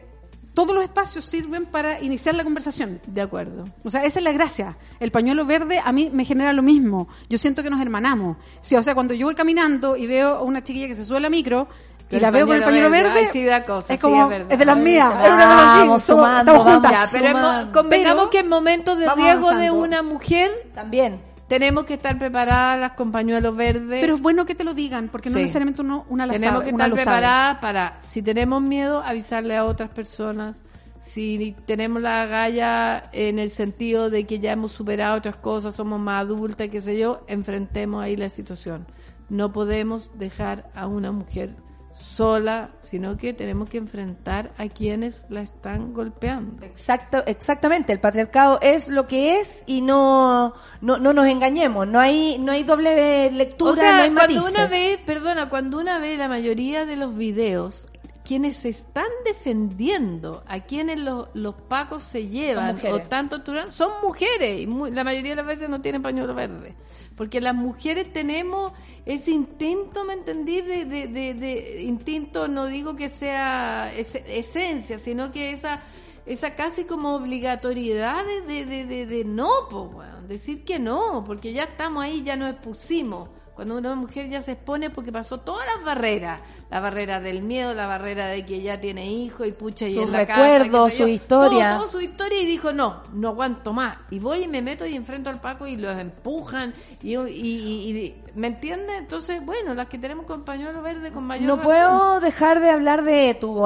todos 0.54 0.72
los 0.74 0.84
espacios 0.84 1.24
sirven 1.24 1.66
para 1.66 2.00
iniciar 2.00 2.34
la 2.36 2.44
conversación. 2.44 3.00
De 3.06 3.20
acuerdo. 3.20 3.64
O 3.82 3.90
sea, 3.90 4.04
esa 4.04 4.20
es 4.20 4.24
la 4.24 4.30
gracia. 4.32 4.76
El 5.00 5.10
pañuelo 5.10 5.44
verde 5.44 5.80
a 5.84 5.90
mí 5.90 6.08
me 6.12 6.24
genera 6.24 6.52
lo 6.52 6.62
mismo. 6.62 7.08
Yo 7.28 7.36
siento 7.38 7.62
que 7.64 7.70
nos 7.70 7.80
hermanamos. 7.80 8.36
Sí, 8.60 8.76
o 8.76 8.82
sea, 8.82 8.94
cuando 8.94 9.12
yo 9.14 9.26
voy 9.26 9.34
caminando 9.34 9.96
y 9.96 10.06
veo 10.06 10.36
a 10.36 10.42
una 10.42 10.62
chiquilla 10.62 10.86
que 10.86 10.94
se 10.94 11.04
sube 11.04 11.16
a 11.16 11.20
la 11.20 11.30
micro 11.30 11.68
y 12.10 12.20
la 12.20 12.30
veo 12.30 12.46
con 12.46 12.56
el 12.56 12.62
pañuelo 12.64 12.90
verde, 12.90 13.08
verde, 13.08 13.20
ay, 13.20 13.26
sí 13.32 13.44
da 13.44 13.64
cosa, 13.64 13.94
es 13.94 14.00
sí, 14.00 14.02
como, 14.04 14.22
es 14.24 14.28
verdad. 14.28 14.52
es 14.52 14.58
de 14.58 14.64
las 14.64 14.76
mías. 14.76 15.12
Es 15.24 15.30
una 15.30 15.44
cosa 15.44 15.72
así, 15.72 15.78
vamos 15.86 16.02
somos- 16.02 16.22
sumando, 16.24 16.52
estamos 16.52 16.72
juntas. 16.74 16.92
Ya, 16.92 17.18
pero 17.18 17.28
sumando. 17.30 17.72
convengamos 17.72 18.16
Pero 18.18 18.30
que 18.30 18.38
en 18.40 18.48
momentos 18.48 18.98
de 18.98 19.14
riesgo 19.14 19.50
de 19.54 19.70
una 19.70 20.02
mujer 20.02 20.50
También. 20.74 21.20
tenemos 21.48 21.84
que 21.84 21.94
estar 21.94 22.18
preparadas 22.18 22.92
con 22.92 23.12
pañuelos 23.12 23.54
verdes. 23.56 24.00
Pero 24.00 24.14
es 24.16 24.20
bueno 24.20 24.44
que 24.46 24.54
te 24.54 24.64
lo 24.64 24.74
digan, 24.74 25.08
porque 25.08 25.30
no 25.30 25.38
necesariamente 25.38 25.82
uno, 25.82 26.04
una 26.08 26.26
la 26.26 26.32
tenemos 26.32 26.54
sabe, 26.60 26.64
que 26.64 26.70
estar 26.70 26.92
preparadas 26.92 27.58
para, 27.60 27.96
si 28.00 28.22
tenemos 28.22 28.60
miedo, 28.62 29.02
avisarle 29.04 29.56
a 29.56 29.64
otras 29.64 29.90
personas. 29.90 30.62
Si 30.98 31.56
tenemos 31.64 32.02
la 32.02 32.26
galla 32.26 33.08
en 33.12 33.38
el 33.38 33.48
sentido 33.50 34.10
de 34.10 34.26
que 34.26 34.38
ya 34.38 34.52
hemos 34.52 34.72
superado 34.72 35.16
otras 35.16 35.36
cosas, 35.36 35.74
somos 35.74 35.98
más 35.98 36.22
adultas, 36.24 36.68
qué 36.68 36.82
sé 36.82 36.98
yo, 36.98 37.22
enfrentemos 37.26 38.02
ahí 38.02 38.16
la 38.16 38.28
situación. 38.28 38.86
No 39.30 39.50
podemos 39.50 40.10
dejar 40.18 40.68
a 40.74 40.86
una 40.88 41.10
mujer 41.10 41.54
sola, 42.00 42.70
sino 42.82 43.16
que 43.16 43.32
tenemos 43.32 43.68
que 43.68 43.78
enfrentar 43.78 44.52
a 44.58 44.68
quienes 44.68 45.24
la 45.28 45.42
están 45.42 45.92
golpeando. 45.92 46.64
Exacto, 46.64 47.22
exactamente. 47.26 47.92
El 47.92 48.00
patriarcado 48.00 48.58
es 48.62 48.88
lo 48.88 49.06
que 49.06 49.40
es 49.40 49.62
y 49.66 49.80
no, 49.80 50.54
no, 50.80 50.98
no 50.98 51.12
nos 51.12 51.26
engañemos. 51.26 51.86
No 51.86 52.00
hay, 52.00 52.38
no 52.38 52.52
hay 52.52 52.62
doble 52.64 53.30
lectura, 53.30 53.72
O 53.72 53.76
sea, 53.76 53.92
no 53.96 54.02
hay 54.02 54.10
cuando 54.10 54.34
matices. 54.40 54.54
una 54.54 54.66
ve, 54.66 54.98
perdona, 55.06 55.48
cuando 55.48 55.78
una 55.78 55.98
ve 55.98 56.16
la 56.16 56.28
mayoría 56.28 56.84
de 56.86 56.96
los 56.96 57.16
videos, 57.16 57.86
quienes 58.30 58.58
se 58.58 58.68
están 58.68 59.08
defendiendo, 59.24 60.44
a 60.46 60.60
quienes 60.60 61.00
los, 61.00 61.28
los 61.34 61.56
pacos 61.56 62.04
se 62.04 62.28
llevan, 62.28 62.76
o 62.92 63.00
tanto 63.08 63.38
torturan, 63.38 63.72
son 63.72 63.90
mujeres, 64.04 64.60
y 64.60 64.68
mu- 64.68 64.86
la 64.86 65.02
mayoría 65.02 65.30
de 65.30 65.36
las 65.36 65.46
veces 65.46 65.68
no 65.68 65.80
tienen 65.80 66.00
pañuelo 66.00 66.32
verde. 66.32 66.76
Porque 67.16 67.40
las 67.40 67.56
mujeres 67.56 68.12
tenemos 68.12 68.72
ese 69.04 69.32
instinto, 69.32 70.04
¿me 70.04 70.12
entendí? 70.12 70.60
De, 70.60 70.84
de, 70.84 71.08
de, 71.08 71.34
de- 71.34 71.82
instinto, 71.82 72.46
no 72.46 72.66
digo 72.66 72.94
que 72.94 73.08
sea 73.08 73.92
ese- 73.94 74.22
esencia, 74.38 75.00
sino 75.00 75.32
que 75.32 75.50
esa 75.50 75.80
esa 76.26 76.54
casi 76.54 76.84
como 76.84 77.14
obligatoriedad 77.16 78.24
de, 78.46 78.64
de, 78.64 78.86
de, 78.86 79.06
de- 79.06 79.24
no, 79.24 79.50
pues, 79.68 79.92
weón, 79.92 80.28
decir 80.28 80.64
que 80.64 80.78
no, 80.78 81.24
porque 81.26 81.52
ya 81.52 81.64
estamos 81.64 82.04
ahí, 82.04 82.22
ya 82.22 82.36
nos 82.36 82.50
expusimos. 82.52 83.28
Cuando 83.56 83.76
una 83.76 83.94
mujer 83.96 84.28
ya 84.28 84.40
se 84.40 84.52
expone 84.52 84.88
porque 84.90 85.12
pasó 85.12 85.40
todas 85.40 85.66
las 85.66 85.84
barreras, 85.84 86.40
la 86.70 86.78
barrera 86.80 87.18
del 87.20 87.42
miedo, 87.42 87.74
la 87.74 87.86
barrera 87.88 88.28
de 88.28 88.46
que 88.46 88.62
ya 88.62 88.80
tiene 88.80 89.10
hijo 89.10 89.44
y 89.44 89.50
pucha 89.52 89.86
y 89.88 89.94
Sus 89.94 90.04
en 90.04 90.12
la 90.12 90.24
casa, 90.26 90.40
recuerdos, 90.58 90.92
su 90.94 91.08
historia. 91.08 91.70
Todo, 91.70 91.80
todo 91.80 91.90
su 91.92 92.00
historia 92.00 92.40
y 92.40 92.46
dijo, 92.46 92.72
no, 92.72 93.02
no 93.12 93.28
aguanto 93.28 93.72
más. 93.72 93.98
Y 94.10 94.20
voy 94.20 94.44
y 94.44 94.48
me 94.48 94.62
meto 94.62 94.86
y 94.86 94.94
enfrento 94.94 95.30
al 95.30 95.40
Paco 95.40 95.66
y 95.66 95.76
los 95.76 95.98
empujan. 95.98 96.72
Y, 97.02 97.16
y, 97.16 97.28
y- 97.28 97.90
y- 97.98 98.22
¿Me 98.36 98.46
entiendes? 98.46 98.98
Entonces, 99.00 99.44
bueno, 99.44 99.74
las 99.74 99.88
que 99.88 99.98
tenemos 99.98 100.24
con 100.26 100.44
pañuelo 100.44 100.80
verde 100.82 101.10
con 101.10 101.24
mayor 101.24 101.46
No 101.48 101.56
razón. 101.56 101.64
puedo 101.66 102.20
dejar 102.20 102.60
de 102.60 102.70
hablar 102.70 103.02
de 103.02 103.34
tu 103.40 103.60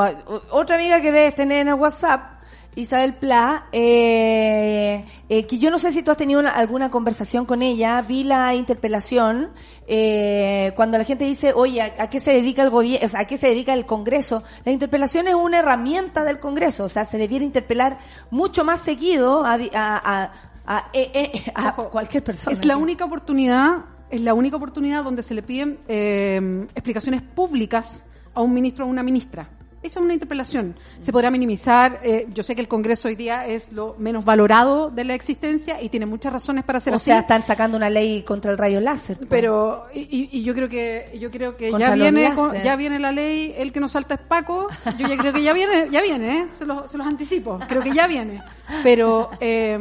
otra 0.50 0.76
amiga 0.76 1.02
que 1.02 1.12
debes 1.12 1.34
tener 1.34 1.58
en 1.58 1.68
el 1.68 1.74
WhatsApp, 1.74 2.33
Isabel 2.76 3.14
Pla, 3.14 3.66
eh, 3.72 5.04
eh, 5.28 5.46
que 5.46 5.58
yo 5.58 5.70
no 5.70 5.78
sé 5.78 5.92
si 5.92 6.02
tú 6.02 6.10
has 6.10 6.16
tenido 6.16 6.40
una- 6.40 6.50
alguna 6.50 6.90
conversación 6.90 7.46
con 7.46 7.62
ella, 7.62 8.02
vi 8.02 8.24
la 8.24 8.54
interpelación, 8.54 9.50
eh, 9.86 10.72
cuando 10.76 10.98
la 10.98 11.04
gente 11.04 11.24
dice, 11.24 11.52
oye, 11.54 11.80
¿a, 11.82 11.94
a 11.98 12.10
qué 12.10 12.20
se 12.20 12.32
dedica 12.32 12.62
el 12.62 12.70
gobierno, 12.70 13.04
o 13.06 13.08
sea, 13.08 13.20
a 13.20 13.24
qué 13.26 13.36
se 13.36 13.48
dedica 13.48 13.72
el 13.74 13.86
Congreso? 13.86 14.42
La 14.64 14.72
interpelación 14.72 15.28
es 15.28 15.34
una 15.34 15.58
herramienta 15.60 16.24
del 16.24 16.40
Congreso, 16.40 16.84
o 16.84 16.88
sea, 16.88 17.04
se 17.04 17.18
debiera 17.18 17.44
interpelar 17.44 17.98
mucho 18.30 18.64
más 18.64 18.80
seguido 18.80 19.44
a, 19.44 19.54
a- 19.74 20.32
a- 20.66 20.90
eh, 20.92 21.44
a 21.54 21.74
cualquier 21.76 22.24
persona. 22.24 22.56
Es 22.56 22.64
la 22.64 22.76
única 22.76 23.04
oportunidad, 23.04 23.84
es 24.10 24.20
la 24.20 24.34
única 24.34 24.56
oportunidad 24.56 25.04
donde 25.04 25.22
se 25.22 25.34
le 25.34 25.42
piden 25.42 25.78
eh, 25.88 26.66
explicaciones 26.74 27.22
públicas 27.22 28.04
a 28.34 28.40
un 28.42 28.52
ministro 28.52 28.84
o 28.84 28.88
a 28.88 28.90
una 28.90 29.02
ministra. 29.02 29.48
Esa 29.84 30.00
es 30.00 30.04
una 30.04 30.14
interpelación. 30.14 30.74
Se 31.00 31.12
podrá 31.12 31.30
minimizar. 31.30 32.00
eh, 32.02 32.26
yo 32.32 32.42
sé 32.42 32.54
que 32.54 32.62
el 32.62 32.68
Congreso 32.68 33.06
hoy 33.08 33.14
día 33.16 33.46
es 33.46 33.70
lo 33.70 33.94
menos 33.98 34.24
valorado 34.24 34.88
de 34.90 35.04
la 35.04 35.14
existencia 35.14 35.80
y 35.82 35.90
tiene 35.90 36.06
muchas 36.06 36.32
razones 36.32 36.64
para 36.64 36.80
ser 36.80 36.94
O 36.94 36.96
así. 36.96 37.04
sea, 37.06 37.18
están 37.20 37.42
sacando 37.42 37.76
una 37.76 37.90
ley 37.90 38.22
contra 38.22 38.50
el 38.50 38.56
rayo 38.58 38.80
láser. 38.80 39.18
po. 39.18 39.26
pero 39.28 39.86
y, 39.92 40.00
y- 40.00 40.28
y 40.38 40.42
yo 40.42 40.54
creo 40.54 40.68
que 40.70 41.16
yo 41.20 41.30
creo 41.30 41.56
que 41.56 41.70
Contra 41.70 41.90
ya 41.90 41.94
viene 41.94 42.34
con- 42.34 42.54
ya 42.62 42.76
viene 42.76 42.98
la 42.98 43.12
ley 43.12 43.54
el 43.58 43.72
que 43.72 43.80
nos 43.80 43.92
salta 43.92 44.14
es 44.14 44.20
Paco 44.20 44.68
yo 44.98 45.06
ya 45.06 45.16
creo 45.18 45.32
que 45.34 45.42
ya 45.42 45.52
viene 45.52 45.88
ya 45.90 46.00
viene 46.00 46.38
¿eh? 46.38 46.46
se, 46.58 46.64
los, 46.64 46.90
se 46.90 46.96
los 46.96 47.06
anticipo 47.06 47.58
creo 47.68 47.82
que 47.82 47.92
ya 47.92 48.06
viene 48.06 48.42
pero 48.82 49.30
eh, 49.40 49.78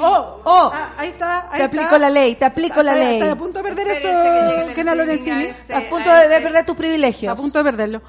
oh, 0.00 0.40
Oh, 0.44 0.70
ah, 0.72 0.94
ahí 0.96 1.10
está 1.10 1.40
ahí 1.52 1.58
te 1.58 1.64
está. 1.64 1.64
aplico 1.66 1.98
la 1.98 2.08
ley, 2.10 2.34
te 2.36 2.44
aplico 2.46 2.82
la 2.82 2.92
Está- 2.96 3.24
ley. 3.24 3.30
a 3.30 3.36
punto 3.36 3.58
de 3.62 3.64
perder 3.68 3.86
que 3.86 3.92
eso 3.98 4.08
streaming 4.70 4.96
Lorenzini 4.96 5.30
a 5.44 5.48
este- 5.50 5.74
a 5.74 5.90
punto 5.90 6.10
de, 6.10 6.22
este- 6.22 6.34
de 6.34 6.40
perder 6.40 6.66
tus 6.66 6.76
privilegios. 6.76 7.22
Está 7.30 7.32
a 7.32 7.36
punto 7.36 7.58
de 7.58 7.64
perderlo. 7.64 8.02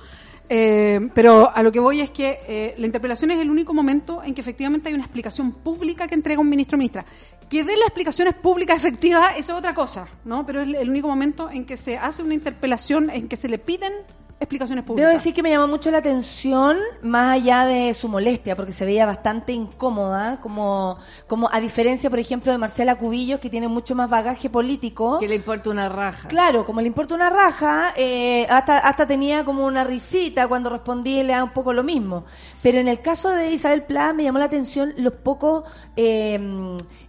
Eh, 0.52 1.10
pero 1.14 1.56
a 1.56 1.62
lo 1.62 1.72
que 1.72 1.80
voy 1.80 2.02
es 2.02 2.10
que 2.10 2.40
eh, 2.48 2.76
la 2.80 2.88
interpelación 2.88 3.30
es 3.30 3.40
el 3.40 3.52
único 3.52 3.72
momento 3.72 4.24
en 4.24 4.34
que 4.34 4.42
efectivamente 4.42 4.90
hay 4.90 4.96
una 4.96 5.04
explicación 5.04 5.52
pública 5.52 6.08
que 6.08 6.16
entrega 6.16 6.42
un 6.42 6.50
ministro 6.50 6.76
o 6.76 6.80
ministra. 6.80 7.06
Que 7.48 7.64
dé 7.64 7.78
las 7.78 7.88
explicaciones 7.88 8.34
públicas 8.34 8.78
efectivas, 8.78 9.34
eso 9.38 9.52
es 9.52 9.58
otra 9.60 9.76
cosa, 9.76 10.08
¿no? 10.26 10.46
Pero 10.46 10.62
es 10.62 10.74
el 10.74 10.90
único 10.90 11.08
momento 11.08 11.52
en 11.52 11.66
que 11.66 11.78
se 11.78 11.98
hace 11.98 12.24
una 12.24 12.34
interpelación, 12.34 13.12
en 13.12 13.28
que 13.28 13.38
se 13.38 13.48
le 13.48 13.60
piden 13.60 13.94
explicaciones 14.40 14.86
públicas. 14.86 15.08
Debo 15.08 15.18
decir 15.18 15.34
que 15.34 15.44
me 15.44 15.50
llamó 15.50 15.68
mucho 15.68 15.92
la 15.92 16.00
atención, 16.00 16.78
más 17.02 17.36
allá 17.36 17.66
de 17.66 17.94
su 17.94 18.08
molestia, 18.08 18.56
porque 18.56 18.72
se 18.72 18.86
veía 18.86 19.06
bastante 19.06 19.52
incómoda, 19.52 20.40
como, 20.42 20.98
como 21.28 21.50
a 21.52 21.60
diferencia, 21.60 22.10
por 22.10 22.20
ejemplo, 22.20 22.52
de 22.52 22.58
Marcela 22.58 22.98
Cubillos, 22.98 23.40
que 23.40 23.50
tiene 23.50 23.68
mucho 23.68 23.96
más 23.96 24.10
bagaje 24.10 24.50
político. 24.50 25.20
Que 25.20 25.28
le 25.28 25.36
importa 25.36 25.70
una 25.70 25.90
raja. 25.90 26.28
Claro, 26.28 26.66
como 26.66 26.82
le 26.82 26.88
importa 26.88 27.16
una 27.16 27.30
raja, 27.30 27.94
eh, 27.96 28.48
hasta, 28.50 28.80
hasta 28.80 29.06
tenía 29.06 29.44
como 29.44 29.66
una 29.66 29.84
risita 29.84 30.48
cuando 30.48 30.70
respondí, 30.70 31.22
le 31.24 31.34
da 31.34 31.44
un 31.44 31.52
poco 31.52 31.74
lo 31.74 31.84
mismo. 31.84 32.26
Pero 32.62 32.78
en 32.80 32.88
el 32.88 33.02
caso 33.02 33.30
de 33.30 33.52
Isabel 33.52 33.84
Pla 33.84 34.14
me 34.14 34.24
llamó 34.24 34.40
la 34.40 34.46
atención 34.46 34.94
los 34.98 35.14
pocos 35.14 35.64
eh, 35.96 36.40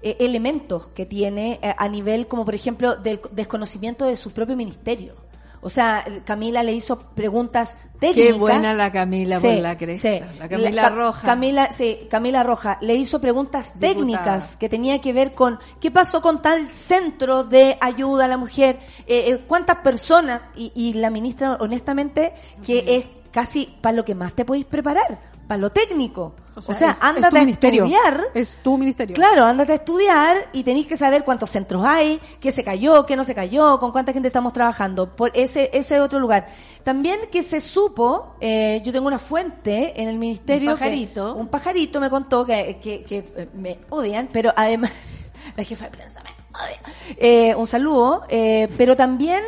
eh, 0.02 0.16
elementos 0.20 0.88
que 0.88 1.06
tiene 1.06 1.58
eh, 1.62 1.74
a 1.76 1.88
nivel, 1.88 2.26
como 2.28 2.44
por 2.44 2.54
ejemplo, 2.54 2.96
del 2.96 3.20
desconocimiento 3.32 4.04
de 4.04 4.16
su 4.16 4.30
propio 4.30 4.56
ministerio. 4.56 5.29
O 5.62 5.68
sea, 5.68 6.04
Camila 6.24 6.62
le 6.62 6.72
hizo 6.72 6.98
preguntas 6.98 7.76
técnicas. 7.98 8.32
Qué 8.32 8.38
buena 8.38 8.72
la 8.72 8.90
Camila 8.90 9.38
por 9.40 9.52
la 9.56 9.76
cresta. 9.76 10.08
La 10.38 10.48
Camila 10.48 10.82
Ca- 10.82 10.88
Roja. 10.90 11.26
Camila, 11.26 11.70
sí, 11.72 12.06
Camila 12.10 12.42
Roja 12.42 12.78
le 12.80 12.94
hizo 12.94 13.20
preguntas 13.20 13.74
Diputada. 13.74 13.92
técnicas 13.94 14.56
que 14.56 14.68
tenía 14.70 15.00
que 15.02 15.12
ver 15.12 15.32
con 15.34 15.58
qué 15.80 15.90
pasó 15.90 16.22
con 16.22 16.40
tal 16.40 16.72
centro 16.72 17.44
de 17.44 17.76
ayuda 17.80 18.24
a 18.24 18.28
la 18.28 18.38
mujer, 18.38 18.80
eh, 19.06 19.24
eh, 19.28 19.44
cuántas 19.46 19.76
personas, 19.78 20.48
y, 20.56 20.72
y 20.74 20.94
la 20.94 21.10
ministra, 21.10 21.58
honestamente, 21.60 22.32
que 22.64 22.84
es 22.86 23.06
casi 23.30 23.66
para 23.82 23.96
lo 23.96 24.04
que 24.04 24.14
más 24.14 24.32
te 24.32 24.44
podéis 24.46 24.64
preparar, 24.66 25.20
para 25.46 25.58
lo 25.58 25.68
técnico. 25.70 26.34
O 26.66 26.74
sea, 26.74 26.90
es 26.90 26.96
ándate 27.00 27.30
tu 27.30 27.36
a 27.36 27.40
ministerio. 27.40 27.84
estudiar. 27.84 28.24
Es 28.34 28.56
tu 28.62 28.78
ministerio. 28.78 29.14
Claro, 29.14 29.44
ándate 29.44 29.72
a 29.72 29.74
estudiar 29.76 30.48
y 30.52 30.62
tenéis 30.62 30.86
que 30.86 30.96
saber 30.96 31.24
cuántos 31.24 31.50
centros 31.50 31.84
hay, 31.84 32.20
qué 32.40 32.50
se 32.52 32.62
cayó, 32.64 33.06
qué 33.06 33.16
no 33.16 33.24
se 33.24 33.34
cayó, 33.34 33.78
con 33.78 33.92
cuánta 33.92 34.12
gente 34.12 34.28
estamos 34.28 34.52
trabajando, 34.52 35.14
por 35.16 35.30
ese, 35.34 35.70
ese 35.72 36.00
otro 36.00 36.18
lugar. 36.18 36.48
También 36.82 37.20
que 37.30 37.42
se 37.42 37.60
supo, 37.60 38.36
eh, 38.40 38.80
yo 38.84 38.92
tengo 38.92 39.06
una 39.06 39.18
fuente 39.18 40.00
en 40.00 40.08
el 40.08 40.18
ministerio. 40.18 40.70
Un 40.72 40.76
que- 40.76 40.84
pajarito. 40.84 41.34
un 41.34 41.48
pajarito 41.48 42.00
me 42.00 42.10
contó 42.10 42.44
que, 42.44 42.78
que, 42.82 43.02
que, 43.04 43.18
eh, 43.36 43.48
me 43.54 43.78
odian, 43.90 44.28
pero 44.32 44.52
además, 44.56 44.90
la 45.56 45.64
jefa 45.64 45.86
de 45.86 45.90
prensa 45.90 46.22
me 46.22 46.30
odia. 46.30 46.80
Eh, 47.16 47.54
un 47.54 47.66
saludo, 47.66 48.24
eh, 48.28 48.68
pero 48.76 48.96
también 48.96 49.42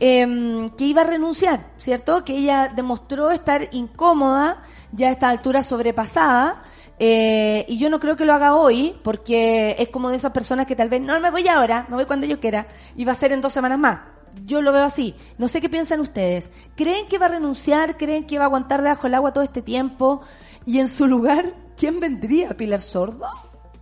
eh, 0.00 0.66
que 0.76 0.84
iba 0.84 1.02
a 1.02 1.04
renunciar, 1.04 1.66
¿cierto? 1.78 2.24
Que 2.24 2.36
ella 2.36 2.70
demostró 2.74 3.30
estar 3.30 3.68
incómoda, 3.72 4.62
ya 4.92 5.08
a 5.08 5.12
esta 5.12 5.28
altura 5.28 5.62
sobrepasada, 5.62 6.62
eh, 6.98 7.64
y 7.68 7.78
yo 7.78 7.90
no 7.90 8.00
creo 8.00 8.16
que 8.16 8.24
lo 8.24 8.32
haga 8.32 8.54
hoy, 8.54 8.98
porque 9.02 9.76
es 9.78 9.88
como 9.90 10.10
de 10.10 10.16
esas 10.16 10.32
personas 10.32 10.66
que 10.66 10.76
tal 10.76 10.88
vez, 10.88 11.00
no 11.00 11.18
me 11.20 11.30
voy 11.30 11.46
ahora, 11.48 11.86
me 11.88 11.96
voy 11.96 12.06
cuando 12.06 12.26
yo 12.26 12.40
quiera, 12.40 12.66
y 12.96 13.04
va 13.04 13.12
a 13.12 13.16
ser 13.16 13.32
en 13.32 13.40
dos 13.40 13.52
semanas 13.52 13.78
más. 13.78 14.00
Yo 14.44 14.60
lo 14.60 14.72
veo 14.72 14.84
así. 14.84 15.14
No 15.38 15.48
sé 15.48 15.60
qué 15.60 15.68
piensan 15.68 16.00
ustedes. 16.00 16.50
¿Creen 16.74 17.06
que 17.08 17.18
va 17.18 17.26
a 17.26 17.30
renunciar? 17.30 17.96
¿Creen 17.96 18.26
que 18.26 18.38
va 18.38 18.44
a 18.44 18.46
aguantar 18.48 18.82
debajo 18.82 19.04
del 19.04 19.14
agua 19.14 19.32
todo 19.32 19.44
este 19.44 19.62
tiempo? 19.62 20.20
Y 20.66 20.78
en 20.78 20.88
su 20.88 21.06
lugar, 21.06 21.54
¿quién 21.76 22.00
vendría? 22.00 22.50
¿Pilar 22.50 22.82
Sordo? 22.82 23.26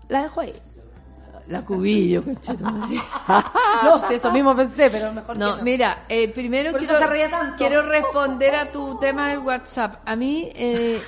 La 0.09 0.23
dejo 0.23 0.41
ahí. 0.41 0.55
La 1.49 1.65
cubillo, 1.65 2.23
conchetumare. 2.25 3.01
No 3.85 4.01
sé, 4.01 4.15
eso 4.15 4.33
mismo 4.33 4.57
pensé, 4.57 4.89
pero 4.91 5.13
mejor 5.13 5.37
No, 5.37 5.53
que 5.53 5.59
no. 5.59 5.65
mira, 5.65 6.05
eh, 6.09 6.29
primero 6.29 6.71
Por 6.71 6.81
quiero, 6.81 6.95
quiero 7.59 7.83
responder 7.83 8.55
a 8.55 8.73
tu 8.73 8.99
tema 8.99 9.31
del 9.31 9.41
WhatsApp. 9.41 9.97
A 10.07 10.17
mí, 10.17 10.51
eh, 10.55 11.03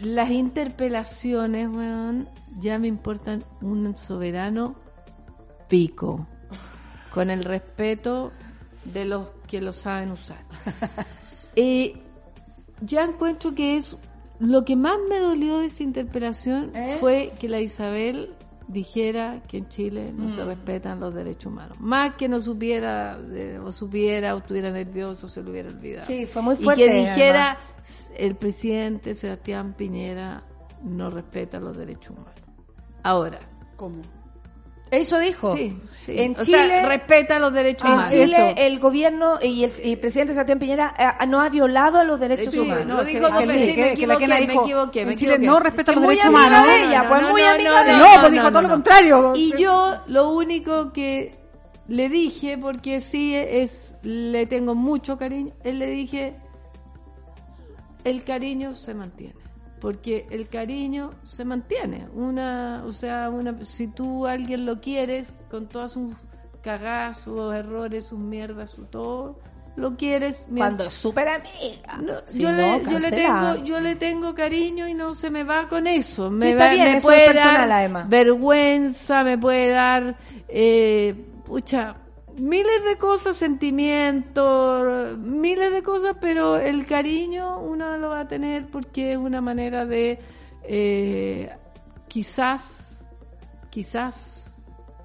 las 0.00 0.30
interpelaciones, 0.30 1.68
weón, 1.68 2.28
ya 2.58 2.78
me 2.78 2.88
importan 2.88 3.44
un 3.60 3.96
soberano 3.98 4.76
pico. 5.68 6.26
Con 7.12 7.30
el 7.30 7.44
respeto 7.44 8.32
de 8.84 9.04
los 9.04 9.28
que 9.46 9.60
lo 9.60 9.72
saben 9.72 10.12
usar. 10.12 10.38
Eh, 11.54 12.00
ya 12.80 13.04
encuentro 13.04 13.54
que 13.54 13.76
es 13.76 13.94
lo 14.38 14.64
que 14.64 14.74
más 14.74 14.96
me 15.10 15.18
dolió 15.18 15.58
de 15.58 15.66
esa 15.66 15.82
interpelación 15.82 16.74
¿Eh? 16.74 16.96
fue 16.98 17.34
que 17.38 17.46
la 17.46 17.60
Isabel 17.60 18.34
dijera 18.72 19.42
que 19.46 19.58
en 19.58 19.68
Chile 19.68 20.12
no 20.16 20.24
Mm. 20.24 20.34
se 20.36 20.44
respetan 20.44 21.00
los 21.00 21.14
derechos 21.14 21.52
humanos. 21.52 21.78
Más 21.80 22.14
que 22.14 22.28
no 22.28 22.40
supiera, 22.40 23.18
eh, 23.32 23.58
o 23.62 23.70
supiera, 23.72 24.34
o 24.34 24.38
estuviera 24.38 24.70
nervioso, 24.70 25.28
se 25.28 25.42
lo 25.42 25.50
hubiera 25.50 25.68
olvidado. 25.68 26.06
Sí, 26.06 26.26
fue 26.26 26.42
muy 26.42 26.54
Y 26.54 26.58
fuerte, 26.64 26.86
que 26.86 26.92
dijera, 26.92 27.58
el 28.16 28.34
presidente 28.36 29.14
Sebastián 29.14 29.74
Piñera 29.74 30.42
no 30.82 31.10
respeta 31.10 31.60
los 31.60 31.76
derechos 31.76 32.10
humanos. 32.16 32.34
Ahora. 33.02 33.38
¿Cómo? 33.76 34.00
Eso 34.92 35.18
dijo. 35.18 35.56
Sí, 35.56 35.76
sí. 36.06 36.20
En 36.20 36.32
O 36.38 36.44
sea, 36.44 36.62
Chile, 36.62 36.86
respeta 36.86 37.38
los 37.38 37.52
derechos 37.52 37.86
en 37.88 37.92
humanos. 37.94 38.10
Chile 38.12 38.24
Eso. 38.50 38.54
el 38.58 38.78
gobierno 38.78 39.38
y 39.42 39.64
el, 39.64 39.72
y 39.82 39.92
el 39.92 39.98
presidente 39.98 40.34
Sebastián 40.34 40.58
Piñera 40.58 40.94
eh, 41.20 41.26
no 41.26 41.40
ha 41.40 41.48
violado 41.48 41.98
a 41.98 42.04
los 42.04 42.20
derechos 42.20 42.52
Sí, 42.52 42.58
humanos. 42.60 42.86
lo 42.98 43.04
dijo 43.04 43.26
que- 43.26 43.32
con- 43.32 43.40
que- 43.40 43.46
me 43.46 43.92
equivoqué, 43.92 44.28
me 44.28 44.40
dijo, 44.46 44.62
equivoqué, 44.64 45.00
en 45.00 45.16
Chile 45.16 45.34
equivoqué. 45.34 45.46
no 45.46 45.60
respeta 45.60 45.92
Que 45.92 45.96
los 45.96 46.04
muy 46.04 46.14
derechos 46.16 46.34
amiga 46.34 46.48
humanos. 46.60 46.66
de 46.68 46.84
ella, 46.86 47.08
pues, 47.08 47.30
muy 47.30 47.42
amiga 47.42 47.84
de 47.84 47.92
No, 47.92 47.98
ella. 48.06 48.20
pues 48.20 48.32
dijo 48.32 48.48
todo 48.50 48.62
lo 48.62 48.68
contrario. 48.68 49.32
Y 49.34 49.52
yo 49.58 49.94
lo 50.08 50.30
único 50.30 50.92
que 50.92 51.38
le 51.88 52.08
dije, 52.10 52.58
porque 52.58 53.00
sí 53.00 53.34
es, 53.34 53.94
le 54.02 54.46
tengo 54.46 54.74
mucho 54.74 55.16
cariño, 55.18 55.52
él 55.64 55.78
le 55.78 55.86
dije, 55.86 56.36
el 58.04 58.24
cariño 58.24 58.74
se 58.74 58.94
mantiene. 58.94 59.34
Porque 59.82 60.26
el 60.30 60.48
cariño 60.48 61.10
se 61.28 61.44
mantiene. 61.44 62.06
Una, 62.14 62.84
o 62.86 62.92
sea, 62.92 63.28
una, 63.28 63.64
si 63.64 63.88
tú 63.88 64.26
a 64.28 64.32
alguien 64.32 64.64
lo 64.64 64.80
quieres, 64.80 65.36
con 65.50 65.66
todas 65.68 65.90
sus 65.90 66.14
cagadas, 66.62 67.18
sus 67.18 67.52
errores, 67.52 68.04
sus 68.06 68.18
mierdas, 68.20 68.70
su 68.70 68.84
todo, 68.84 69.40
lo 69.74 69.96
quieres. 69.96 70.46
Cuando 70.56 70.84
es 70.84 70.92
súper 70.92 71.26
amiga. 71.28 71.96
No, 72.00 72.12
Si 72.26 72.42
yo, 72.42 72.52
no, 72.52 72.56
le, 72.78 72.84
yo 72.84 72.98
le 73.00 73.10
tengo 73.10 73.56
yo 73.64 73.80
le 73.80 73.96
tengo 73.96 74.34
cariño 74.36 74.86
y 74.86 74.94
no 74.94 75.16
se 75.16 75.30
me 75.30 75.42
va 75.42 75.66
con 75.66 75.88
eso 75.88 76.30
me, 76.30 76.46
Sí, 76.46 76.52
está 76.52 76.66
va- 76.68 76.70
bien, 76.74 76.84
me 76.92 76.96
eso 76.98 77.08
puede 77.08 77.24
es 77.26 77.32
personal, 77.32 77.68
dar 77.68 77.78
además. 77.80 78.08
vergüenza 78.08 79.24
me 79.24 79.36
puede 79.38 79.68
dar 79.70 80.16
eh, 80.46 81.14
pucha 81.44 81.96
miles 82.38 82.84
de 82.84 82.96
cosas 82.98 83.36
sentimientos 83.36 85.18
miles 85.18 85.72
de 85.72 85.82
cosas 85.82 86.16
pero 86.20 86.56
el 86.56 86.86
cariño 86.86 87.60
uno 87.60 87.96
lo 87.98 88.10
va 88.10 88.20
a 88.20 88.28
tener 88.28 88.66
porque 88.66 89.12
es 89.12 89.18
una 89.18 89.40
manera 89.40 89.86
de 89.86 90.18
eh, 90.64 91.50
quizás 92.08 93.04
quizás 93.70 94.44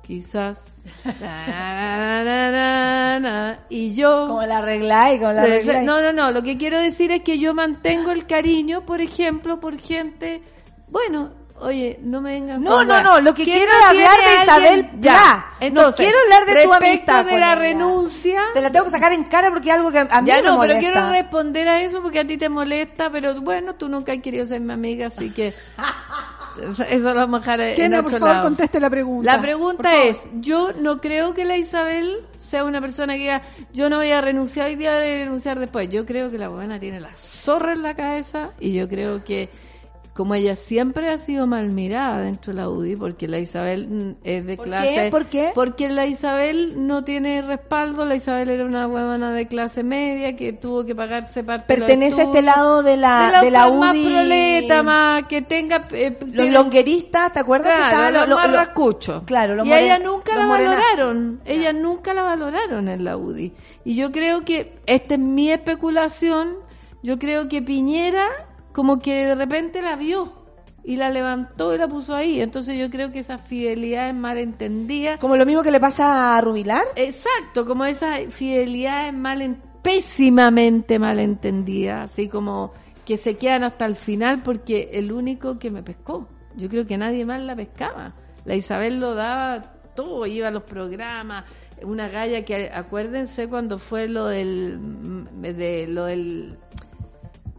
quizás 0.03 0.71
na, 1.03 1.47
na, 1.47 2.23
na, 2.23 2.51
na, 2.51 3.19
na, 3.19 3.59
y 3.69 3.93
yo 3.93 4.27
Como 4.27 4.43
la 4.43 4.59
arregláis, 4.59 5.19
como 5.19 5.33
la 5.33 5.41
arregláis. 5.43 5.85
No, 5.85 6.01
no, 6.01 6.13
no. 6.13 6.31
Lo 6.31 6.43
que 6.43 6.57
quiero 6.57 6.79
decir 6.79 7.11
es 7.11 7.23
que 7.23 7.39
yo 7.39 7.53
mantengo 7.53 8.11
el 8.11 8.25
cariño, 8.25 8.85
por 8.85 9.01
ejemplo, 9.01 9.59
por 9.59 9.77
gente. 9.77 10.41
Bueno, 10.87 11.33
oye, 11.59 11.99
no 12.01 12.21
me 12.21 12.31
vengan. 12.34 12.61
No, 12.63 12.77
con 12.77 12.88
no, 12.88 13.01
no, 13.01 13.19
lo 13.21 13.34
que 13.34 13.43
¿Quién 13.43 13.57
quiero 13.57 13.71
no 13.79 13.85
hablar 13.88 14.17
de 14.25 14.43
Isabel? 14.43 14.89
Pla. 14.89 14.99
Ya. 15.01 15.45
No 15.59 15.65
Entonces, 15.67 16.05
quiero 16.05 16.17
hablar 16.23 16.45
de 16.55 16.63
tu 16.63 16.73
amistad 16.73 17.25
de 17.25 17.31
con 17.31 17.39
la 17.39 17.53
ella. 17.53 17.61
renuncia. 17.61 18.41
Te 18.53 18.61
la 18.61 18.71
tengo 18.71 18.85
que 18.85 18.91
sacar 18.91 19.13
en 19.13 19.23
cara 19.25 19.49
porque 19.49 19.69
es 19.69 19.75
algo 19.75 19.91
que 19.91 19.99
a 19.99 20.21
mí 20.21 20.27
Ya 20.27 20.35
me 20.35 20.41
no, 20.41 20.43
pero 20.43 20.55
molesta. 20.57 20.79
quiero 20.79 21.09
responder 21.09 21.67
a 21.67 21.81
eso 21.81 22.01
porque 22.01 22.19
a 22.19 22.27
ti 22.27 22.38
te 22.38 22.49
molesta, 22.49 23.09
pero 23.11 23.39
bueno, 23.41 23.75
tú 23.75 23.89
nunca 23.89 24.11
has 24.13 24.19
querido 24.19 24.45
ser 24.45 24.61
mi 24.61 24.73
amiga, 24.73 25.07
así 25.07 25.31
que 25.31 25.53
eso 26.89 27.13
lo 27.13 27.19
vamos 27.21 27.47
a 27.47 27.57
dejar 27.57 27.79
en 27.79 27.93
otro 27.95 28.03
por 28.03 28.19
favor, 28.19 28.27
lado. 28.35 28.43
conteste 28.43 28.79
la 28.79 28.89
pregunta. 28.89 29.31
La 29.35 29.41
pregunta 29.41 30.03
es, 30.03 30.19
yo 30.39 30.71
no 30.79 30.99
creo 30.99 31.34
que 31.34 31.45
la 31.45 31.57
Isabel 31.57 32.25
sea 32.38 32.63
una 32.63 32.81
persona 32.81 33.13
que 33.13 33.19
diga, 33.19 33.41
yo 33.73 33.89
no 33.89 33.97
voy 33.97 34.11
a 34.11 34.21
renunciar 34.21 34.67
hoy 34.67 34.75
día, 34.75 34.91
voy 34.99 35.07
a 35.09 35.13
renunciar 35.15 35.59
después. 35.59 35.89
Yo 35.89 36.05
creo 36.05 36.31
que 36.31 36.38
la 36.38 36.47
buena 36.49 36.79
tiene 36.79 36.99
la 36.99 37.13
zorra 37.15 37.73
en 37.73 37.84
la 37.84 37.95
cabeza 37.95 38.51
y 38.59 38.73
yo 38.73 38.88
creo 38.89 39.23
que 39.23 39.49
como 40.18 40.34
ella 40.34 40.56
siempre 40.56 41.10
ha 41.11 41.18
sido 41.19 41.45
mal 41.45 41.69
mirada 41.69 42.22
dentro 42.22 42.52
de 42.52 42.60
la 42.60 42.69
UDI, 42.69 42.95
porque 42.95 43.27
la 43.27 43.38
Isabel 43.38 43.88
mm, 43.88 44.11
es 44.23 44.45
de 44.48 44.57
¿Por 44.57 44.65
clase... 44.65 44.94
qué? 44.95 45.10
¿Por 45.11 45.26
qué? 45.27 45.52
Porque 45.53 45.89
la 45.89 46.07
Isabel 46.07 46.88
no 46.88 47.03
tiene 47.03 47.44
respaldo, 47.44 48.03
la 48.03 48.15
Isabel 48.15 48.49
era 48.49 48.65
una 48.65 48.88
huevona 48.88 49.31
de 49.31 49.48
clase 49.48 49.84
media 49.84 50.35
que 50.35 50.53
tuvo 50.53 50.85
que 50.85 50.95
pagarse 50.95 51.44
parte 51.44 51.72
de 51.72 51.80
los 51.80 51.88
Pertenece 51.88 52.22
a 52.22 52.23
este 52.26 52.41
lado 52.41 52.81
de 52.81 52.98
la, 52.98 53.26
de 53.27 53.31
la, 53.31 53.41
de 53.44 53.52
la 53.52 53.69
más 53.72 53.91
UDI. 53.94 54.06
proleta, 54.06 54.84
más 54.84 55.23
que 55.26 55.41
tenga... 55.44 55.88
eh, 55.91 56.18
Los 56.19 56.31
tiene- 56.31 56.52
longueristas, 56.52 57.31
¿te 57.31 57.39
acuerdas 57.39 57.72
que 57.73 57.77
Claro, 57.77 57.91
estaban 57.91 58.14
los 58.15 58.27
lo- 58.30 58.35
más 58.38 58.49
lo- 58.49 58.57
rascuchos. 58.57 59.23
Claro, 59.26 59.56
los 59.56 59.68
y 59.68 59.69
moren- 59.69 59.84
ella 59.84 59.99
nunca 59.99 60.35
la 60.35 60.45
valoraron. 60.48 61.41
Ella 61.45 61.73
nunca 61.73 62.14
la 62.15 62.23
valoraron 62.23 62.88
en 62.89 63.03
la 63.03 63.18
UDI. 63.18 63.53
Y 63.85 63.95
yo 63.95 64.11
creo 64.11 64.44
que, 64.44 64.80
esta 64.88 65.14
es 65.14 65.19
mi 65.19 65.52
especulación, 65.52 66.56
yo 67.03 67.19
creo 67.19 67.48
que 67.48 67.61
Piñera 67.61 68.26
como 68.77 68.99
que 68.99 69.25
de 69.25 69.33
repente 69.33 69.81
la 69.81 69.95
vio 69.95 70.31
y 70.83 70.97
la 70.97 71.09
levantó 71.09 71.73
y 71.73 71.79
la 71.79 71.87
puso 71.87 72.13
ahí. 72.13 72.39
Entonces 72.41 72.77
yo 72.77 72.91
creo 72.91 73.11
que 73.11 73.17
esa 73.17 73.39
fidelidad 73.39 74.07
es 74.09 74.13
malentendida. 74.13 75.17
Como 75.17 75.35
lo 75.35 75.47
mismo 75.47 75.63
que 75.63 75.71
le 75.71 75.79
pasa 75.79 76.37
a 76.37 76.41
Rubilar. 76.41 76.83
Exacto, 76.95 77.65
como 77.65 77.85
esa 77.85 78.17
fidelidad 78.29 79.07
es 79.07 79.15
mal 79.15 79.41
en- 79.41 79.59
pésimamente 79.81 80.99
malentendida, 80.99 82.03
así 82.03 82.29
como 82.29 82.71
que 83.03 83.17
se 83.17 83.35
quedan 83.35 83.63
hasta 83.63 83.87
el 83.87 83.95
final 83.95 84.43
porque 84.43 84.91
el 84.93 85.11
único 85.11 85.57
que 85.57 85.71
me 85.71 85.81
pescó. 85.81 86.27
Yo 86.55 86.69
creo 86.69 86.85
que 86.85 86.99
nadie 86.99 87.25
más 87.25 87.41
la 87.41 87.55
pescaba. 87.55 88.13
La 88.45 88.53
Isabel 88.53 88.99
lo 88.99 89.15
daba 89.15 89.73
todo, 89.95 90.27
iba 90.27 90.49
a 90.49 90.51
los 90.51 90.63
programas, 90.63 91.45
una 91.81 92.09
galla 92.09 92.45
que 92.45 92.69
acuérdense 92.71 93.47
cuando 93.47 93.79
fue 93.79 94.07
lo 94.07 94.27
del 94.27 94.79
de 95.41 95.87
lo 95.87 96.05
del 96.05 96.59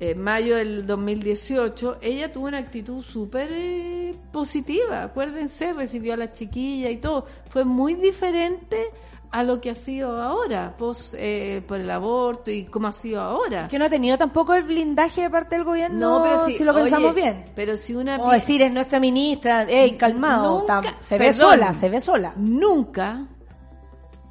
eh, 0.00 0.14
mayo 0.14 0.56
del 0.56 0.86
2018, 0.86 1.98
ella 2.00 2.32
tuvo 2.32 2.46
una 2.46 2.58
actitud 2.58 3.02
súper 3.02 3.48
eh, 3.52 4.14
positiva, 4.32 5.02
acuérdense, 5.02 5.72
recibió 5.72 6.14
a 6.14 6.16
la 6.16 6.32
chiquilla 6.32 6.90
y 6.90 6.98
todo. 6.98 7.26
Fue 7.50 7.64
muy 7.64 7.94
diferente 7.94 8.90
a 9.30 9.42
lo 9.42 9.60
que 9.60 9.68
ha 9.70 9.74
sido 9.74 10.22
ahora, 10.22 10.74
pos, 10.78 11.14
eh, 11.18 11.62
por 11.68 11.78
el 11.80 11.90
aborto 11.90 12.50
y 12.50 12.64
cómo 12.64 12.88
ha 12.88 12.92
sido 12.92 13.20
ahora. 13.20 13.68
Que 13.68 13.78
no 13.78 13.84
ha 13.84 13.90
tenido 13.90 14.16
tampoco 14.16 14.54
el 14.54 14.62
blindaje 14.62 15.22
de 15.22 15.30
parte 15.30 15.56
del 15.56 15.64
gobierno, 15.64 15.98
No, 16.18 16.22
pero 16.22 16.46
si, 16.46 16.56
si- 16.58 16.64
lo 16.64 16.72
pensamos 16.72 17.12
oye, 17.12 17.20
bien. 17.22 17.44
Pero 17.54 17.76
si 17.76 17.94
una 17.94 18.16
pi- 18.24 18.30
decir, 18.30 18.62
es 18.62 18.72
nuestra 18.72 19.00
ministra, 19.00 19.64
ey, 19.64 19.96
calmado, 19.98 20.60
Nunca- 20.60 20.80
tam- 20.82 20.94
se 21.02 21.18
ve 21.18 21.32
sola, 21.34 21.74
se 21.74 21.88
ve 21.90 22.00
sola. 22.00 22.32
Nunca, 22.36 23.26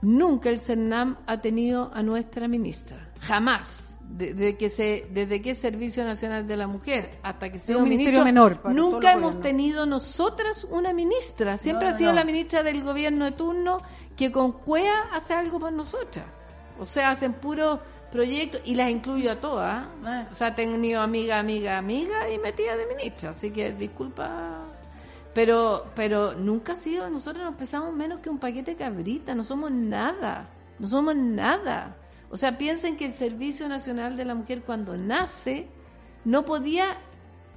nunca 0.01 0.49
el 0.49 0.59
CERNAM 0.59 1.17
ha 1.27 1.41
tenido 1.41 1.91
a 1.93 2.01
nuestra 2.01 2.47
ministra. 2.47 3.09
Jamás. 3.21 3.67
Desde 4.09 4.55
que 4.55 4.69
se, 4.69 5.07
desde 5.11 5.41
que 5.41 5.51
es 5.51 5.57
Servicio 5.57 6.03
Nacional 6.05 6.47
de 6.47 6.55
la 6.55 6.65
Mujer 6.65 7.19
hasta 7.23 7.51
que 7.51 7.59
sea 7.59 7.75
un 7.75 7.83
un 7.83 7.89
ministerio 7.89 8.23
ministro, 8.23 8.59
menor 8.63 8.73
nunca 8.73 9.13
hemos 9.13 9.41
tenido 9.41 9.85
nosotras 9.85 10.65
una 10.69 10.93
ministra. 10.93 11.57
Siempre 11.57 11.89
No, 11.89 11.93
ha 11.93 11.97
sido 11.97 12.11
no. 12.11 12.15
la 12.15 12.23
ministra 12.23 12.63
del 12.63 12.83
gobierno 12.83 13.25
de 13.25 13.33
turno 13.33 13.81
que 14.15 14.31
con 14.31 14.53
cuea 14.53 15.09
hace 15.11 15.33
algo 15.33 15.59
por 15.59 15.73
nosotras. 15.73 16.25
O 16.79 16.85
sea, 16.85 17.11
hacen 17.11 17.33
puros 17.33 17.79
proyectos 18.11 18.61
y 18.65 18.75
las 18.75 18.89
incluyo 18.89 19.31
a 19.31 19.35
todas. 19.35 19.87
Ah. 20.05 20.27
O 20.31 20.35
sea, 20.35 20.49
he 20.49 20.51
tenido 20.51 21.01
amiga, 21.01 21.39
amiga, 21.39 21.77
amiga 21.77 22.29
y 22.29 22.37
metida 22.37 22.75
de 22.77 22.87
ministra. 22.87 23.31
Así 23.31 23.51
que 23.51 23.71
disculpa. 23.71 24.63
Pero, 25.33 25.85
pero 25.95 26.33
nunca 26.33 26.73
ha 26.73 26.75
sido, 26.75 27.09
nosotros 27.09 27.45
nos 27.45 27.55
pesamos 27.55 27.93
menos 27.93 28.21
que 28.21 28.29
un 28.29 28.39
paquete 28.39 28.71
de 28.71 28.77
cabrita, 28.77 29.35
no 29.35 29.43
somos 29.43 29.69
nada, 29.69 30.49
no 30.79 30.87
somos 30.87 31.15
nada. 31.15 31.95
O 32.29 32.37
sea, 32.37 32.57
piensen 32.57 32.97
que 32.97 33.05
el 33.05 33.13
Servicio 33.13 33.67
Nacional 33.69 34.17
de 34.17 34.25
la 34.25 34.35
Mujer 34.35 34.61
cuando 34.63 34.97
nace 34.97 35.67
no 36.25 36.43
podía 36.43 36.97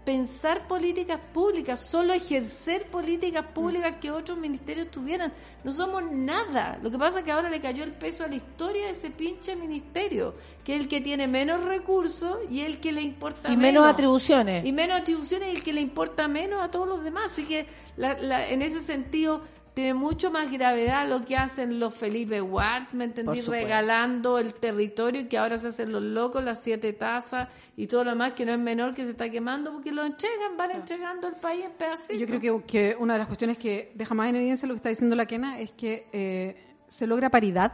pensar 0.05 0.67
políticas 0.67 1.21
públicas, 1.33 1.79
solo 1.79 2.13
ejercer 2.15 2.87
políticas 2.87 3.45
públicas 3.55 3.97
que 4.01 4.11
otros 4.11 4.39
ministerios 4.39 4.91
tuvieran. 4.91 5.33
No 5.63 5.73
somos 5.73 6.03
nada. 6.11 6.79
Lo 6.83 6.91
que 6.91 6.99
pasa 6.99 7.19
es 7.19 7.25
que 7.25 7.31
ahora 7.33 7.51
le 7.51 7.61
cayó 7.61 7.85
el 7.85 7.93
peso 7.93 8.25
a 8.25 8.29
la 8.29 8.37
historia 8.37 8.87
de 8.87 8.93
ese 8.93 9.11
pinche 9.11 9.55
ministerio, 9.57 10.35
que 10.65 10.75
es 10.75 10.81
el 10.81 10.89
que 10.89 11.01
tiene 11.01 11.29
menos 11.29 11.63
recursos 11.65 12.39
y 12.51 12.61
el 12.61 12.81
que 12.81 12.93
le 12.93 13.03
importa 13.03 13.53
Y 13.53 13.57
menos 13.57 13.87
atribuciones. 13.87 14.65
y 14.65 14.73
menos 14.73 15.01
atribuciones 15.01 15.49
y 15.53 15.57
el 15.57 15.63
que 15.63 15.73
le 15.75 15.83
importa 15.83 16.27
menos 16.29 16.63
a 16.63 16.71
todos 16.71 16.89
los 16.89 17.05
demás. 17.05 17.33
Así 17.33 17.45
que 17.45 17.67
la- 17.97 18.15
la- 18.15 18.49
en 18.49 18.63
ese 18.63 18.81
sentido 18.81 19.43
tiene 19.75 19.95
mucho 19.95 20.31
más 20.31 20.51
gravedad 20.51 21.09
lo 21.09 21.25
que 21.25 21.37
hacen 21.37 21.79
los 21.79 21.95
Felipe 21.95 22.41
Ward, 22.43 22.93
¿me 22.93 23.05
entendí? 23.05 23.41
Regalando 23.41 24.39
el 24.39 24.55
territorio 24.55 25.21
y 25.23 25.25
que 25.29 25.39
ahora 25.39 25.59
se 25.59 25.69
hacen 25.69 25.93
los 25.93 26.03
locos, 26.03 26.43
las 26.43 26.61
siete 26.61 26.93
tazas 26.93 27.49
y 27.77 27.87
todo 27.87 28.05
lo 28.05 28.11
demás 28.11 28.33
que 28.33 28.45
no 28.45 28.53
es 28.53 28.59
menor 28.59 28.95
que 28.95 29.05
se 29.05 29.13
está 29.13 29.31
quemando 29.31 29.73
porque 29.73 29.93
lo 29.93 30.05
entregan, 30.05 30.57
van 30.57 30.73
entregando 30.73 31.29
el 31.29 31.35
país 31.35 31.65
en 31.65 31.73
pedacitos. 31.73 32.19
Yo 32.19 32.27
creo 32.27 32.41
que, 32.61 32.67
que 32.67 32.97
una 32.99 33.15
de 33.15 33.19
las 33.21 33.29
cuestiones 33.29 33.59
que 33.59 33.93
deja 33.95 34.15
más 34.15 34.29
en 34.29 34.37
evidencia 34.37 34.67
lo 34.67 34.75
que 34.75 34.79
está 34.79 34.89
diciendo 34.89 35.15
la 35.17 35.27
Kena 35.27 35.61
es 35.61 35.73
que 35.73 36.07
eh, 36.13 36.75
se 36.89 37.07
logra 37.07 37.31
paridad 37.31 37.73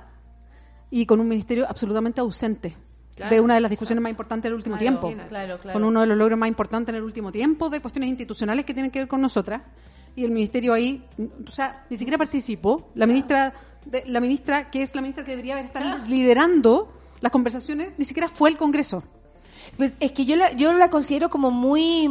y 0.91 1.07
con 1.07 1.19
un 1.21 1.29
ministerio 1.29 1.67
absolutamente 1.69 2.21
ausente 2.21 2.77
Claro. 3.17 3.35
de 3.35 3.41
una 3.41 3.55
de 3.55 3.61
las 3.63 3.71
discusiones 3.71 4.03
más 4.03 4.11
importantes 4.11 4.43
del 4.51 4.53
último 4.53 4.77
Claro, 4.77 4.99
tiempo. 5.01 5.29
claro, 5.31 5.57
claro. 5.57 5.73
Con 5.73 5.85
uno 5.89 6.03
de 6.03 6.07
los 6.07 6.19
logros 6.19 6.39
más 6.39 6.51
importantes 6.51 6.91
en 6.91 6.97
el 6.97 7.03
último 7.03 7.33
tiempo 7.33 7.71
de 7.71 7.81
cuestiones 7.81 8.11
institucionales 8.11 8.67
que 8.67 8.75
tienen 8.75 8.91
que 8.91 8.99
ver 8.99 9.09
con 9.09 9.23
nosotras. 9.23 9.63
Y 10.17 10.25
el 10.25 10.31
ministerio 10.33 10.73
ahí, 10.73 11.05
o 11.47 11.51
sea, 11.51 11.85
ni 11.91 11.97
siquiera 11.97 12.17
participó. 12.19 12.89
La 12.95 13.07
ministra, 13.07 13.53
de- 13.85 14.03
la 14.07 14.19
ministra 14.21 14.71
que 14.71 14.83
es 14.83 14.95
la 14.95 15.03
ministra 15.03 15.25
que 15.25 15.31
debería 15.33 15.53
haber 15.55 15.67
estado 15.67 15.99
liderando 16.09 16.93
las 17.21 17.31
conversaciones, 17.31 17.93
ni 17.99 18.05
siquiera 18.05 18.29
fue 18.29 18.49
el 18.51 18.57
Congreso. 18.57 19.03
Pues 19.77 19.97
es 20.01 20.13
que 20.13 20.25
yo 20.25 20.37
la, 20.37 20.53
yo 20.53 20.73
la 20.73 20.91
considero 20.91 21.29
como 21.31 21.51
muy 21.51 22.09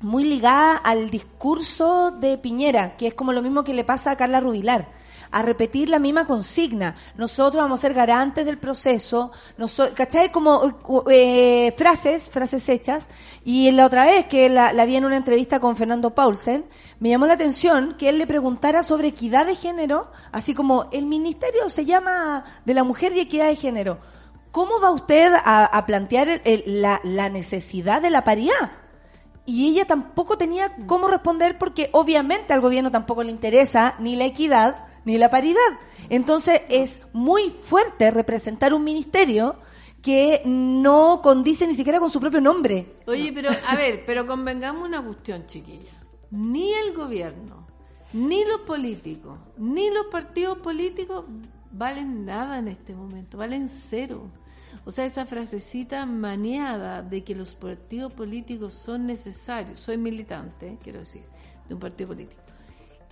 muy 0.00 0.24
ligada 0.24 0.76
al 0.76 1.08
discurso 1.10 2.10
de 2.10 2.36
Piñera, 2.36 2.96
que 2.96 3.06
es 3.06 3.14
como 3.14 3.32
lo 3.32 3.40
mismo 3.42 3.64
que 3.64 3.72
le 3.72 3.84
pasa 3.84 4.10
a 4.10 4.16
Carla 4.16 4.40
Rubilar, 4.40 4.88
a 5.34 5.42
repetir 5.42 5.88
la 5.88 5.98
misma 5.98 6.24
consigna. 6.26 6.94
Nosotros 7.16 7.62
vamos 7.62 7.80
a 7.80 7.82
ser 7.82 7.94
garantes 7.94 8.46
del 8.46 8.58
proceso, 8.58 9.32
noso- 9.58 9.92
¿cachai? 9.94 10.30
Como 10.30 10.62
eh, 11.10 11.74
frases, 11.76 12.30
frases 12.30 12.68
hechas. 12.68 13.08
Y 13.44 13.70
la 13.72 13.86
otra 13.86 14.06
vez 14.06 14.26
que 14.26 14.48
la, 14.48 14.72
vi 14.84 14.96
en 14.96 15.04
una 15.04 15.16
entrevista 15.16 15.60
con 15.60 15.76
Fernando 15.76 16.14
Paulsen, 16.14 16.64
me 17.00 17.08
llamó 17.10 17.26
la 17.26 17.34
atención 17.34 17.96
que 17.98 18.08
él 18.08 18.18
le 18.18 18.26
preguntara 18.26 18.82
sobre 18.82 19.08
equidad 19.08 19.46
de 19.46 19.54
género, 19.54 20.10
así 20.32 20.54
como 20.54 20.88
el 20.92 21.06
ministerio 21.06 21.68
se 21.68 21.84
llama 21.84 22.44
de 22.64 22.74
la 22.74 22.84
mujer 22.84 23.12
y 23.14 23.20
equidad 23.20 23.48
de 23.48 23.56
género. 23.56 23.98
¿Cómo 24.52 24.78
va 24.80 24.92
usted 24.92 25.32
a, 25.44 25.84
plantear 25.84 26.28
el- 26.44 26.62
la, 26.80 27.00
la 27.02 27.28
necesidad 27.28 28.00
de 28.00 28.10
la 28.10 28.22
paridad? 28.22 28.70
Y 29.46 29.68
ella 29.68 29.84
tampoco 29.84 30.38
tenía 30.38 30.74
cómo 30.86 31.06
responder 31.06 31.58
porque 31.58 31.90
obviamente 31.92 32.52
al 32.54 32.62
gobierno 32.62 32.90
tampoco 32.90 33.22
le 33.22 33.30
interesa 33.30 33.94
ni 33.98 34.16
la 34.16 34.24
equidad 34.24 34.86
ni 35.04 35.18
la 35.18 35.30
paridad. 35.30 35.60
Entonces 36.08 36.62
es 36.68 37.00
muy 37.12 37.50
fuerte 37.50 38.10
representar 38.10 38.74
un 38.74 38.84
ministerio 38.84 39.56
que 40.02 40.42
no 40.44 41.20
condice 41.22 41.66
ni 41.66 41.74
siquiera 41.74 41.98
con 41.98 42.10
su 42.10 42.20
propio 42.20 42.40
nombre. 42.40 42.96
Oye, 43.06 43.32
pero 43.32 43.50
a 43.50 43.74
ver, 43.76 44.04
pero 44.06 44.26
convengamos 44.26 44.86
una 44.86 45.02
cuestión, 45.02 45.46
chiquilla. 45.46 45.92
Ni 46.30 46.72
el 46.72 46.92
gobierno, 46.92 47.66
ni 48.12 48.44
los 48.44 48.60
políticos, 48.60 49.38
ni 49.56 49.88
los 49.90 50.06
partidos 50.06 50.58
políticos 50.58 51.24
valen 51.72 52.24
nada 52.24 52.58
en 52.58 52.68
este 52.68 52.94
momento, 52.94 53.38
valen 53.38 53.68
cero. 53.68 54.26
O 54.84 54.90
sea, 54.90 55.06
esa 55.06 55.24
frasecita 55.24 56.04
maniada 56.04 57.00
de 57.00 57.24
que 57.24 57.34
los 57.34 57.54
partidos 57.54 58.12
políticos 58.12 58.74
son 58.74 59.06
necesarios, 59.06 59.78
soy 59.78 59.96
militante, 59.96 60.76
quiero 60.82 60.98
decir, 60.98 61.22
de 61.66 61.74
un 61.74 61.80
partido 61.80 62.08
político, 62.08 62.42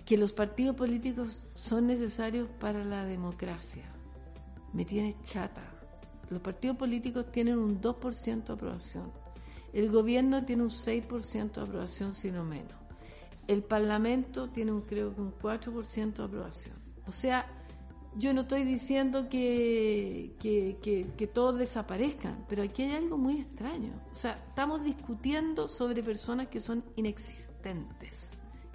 que 0.04 0.16
los 0.16 0.32
partidos 0.32 0.76
políticos 0.76 1.44
son 1.54 1.86
necesarios 1.86 2.48
para 2.60 2.84
la 2.84 3.04
democracia. 3.04 3.84
Me 4.72 4.84
tiene 4.84 5.16
chata. 5.22 5.62
Los 6.30 6.40
partidos 6.40 6.76
políticos 6.76 7.26
tienen 7.30 7.58
un 7.58 7.80
2% 7.80 8.44
de 8.44 8.52
aprobación. 8.52 9.12
El 9.72 9.90
gobierno 9.90 10.44
tiene 10.44 10.64
un 10.64 10.70
6% 10.70 11.52
de 11.52 11.60
aprobación, 11.60 12.14
si 12.14 12.30
no 12.30 12.44
menos. 12.44 12.72
El 13.46 13.62
Parlamento 13.62 14.48
tiene 14.48 14.72
un, 14.72 14.82
creo 14.82 15.14
que 15.14 15.20
un 15.20 15.34
4% 15.34 16.14
de 16.14 16.24
aprobación. 16.24 16.76
O 17.06 17.12
sea, 17.12 17.46
yo 18.16 18.34
no 18.34 18.42
estoy 18.42 18.64
diciendo 18.64 19.28
que, 19.28 20.34
que, 20.38 20.78
que, 20.82 21.06
que 21.16 21.26
todos 21.26 21.58
desaparezcan, 21.58 22.44
pero 22.48 22.62
aquí 22.62 22.82
hay 22.82 22.94
algo 22.94 23.16
muy 23.16 23.40
extraño. 23.40 23.92
O 24.12 24.14
sea, 24.14 24.42
estamos 24.48 24.84
discutiendo 24.84 25.68
sobre 25.68 26.02
personas 26.02 26.48
que 26.48 26.60
son 26.60 26.84
inexistentes, 26.96 28.31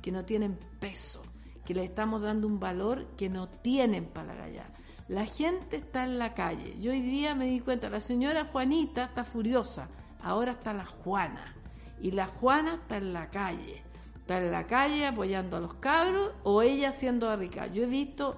que 0.07 0.11
no 0.13 0.23
tienen 0.23 0.57
peso, 0.79 1.21
que 1.65 1.73
le 1.73 1.83
estamos 1.83 2.21
dando 2.21 2.47
un 2.47 2.61
valor 2.61 3.07
que 3.17 3.27
no 3.27 3.49
tienen 3.49 4.05
para 4.05 4.33
la 4.33 4.35
galla. 4.35 4.65
La 5.09 5.25
gente 5.25 5.75
está 5.75 6.05
en 6.05 6.17
la 6.17 6.33
calle. 6.33 6.79
Yo 6.79 6.91
hoy 6.91 7.01
día 7.01 7.35
me 7.35 7.47
di 7.47 7.59
cuenta, 7.59 7.89
la 7.89 7.99
señora 7.99 8.45
Juanita 8.45 9.03
está 9.03 9.25
furiosa, 9.25 9.89
ahora 10.21 10.53
está 10.53 10.71
la 10.71 10.85
Juana. 10.85 11.53
Y 11.99 12.11
la 12.11 12.27
Juana 12.27 12.75
está 12.75 12.95
en 12.95 13.11
la 13.11 13.29
calle. 13.29 13.83
Está 14.15 14.37
en 14.37 14.49
la 14.49 14.65
calle 14.65 15.07
apoyando 15.07 15.57
a 15.57 15.59
los 15.59 15.73
cabros 15.73 16.31
o 16.43 16.61
ella 16.61 16.87
haciendo 16.87 17.27
barricadas. 17.27 17.73
Yo 17.73 17.83
he 17.83 17.87
visto 17.87 18.37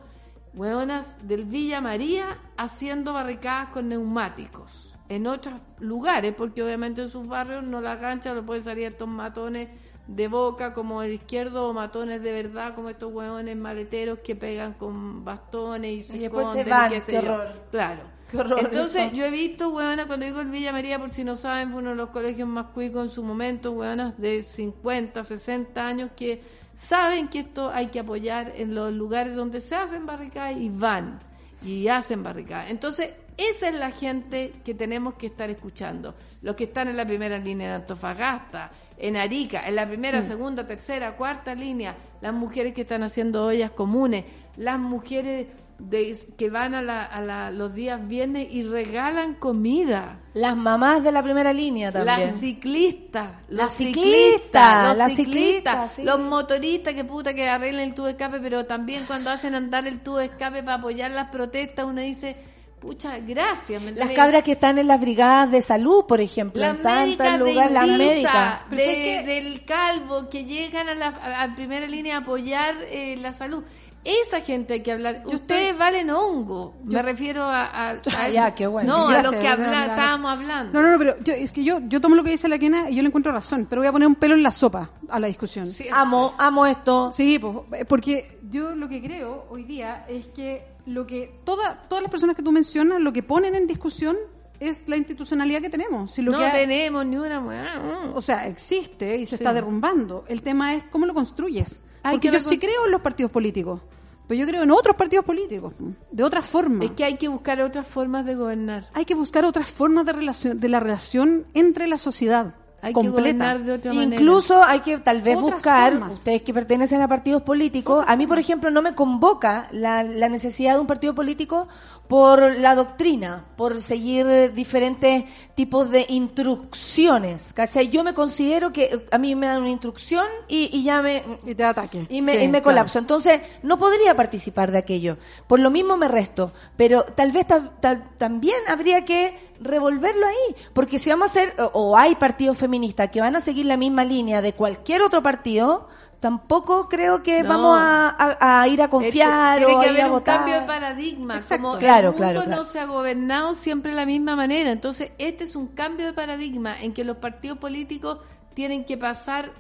hueonas 0.56 1.20
del 1.28 1.46
Villa 1.46 1.82
María 1.82 2.40
haciendo 2.58 3.14
barricadas 3.14 3.70
con 3.70 3.90
neumáticos. 3.90 4.96
en 5.08 5.28
otros 5.28 5.60
lugares, 5.80 6.34
porque 6.36 6.64
obviamente 6.64 7.04
en 7.04 7.10
sus 7.10 7.28
barrios 7.28 7.64
no 7.64 7.80
la 7.80 7.96
gancha, 7.96 8.34
no 8.34 8.44
pueden 8.44 8.64
salir 8.64 8.86
estos 8.86 9.08
matones 9.08 9.70
de 10.16 10.28
boca 10.28 10.74
como 10.74 11.04
el 11.04 11.14
izquierdo 11.14 11.68
o 11.70 11.74
matones 11.74 12.22
de 12.24 12.32
verdad 12.34 12.74
como 12.76 12.90
estos 12.90 13.12
hueones 13.14 13.56
maleteros 13.58 14.20
que 14.20 14.36
pegan 14.36 14.74
con 14.74 15.24
bastones 15.24 15.92
y 15.92 16.04
se 16.04 16.18
Y 16.18 16.20
después 16.20 16.50
se 16.50 16.62
esconden 16.62 16.68
y 16.68 16.70
van, 16.70 16.90
qué 16.90 17.00
sé 17.02 17.14
qué 17.14 17.22
yo. 17.22 17.34
horror. 17.34 17.68
Claro. 17.72 18.04
Qué 18.28 18.38
horror 18.38 18.60
Entonces 18.60 19.08
eso. 19.08 19.16
yo 19.16 19.26
he 19.26 19.32
visto 19.32 19.70
hueonas, 19.70 20.08
cuando 20.08 20.26
digo 20.26 20.42
el 20.42 20.50
Villa 20.50 20.72
María, 20.72 21.00
por 21.00 21.12
si 21.12 21.24
no 21.24 21.36
saben, 21.36 21.72
fue 21.72 21.82
uno 21.82 21.92
de 21.92 21.96
los 21.96 22.10
colegios 22.10 22.48
más 22.48 22.68
cuicos 22.68 23.04
en 23.06 23.10
su 23.10 23.24
momento, 23.24 23.72
hueonas 23.72 24.18
de 24.20 24.44
50, 24.44 25.24
60 25.24 25.88
años 25.88 26.12
que 26.16 26.42
saben 26.74 27.28
que 27.28 27.40
esto 27.40 27.70
hay 27.72 27.88
que 27.88 28.00
apoyar 28.00 28.54
en 28.56 28.74
los 28.76 28.92
lugares 28.94 29.36
donde 29.36 29.62
se 29.62 29.76
hacen 29.76 30.06
barricadas 30.06 30.58
y 30.58 30.70
van 30.70 31.20
y 31.62 31.88
hacen 31.88 32.24
barricadas. 32.24 32.72
Entonces, 32.72 33.12
esa 33.40 33.70
es 33.70 33.76
la 33.76 33.92
gente 33.92 34.54
que 34.64 34.74
tenemos 34.74 35.14
que 35.16 35.28
estar 35.28 35.50
escuchando. 35.50 36.16
Los 36.42 36.56
que 36.56 36.66
están 36.66 36.88
en 36.88 36.98
la 36.98 37.06
primera 37.06 37.38
línea 37.38 37.68
en 37.68 37.74
Antofagasta, 37.82 38.72
en 38.98 39.16
Arica, 39.18 39.66
en 39.68 39.76
la 39.76 39.88
primera, 39.88 40.20
Mm. 40.22 40.28
segunda, 40.28 40.68
tercera, 40.68 41.16
cuarta 41.16 41.56
línea, 41.56 41.96
las 42.22 42.34
mujeres 42.34 42.74
que 42.74 42.82
están 42.82 43.04
haciendo 43.04 43.46
ollas 43.46 43.72
comunes, 43.72 44.26
las 44.58 44.78
mujeres 44.80 45.48
de, 45.78 46.18
que 46.38 46.50
van 46.50 46.76
a, 46.76 46.82
la- 46.82 47.06
a 47.06 47.22
la- 47.22 47.52
los 47.52 47.74
días 47.74 48.06
viernes 48.06 48.48
y 48.52 48.64
regalan 48.64 49.36
comida. 49.36 50.20
Las 50.34 50.58
mamás 50.58 51.02
de 51.02 51.14
la 51.14 51.24
primera 51.24 51.54
línea 51.54 51.90
también. 51.94 52.20
Las 52.20 52.36
ciclistas, 52.42 53.30
los 53.48 53.58
Las 53.58 53.74
ciclistas, 53.74 54.98
los 54.98 55.12
ciclistas, 55.14 55.92
sí. 55.94 56.04
los 56.04 56.20
motoristas 56.20 56.94
que 56.94 57.06
puta 57.06 57.34
que 57.34 57.48
arreglen 57.48 57.82
el 57.88 57.94
tubo 57.96 58.08
de 58.08 58.12
escape, 58.12 58.40
pero 58.42 58.66
también 58.66 59.06
cuando 59.08 59.30
hacen 59.30 59.56
andar 59.56 59.88
el 59.88 60.02
tubo 60.02 60.18
de 60.18 60.26
escape 60.26 60.64
para 60.64 60.76
apoyar 60.80 61.12
las 61.12 61.30
protestas, 61.30 61.86
uno 61.86 62.02
dice, 62.02 62.36
pucha, 62.80 63.20
gracias. 63.20 63.82
¿me 63.82 63.92
Las 63.92 64.12
cabras 64.12 64.44
que 64.44 64.54
están 64.54 64.78
en 64.78 64.88
las 64.88 65.00
brigadas 65.02 65.52
de 65.52 65.62
salud, 65.62 66.06
por 66.08 66.22
ejemplo, 66.22 66.62
Las 66.62 66.78
en 66.78 66.84
tantos 67.18 67.40
lugares, 67.40 67.72
las 67.72 67.88
médicas. 67.88 68.60
De- 68.70 68.78
¿sabes 68.78 68.96
qué? 68.96 69.24
del 69.26 69.66
calvo, 69.66 70.30
que 70.30 70.46
llegan 70.46 70.88
a 70.90 70.96
la 70.96 71.08
a, 71.44 71.56
primera 71.56 71.88
línea 71.88 72.16
a 72.18 72.20
apoyar 72.20 72.76
eh, 72.90 73.18
la 73.18 73.34
salud. 73.34 73.64
Esa 74.06 74.40
gente 74.40 74.76
hay 74.76 74.80
que 74.82 74.94
hablar. 74.94 75.24
Ustedes 75.26 75.78
valen 75.78 76.10
hongo. 76.10 76.74
Me 76.86 77.02
refiero 77.02 77.44
a, 77.44 77.66
a- 77.66 77.90
a 77.96 78.02
Ah, 78.18 78.30
ya, 78.30 78.56
qué 78.56 78.66
bueno. 78.66 78.98
No, 78.98 79.08
a 79.10 79.12
Gracias, 79.12 79.34
lo 79.34 79.40
que 79.42 79.48
habla, 79.50 79.86
estábamos 79.88 80.32
hablando. 80.32 80.72
No, 80.74 80.82
no, 80.82 80.92
no, 80.94 80.98
pero 80.98 81.16
yo, 81.22 81.34
es 81.34 81.52
que 81.52 81.66
yo, 81.66 81.80
yo 81.86 82.00
tomo 82.00 82.16
lo 82.16 82.24
que 82.24 82.32
dice 82.32 82.48
la 82.48 82.58
Kena 82.58 82.90
y 82.90 82.96
yo 82.96 83.02
le 83.02 83.10
encuentro 83.10 83.34
razón, 83.34 83.68
pero 83.70 83.82
voy 83.82 83.88
a 83.90 83.92
poner 83.92 84.08
un 84.08 84.16
pelo 84.16 84.36
en 84.36 84.44
la 84.44 84.52
sopa 84.52 84.90
a 85.10 85.20
la 85.20 85.28
discusión. 85.28 85.70
Sí. 85.70 85.88
Amo, 85.92 86.34
amo 86.38 86.66
esto. 86.66 87.12
Sí, 87.12 87.40
pues, 87.40 87.86
porque 87.88 88.40
yo 88.50 88.74
lo 88.74 88.88
que 88.88 89.02
creo 89.02 89.48
hoy 89.50 89.66
día 89.66 90.06
es 90.08 90.28
que 90.28 90.64
lo 90.90 91.06
que 91.08 91.40
toda, 91.44 91.84
todas 91.88 92.02
las 92.02 92.12
personas 92.12 92.36
que 92.36 92.44
tú 92.44 92.52
mencionas, 92.52 93.02
lo 93.02 93.14
que 93.14 93.24
ponen 93.24 93.56
en 93.56 93.68
discusión 93.68 94.18
es 94.60 94.84
la 94.88 94.98
institucionalidad 94.98 95.62
que 95.62 95.70
tenemos. 95.70 96.12
Si 96.12 96.22
lo 96.22 96.32
no 96.34 96.40
que 96.40 96.46
ha- 96.46 96.52
tenemos 96.52 97.06
ni 97.06 97.16
una 97.18 98.12
o 98.14 98.22
sea, 98.22 98.48
existe 98.48 99.16
y 99.18 99.26
se 99.26 99.30
Sí. 99.38 99.44
está 99.44 99.54
derrumbando. 99.54 100.26
El 100.28 100.42
tema 100.42 100.74
es 100.76 100.84
cómo 100.92 101.06
lo 101.06 101.14
construyes. 101.14 101.82
Hay 102.04 102.16
Porque 102.16 102.30
que 102.30 102.34
yo 102.34 102.40
sí 102.42 102.58
creo 102.58 102.86
en 102.86 102.92
los 102.92 103.02
partidos 103.02 103.32
políticos, 103.32 103.82
pero 104.28 104.40
yo 104.40 104.46
creo 104.48 104.64
en 104.64 104.72
otros 104.72 104.96
partidos 104.96 105.26
políticos, 105.26 105.74
de 106.12 106.24
otra 106.24 106.42
forma. 106.42 106.84
Es 106.86 106.92
que 106.92 107.04
hay 107.06 107.18
que 107.18 107.28
buscar 107.28 107.62
otras 107.62 107.88
formas 107.88 108.26
de 108.26 108.36
gobernar. 108.36 108.90
Hay 108.94 109.06
que 109.06 109.16
buscar 109.16 109.46
otras 109.46 109.70
formas 109.70 110.06
de 110.06 110.14
relación, 110.14 110.60
de 110.60 110.70
la 110.70 110.80
relación 110.80 111.46
entre 111.54 111.88
la 111.88 111.98
sociedad 111.98 112.56
Hay 112.82 112.94
que 112.94 112.94
completa. 112.94 113.54
gobernar 113.54 113.60
de 113.64 113.72
otra 113.74 113.94
manera. 113.94 114.16
Incluso 114.16 114.64
hay 114.64 114.80
que 114.82 114.98
tal 115.00 115.22
vez 115.22 115.38
Otras 115.38 115.54
buscar, 115.56 115.92
formas. 115.94 116.14
ustedes 116.14 116.42
que 116.44 116.54
pertenecen 116.54 117.02
a 117.02 117.08
partidos 117.08 117.42
políticos, 117.42 118.04
a 118.08 118.16
mí 118.16 118.26
por 118.28 118.40
ejemplo 118.40 118.72
no 118.72 118.82
me 118.82 118.96
convoca 118.96 119.68
la, 119.72 120.04
la 120.04 120.30
necesidad 120.30 120.76
de 120.76 120.80
un 120.80 120.88
partido 120.88 121.14
político 121.14 121.68
por 122.10 122.56
la 122.58 122.74
doctrina, 122.74 123.46
por 123.56 123.84
seguir 123.84 124.52
diferentes 124.56 125.26
tipos 125.54 125.92
de 125.92 126.08
instrucciones, 126.10 127.52
¿cachai? 127.54 127.90
Yo 127.90 128.04
me 128.04 128.16
considero 128.16 128.72
que 128.74 128.86
eh, 128.86 129.06
a 129.12 129.20
mí 129.20 129.36
me 129.36 129.46
dan 129.46 129.62
una 129.62 129.70
instrucción 129.70 130.26
y, 130.48 130.70
y 130.76 130.84
ya 130.84 131.04
me... 131.04 131.24
Y 131.46 131.54
te 131.54 131.64
ataque. 131.64 132.08
Y 132.10 132.24
me, 132.24 132.32
Sí, 132.36 132.44
y 132.46 132.48
me 132.48 132.62
claro. 132.62 132.64
colapso. 132.64 132.98
Entonces, 132.98 133.42
no 133.62 133.78
podría 133.78 134.16
participar 134.16 134.72
de 134.72 134.80
aquello. 134.80 135.18
Por 135.48 135.60
lo 135.60 135.70
mismo 135.70 135.98
me 135.98 136.08
resto. 136.08 136.52
Pero 136.76 137.04
tal 137.04 137.32
vez 137.32 137.46
ta- 137.46 137.74
ta- 137.80 138.10
también 138.18 138.58
habría 138.68 139.06
que 139.06 139.38
revolverlo 139.62 140.26
ahí. 140.26 140.56
Porque 140.74 140.98
si 140.98 141.12
vamos 141.12 141.28
a 141.28 141.30
hacer, 141.30 141.54
o, 141.60 141.66
o 141.92 141.96
hay 141.98 142.16
partidos 142.16 142.58
feministas 142.58 143.12
que 143.12 143.22
van 143.22 143.36
a 143.36 143.40
seguir 143.42 143.68
la 143.68 143.78
misma 143.78 144.04
línea 144.04 144.42
de 144.42 144.54
cualquier 144.54 145.04
otro 145.04 145.22
partido, 145.22 145.88
tampoco 146.20 146.90
creo 146.90 147.24
que 147.24 147.44
No. 147.44 147.50
vamos 147.50 147.78
a, 147.80 148.10
a- 148.40 148.62
a 148.62 148.68
ir 148.68 148.82
a 148.82 148.90
confiar 148.90 149.64
o 149.64 149.68
a 149.68 149.72
ir 149.86 149.90
a 149.90 149.92
haber 149.92 150.06
un 150.06 150.12
votar. 150.12 150.38
cambio 150.40 150.56
de 150.56 150.62
paradigma. 150.68 151.38
Exacto. 151.38 151.64
Como 151.68 151.78
Claro, 151.80 152.10
el 152.10 152.14
mundo 152.14 152.18
claro, 152.18 152.44
claro. 152.46 152.62
no 152.64 152.66
se 152.68 152.80
ha 152.80 152.86
gobernado 152.86 153.54
siempre 153.56 153.92
de 153.92 153.98
la 153.98 154.06
misma 154.06 154.36
manera. 154.36 154.72
Entonces, 154.72 155.12
este 155.18 155.44
es 155.46 155.56
un 155.56 155.68
cambio 155.68 156.06
de 156.06 156.14
paradigma 156.14 156.82
en 156.82 156.94
que 156.94 157.04
los 157.04 157.18
partidos 157.18 157.58
políticos 157.58 158.20
tienen 158.54 158.84
que 158.86 158.98
pasar, 158.98 159.52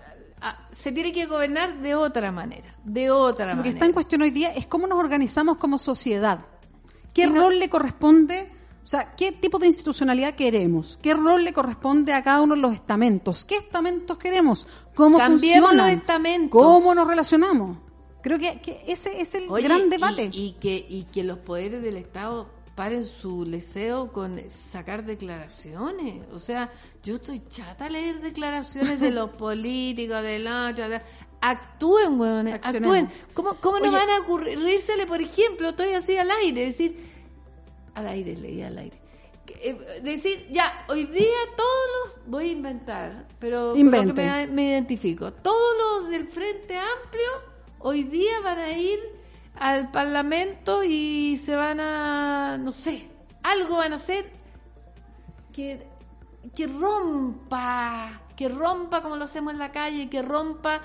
a- 0.41 0.57
se 0.72 0.91
tiene 0.91 1.11
que 1.14 1.26
gobernar 1.26 1.76
de 1.80 1.95
otra 1.95 2.31
manera. 2.31 2.76
De 2.84 3.11
otra 3.11 3.45
Sí, 3.45 3.49
lo 3.52 3.56
manera. 3.57 3.64
que 3.64 3.69
está 3.69 3.86
en 3.86 3.94
cuestión 3.94 4.22
hoy 4.22 4.31
día 4.31 4.53
es 4.53 4.65
cómo 4.68 4.88
nos 4.88 4.99
organizamos 4.99 5.57
como 5.57 5.77
sociedad. 5.77 6.40
¿Qué 7.14 7.23
Y 7.23 7.27
no- 7.30 7.41
rol 7.41 7.60
le 7.60 7.69
corresponde? 7.69 8.52
O 8.84 8.88
sea, 8.90 9.14
¿qué 9.15 9.31
tipo 9.31 9.60
de 9.60 9.68
institucionalidad 9.68 10.34
queremos? 10.34 10.98
¿Qué 11.02 11.14
rol 11.14 11.44
le 11.44 11.53
corresponde 11.53 12.11
a 12.14 12.23
cada 12.23 12.41
uno 12.41 12.56
de 12.56 12.61
los 12.61 12.73
estamentos? 12.73 13.45
¿Qué 13.45 13.56
estamentos 13.57 14.18
queremos? 14.18 14.65
¿Cómo 14.99 15.17
los 15.73 15.89
estamentos. 15.89 16.61
¿Cómo 16.61 16.93
nos 16.93 17.07
relacionamos? 17.07 17.77
Creo 18.21 18.38
que, 18.38 18.59
que 18.59 18.84
ese 18.88 19.21
es 19.21 19.34
el 19.34 19.49
Oye, 19.49 19.63
gran 19.63 19.89
debate. 19.89 20.30
Y, 20.34 20.51
que, 20.59 20.85
y 20.88 21.03
que 21.05 21.23
los 21.23 21.38
poderes 21.39 21.81
del 21.81 21.95
Estado 21.97 22.49
paren 22.76 23.05
su 23.05 23.45
leseo 23.45 24.11
con 24.11 24.41
sacar 24.71 25.05
declaraciones. 25.05 26.23
O 26.34 26.39
sea, 26.39 26.71
yo 27.03 27.15
estoy 27.15 27.41
chata 27.49 27.85
a 27.85 27.89
leer 27.89 28.19
declaraciones 28.21 28.99
de 28.99 29.11
los 29.11 29.30
políticos, 29.45 30.21
de 30.21 30.39
la 30.39 30.69
otra, 30.69 30.89
de- 30.89 31.01
Actúen, 31.41 32.21
Accionemos. 32.49 32.97
actúen. 32.97 33.09
¿Cómo, 33.34 33.55
cómo 33.61 33.80
no 33.80 33.91
van 33.91 34.09
a 34.09 34.19
ocurrírsele, 34.19 35.05
por 35.05 35.21
ejemplo, 35.21 35.69
estoy 35.69 35.93
así 35.93 36.17
al 36.17 36.30
aire, 36.31 36.65
decir, 36.65 37.09
al 37.95 38.07
aire, 38.07 38.35
leí 38.35 38.61
al 38.61 38.77
aire. 38.77 38.99
Eh, 39.61 39.99
decir, 40.03 40.48
ya, 40.52 40.86
hoy 40.88 41.06
día 41.06 41.36
todos 41.57 42.15
los, 42.15 42.27
voy 42.27 42.49
a 42.49 42.52
inventar, 42.53 43.26
pero 43.40 43.60
con 43.60 43.68
lo 43.69 43.73
que 43.73 43.80
Invente. 43.81 44.14
me, 44.14 44.48
me 44.48 44.64
identifico, 44.69 45.34
todos 45.34 45.99
los 46.02 46.10
del 46.10 46.27
Frente 46.30 46.77
Amplio 46.77 47.30
hoy 47.80 48.03
día 48.03 48.40
van 48.41 48.57
a 48.60 48.72
ir 48.72 48.99
al 49.56 49.91
Parlamento 49.91 50.84
y 50.86 51.36
se 51.44 51.56
van 51.56 51.80
a, 51.81 52.57
no 52.57 52.72
sé, 52.72 53.10
algo 53.44 53.76
van 53.77 53.91
a 53.94 53.95
hacer 53.98 54.31
que, 55.52 55.86
que 56.56 56.68
rompa, 56.68 58.22
que 58.36 58.48
rompa 58.49 59.02
como 59.02 59.15
lo 59.18 59.26
hacemos 59.26 59.53
en 59.53 59.60
la 59.60 59.72
calle, 59.72 60.10
que 60.10 60.22
rompa 60.22 60.81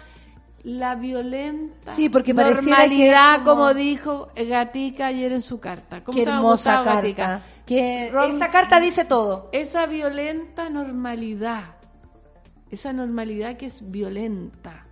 la 0.64 0.94
violenta 0.94 1.94
Sí, 1.94 2.08
porque 2.08 2.32
normalidad, 2.32 3.38
que 3.38 3.44
como- 3.44 3.54
como... 3.62 3.74
dijo 3.74 4.30
Gatica 4.34 5.06
ayer 5.08 5.32
en 5.32 5.42
su 5.42 5.60
carta. 5.60 6.02
¿Cómo 6.02 6.16
Qué 6.16 6.22
hermosa 6.22 6.78
Gustavo 6.78 6.84
carta. 6.84 7.42
Que 7.66 8.10
Rom- 8.12 8.30
esa 8.32 8.50
carta 8.50 8.78
dice 8.80 9.04
todo. 9.04 9.48
Esa 9.52 9.86
violenta 9.86 10.68
normalidad, 10.70 11.76
esa 12.70 12.92
normalidad 12.92 13.56
que 13.56 13.66
es 13.66 13.90
violenta. 13.90 14.86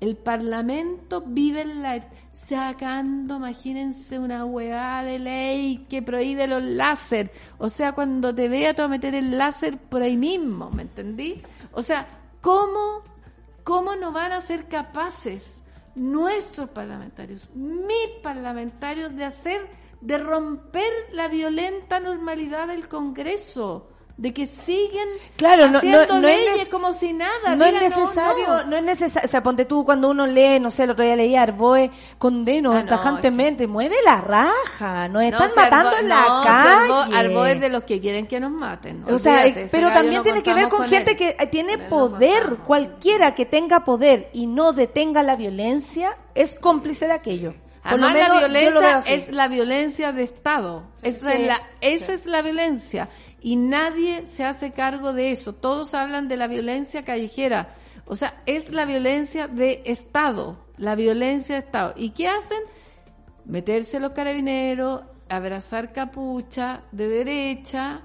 El 0.00 0.16
Parlamento 0.16 1.22
vive 1.26 1.62
en 1.62 1.82
la 1.82 2.00
sacando, 2.48 3.36
imagínense 3.36 4.18
una 4.18 4.44
hueá 4.44 5.04
de 5.04 5.20
ley 5.20 5.86
que 5.88 6.02
prohíbe 6.02 6.48
los 6.48 6.62
láser. 6.62 7.30
O 7.58 7.68
sea, 7.68 7.92
cuando 7.92 8.34
te 8.34 8.48
vea 8.48 8.74
te 8.74 8.82
va 8.82 8.86
a 8.86 8.90
meter 8.90 9.14
el 9.14 9.38
láser 9.38 9.78
por 9.78 10.02
ahí 10.02 10.16
mismo, 10.16 10.68
¿me 10.70 10.82
entendí? 10.82 11.40
O 11.72 11.82
sea, 11.82 12.08
¿cómo, 12.40 13.02
cómo 13.62 13.94
no 13.94 14.10
van 14.10 14.32
a 14.32 14.40
ser 14.40 14.66
capaces 14.66 15.62
nuestros 15.94 16.70
parlamentarios, 16.70 17.48
mis 17.54 18.08
parlamentarios, 18.22 19.14
de 19.14 19.24
hacer, 19.26 19.60
de 20.00 20.18
romper 20.18 20.90
la 21.12 21.28
violenta 21.28 22.00
normalidad 22.00 22.68
del 22.68 22.88
Congreso? 22.88 23.86
De 24.16 24.34
que 24.34 24.44
siguen 24.44 25.08
Claro, 25.36 25.64
no- 25.68 25.72
no- 25.72 25.78
haciendo 25.78 26.20
no 26.20 26.28
es 26.28 26.36
leyes 26.44 26.66
nec- 26.66 26.70
como 26.70 26.92
si 26.92 27.14
nada. 27.14 27.56
No 27.56 27.64
es 27.64 27.72
necesario, 27.72 28.46
no. 28.48 28.64
no, 28.64 28.76
es 28.76 28.82
necesario, 28.82 29.26
o 29.26 29.30
sea, 29.30 29.42
ponte 29.42 29.64
tú 29.64 29.82
cuando 29.82 30.10
uno 30.10 30.26
lee, 30.26 30.60
no 30.60 30.70
sé, 30.70 30.82
el 30.82 30.90
otro 30.90 31.02
día 31.06 31.16
leía 31.16 31.40
Arboe, 31.40 31.90
condeno 32.18 32.72
Ah, 32.72 32.82
no, 32.82 32.86
tajantemente, 32.90 33.66
mueve 33.66 33.96
la 34.04 34.20
raja, 34.20 35.08
nos 35.08 35.22
están 35.22 35.48
No, 35.48 35.56
matando 35.56 35.96
en 35.96 36.08
no, 36.08 36.14
la 36.14 36.42
calle. 36.44 36.92
Arbo, 36.92 37.16
Arbo 37.16 37.46
es 37.46 37.60
de 37.62 37.68
los 37.70 37.84
que 37.84 37.98
quieren 37.98 38.26
que 38.26 38.40
nos 38.40 38.50
maten. 38.50 39.04
O 39.10 39.18
sea, 39.18 39.40
Olvídate, 39.40 39.68
pero 39.72 39.88
también 39.90 40.16
no 40.16 40.22
tiene 40.22 40.42
que 40.42 40.52
ver 40.52 40.68
con 40.68 40.86
gente 40.86 41.12
él. 41.12 41.16
que 41.16 41.36
eh, 41.38 41.46
tiene 41.46 41.78
Con 41.78 41.84
no 41.84 41.88
poder. 41.88 42.56
Cualquiera 42.66 43.34
que 43.34 43.46
tenga 43.46 43.84
poder 43.84 44.28
y 44.34 44.46
no 44.46 44.74
detenga 44.74 45.22
la 45.22 45.34
violencia 45.36 46.18
es 46.34 46.54
cómplice 46.60 47.06
de 47.06 47.12
aquello. 47.14 47.54
Además, 47.82 48.14
la 48.14 48.38
violencia 48.38 48.98
es 49.06 49.30
la 49.30 49.48
violencia 49.48 50.12
de 50.12 50.22
Estado. 50.24 50.84
esa 51.02 51.32
Sí. 51.32 51.40
es, 51.42 51.46
la, 51.46 51.60
esa 51.80 52.12
es 52.12 52.26
la 52.26 52.42
violencia. 52.42 53.08
Y 53.40 53.56
nadie 53.56 54.26
se 54.26 54.44
hace 54.44 54.72
cargo 54.72 55.12
de 55.12 55.30
eso. 55.30 55.54
Todos 55.54 55.94
hablan 55.94 56.28
de 56.28 56.36
la 56.36 56.46
violencia 56.46 57.04
callejera. 57.04 57.74
O 58.06 58.16
sea, 58.16 58.42
es 58.46 58.70
la 58.70 58.84
violencia 58.84 59.48
de 59.48 59.82
Estado. 59.86 60.58
La 60.76 60.94
violencia 60.94 61.54
de 61.54 61.60
Estado. 61.60 61.94
¿Y 61.96 62.10
qué 62.10 62.28
hacen? 62.28 62.60
Meterse 63.46 63.98
los 63.98 64.12
carabineros, 64.12 65.02
abrazar 65.28 65.92
capucha 65.92 66.82
de 66.92 67.08
derecha, 67.08 68.02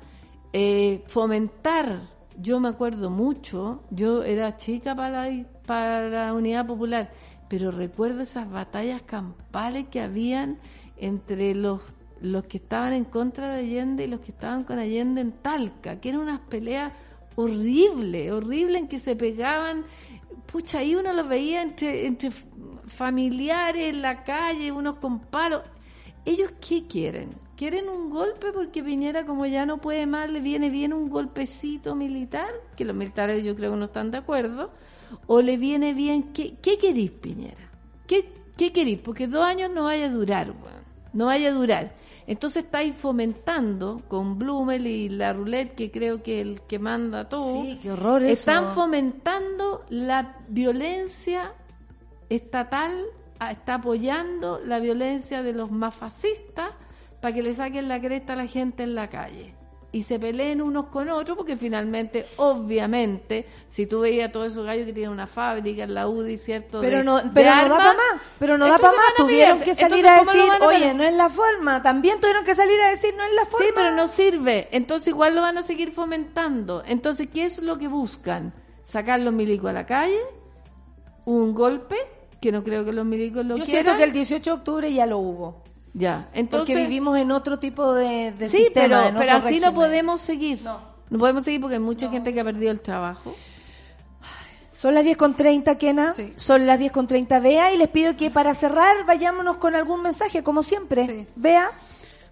eh, 0.53 1.03
fomentar, 1.07 2.15
yo 2.37 2.59
me 2.59 2.69
acuerdo 2.69 3.09
mucho, 3.09 3.83
yo 3.89 4.23
era 4.23 4.55
chica 4.57 4.95
para 4.95 5.27
la, 5.29 5.45
para 5.65 6.07
la 6.09 6.33
Unidad 6.33 6.65
Popular, 6.65 7.11
pero 7.49 7.71
recuerdo 7.71 8.21
esas 8.21 8.49
batallas 8.49 9.01
campales 9.03 9.87
que 9.89 10.01
habían 10.01 10.57
entre 10.97 11.55
los 11.55 11.81
los 12.21 12.45
que 12.45 12.57
estaban 12.57 12.93
en 12.93 13.03
contra 13.03 13.51
de 13.51 13.59
Allende 13.59 14.05
y 14.05 14.07
los 14.07 14.21
que 14.21 14.31
estaban 14.31 14.63
con 14.63 14.79
Allende 14.79 15.21
en 15.21 15.31
Talca, 15.31 15.99
que 15.99 16.09
eran 16.09 16.21
unas 16.21 16.39
peleas 16.39 16.91
horribles, 17.35 18.31
horribles 18.31 18.81
en 18.81 18.87
que 18.87 18.99
se 18.99 19.15
pegaban, 19.15 19.83
pucha, 20.51 20.79
ahí 20.79 20.95
uno 20.95 21.11
los 21.13 21.27
veía 21.27 21.61
entre, 21.61 22.05
entre 22.05 22.31
familiares 22.31 23.87
en 23.87 24.01
la 24.01 24.23
calle, 24.23 24.71
unos 24.71 24.95
con 24.97 25.19
palos. 25.19 25.61
¿Ellos 26.23 26.53
qué 26.65 26.87
quieren? 26.87 27.29
¿Quieren 27.55 27.87
un 27.87 28.09
golpe 28.09 28.51
porque 28.51 28.83
Piñera, 28.83 29.25
como 29.25 29.45
ya 29.45 29.65
no 29.65 29.79
puede 29.79 30.07
más, 30.07 30.29
le 30.29 30.41
viene 30.41 30.69
bien 30.69 30.91
un 30.91 31.09
golpecito 31.09 31.95
militar? 31.95 32.49
Que 32.75 32.83
los 32.83 32.95
militares 32.95 33.43
yo 33.43 33.55
creo 33.55 33.71
que 33.71 33.77
no 33.77 33.85
están 33.85 34.11
de 34.11 34.17
acuerdo. 34.17 34.71
¿O 35.27 35.41
le 35.41 35.57
viene 35.57 35.93
bien? 35.93 36.33
¿Qué, 36.33 36.55
qué 36.61 36.77
querís, 36.77 37.11
Piñera? 37.11 37.69
¿Qué, 38.07 38.29
qué 38.57 38.71
querís? 38.71 38.99
Porque 38.99 39.27
dos 39.27 39.43
años 39.43 39.71
no 39.71 39.85
vaya 39.85 40.05
a 40.05 40.09
durar. 40.09 40.53
No 41.13 41.25
vaya 41.25 41.49
a 41.49 41.53
durar. 41.53 41.95
Entonces 42.27 42.65
estáis 42.65 42.95
fomentando 42.95 44.01
con 44.07 44.39
Blumel 44.39 44.87
y 44.87 45.09
la 45.09 45.33
roulette, 45.33 45.75
que 45.75 45.91
creo 45.91 46.23
que 46.23 46.41
el 46.41 46.61
que 46.61 46.79
manda 46.79 47.29
todo. 47.29 47.63
Sí, 47.63 47.79
qué 47.81 47.91
horror 47.91 48.23
eso. 48.23 48.31
Están 48.31 48.71
fomentando 48.71 49.85
la 49.89 50.37
violencia 50.47 51.53
estatal, 52.29 53.05
está 53.51 53.75
apoyando 53.75 54.59
la 54.65 54.79
violencia 54.79 55.43
de 55.43 55.53
los 55.53 55.69
más 55.69 55.93
fascistas 55.93 56.71
para 57.21 57.33
que 57.33 57.43
le 57.43 57.53
saquen 57.53 57.87
la 57.87 58.01
cresta 58.01 58.33
a 58.33 58.37
la 58.37 58.47
gente 58.47 58.83
en 58.83 58.95
la 58.95 59.09
calle. 59.09 59.53
Y 59.95 60.01
se 60.01 60.19
peleen 60.19 60.61
unos 60.61 60.87
con 60.87 61.07
otros, 61.07 61.37
porque 61.37 61.55
finalmente, 61.55 62.25
obviamente, 62.35 63.45
si 63.69 63.85
tú 63.85 64.01
veías 64.01 64.27
a 64.27 64.31
todos 64.33 64.51
esos 64.51 64.65
gallos 64.65 64.85
que 64.85 64.91
tienen 64.91 65.09
una 65.09 65.25
fábrica 65.25 65.83
en 65.83 65.93
la 65.93 66.09
UDI, 66.09 66.37
¿cierto? 66.37 66.81
Pero 66.81 67.01
no, 67.01 67.21
de 67.21 67.29
pero 67.33 67.49
no 67.55 67.69
da 67.69 67.77
para 67.77 67.93
más. 67.93 68.21
Pero 68.37 68.57
no 68.57 68.67
da 68.67 68.77
para 68.77 68.97
más. 68.97 69.15
Tuvieron 69.15 69.61
que 69.61 69.73
salir 69.73 70.05
Entonces, 70.05 70.11
a 70.11 70.17
¿cómo 70.19 70.33
lo 70.33 70.51
decir, 70.51 70.63
a 70.63 70.67
oye, 70.67 70.93
no 70.93 71.03
es 71.05 71.13
la 71.13 71.29
forma. 71.29 71.81
También 71.81 72.19
tuvieron 72.19 72.43
que 72.43 72.55
salir 72.55 72.77
a 72.81 72.89
decir, 72.89 73.13
no 73.15 73.23
es 73.23 73.33
la 73.35 73.45
forma. 73.45 73.65
Sí, 73.65 73.71
pero 73.73 73.91
no 73.91 74.09
sirve. 74.09 74.67
Entonces 74.71 75.07
igual 75.07 75.33
lo 75.33 75.41
van 75.43 75.59
a 75.59 75.63
seguir 75.63 75.93
fomentando. 75.93 76.83
Entonces, 76.85 77.29
¿qué 77.33 77.45
es 77.45 77.59
lo 77.59 77.77
que 77.77 77.87
buscan? 77.87 78.53
Sacar 78.83 79.21
los 79.21 79.33
milicos 79.33 79.69
a 79.69 79.73
la 79.73 79.85
calle, 79.85 80.19
un 81.23 81.53
golpe, 81.53 81.95
que 82.41 82.51
no 82.51 82.63
creo 82.65 82.83
que 82.83 82.91
los 82.91 83.05
milicos 83.05 83.45
lo 83.45 83.55
Yo 83.55 83.63
quieran. 83.63 83.85
siento 83.85 83.97
que 83.97 84.03
el 84.03 84.11
18 84.11 84.43
de 84.43 84.57
octubre 84.57 84.93
ya 84.93 85.05
lo 85.05 85.19
hubo. 85.19 85.63
Ya, 85.97 86.29
entonces... 86.33 86.75
porque 86.75 86.83
vivimos 86.83 87.17
en 87.17 87.31
otro 87.31 87.57
tipo 87.57 87.93
de, 87.93 88.33
de 88.37 88.49
sí, 88.49 88.63
sistema, 88.65 89.05
pero, 89.05 89.17
pero 89.17 89.31
así 89.31 89.45
régimen. 89.45 89.69
no 89.69 89.73
podemos 89.73 90.21
seguir. 90.21 90.61
No. 90.61 91.17
podemos 91.17 91.45
seguir 91.45 91.61
porque 91.61 91.75
hay 91.75 91.81
mucha 91.81 92.09
gente 92.09 92.33
que 92.33 92.41
ha 92.41 92.43
perdido 92.43 92.71
el 92.71 92.81
trabajo. 92.81 93.33
Son 94.71 94.93
las 94.93 95.05
10 95.05 95.15
con 95.15 95.37
30, 95.37 95.77
Kena. 95.77 96.13
Son 96.35 96.67
las 96.67 96.77
10 96.77 96.91
con 96.91 97.07
30, 97.07 97.39
Vea. 97.39 97.73
Y 97.73 97.77
les 97.77 97.87
pido 97.87 98.17
que 98.17 98.29
para 98.29 98.53
cerrar 98.53 99.05
vayámonos 99.05 99.55
con 99.55 99.73
algún 99.73 100.01
mensaje, 100.01 100.43
como 100.43 100.63
siempre. 100.63 101.27
Vea. 101.37 101.71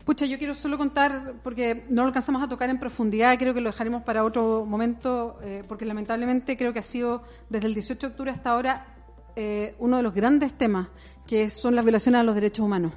Pucha, 0.04 0.26
yo 0.26 0.38
quiero 0.38 0.54
solo 0.54 0.78
contar, 0.78 1.36
porque 1.42 1.86
no 1.88 2.02
lo 2.02 2.10
alcanzamos 2.10 2.44
a 2.44 2.50
tocar 2.50 2.70
en 2.70 2.78
profundidad, 2.78 3.38
creo 3.40 3.54
que 3.54 3.62
lo 3.62 3.70
dejaremos 3.70 4.04
para 4.04 4.26
otro 4.26 4.66
momento, 4.66 5.40
eh, 5.42 5.64
porque 5.66 5.86
lamentablemente 5.86 6.58
creo 6.58 6.74
que 6.74 6.80
ha 6.80 6.84
sido 6.84 7.24
desde 7.50 7.68
el 7.68 7.74
18 7.74 8.08
de 8.08 8.12
octubre 8.12 8.30
hasta 8.30 8.50
ahora 8.50 8.88
eh, 9.38 9.76
uno 9.80 9.96
de 9.96 10.04
los 10.04 10.14
grandes 10.14 10.54
temas, 10.54 10.90
que 11.26 11.50
son 11.50 11.74
las 11.76 11.86
violaciones 11.86 12.20
a 12.20 12.24
los 12.24 12.36
derechos 12.36 12.66
humanos. 12.66 12.92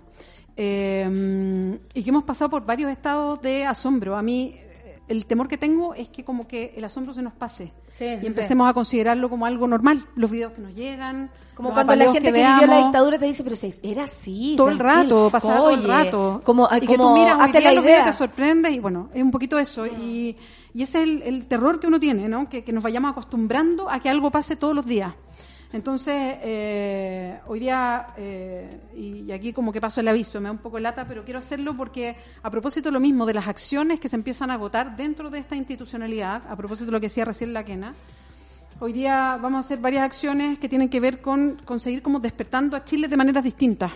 Eh, 0.57 1.79
y 1.93 2.03
que 2.03 2.11
hemos 2.11 2.25
pasado 2.25 2.51
por 2.51 2.65
varios 2.65 2.91
estados 2.91 3.41
de 3.43 3.67
asombro. 3.67 4.17
A 4.17 4.23
mí, 4.23 4.55
eh, 4.55 5.01
el 5.07 5.27
temor 5.27 5.49
que 5.49 5.59
tengo 5.59 5.95
es 5.95 6.09
que 6.09 6.25
como 6.25 6.49
que 6.49 6.73
el 6.77 6.85
asombro 6.85 7.13
se 7.13 7.21
nos 7.21 7.35
pase 7.35 7.75
sí, 7.89 8.07
y 8.07 8.21
sí. 8.21 8.27
empecemos 8.27 8.69
a 8.69 8.73
considerarlo 8.73 9.29
como 9.29 9.45
algo 9.45 9.67
normal. 9.67 10.07
Los 10.15 10.31
videos 10.31 10.53
que 10.53 10.63
nos 10.63 10.75
llegan, 10.75 11.31
Como 11.55 11.75
cuando 11.75 11.95
la 11.95 12.05
gente 12.07 12.33
que, 12.33 12.33
vivió 12.33 12.67
la 12.67 12.79
dictadura 12.79 13.19
te 13.19 13.27
dice, 13.27 13.45
pero 13.45 13.55
si 13.55 13.71
era 13.83 14.05
así. 14.05 14.55
Todo 14.57 14.71
el 14.71 14.79
rato, 14.79 15.29
pasaba 15.31 15.59
todo 15.59 15.71
el 15.71 15.85
rato. 15.85 16.41
Como, 16.43 16.69
y 16.75 16.81
que 16.81 16.97
como 16.97 17.09
tú 17.09 17.21
miras 17.21 17.39
hoy 17.39 17.53
día 17.61 17.73
los 17.73 17.85
videos, 17.85 18.05
te 18.07 18.13
sorprendes 18.15 18.73
y 18.73 18.79
bueno, 18.79 19.11
es 19.13 19.23
un 19.23 19.31
poquito 19.31 19.59
eso. 19.59 19.87
Y, 19.87 20.37
y 20.73 20.83
ese 20.83 20.99
es 20.99 21.05
el, 21.05 21.23
el 21.23 21.47
terror 21.47 21.79
que 21.79 21.87
uno 21.87 22.01
tiene, 22.01 22.29
¿no? 22.29 22.49
Que, 22.49 22.65
que 22.65 22.73
nos 22.73 22.83
vayamos 22.83 23.11
acostumbrando 23.11 23.91
a 23.91 24.01
que 24.01 24.09
algo 24.09 24.31
pase 24.31 24.57
todos 24.57 24.75
los 24.75 24.87
días. 24.87 25.13
Entonces, 25.73 26.15
eh, 26.43 27.41
hoy 27.47 27.61
día, 27.61 28.07
eh, 28.17 28.81
y, 28.95 29.31
aquí 29.33 29.53
como 29.53 29.73
que 29.73 29.81
paso 29.81 30.01
el 30.01 30.09
aviso, 30.09 30.41
me 30.41 30.47
da 30.47 30.53
un 30.53 30.59
poco 30.59 30.79
lata, 30.79 31.07
pero 31.07 31.25
quiero 31.25 31.39
hacerlo 31.39 31.77
porque 31.77 32.17
a 32.43 32.51
propósito 32.51 32.91
lo 32.91 33.01
mismo, 33.01 33.27
de 33.27 33.35
las 33.35 33.49
acciones 33.49 33.99
que 34.01 34.09
se 34.09 34.17
empiezan 34.17 34.51
a 34.51 34.55
agotar 34.55 34.97
dentro 34.97 35.29
de 35.29 35.39
esta 35.41 35.57
institucionalidad, 35.57 36.43
a 36.49 36.57
propósito 36.57 36.87
de 36.87 36.93
lo 36.93 37.01
que 37.01 37.07
decía 37.07 37.25
recién 37.25 37.53
la 37.53 37.65
Quena, 37.65 37.95
Hoy 38.79 38.93
día 38.93 39.39
vamos 39.41 39.57
a 39.57 39.61
hacer 39.61 39.79
varias 39.79 40.03
acciones 40.03 40.59
que 40.59 40.69
tienen 40.69 40.91
que 40.91 41.01
ver 41.01 41.23
con 41.23 41.63
conseguir 41.65 42.03
como 42.03 42.21
despertando 42.21 42.77
a 42.77 42.85
Chile 42.85 43.09
de 43.09 43.17
maneras 43.17 43.43
distintas. 43.43 43.91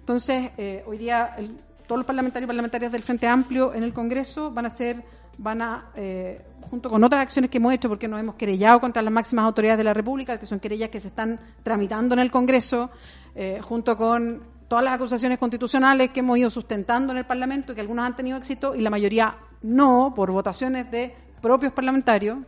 Entonces, 0.00 0.50
eh, 0.58 0.82
hoy 0.88 0.98
día 0.98 1.36
el- 1.38 1.56
todos 1.86 1.98
los 2.00 2.04
parlamentarios 2.06 2.46
y 2.46 2.48
parlamentarias 2.48 2.90
del 2.90 3.04
Frente 3.04 3.28
Amplio 3.28 3.72
en 3.74 3.84
el 3.84 3.92
Congreso 3.92 4.50
van 4.50 4.66
a 4.66 4.70
ser, 4.70 5.04
van 5.38 5.62
a, 5.62 5.90
eh, 5.94 6.44
junto 6.70 6.90
con 6.90 7.02
otras 7.04 7.22
acciones 7.22 7.50
que 7.50 7.58
hemos 7.58 7.72
hecho, 7.72 7.88
porque 7.88 8.08
nos 8.08 8.20
hemos 8.20 8.34
querellado 8.34 8.80
contra 8.80 9.02
las 9.02 9.12
máximas 9.12 9.44
autoridades 9.44 9.78
de 9.78 9.84
la 9.84 9.94
República, 9.94 10.38
que 10.38 10.46
son 10.46 10.60
querellas 10.60 10.90
que 10.90 11.00
se 11.00 11.08
están 11.08 11.40
tramitando 11.62 12.14
en 12.14 12.20
el 12.20 12.30
Congreso, 12.30 12.90
eh, 13.34 13.60
junto 13.62 13.96
con 13.96 14.42
todas 14.68 14.84
las 14.84 14.94
acusaciones 14.94 15.38
constitucionales 15.38 16.10
que 16.10 16.20
hemos 16.20 16.38
ido 16.38 16.50
sustentando 16.50 17.12
en 17.12 17.18
el 17.18 17.26
Parlamento 17.26 17.72
y 17.72 17.74
que 17.74 17.80
algunas 17.80 18.06
han 18.06 18.16
tenido 18.16 18.38
éxito 18.38 18.74
y 18.74 18.80
la 18.80 18.90
mayoría 18.90 19.36
no, 19.62 20.12
por 20.14 20.30
votaciones 20.30 20.90
de 20.90 21.14
propios 21.40 21.72
parlamentarios 21.72 22.38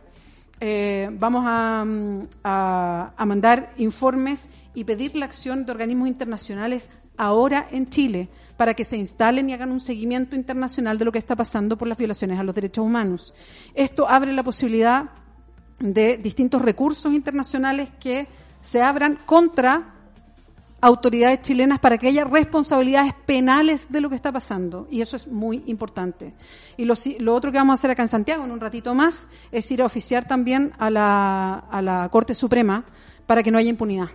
eh, 0.59 1.09
vamos 1.11 1.43
mm, 1.43 2.21
a 2.43 3.25
mandar 3.25 3.73
informes 3.77 4.49
y 4.73 4.83
pedir 4.83 5.15
la 5.15 5.25
acción 5.25 5.65
de 5.65 5.71
organismos 5.71 6.07
internacionales 6.07 6.89
ahora 7.15 7.67
en 7.71 7.89
Chile 7.89 8.29
para 8.57 8.73
que 8.73 8.83
se 8.83 8.97
instalen 8.97 9.49
y 9.49 9.53
hagan 9.53 9.71
un 9.71 9.79
seguimiento 9.79 10.35
internacional 10.35 10.97
de 10.97 11.05
lo 11.05 11.11
que 11.11 11.19
está 11.19 11.35
pasando 11.35 11.77
por 11.77 11.87
las 11.87 11.97
violaciones 11.97 12.39
a 12.39 12.43
los 12.43 12.55
derechos 12.55 12.83
humanos. 12.83 13.33
Esto 13.75 14.09
abre 14.09 14.33
la 14.33 14.43
posibilidad 14.43 15.11
de 15.79 16.17
distintos 16.17 16.61
recursos 16.61 17.13
internacionales 17.13 17.91
que 17.99 18.27
se 18.61 18.81
abran 18.81 19.19
contra 19.25 19.93
autoridades 20.81 21.41
chilenas 21.41 21.79
para 21.79 21.97
que 21.97 22.07
haya 22.07 22.23
responsabilidades 22.23 23.13
penales 23.25 23.91
de 23.91 24.01
lo 24.01 24.09
que 24.09 24.15
está 24.15 24.31
pasando. 24.31 24.87
Y 24.91 25.01
eso 25.01 25.15
es 25.15 25.27
muy 25.27 25.63
importante. 25.67 26.33
Y 26.77 26.85
lo, 26.85 26.93
lo 27.19 27.33
otro 27.33 27.51
que 27.51 27.57
vamos 27.57 27.73
a 27.73 27.75
hacer 27.75 27.91
acá 27.91 28.03
en 28.03 28.07
Santiago 28.07 28.43
en 28.43 28.51
un 28.51 28.59
ratito 28.59 28.93
más 28.93 29.27
es 29.51 29.71
ir 29.71 29.81
a 29.81 29.85
oficiar 29.85 30.27
también 30.27 30.73
a 30.77 30.89
la, 30.89 31.55
a 31.71 31.81
la 31.81 32.09
Corte 32.09 32.33
Suprema 32.33 32.85
para 33.25 33.43
que 33.43 33.51
no 33.51 33.57
haya 33.57 33.69
impunidad. 33.69 34.09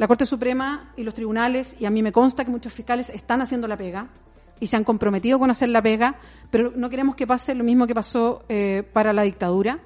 La 0.00 0.08
Corte 0.08 0.24
Suprema 0.24 0.94
y 0.96 1.02
los 1.04 1.12
tribunales, 1.12 1.76
y 1.78 1.84
a 1.84 1.90
mí 1.90 2.02
me 2.02 2.10
consta 2.10 2.42
que 2.42 2.50
muchos 2.50 2.72
fiscales 2.72 3.10
están 3.10 3.42
haciendo 3.42 3.68
la 3.68 3.76
pega 3.76 4.08
y 4.58 4.66
se 4.66 4.78
han 4.78 4.82
comprometido 4.82 5.38
con 5.38 5.50
hacer 5.50 5.68
la 5.68 5.82
pega, 5.82 6.14
pero 6.50 6.72
no 6.74 6.88
queremos 6.88 7.16
que 7.16 7.26
pase 7.26 7.54
lo 7.54 7.64
mismo 7.64 7.86
que 7.86 7.94
pasó 7.94 8.42
eh, 8.48 8.82
para 8.94 9.12
la 9.12 9.24
dictadura. 9.24 9.78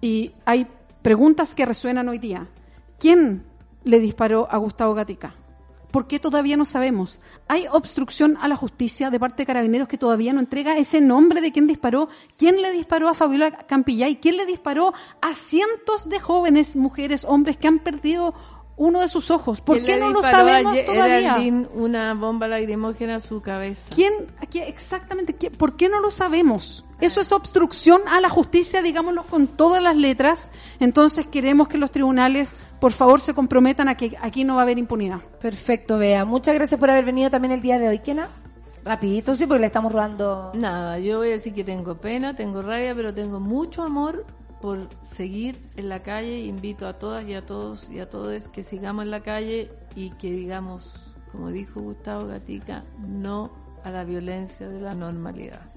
Y 0.00 0.30
hay 0.44 0.68
preguntas 1.02 1.52
que 1.52 1.66
resuenan 1.66 2.08
hoy 2.08 2.18
día. 2.18 2.46
¿Quién 3.00 3.42
le 3.82 3.98
disparó 3.98 4.46
a 4.48 4.56
Gustavo 4.58 4.94
Gatica? 4.94 5.34
¿Por 5.90 6.06
qué 6.06 6.20
todavía 6.20 6.56
no 6.56 6.64
sabemos? 6.64 7.20
Hay 7.48 7.66
obstrucción 7.72 8.36
a 8.40 8.46
la 8.46 8.54
justicia 8.54 9.10
de 9.10 9.18
parte 9.18 9.42
de 9.42 9.46
carabineros 9.46 9.88
que 9.88 9.98
todavía 9.98 10.32
no 10.32 10.40
entrega 10.40 10.76
ese 10.76 11.00
nombre 11.00 11.40
de 11.40 11.50
quién 11.50 11.66
disparó, 11.66 12.08
quién 12.36 12.62
le 12.62 12.70
disparó 12.70 13.08
a 13.08 13.14
Fabiola 13.14 13.50
Campillay, 13.50 14.16
quién 14.16 14.36
le 14.36 14.46
disparó 14.46 14.94
a 15.20 15.34
cientos 15.34 16.08
de 16.08 16.20
jóvenes, 16.20 16.76
mujeres, 16.76 17.24
hombres 17.24 17.56
que 17.56 17.66
han 17.66 17.80
perdido 17.80 18.32
uno 18.78 19.00
de 19.00 19.08
sus 19.08 19.30
ojos. 19.30 19.60
¿Por 19.60 19.76
¿Quién 19.76 19.86
Pues 19.86 19.94
qué 19.96 20.00
no 20.00 20.10
lo 20.10 20.22
sabemos 20.22 20.76
a 20.76 20.84
todavía? 20.84 21.18
Geraldine 21.34 21.66
una 21.74 22.12
bomba 22.14 22.46
lacrimógena 22.46 23.16
a 23.16 23.20
su 23.20 23.40
cabeza. 23.40 23.90
¿Quién, 23.94 24.12
aquí 24.40 24.58
exactamente, 24.60 25.34
quién- 25.34 25.52
por 25.52 25.76
qué 25.76 25.88
no 25.88 26.00
lo 26.00 26.10
sabemos? 26.10 26.84
Eso 27.00 27.20
es 27.20 27.32
obstrucción 27.32 28.02
a 28.08 28.20
la 28.20 28.28
justicia, 28.28 28.82
digámoslo 28.82 29.24
con 29.24 29.46
todas 29.48 29.82
las 29.82 29.96
letras. 29.96 30.50
Entonces 30.80 31.26
queremos 31.26 31.68
que 31.68 31.78
los 31.78 31.90
tribunales, 31.90 32.54
por 32.80 32.92
favor, 32.92 33.20
se 33.20 33.34
comprometan 33.34 33.88
a 33.88 33.96
que 33.96 34.16
aquí 34.20 34.44
no 34.44 34.54
va 34.56 34.60
a 34.60 34.64
haber 34.64 34.78
impunidad. 34.78 35.20
Perfecto, 35.40 35.98
Bea. 35.98 36.24
Muchas 36.24 36.54
gracias 36.54 36.78
por 36.78 36.90
haber 36.90 37.04
venido 37.04 37.30
también 37.30 37.52
el 37.52 37.60
día 37.62 37.78
de 37.78 37.88
hoy, 37.88 37.98
Kena. 38.00 38.28
Rapidito, 38.84 39.34
sí, 39.34 39.46
porque 39.46 39.60
le 39.62 39.66
estamos 39.66 39.92
robando. 39.92 40.52
Nada, 40.54 40.98
yo 41.00 41.18
voy 41.18 41.28
a 41.28 41.32
decir 41.32 41.52
que 41.52 41.64
tengo 41.64 41.96
pena, 41.96 42.36
tengo 42.36 42.62
rabia, 42.62 42.94
pero 42.94 43.12
tengo 43.12 43.40
mucho 43.40 43.82
amor 43.82 44.24
por 44.60 44.88
seguir 45.02 45.58
en 45.76 45.88
la 45.88 46.02
calle. 46.02 46.40
Invito 46.40 46.86
a 46.86 46.94
todas 46.94 47.24
y 47.26 47.34
a 47.34 47.44
todos 47.44 47.88
y 47.90 48.00
a 48.00 48.08
todos 48.08 48.44
que 48.48 48.62
sigamos 48.62 49.04
en 49.04 49.10
la 49.10 49.22
calle 49.22 49.70
y 49.94 50.10
que 50.10 50.30
digamos, 50.30 51.14
como 51.32 51.50
dijo 51.50 51.80
Gustavo 51.80 52.26
Gatica, 52.26 52.84
no 52.98 53.50
a 53.84 53.90
la 53.90 54.04
violencia 54.04 54.68
de 54.68 54.80
la 54.80 54.94
normalidad. 54.94 55.75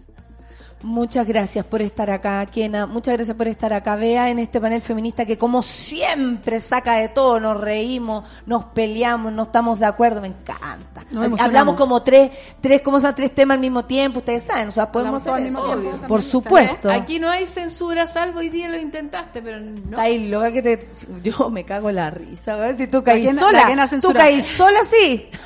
Muchas 0.81 1.27
gracias 1.27 1.65
por 1.65 1.81
estar 1.81 2.09
acá, 2.09 2.45
Kena. 2.45 2.85
Muchas 2.85 3.15
gracias 3.15 3.35
por 3.35 3.49
estar 3.49 3.73
acá. 3.73 3.97
Vea 3.97 4.29
en 4.29 4.39
este 4.39 4.61
panel 4.61 4.81
feminista 4.81 5.25
que 5.25 5.37
como 5.37 5.61
siempre 5.61 6.61
saca 6.61 6.93
de 6.93 7.09
todo, 7.09 7.37
nos 7.39 7.59
reímos, 7.59 8.23
nos 8.45 8.65
peleamos, 8.65 9.33
no 9.33 9.43
estamos 9.43 9.77
de 9.79 9.85
acuerdo, 9.85 10.21
me 10.21 10.27
encanta. 10.27 11.03
Hablamos 11.39 11.75
como 11.75 12.01
tres, 12.01 12.31
tres, 12.61 12.81
como 12.81 13.01
son 13.01 13.13
tres 13.13 13.35
temas 13.35 13.55
al 13.55 13.61
mismo 13.61 13.83
tiempo, 13.83 14.19
ustedes 14.19 14.43
saben, 14.43 14.69
o 14.69 14.71
sea, 14.71 14.89
podemos 14.89 15.21
hacer 15.21 15.33
al 15.33 15.43
mismo 15.43 15.59
eso. 15.59 15.81
tiempo. 15.81 16.07
Por 16.07 16.21
¿Sabes? 16.21 16.31
supuesto. 16.31 16.91
Aquí 16.91 17.19
no 17.19 17.29
hay 17.29 17.45
censura, 17.45 18.07
salvo 18.07 18.39
hoy 18.39 18.49
día 18.49 18.69
lo 18.69 18.79
intentaste, 18.79 19.41
pero 19.41 19.59
no. 19.59 19.75
Está 19.89 20.03
ahí 20.03 20.29
loca 20.29 20.51
que 20.51 20.61
te, 20.61 20.89
yo 21.23 21.49
me 21.49 21.65
cago 21.65 21.89
en 21.89 21.95
la 21.97 22.09
risa, 22.09 22.55
¿ves? 22.55 22.77
Si 22.77 22.87
tú 22.87 23.03
caís 23.03 23.37
sola, 23.37 23.89
tú 24.01 24.13
caís 24.13 24.45
sola, 24.45 24.79
sí. 24.85 25.29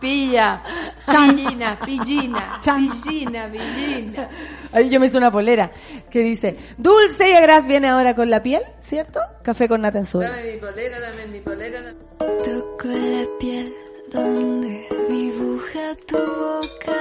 Pilla, 0.00 0.62
pillina, 1.06 1.78
pillina, 1.84 2.60
pillina, 2.62 3.50
pillina. 3.50 4.28
Ahí 4.72 4.90
yo 4.90 5.00
me 5.00 5.06
hice 5.06 5.16
una 5.18 5.30
polera 5.30 5.70
que 6.10 6.20
dice, 6.20 6.56
dulce 6.76 7.30
y 7.30 7.32
agraz 7.32 7.66
viene 7.66 7.88
ahora 7.88 8.14
con 8.14 8.28
la 8.28 8.42
piel, 8.42 8.62
¿cierto? 8.80 9.20
Café 9.42 9.68
con 9.68 9.80
nata 9.80 9.98
en 9.98 10.04
su 10.04 10.18
Dame 10.18 10.42
mi 10.52 10.58
polera, 10.58 11.00
dame 11.00 11.26
mi 11.28 11.40
polera. 11.40 11.80
dame- 11.82 11.96
Toco 12.44 12.88
la 12.88 13.26
piel 13.40 13.72
donde 14.12 14.86
dibuja 15.08 15.94
tu 16.06 16.16
boca. 16.18 16.96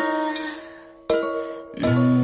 Mm, 1.78 2.15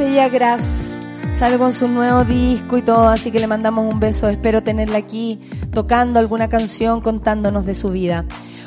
y 0.00 0.18
Agras. 0.18 1.00
Sale 1.36 1.58
con 1.58 1.72
su 1.72 1.88
nuevo 1.88 2.24
disco 2.24 2.78
y 2.78 2.82
todo, 2.82 3.08
así 3.08 3.32
que 3.32 3.40
le 3.40 3.46
mandamos 3.46 3.92
un 3.92 3.98
beso. 3.98 4.28
Espero 4.28 4.62
tenerla 4.62 4.98
aquí 4.98 5.40
tocando 5.72 6.20
alguna 6.20 6.48
canción, 6.48 7.00
contándonos 7.00 7.66
de 7.66 7.74
su 7.74 7.90
vida. 7.90 8.24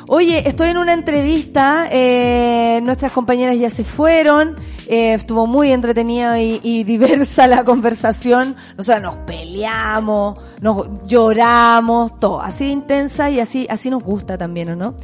Oye, 0.08 0.46
estoy 0.46 0.68
en 0.70 0.78
una 0.78 0.92
entrevista, 0.92 1.88
eh, 1.90 2.80
nuestras 2.82 3.12
compañeras 3.12 3.58
ya 3.58 3.70
se 3.70 3.84
fueron, 3.84 4.56
eh, 4.88 5.14
estuvo 5.14 5.46
muy 5.46 5.72
entretenida 5.72 6.38
y, 6.40 6.60
y 6.62 6.84
diversa 6.84 7.46
la 7.46 7.64
conversación. 7.64 8.56
Nosotros 8.76 9.02
nos 9.02 9.16
peleamos, 9.24 10.38
nos 10.62 10.86
lloramos, 11.06 12.20
todo, 12.20 12.40
así 12.40 12.66
de 12.66 12.70
intensa 12.70 13.28
y 13.30 13.40
así, 13.40 13.66
así 13.68 13.90
nos 13.90 14.02
gusta 14.02 14.38
también, 14.38 14.70
¿o 14.70 14.76
no? 14.76 14.94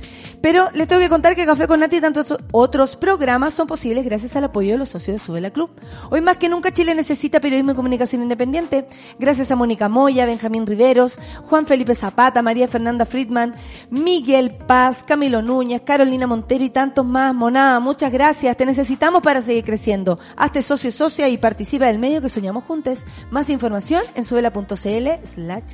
Pero 0.40 0.68
les 0.72 0.86
tengo 0.86 1.02
que 1.02 1.08
contar 1.08 1.34
que 1.34 1.44
Café 1.44 1.66
con 1.66 1.80
Nati 1.80 1.96
y 1.96 2.00
tantos 2.00 2.38
otros 2.52 2.96
programas 2.96 3.54
son 3.54 3.66
posibles 3.66 4.04
gracias 4.04 4.36
al 4.36 4.44
apoyo 4.44 4.70
de 4.70 4.78
los 4.78 4.88
socios 4.88 5.20
de 5.20 5.26
Subela 5.26 5.50
Club. 5.50 5.70
Hoy 6.10 6.20
más 6.20 6.36
que 6.36 6.48
nunca 6.48 6.72
Chile 6.72 6.94
necesita 6.94 7.40
periodismo 7.40 7.72
y 7.72 7.74
comunicación 7.74 8.22
independiente. 8.22 8.86
Gracias 9.18 9.50
a 9.50 9.56
Mónica 9.56 9.88
Moya, 9.88 10.26
Benjamín 10.26 10.64
Riveros, 10.64 11.18
Juan 11.46 11.66
Felipe 11.66 11.96
Zapata, 11.96 12.40
María 12.40 12.68
Fernanda 12.68 13.04
Friedman, 13.04 13.56
Miguel 13.90 14.54
Paz, 14.54 15.02
Camilo 15.04 15.42
Núñez, 15.42 15.82
Carolina 15.82 16.28
Montero 16.28 16.62
y 16.62 16.70
tantos 16.70 17.04
más. 17.04 17.34
Monada, 17.34 17.80
muchas 17.80 18.12
gracias. 18.12 18.56
Te 18.56 18.64
necesitamos 18.64 19.22
para 19.22 19.42
seguir 19.42 19.64
creciendo. 19.64 20.20
Hazte 20.36 20.62
socio 20.62 20.92
socia 20.92 21.28
y 21.28 21.36
participa 21.36 21.86
del 21.86 21.98
medio 21.98 22.22
que 22.22 22.28
soñamos 22.28 22.62
juntos. 22.62 23.00
Más 23.32 23.50
información 23.50 24.04
en 24.14 24.24
suela.cl 24.24 25.26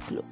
club. 0.06 0.24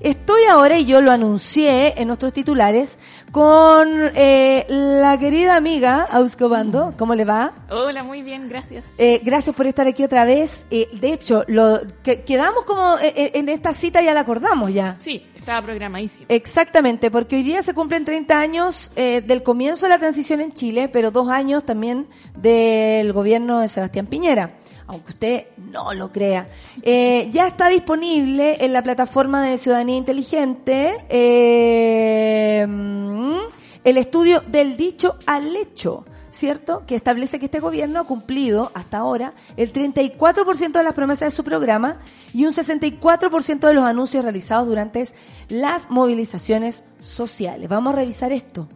Estoy 0.00 0.44
ahora, 0.44 0.78
y 0.78 0.86
yo 0.86 1.00
lo 1.00 1.12
anuncié 1.12 2.00
en 2.00 2.08
nuestros 2.08 2.32
titulares, 2.32 2.98
con 3.30 3.88
eh, 4.14 4.66
la 4.68 5.18
querida 5.18 5.56
amiga 5.56 6.02
Auscobando. 6.02 6.94
¿Cómo 6.98 7.14
le 7.14 7.24
va? 7.24 7.52
Hola, 7.70 8.02
muy 8.02 8.22
bien, 8.22 8.48
gracias. 8.48 8.84
Eh, 8.98 9.20
gracias 9.24 9.54
por 9.54 9.66
estar 9.66 9.86
aquí 9.86 10.04
otra 10.04 10.24
vez. 10.24 10.66
Eh, 10.70 10.88
de 10.92 11.12
hecho, 11.12 11.44
lo 11.48 11.80
que, 12.02 12.22
quedamos 12.22 12.64
como 12.64 12.98
eh, 12.98 13.12
eh, 13.16 13.30
en 13.34 13.48
esta 13.48 13.72
cita, 13.72 14.02
ya 14.02 14.14
la 14.14 14.20
acordamos 14.20 14.72
ya. 14.72 14.96
Sí, 15.00 15.22
estaba 15.44 15.62
programadísimo. 15.62 16.26
Exactamente, 16.28 17.10
porque 17.10 17.36
hoy 17.36 17.42
día 17.42 17.62
se 17.62 17.74
cumplen 17.74 18.04
30 18.04 18.38
años 18.38 18.90
eh, 18.96 19.22
del 19.24 19.42
comienzo 19.42 19.86
de 19.86 19.90
la 19.90 19.98
transición 19.98 20.40
en 20.40 20.52
Chile, 20.52 20.88
pero 20.88 21.10
dos 21.10 21.28
años 21.28 21.64
también 21.64 22.06
del 22.36 23.12
gobierno 23.12 23.60
de 23.60 23.68
Sebastián 23.68 24.06
Piñera, 24.06 24.54
aunque 24.86 25.12
usted 25.12 25.46
no 25.56 25.92
lo 25.94 26.12
crea. 26.12 26.48
Eh, 26.82 27.28
ya 27.32 27.46
está 27.46 27.68
disponible 27.68 28.64
en 28.64 28.72
la 28.72 28.82
plataforma 28.82 29.42
de 29.42 29.58
Ciudadanía 29.58 29.96
Inteligente 29.96 31.04
eh, 31.08 32.66
mm, 32.68 33.36
el 33.84 33.96
estudio 33.96 34.42
del 34.46 34.76
dicho 34.76 35.16
al 35.26 35.56
hecho. 35.56 36.04
¿Cierto? 36.30 36.82
Que 36.84 36.96
establece 36.96 37.38
que 37.38 37.44
este 37.44 37.60
gobierno 37.60 38.00
ha 38.00 38.08
cumplido 38.08 38.72
hasta 38.74 38.98
ahora 38.98 39.34
el 39.56 39.72
34% 39.72 40.72
de 40.72 40.82
las 40.82 40.92
promesas 40.92 41.32
de 41.32 41.36
su 41.36 41.44
programa 41.44 41.98
y 42.32 42.44
un 42.44 42.52
64% 42.52 43.60
de 43.60 43.72
los 43.72 43.84
anuncios 43.84 44.24
realizados 44.24 44.66
durante 44.66 45.06
las 45.48 45.90
movilizaciones 45.90 46.82
sociales. 46.98 47.68
Vamos 47.68 47.92
a 47.92 47.98
revisar 47.98 48.32
esto. 48.32 48.66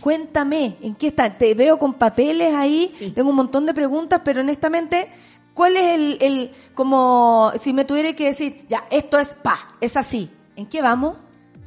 Cuéntame, 0.00 0.76
¿en 0.80 0.94
qué 0.94 1.08
está? 1.08 1.36
Te 1.36 1.54
veo 1.54 1.78
con 1.78 1.94
papeles 1.94 2.54
ahí, 2.54 3.12
tengo 3.16 3.30
un 3.30 3.36
montón 3.36 3.66
de 3.66 3.74
preguntas, 3.74 4.20
pero 4.24 4.40
honestamente, 4.40 5.08
¿cuál 5.58 5.76
es 5.76 5.84
el, 5.96 6.18
el, 6.20 6.50
como, 6.72 7.50
si 7.58 7.72
me 7.72 7.84
tuviera 7.84 8.12
que 8.12 8.26
decir, 8.26 8.64
ya, 8.68 8.86
esto 8.92 9.18
es 9.18 9.34
pa, 9.34 9.74
es 9.80 9.96
así, 9.96 10.30
¿en 10.54 10.66
qué 10.66 10.80
vamos? 10.80 11.16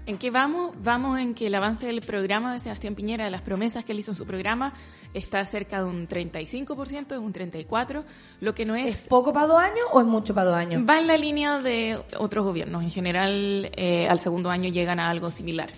¿En 0.06 0.18
qué 0.18 0.32
vamos? 0.32 0.72
Vamos 0.82 1.20
en 1.20 1.34
que 1.34 1.48
el 1.48 1.56
avance 1.56 1.88
del 1.88 2.00
programa 2.00 2.54
de 2.54 2.60
Sebastián 2.60 2.96
Piñera, 2.96 3.26
de 3.26 3.32
las 3.32 3.42
promesas 3.42 3.84
que 3.84 3.92
él 3.92 4.00
hizo 4.00 4.12
en 4.12 4.16
su 4.16 4.26
programa, 4.26 4.72
está 5.14 5.44
cerca 5.44 5.80
de 5.80 5.90
un 5.90 6.08
35%, 6.08 7.08
de 7.08 7.18
un 7.18 7.34
34%, 7.34 8.06
lo 8.40 8.56
que 8.56 8.66
no 8.66 8.76
es... 8.76 8.88
¿Es 8.88 9.08
poco 9.10 9.34
para 9.34 9.48
dos 9.48 9.60
años 9.60 9.86
o 9.92 10.00
es 10.00 10.08
mucho 10.08 10.34
para 10.34 10.52
dos 10.52 10.56
años? 10.56 10.86
Va 10.90 10.98
en 10.98 11.08
la 11.08 11.18
línea 11.18 11.60
de 11.60 12.02
otros 12.18 12.46
gobiernos. 12.46 12.84
En 12.84 12.92
general, 12.92 13.74
eh, 13.76 14.08
al 14.08 14.20
segundo 14.20 14.50
año 14.50 14.70
llegan 14.70 15.02
a 15.02 15.10
algo 15.10 15.30
similar. 15.32 15.70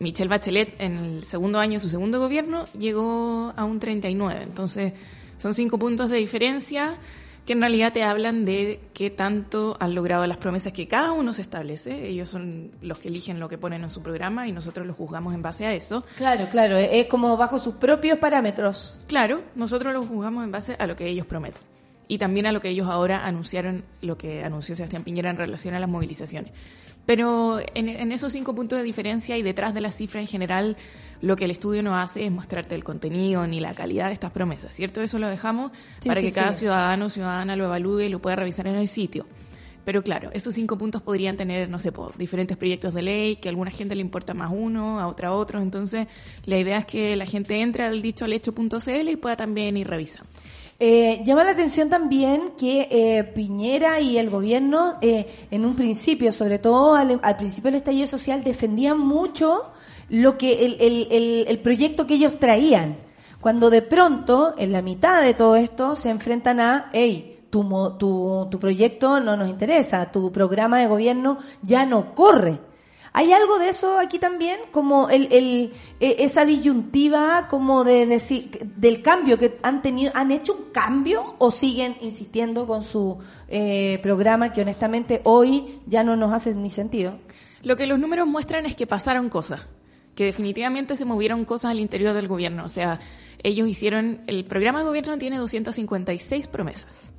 Michelle 0.00 0.28
Bachelet, 0.28 0.80
en 0.80 0.96
el 0.96 1.22
segundo 1.22 1.60
año 1.60 1.74
de 1.74 1.80
su 1.80 1.88
segundo 1.88 2.18
gobierno, 2.18 2.64
llegó 2.76 3.52
a 3.56 3.62
un 3.62 3.78
39%. 3.78 4.42
Entonces, 4.42 4.94
son 5.38 5.54
cinco 5.54 5.78
puntos 5.78 6.10
de 6.10 6.16
diferencia 6.16 6.98
que 7.44 7.54
en 7.54 7.60
realidad 7.60 7.92
te 7.92 8.04
hablan 8.04 8.44
de 8.44 8.80
qué 8.94 9.10
tanto 9.10 9.76
han 9.80 9.94
logrado 9.94 10.26
las 10.26 10.36
promesas 10.36 10.72
que 10.72 10.86
cada 10.86 11.12
uno 11.12 11.32
se 11.32 11.42
establece. 11.42 12.06
Ellos 12.06 12.28
son 12.28 12.72
los 12.80 12.98
que 12.98 13.08
eligen 13.08 13.40
lo 13.40 13.48
que 13.48 13.58
ponen 13.58 13.82
en 13.82 13.90
su 13.90 14.02
programa 14.02 14.46
y 14.46 14.52
nosotros 14.52 14.86
los 14.86 14.96
juzgamos 14.96 15.34
en 15.34 15.42
base 15.42 15.66
a 15.66 15.72
eso. 15.72 16.04
Claro, 16.16 16.46
claro, 16.50 16.76
es 16.76 17.06
como 17.06 17.36
bajo 17.36 17.58
sus 17.58 17.74
propios 17.74 18.18
parámetros. 18.18 18.98
Claro, 19.08 19.42
nosotros 19.54 19.92
los 19.92 20.06
juzgamos 20.06 20.44
en 20.44 20.52
base 20.52 20.76
a 20.78 20.86
lo 20.86 20.94
que 20.94 21.08
ellos 21.08 21.26
prometen. 21.26 21.62
Y 22.06 22.18
también 22.18 22.46
a 22.46 22.52
lo 22.52 22.60
que 22.60 22.68
ellos 22.68 22.88
ahora 22.88 23.24
anunciaron, 23.24 23.84
lo 24.02 24.18
que 24.18 24.44
anunció 24.44 24.76
Sebastián 24.76 25.02
Piñera 25.02 25.30
en 25.30 25.36
relación 25.36 25.74
a 25.74 25.80
las 25.80 25.88
movilizaciones. 25.88 26.52
Pero 27.06 27.58
en, 27.74 27.88
en, 27.88 28.12
esos 28.12 28.32
cinco 28.32 28.54
puntos 28.54 28.78
de 28.78 28.84
diferencia 28.84 29.36
y 29.36 29.42
detrás 29.42 29.74
de 29.74 29.80
la 29.80 29.90
cifra 29.90 30.20
en 30.20 30.26
general, 30.26 30.76
lo 31.20 31.36
que 31.36 31.46
el 31.46 31.50
estudio 31.50 31.82
no 31.82 31.96
hace 31.96 32.24
es 32.24 32.30
mostrarte 32.30 32.74
el 32.74 32.84
contenido 32.84 33.46
ni 33.46 33.60
la 33.60 33.74
calidad 33.74 34.08
de 34.08 34.14
estas 34.14 34.32
promesas, 34.32 34.74
¿cierto? 34.74 35.02
Eso 35.02 35.18
lo 35.18 35.28
dejamos 35.28 35.72
sí, 36.00 36.08
para 36.08 36.20
sí, 36.20 36.28
que 36.28 36.32
cada 36.32 36.52
sí. 36.52 36.60
ciudadano 36.60 37.06
o 37.06 37.08
ciudadana 37.08 37.56
lo 37.56 37.64
evalúe 37.64 38.02
y 38.02 38.08
lo 38.08 38.20
pueda 38.20 38.36
revisar 38.36 38.66
en 38.68 38.76
el 38.76 38.88
sitio. 38.88 39.26
Pero 39.84 40.02
claro, 40.02 40.30
esos 40.32 40.54
cinco 40.54 40.78
puntos 40.78 41.02
podrían 41.02 41.36
tener, 41.36 41.68
no 41.68 41.78
sé, 41.78 41.92
diferentes 42.16 42.56
proyectos 42.56 42.94
de 42.94 43.02
ley, 43.02 43.36
que 43.36 43.48
a 43.48 43.50
alguna 43.50 43.72
gente 43.72 43.96
le 43.96 44.00
importa 44.00 44.32
más 44.32 44.50
uno, 44.52 45.00
a 45.00 45.08
otra 45.08 45.32
otro. 45.32 45.60
Entonces, 45.60 46.06
la 46.44 46.58
idea 46.58 46.78
es 46.78 46.86
que 46.86 47.16
la 47.16 47.26
gente 47.26 47.60
entre 47.60 47.84
al 47.84 48.00
dicho 48.00 48.24
al 48.24 48.32
hecho.cl 48.32 49.08
y 49.08 49.16
pueda 49.16 49.36
también 49.36 49.76
ir 49.76 49.88
revisando. 49.88 50.30
Eh, 50.78 51.22
llama 51.24 51.44
la 51.44 51.52
atención 51.52 51.88
también 51.88 52.54
que 52.58 52.88
eh, 52.90 53.24
Piñera 53.24 54.00
y 54.00 54.18
el 54.18 54.30
gobierno, 54.30 54.96
eh, 55.00 55.46
en 55.50 55.64
un 55.64 55.76
principio, 55.76 56.32
sobre 56.32 56.58
todo 56.58 56.94
al, 56.94 57.36
principio 57.36 57.70
del 57.70 57.76
estallido 57.76 58.06
social, 58.06 58.42
defendían 58.42 58.98
mucho 58.98 59.70
lo 60.08 60.36
que 60.36 60.64
el, 60.64 60.76
el, 60.80 61.46
el, 61.48 61.58
proyecto 61.60 62.06
que 62.06 62.14
ellos 62.14 62.38
traían. 62.38 62.96
Cuando 63.40 63.70
de 63.70 63.82
pronto, 63.82 64.54
en 64.58 64.72
la 64.72 64.82
mitad 64.82 65.22
de 65.22 65.34
todo 65.34 65.56
esto, 65.56 65.94
se 65.94 66.10
enfrentan 66.10 66.60
a, 66.60 66.90
hey, 66.92 67.46
tu, 67.48 67.62
tu, 67.98 68.48
tu 68.50 68.58
proyecto 68.58 69.20
no 69.20 69.36
nos 69.36 69.48
interesa, 69.48 70.10
tu 70.10 70.32
programa 70.32 70.80
de 70.80 70.88
gobierno 70.88 71.38
ya 71.62 71.86
no 71.86 72.14
corre. 72.14 72.71
¿Hay 73.14 73.30
algo 73.32 73.58
de 73.58 73.68
eso 73.68 73.98
aquí 73.98 74.18
también? 74.18 74.58
Como 74.70 75.10
el, 75.10 75.28
el, 75.32 75.72
esa 76.00 76.46
disyuntiva 76.46 77.46
como 77.48 77.84
de 77.84 78.06
decir, 78.06 78.50
del 78.76 79.02
cambio 79.02 79.36
que 79.36 79.58
han 79.62 79.82
tenido, 79.82 80.12
¿han 80.14 80.30
hecho 80.30 80.54
un 80.54 80.72
cambio 80.72 81.34
o 81.38 81.50
siguen 81.50 81.96
insistiendo 82.00 82.66
con 82.66 82.82
su 82.82 83.18
eh, 83.48 83.98
programa 84.02 84.52
que 84.52 84.62
honestamente 84.62 85.20
hoy 85.24 85.80
ya 85.86 86.02
no 86.02 86.16
nos 86.16 86.32
hace 86.32 86.54
ni 86.54 86.70
sentido? 86.70 87.18
Lo 87.62 87.76
que 87.76 87.86
los 87.86 87.98
números 87.98 88.26
muestran 88.26 88.64
es 88.64 88.74
que 88.74 88.86
pasaron 88.86 89.28
cosas, 89.28 89.68
que 90.14 90.24
definitivamente 90.24 90.96
se 90.96 91.04
movieron 91.04 91.44
cosas 91.44 91.72
al 91.72 91.80
interior 91.80 92.14
del 92.14 92.28
gobierno. 92.28 92.64
O 92.64 92.68
sea, 92.68 92.98
ellos 93.42 93.68
hicieron, 93.68 94.22
el 94.26 94.46
programa 94.46 94.78
de 94.78 94.86
gobierno 94.86 95.18
tiene 95.18 95.36
256 95.36 96.48
promesas 96.48 97.12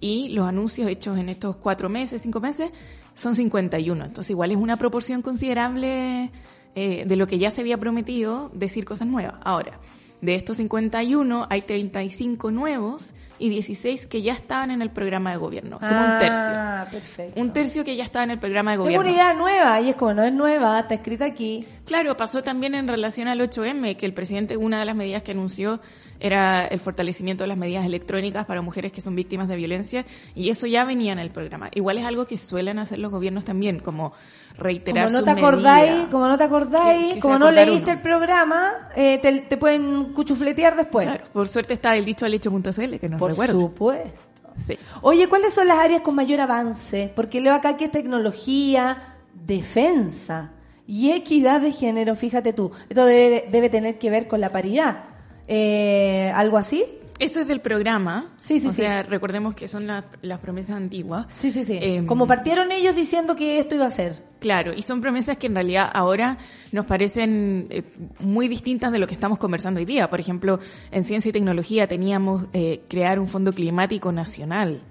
y 0.00 0.28
los 0.30 0.46
anuncios 0.46 0.88
hechos 0.88 1.18
en 1.18 1.28
estos 1.28 1.56
cuatro 1.56 1.88
meses, 1.88 2.22
cinco 2.22 2.40
meses, 2.40 2.70
son 3.16 3.34
51. 3.34 4.04
Entonces 4.04 4.30
igual 4.30 4.52
es 4.52 4.58
una 4.58 4.76
proporción 4.76 5.22
considerable 5.22 6.30
eh, 6.76 7.04
de 7.04 7.16
lo 7.16 7.26
que 7.26 7.38
ya 7.38 7.50
se 7.50 7.62
había 7.62 7.78
prometido 7.78 8.50
decir 8.54 8.84
cosas 8.84 9.08
nuevas. 9.08 9.34
Ahora, 9.42 9.80
de 10.20 10.36
estos 10.36 10.58
51 10.58 11.46
hay 11.50 11.62
35 11.62 12.50
nuevos 12.52 13.14
y 13.38 13.48
16 13.48 14.06
que 14.06 14.22
ya 14.22 14.32
estaban 14.32 14.70
en 14.70 14.82
el 14.82 14.90
programa 14.90 15.30
de 15.32 15.36
gobierno, 15.36 15.78
como 15.78 15.90
ah, 15.92 16.12
un 16.12 16.18
tercio. 16.18 17.00
Perfecto. 17.00 17.40
Un 17.40 17.52
tercio 17.52 17.84
que 17.84 17.96
ya 17.96 18.04
estaba 18.04 18.24
en 18.24 18.30
el 18.32 18.38
programa 18.38 18.72
de 18.72 18.76
gobierno. 18.78 19.02
Es 19.02 19.08
una 19.08 19.14
idea 19.16 19.34
nueva 19.34 19.80
y 19.80 19.90
es 19.90 19.96
como 19.96 20.14
no 20.14 20.22
es 20.24 20.32
nueva, 20.32 20.78
está 20.80 20.94
escrita 20.94 21.24
aquí. 21.24 21.66
Claro, 21.84 22.16
pasó 22.16 22.42
también 22.42 22.74
en 22.74 22.88
relación 22.88 23.28
al 23.28 23.40
8M, 23.40 23.96
que 23.96 24.06
el 24.06 24.14
presidente, 24.14 24.56
una 24.56 24.78
de 24.80 24.84
las 24.86 24.96
medidas 24.96 25.22
que 25.22 25.32
anunció 25.32 25.80
era 26.18 26.66
el 26.66 26.80
fortalecimiento 26.80 27.44
de 27.44 27.48
las 27.48 27.58
medidas 27.58 27.84
electrónicas 27.84 28.46
para 28.46 28.62
mujeres 28.62 28.90
que 28.90 29.02
son 29.02 29.14
víctimas 29.14 29.48
de 29.48 29.56
violencia 29.56 30.06
y 30.34 30.48
eso 30.48 30.66
ya 30.66 30.84
venía 30.84 31.12
en 31.12 31.18
el 31.18 31.30
programa. 31.30 31.68
Igual 31.74 31.98
es 31.98 32.04
algo 32.06 32.24
que 32.26 32.38
suelen 32.38 32.78
hacer 32.78 32.98
los 32.98 33.10
gobiernos 33.12 33.44
también, 33.44 33.80
como 33.80 34.14
reiterar 34.56 35.06
como 35.08 35.18
no 35.18 35.24
te 35.24 35.30
acordáis, 35.30 35.90
medidas. 35.90 36.08
como 36.10 36.26
no 36.28 36.38
te 36.38 36.44
acordáis, 36.44 37.06
Que- 37.08 37.14
que 37.16 37.20
como 37.20 37.38
no 37.38 37.50
leíste 37.50 37.82
uno. 37.82 37.92
el 37.92 37.98
programa, 38.00 38.72
eh, 38.96 39.18
te, 39.20 39.40
te 39.40 39.56
pueden 39.58 40.14
cuchufletear 40.14 40.76
después. 40.76 41.06
Claro, 41.06 41.24
por 41.34 41.46
suerte 41.48 41.74
está 41.74 41.94
el 41.94 42.06
dicho 42.06 42.24
al 42.24 42.32
hecho.cl 42.32 42.96
que 42.98 43.08
nos 43.10 43.18
Por 43.34 43.46
supuesto. 43.48 44.20
Sí. 44.66 44.78
Oye, 45.02 45.28
¿cuáles 45.28 45.52
son 45.52 45.68
las 45.68 45.78
áreas 45.78 46.00
con 46.00 46.14
mayor 46.14 46.40
avance? 46.40 47.12
Porque 47.14 47.40
leo 47.40 47.54
acá 47.54 47.76
que 47.76 47.88
tecnología, 47.88 49.16
defensa 49.34 50.52
y 50.86 51.10
equidad 51.10 51.60
de 51.60 51.72
género, 51.72 52.16
fíjate 52.16 52.52
tú. 52.52 52.72
Esto 52.88 53.04
debe, 53.04 53.48
debe 53.50 53.68
tener 53.68 53.98
que 53.98 54.10
ver 54.10 54.28
con 54.28 54.40
la 54.40 54.50
paridad. 54.50 55.04
Eh, 55.48 56.32
¿Algo 56.34 56.58
así? 56.58 56.84
Eso 57.18 57.40
es 57.40 57.48
del 57.48 57.60
programa. 57.60 58.34
Sí, 58.36 58.58
sí, 58.58 58.66
o 58.66 58.70
sí. 58.70 58.76
sea, 58.76 59.02
recordemos 59.02 59.54
que 59.54 59.68
son 59.68 59.86
las, 59.86 60.04
las 60.22 60.38
promesas 60.40 60.76
antiguas. 60.76 61.26
Sí, 61.32 61.50
sí, 61.50 61.64
sí. 61.64 61.78
Em, 61.80 62.06
Como 62.06 62.26
partieron 62.26 62.72
ellos 62.72 62.94
diciendo 62.94 63.36
que 63.36 63.58
esto 63.58 63.74
iba 63.74 63.86
a 63.86 63.90
ser. 63.90 64.22
Claro, 64.38 64.74
y 64.74 64.82
son 64.82 65.00
promesas 65.00 65.38
que 65.38 65.46
en 65.46 65.54
realidad 65.54 65.90
ahora 65.92 66.36
nos 66.72 66.84
parecen 66.84 67.68
eh, 67.70 67.82
muy 68.20 68.48
distintas 68.48 68.92
de 68.92 68.98
lo 68.98 69.06
que 69.06 69.14
estamos 69.14 69.38
conversando 69.38 69.80
hoy 69.80 69.86
día. 69.86 70.10
Por 70.10 70.20
ejemplo, 70.20 70.60
en 70.90 71.04
ciencia 71.04 71.30
y 71.30 71.32
tecnología 71.32 71.86
teníamos 71.86 72.44
eh, 72.52 72.82
crear 72.88 73.18
un 73.18 73.28
fondo 73.28 73.52
climático 73.52 74.12
nacional, 74.12 74.82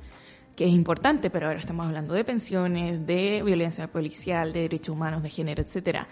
que 0.56 0.66
es 0.66 0.74
importante, 0.74 1.30
pero 1.30 1.48
ahora 1.48 1.60
estamos 1.60 1.86
hablando 1.86 2.16
de 2.16 2.24
pensiones, 2.24 3.06
de 3.06 3.44
violencia 3.46 3.88
policial, 3.88 4.52
de 4.52 4.62
derechos 4.62 4.90
humanos, 4.90 5.22
de 5.22 5.30
género, 5.30 5.62
etcétera. 5.62 6.08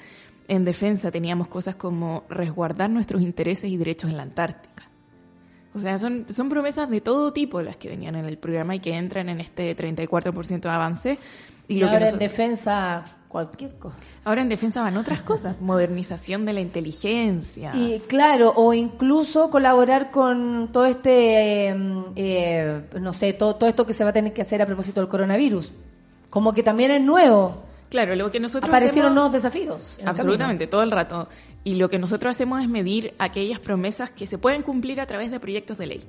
En 0.48 0.64
defensa 0.64 1.10
teníamos 1.10 1.48
cosas 1.48 1.76
como 1.76 2.26
resguardar 2.30 2.90
nuestros 2.90 3.22
intereses 3.22 3.72
y 3.72 3.78
derechos 3.78 4.12
en 4.12 4.18
la 4.18 4.24
Antártica. 4.24 4.93
O 5.76 5.80
sea, 5.80 5.98
son, 5.98 6.26
son 6.30 6.50
promesas 6.50 6.90
de 6.90 7.02
todo 7.02 7.34
tipo 7.34 7.62
las 7.62 7.76
que 7.78 7.90
venían 7.90 8.16
en 8.16 8.26
el 8.26 8.38
programa 8.38 8.76
y 8.76 8.80
que 8.80 8.94
entran 8.96 9.30
en 9.30 9.40
este 9.42 9.76
34% 9.76 10.60
de 10.62 10.70
avance. 10.70 11.18
Y, 11.68 11.76
Y, 11.76 11.80
lo 11.80 11.88
que 11.88 11.94
ahora 11.94 12.10
en 12.10 12.20
defensa, 12.20 13.04
cualquier 13.28 13.72
cosa. 13.80 13.96
Ahora 14.24 14.42
en 14.42 14.50
defensa 14.50 14.82
van 14.84 14.98
otras 14.98 15.22
cosas, 15.22 15.60
modernización 15.62 16.46
de 16.46 16.54
la 16.54 16.62
inteligencia. 16.62 17.72
Y 17.74 18.02
claro, 18.08 18.54
o 18.56 18.74
incluso 18.74 19.50
colaborar 19.50 20.12
con 20.12 20.70
todo 20.72 20.86
este, 20.86 21.70
eh, 21.70 21.76
eh, 22.16 22.82
no 23.00 23.14
sé, 23.14 23.34
todo, 23.34 23.56
todo 23.56 23.70
esto 23.70 23.86
que 23.88 23.94
se 23.94 24.04
va 24.04 24.12
a 24.12 24.14
tener 24.14 24.34
que 24.34 24.42
hacer 24.44 24.62
a 24.62 24.66
propósito 24.66 25.00
del 25.00 25.10
coronavirus. 25.10 25.72
Como 26.30 26.54
que 26.54 26.62
también 26.64 26.92
es 26.92 27.02
nuevo. 27.02 27.64
Claro, 27.90 28.16
lo 28.16 28.32
que 28.32 28.40
nosotros 28.40 28.68
Aparecieron 28.70 29.12
hacemos- 29.12 29.14
nuevos 29.16 29.32
desafíos. 29.34 30.00
Absolutamente, 30.06 30.66
todo 30.68 30.82
el 30.84 30.90
rato. 30.92 31.28
Y 31.64 31.76
lo 31.76 31.90
que 31.90 32.00
nosotros 32.00 32.32
hacemos 32.32 32.62
es 32.62 32.68
medir 32.68 33.14
aquellas 33.20 33.60
promesas 33.60 34.12
que 34.12 34.28
se 34.28 34.38
pueden 34.38 34.64
cumplir 34.64 35.00
a 35.00 35.06
través 35.06 35.32
de 35.32 35.40
proyectos 35.40 35.78
de 35.78 35.88
ley. 35.88 36.04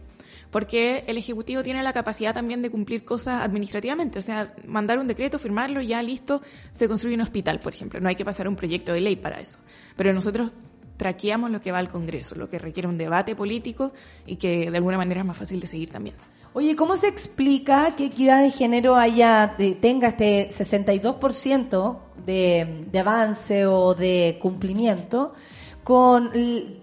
Porque 0.51 1.05
el 1.07 1.19
Ejecutivo 1.19 1.63
tiene 1.63 1.83
la 1.83 1.93
capacidad 1.93 2.33
también 2.33 2.63
de 2.63 2.71
cumplir 2.71 3.05
cosas 3.05 3.43
administrativamente. 3.43 4.19
O 4.19 4.23
sea, 4.23 4.55
mandar 4.67 4.99
un 4.99 5.09
decreto, 5.09 5.39
firmarlo, 5.39 5.81
ya 5.81 6.03
listo, 6.03 6.43
se 6.71 6.87
construye 6.89 7.17
un 7.17 7.23
hospital, 7.23 7.61
por 7.61 7.75
ejemplo. 7.75 8.01
No 8.01 8.09
hay 8.09 8.17
que 8.17 8.25
pasar 8.25 8.49
un 8.49 8.57
proyecto 8.57 8.93
de 8.93 9.01
ley 9.01 9.17
para 9.17 9.41
eso. 9.41 9.59
Pero 9.97 10.13
nosotros 10.13 10.53
traqueamos 10.97 11.51
lo 11.51 11.61
que 11.61 11.73
va 11.73 11.79
al 11.79 11.89
Congreso, 11.89 12.35
lo 12.37 12.49
que 12.49 12.59
requiere 12.59 12.89
un 12.89 12.99
debate 12.99 13.35
político 13.35 13.93
y 14.27 14.37
que 14.37 14.71
de 14.71 14.77
alguna 14.77 14.97
manera 14.97 15.21
es 15.21 15.27
más 15.27 15.37
fácil 15.37 15.61
de 15.61 15.67
seguir 15.67 15.91
también. 15.91 16.15
Oye, 16.57 16.77
¿cómo 16.77 16.97
se 16.97 17.09
explica 17.09 17.97
que 17.97 18.05
equidad 18.07 18.41
de 18.43 18.51
género 18.51 18.95
haya 18.95 19.55
de- 19.59 19.75
tenga 19.75 20.09
este 20.09 20.49
62% 20.51 21.97
de, 22.25 22.87
de 22.93 22.99
avance 23.01 23.67
o 23.67 23.95
de 23.95 24.39
cumplimiento 24.41 25.33
con, 25.83 26.31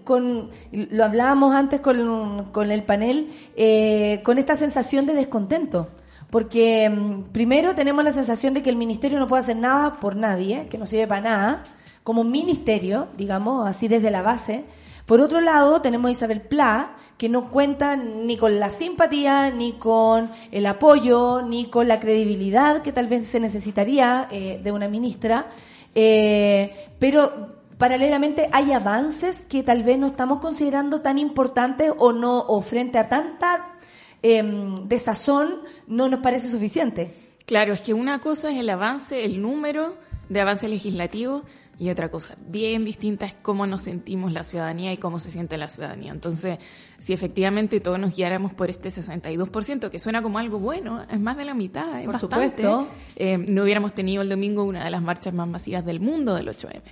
con 0.04 0.50
lo 0.72 1.04
hablábamos 1.04 1.54
antes 1.54 1.80
con, 1.80 2.50
con 2.52 2.70
el 2.70 2.82
panel, 2.84 3.32
eh, 3.56 4.20
con 4.24 4.36
esta 4.36 4.56
sensación 4.56 5.06
de 5.06 5.14
descontento? 5.14 5.88
Porque 6.28 6.90
mm, 6.90 7.32
primero 7.32 7.74
tenemos 7.74 8.04
la 8.04 8.12
sensación 8.12 8.52
de 8.52 8.62
que 8.62 8.68
el 8.70 8.76
ministerio 8.76 9.18
no 9.18 9.26
puede 9.26 9.40
hacer 9.40 9.56
nada 9.56 9.94
por 9.94 10.16
nadie, 10.16 10.66
que 10.68 10.76
no 10.76 10.84
sirve 10.84 11.06
para 11.06 11.22
nada, 11.22 11.64
como 12.04 12.24
ministerio, 12.24 13.08
digamos, 13.16 13.66
así 13.66 13.88
desde 13.88 14.10
la 14.10 14.20
base. 14.22 14.64
Por 15.06 15.20
otro 15.20 15.40
lado, 15.40 15.82
tenemos 15.82 16.08
a 16.08 16.12
Isabel 16.12 16.42
Pla, 16.42 16.96
que 17.18 17.28
no 17.28 17.50
cuenta 17.50 17.96
ni 17.96 18.36
con 18.36 18.58
la 18.58 18.70
simpatía, 18.70 19.50
ni 19.50 19.72
con 19.72 20.30
el 20.50 20.66
apoyo, 20.66 21.42
ni 21.42 21.66
con 21.66 21.88
la 21.88 22.00
credibilidad 22.00 22.82
que 22.82 22.92
tal 22.92 23.06
vez 23.06 23.28
se 23.28 23.40
necesitaría 23.40 24.28
eh, 24.30 24.60
de 24.62 24.72
una 24.72 24.88
ministra. 24.88 25.46
Eh, 25.94 26.88
pero 26.98 27.62
paralelamente 27.78 28.48
hay 28.52 28.72
avances 28.72 29.38
que 29.48 29.62
tal 29.62 29.82
vez 29.82 29.98
no 29.98 30.06
estamos 30.06 30.40
considerando 30.40 31.00
tan 31.00 31.18
importantes 31.18 31.92
o 31.98 32.12
no, 32.12 32.38
o 32.38 32.60
frente 32.60 32.98
a 32.98 33.08
tanta 33.08 33.76
em, 34.22 34.88
desazón, 34.88 35.62
no 35.86 36.08
nos 36.08 36.20
parece 36.20 36.48
suficiente. 36.48 37.14
Claro, 37.44 37.72
es 37.72 37.82
que 37.82 37.92
una 37.92 38.20
cosa 38.20 38.50
es 38.50 38.58
el 38.58 38.70
avance, 38.70 39.24
el 39.24 39.42
número 39.42 39.96
de 40.28 40.40
avance 40.40 40.68
legislativo 40.68 41.42
y 41.82 41.90
otra 41.90 42.12
cosa 42.12 42.36
bien 42.46 42.84
distinta 42.84 43.26
es 43.26 43.34
cómo 43.42 43.66
nos 43.66 43.82
sentimos 43.82 44.30
la 44.30 44.44
ciudadanía 44.44 44.92
y 44.92 44.98
cómo 44.98 45.18
se 45.18 45.32
siente 45.32 45.56
la 45.56 45.66
ciudadanía. 45.66 46.12
Entonces, 46.12 46.58
si 47.00 47.12
efectivamente 47.12 47.80
todos 47.80 47.98
nos 47.98 48.14
guiáramos 48.14 48.54
por 48.54 48.70
este 48.70 48.88
62%, 48.88 49.90
que 49.90 49.98
suena 49.98 50.22
como 50.22 50.38
algo 50.38 50.60
bueno, 50.60 51.04
es 51.10 51.18
más 51.18 51.36
de 51.36 51.44
la 51.44 51.54
mitad, 51.54 51.98
es 51.98 52.04
Por 52.06 52.12
bastante, 52.20 52.62
supuesto. 52.62 52.86
eh, 53.16 53.36
no 53.36 53.64
hubiéramos 53.64 53.94
tenido 53.94 54.22
el 54.22 54.28
domingo 54.28 54.62
una 54.62 54.84
de 54.84 54.90
las 54.92 55.02
marchas 55.02 55.34
más 55.34 55.48
masivas 55.48 55.84
del 55.84 55.98
mundo 55.98 56.36
del 56.36 56.46
8M. 56.46 56.82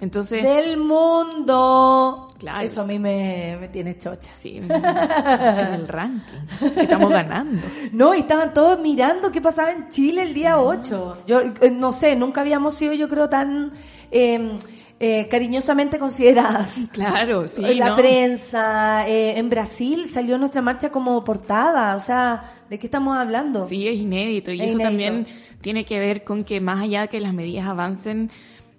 Entonces, 0.00 0.42
Del 0.42 0.76
mundo. 0.76 2.34
Claro. 2.38 2.66
Eso 2.66 2.82
a 2.82 2.84
mí 2.84 2.98
me, 2.98 3.56
me 3.60 3.68
tiene 3.68 3.96
chocha. 3.96 4.30
Sí, 4.38 4.56
en 4.58 4.70
el 4.70 5.88
ranking, 5.88 6.72
que 6.74 6.82
estamos 6.82 7.10
ganando. 7.10 7.62
No, 7.92 8.14
y 8.14 8.18
estaban 8.20 8.52
todos 8.52 8.78
mirando 8.80 9.30
qué 9.30 9.40
pasaba 9.40 9.70
en 9.72 9.88
Chile 9.88 10.22
el 10.22 10.34
día 10.34 10.60
8. 10.60 11.18
Yo 11.26 11.40
eh, 11.40 11.70
no 11.70 11.92
sé, 11.92 12.16
nunca 12.16 12.40
habíamos 12.42 12.74
sido, 12.74 12.92
yo 12.92 13.08
creo, 13.08 13.28
tan 13.28 13.72
eh, 14.10 14.56
eh, 15.00 15.28
cariñosamente 15.28 15.98
consideradas. 15.98 16.74
Claro, 16.92 17.46
sí, 17.48 17.62
la 17.74 17.90
¿no? 17.90 17.96
prensa, 17.96 19.08
eh, 19.08 19.38
en 19.38 19.48
Brasil 19.48 20.08
salió 20.10 20.36
nuestra 20.38 20.60
marcha 20.62 20.90
como 20.90 21.22
portada, 21.24 21.96
o 21.96 22.00
sea, 22.00 22.52
¿de 22.68 22.78
qué 22.78 22.86
estamos 22.86 23.16
hablando? 23.16 23.66
Sí, 23.68 23.88
es 23.88 23.96
inédito 23.96 24.50
y 24.52 24.60
Es 24.60 24.70
eso 24.70 24.74
inédito. 24.74 24.88
también 24.88 25.26
tiene 25.60 25.84
que 25.84 25.98
ver 25.98 26.24
con 26.24 26.44
que 26.44 26.60
más 26.60 26.82
allá 26.82 27.02
de 27.02 27.08
que 27.08 27.20
las 27.20 27.32
medidas 27.32 27.66
avancen, 27.66 28.30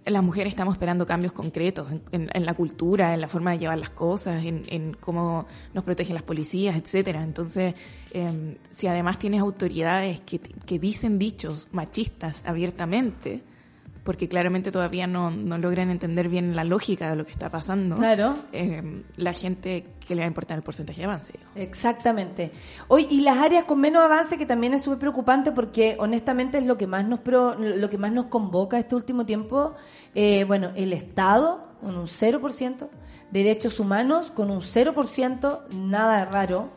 las 0.06 0.24
mujeres 0.24 0.52
estamos 0.52 0.76
esperando 0.76 1.06
cambios 1.06 1.34
concretos 1.34 1.88
en, 2.12 2.46
la 2.46 2.54
cultura, 2.54 3.14
en 3.14 3.22
la 3.22 3.28
forma 3.28 3.52
de 3.52 3.60
llevar 3.60 3.80
las 3.80 3.90
cosas, 3.90 4.44
en, 4.46 4.96
cómo 5.00 5.48
nos 5.74 5.84
protegen 5.84 6.14
las 6.14 6.24
policías, 6.24 6.76
etcétera. 6.76 7.24
Entonces, 7.24 7.74
eh, 8.12 8.58
si 8.78 8.88
además 8.88 9.18
tienes 9.18 9.42
autoridades 9.42 10.22
que, 10.22 10.40
que 10.40 10.80
dicen 10.80 11.18
dichos 11.18 11.68
machistas 11.72 12.44
abiertamente, 12.46 13.42
porque 14.06 14.30
claramente 14.30 14.72
todavía 14.72 15.08
no, 15.08 15.32
no 15.32 15.58
logran 15.58 15.90
entender 15.90 16.30
bien 16.30 16.56
la 16.56 16.64
lógica 16.64 17.10
de 17.10 17.18
lo 17.18 17.26
que 17.26 17.32
está 17.32 17.50
pasando, 17.50 17.98
Claro. 17.98 18.36
eh, 18.54 19.04
la 19.18 19.34
gente 19.34 19.88
que 20.08 20.16
le 20.16 20.22
va 20.22 20.26
a 20.26 20.28
importar 20.30 20.56
el 20.58 20.64
porcentaje 20.64 21.00
de 21.02 21.06
avance. 21.06 21.34
Exactamente. 21.56 22.52
Hoy 22.88 23.08
y 23.10 23.22
las 23.22 23.38
áreas 23.40 23.66
con 23.66 23.80
menos 23.82 24.04
avance 24.04 24.38
que 24.38 24.46
también 24.46 24.74
es 24.74 24.84
súper 24.84 25.00
preocupante 25.00 25.52
porque 25.52 25.98
honestamente 26.00 26.58
es 26.60 26.66
lo 26.66 26.78
que 26.78 26.88
más 26.88 27.06
nos 27.06 27.20
pro- 27.20 27.56
lo 27.56 27.90
que 27.90 27.98
más 27.98 28.12
nos 28.14 28.28
convoca 28.28 28.78
este 28.80 28.96
último 28.96 29.26
tiempo. 29.26 29.74
Eh, 30.14 30.46
bueno, 30.46 30.72
el 30.76 30.94
Estado 30.94 31.68
con 31.82 31.98
un 31.98 32.06
0%, 32.08 32.88
derechos 33.32 33.80
humanos 33.80 34.32
con 34.32 34.50
un 34.52 34.62
0%, 34.62 35.62
nada 35.74 36.26
raro, 36.26 36.70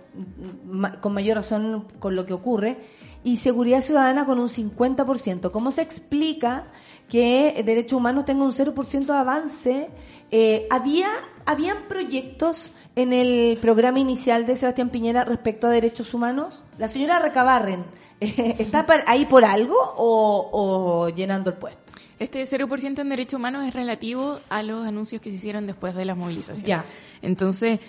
ma- 0.66 1.00
con 1.00 1.12
mayor 1.14 1.36
razón 1.36 1.86
con 1.98 2.14
lo 2.16 2.26
que 2.26 2.32
ocurre, 2.32 2.78
y 3.24 3.38
seguridad 3.38 3.80
ciudadana 3.80 4.24
con 4.24 4.38
un 4.38 4.48
50%. 4.48 5.50
¿Cómo 5.50 5.70
se 5.70 5.82
explica 5.82 6.66
que 7.08 7.62
derechos 7.64 7.94
humanos 7.94 8.24
tenga 8.24 8.44
un 8.44 8.52
0% 8.52 9.06
de 9.06 9.12
avance? 9.12 9.88
Eh, 10.30 10.66
había 10.70 11.08
¿Habían 11.48 11.84
proyectos 11.88 12.74
en 12.94 13.14
el 13.14 13.56
programa 13.56 14.00
inicial 14.00 14.44
de 14.44 14.54
Sebastián 14.54 14.90
Piñera 14.90 15.24
respecto 15.24 15.66
a 15.66 15.70
derechos 15.70 16.12
humanos? 16.12 16.62
La 16.76 16.88
señora 16.88 17.18
Recabarren, 17.20 17.86
¿está 18.20 18.84
ahí 19.06 19.24
por 19.24 19.46
algo 19.46 19.74
o, 19.96 20.50
o 20.52 21.08
llenando 21.08 21.48
el 21.48 21.56
puesto? 21.56 21.90
Este 22.18 22.42
0% 22.42 22.98
en 22.98 23.08
derechos 23.08 23.38
humanos 23.38 23.66
es 23.66 23.72
relativo 23.72 24.40
a 24.50 24.62
los 24.62 24.86
anuncios 24.86 25.22
que 25.22 25.30
se 25.30 25.36
hicieron 25.36 25.66
después 25.66 25.94
de 25.94 26.04
las 26.04 26.18
movilizaciones. 26.18 26.68
Ya. 26.68 26.84
Entonces, 27.22 27.80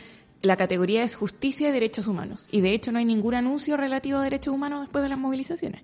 la 0.41 0.55
categoría 0.55 1.03
es 1.03 1.15
justicia 1.15 1.69
y 1.69 1.71
derechos 1.71 2.07
humanos. 2.07 2.47
Y 2.51 2.61
de 2.61 2.73
hecho 2.73 2.91
no 2.91 2.99
hay 2.99 3.05
ningún 3.05 3.35
anuncio 3.35 3.77
relativo 3.77 4.19
a 4.19 4.23
derechos 4.23 4.53
humanos 4.53 4.81
después 4.81 5.03
de 5.03 5.09
las 5.09 5.17
movilizaciones. 5.17 5.81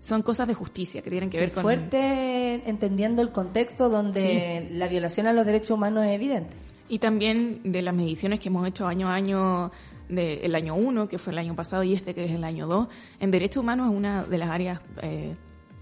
Son 0.00 0.22
cosas 0.22 0.46
de 0.46 0.54
justicia 0.54 1.00
que 1.00 1.10
tienen 1.10 1.30
que 1.30 1.40
ver 1.40 1.52
con... 1.52 1.62
Fuerte 1.62 2.68
entendiendo 2.68 3.22
el 3.22 3.30
contexto 3.30 3.88
donde 3.88 4.68
la 4.72 4.86
violación 4.88 5.26
a 5.26 5.32
los 5.32 5.46
derechos 5.46 5.70
humanos 5.70 6.04
es 6.04 6.12
evidente. 6.12 6.54
Y 6.88 6.98
también 6.98 7.60
de 7.64 7.80
las 7.80 7.94
mediciones 7.94 8.40
que 8.40 8.50
hemos 8.50 8.68
hecho 8.68 8.86
año 8.86 9.08
a 9.08 9.14
año, 9.14 9.72
de, 10.10 10.44
el 10.44 10.54
año 10.54 10.74
1, 10.74 11.08
que 11.08 11.16
fue 11.16 11.32
el 11.32 11.38
año 11.38 11.56
pasado, 11.56 11.82
y 11.82 11.94
este 11.94 12.14
que 12.14 12.26
es 12.26 12.32
el 12.32 12.44
año 12.44 12.66
2, 12.66 12.88
en 13.20 13.30
derechos 13.30 13.62
humanos 13.62 13.90
es 13.90 13.96
una 13.96 14.24
de 14.24 14.36
las 14.36 14.50
áreas 14.50 14.82
eh, 15.00 15.34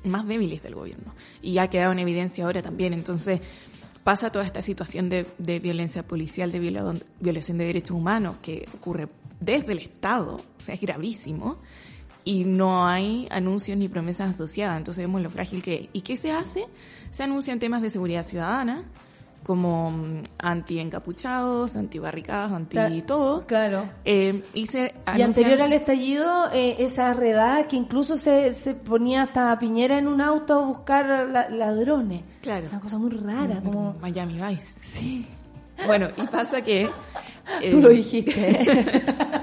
más 0.04 0.26
débiles 0.28 0.62
del 0.62 0.76
gobierno. 0.76 1.12
Y 1.42 1.58
ha 1.58 1.68
quedado 1.68 1.90
en 1.90 1.98
evidencia 1.98 2.44
ahora 2.44 2.62
también. 2.62 2.92
Entonces, 2.92 3.40
pasa 4.04 4.30
toda 4.30 4.44
esta 4.44 4.62
situación 4.62 5.08
de, 5.08 5.26
violencia 5.60 6.02
policial, 6.02 6.50
de 6.50 6.58
viola- 6.58 6.94
violación 7.20 7.58
de 7.58 7.66
derechos 7.66 7.96
humanos, 7.96 8.38
que 8.38 8.68
ocurre 8.74 9.08
desde 9.40 9.72
el 9.72 9.78
Estado, 9.78 10.36
o 10.36 10.62
sea, 10.62 10.74
es 10.74 10.80
gravísimo, 10.80 11.58
y 12.24 12.44
no 12.44 12.86
hay 12.86 13.26
anuncios 13.30 13.76
ni 13.76 13.88
promesas 13.88 14.30
asociadas. 14.30 14.78
Entonces 14.78 15.02
vemos 15.02 15.20
lo 15.22 15.30
frágil 15.30 15.62
que 15.62 15.74
es. 15.74 15.88
¿Y 15.92 16.02
qué 16.02 16.16
se 16.16 16.30
hace? 16.30 16.66
Se 17.10 17.24
anuncian 17.24 17.58
temas 17.58 17.82
de 17.82 17.90
seguridad 17.90 18.22
ciudadana, 18.22 18.84
como 19.42 19.90
mm, 19.90 20.22
anti-encapuchados, 20.38 21.76
anti-barricadas, 21.76 22.52
anti-todo. 22.52 23.46
Claro. 23.46 23.88
Eh, 24.04 24.42
y 24.54 24.66
se 24.66 24.94
Y 25.16 25.22
anterior 25.22 25.60
al 25.60 25.72
estallido, 25.72 26.50
eh, 26.52 26.76
esa 26.78 27.12
redada 27.14 27.66
que 27.66 27.76
incluso 27.76 28.16
se, 28.16 28.54
se 28.54 28.74
ponía 28.74 29.22
hasta 29.22 29.58
Piñera 29.58 29.98
en 29.98 30.06
un 30.08 30.20
auto 30.20 30.54
a 30.54 30.66
buscar 30.66 31.28
la- 31.28 31.48
ladrones. 31.48 32.22
Claro. 32.40 32.68
Una 32.70 32.80
cosa 32.80 32.98
muy 32.98 33.10
rara, 33.10 33.60
como... 33.62 33.96
Miami 34.00 34.34
Vice. 34.34 34.62
Sí. 34.80 35.26
Bueno, 35.86 36.08
y 36.16 36.26
pasa 36.26 36.62
que... 36.62 36.88
Tú 37.70 37.78
eh, 37.78 37.82
lo 37.82 37.88
dijiste. 37.88 38.60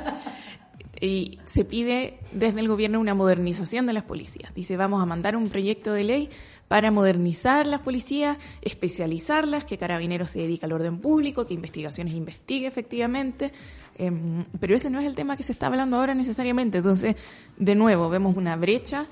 y 1.01 1.39
se 1.45 1.65
pide 1.65 2.19
desde 2.31 2.59
el 2.59 2.67
gobierno 2.67 2.99
una 2.99 3.13
modernización 3.13 3.85
de 3.85 3.93
las 3.93 4.03
policías. 4.03 4.53
Dice, 4.53 4.77
vamos 4.77 5.01
a 5.01 5.05
mandar 5.05 5.35
un 5.35 5.49
proyecto 5.49 5.93
de 5.93 6.03
ley 6.03 6.29
para 6.69 6.91
modernizar 6.91 7.65
las 7.65 7.81
policías, 7.81 8.37
especializarlas, 8.61 9.65
que 9.65 9.77
Carabineros 9.77 10.29
se 10.29 10.39
dedique 10.39 10.65
al 10.65 10.71
orden 10.71 10.99
público, 10.99 11.45
que 11.45 11.55
Investigaciones 11.55 12.13
investigue 12.13 12.67
efectivamente. 12.67 13.51
Em, 13.97 14.45
pero 14.59 14.75
ese 14.75 14.89
no 14.89 14.99
es 14.99 15.07
el 15.07 15.15
tema 15.15 15.35
que 15.35 15.43
se 15.43 15.51
está 15.51 15.65
hablando 15.65 15.97
ahora 15.97 16.13
necesariamente. 16.13 16.77
Entonces, 16.77 17.15
de 17.57 17.75
nuevo, 17.75 18.07
vemos 18.09 18.37
una 18.37 18.55
brecha 18.55 19.07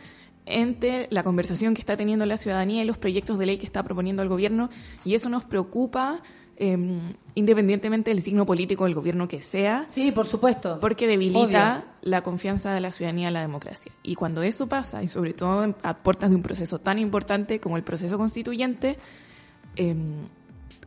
entre 0.46 1.08
la 1.10 1.24
conversación 1.24 1.74
que 1.74 1.82
está 1.82 1.98
teniendo 1.98 2.26
la 2.28 2.38
ciudadanía 2.38 2.84
y 2.84 2.86
los 2.86 3.00
proyectos 3.00 3.40
de 3.40 3.48
ley 3.48 3.58
que 3.58 3.66
está 3.66 3.84
proponiendo 3.84 4.22
el 4.22 4.30
gobierno, 4.30 4.70
y 5.04 5.16
eso 5.16 5.28
nos 5.28 5.44
preocupa 5.44 6.22
eh, 6.60 6.78
independientemente 7.36 8.10
del 8.10 8.24
signo 8.24 8.46
político 8.46 8.86
del 8.86 8.96
gobierno 8.96 9.28
que 9.28 9.40
sea. 9.40 9.86
Sí, 9.90 10.12
por 10.12 10.26
supuesto. 10.26 10.80
Porque 10.80 11.06
debilita 11.06 11.84
Obvio. 11.84 11.92
la 12.02 12.24
confianza 12.24 12.74
de 12.74 12.82
la 12.82 12.90
ciudadanía 12.92 13.28
en 13.28 13.36
la 13.36 13.42
democracia. 13.42 13.92
Y 14.02 14.16
cuando 14.16 14.42
eso 14.42 14.68
pasa, 14.68 15.04
y 15.04 15.08
sobre 15.08 15.34
todo 15.34 15.76
a 15.84 15.98
puertas 15.98 16.32
de 16.32 16.36
un 16.36 16.42
proceso 16.42 16.80
tan 16.80 16.98
importante 16.98 17.60
como 17.60 17.78
el 17.78 17.84
proceso 17.84 18.18
constituyente, 18.18 18.98
eh, 19.76 19.96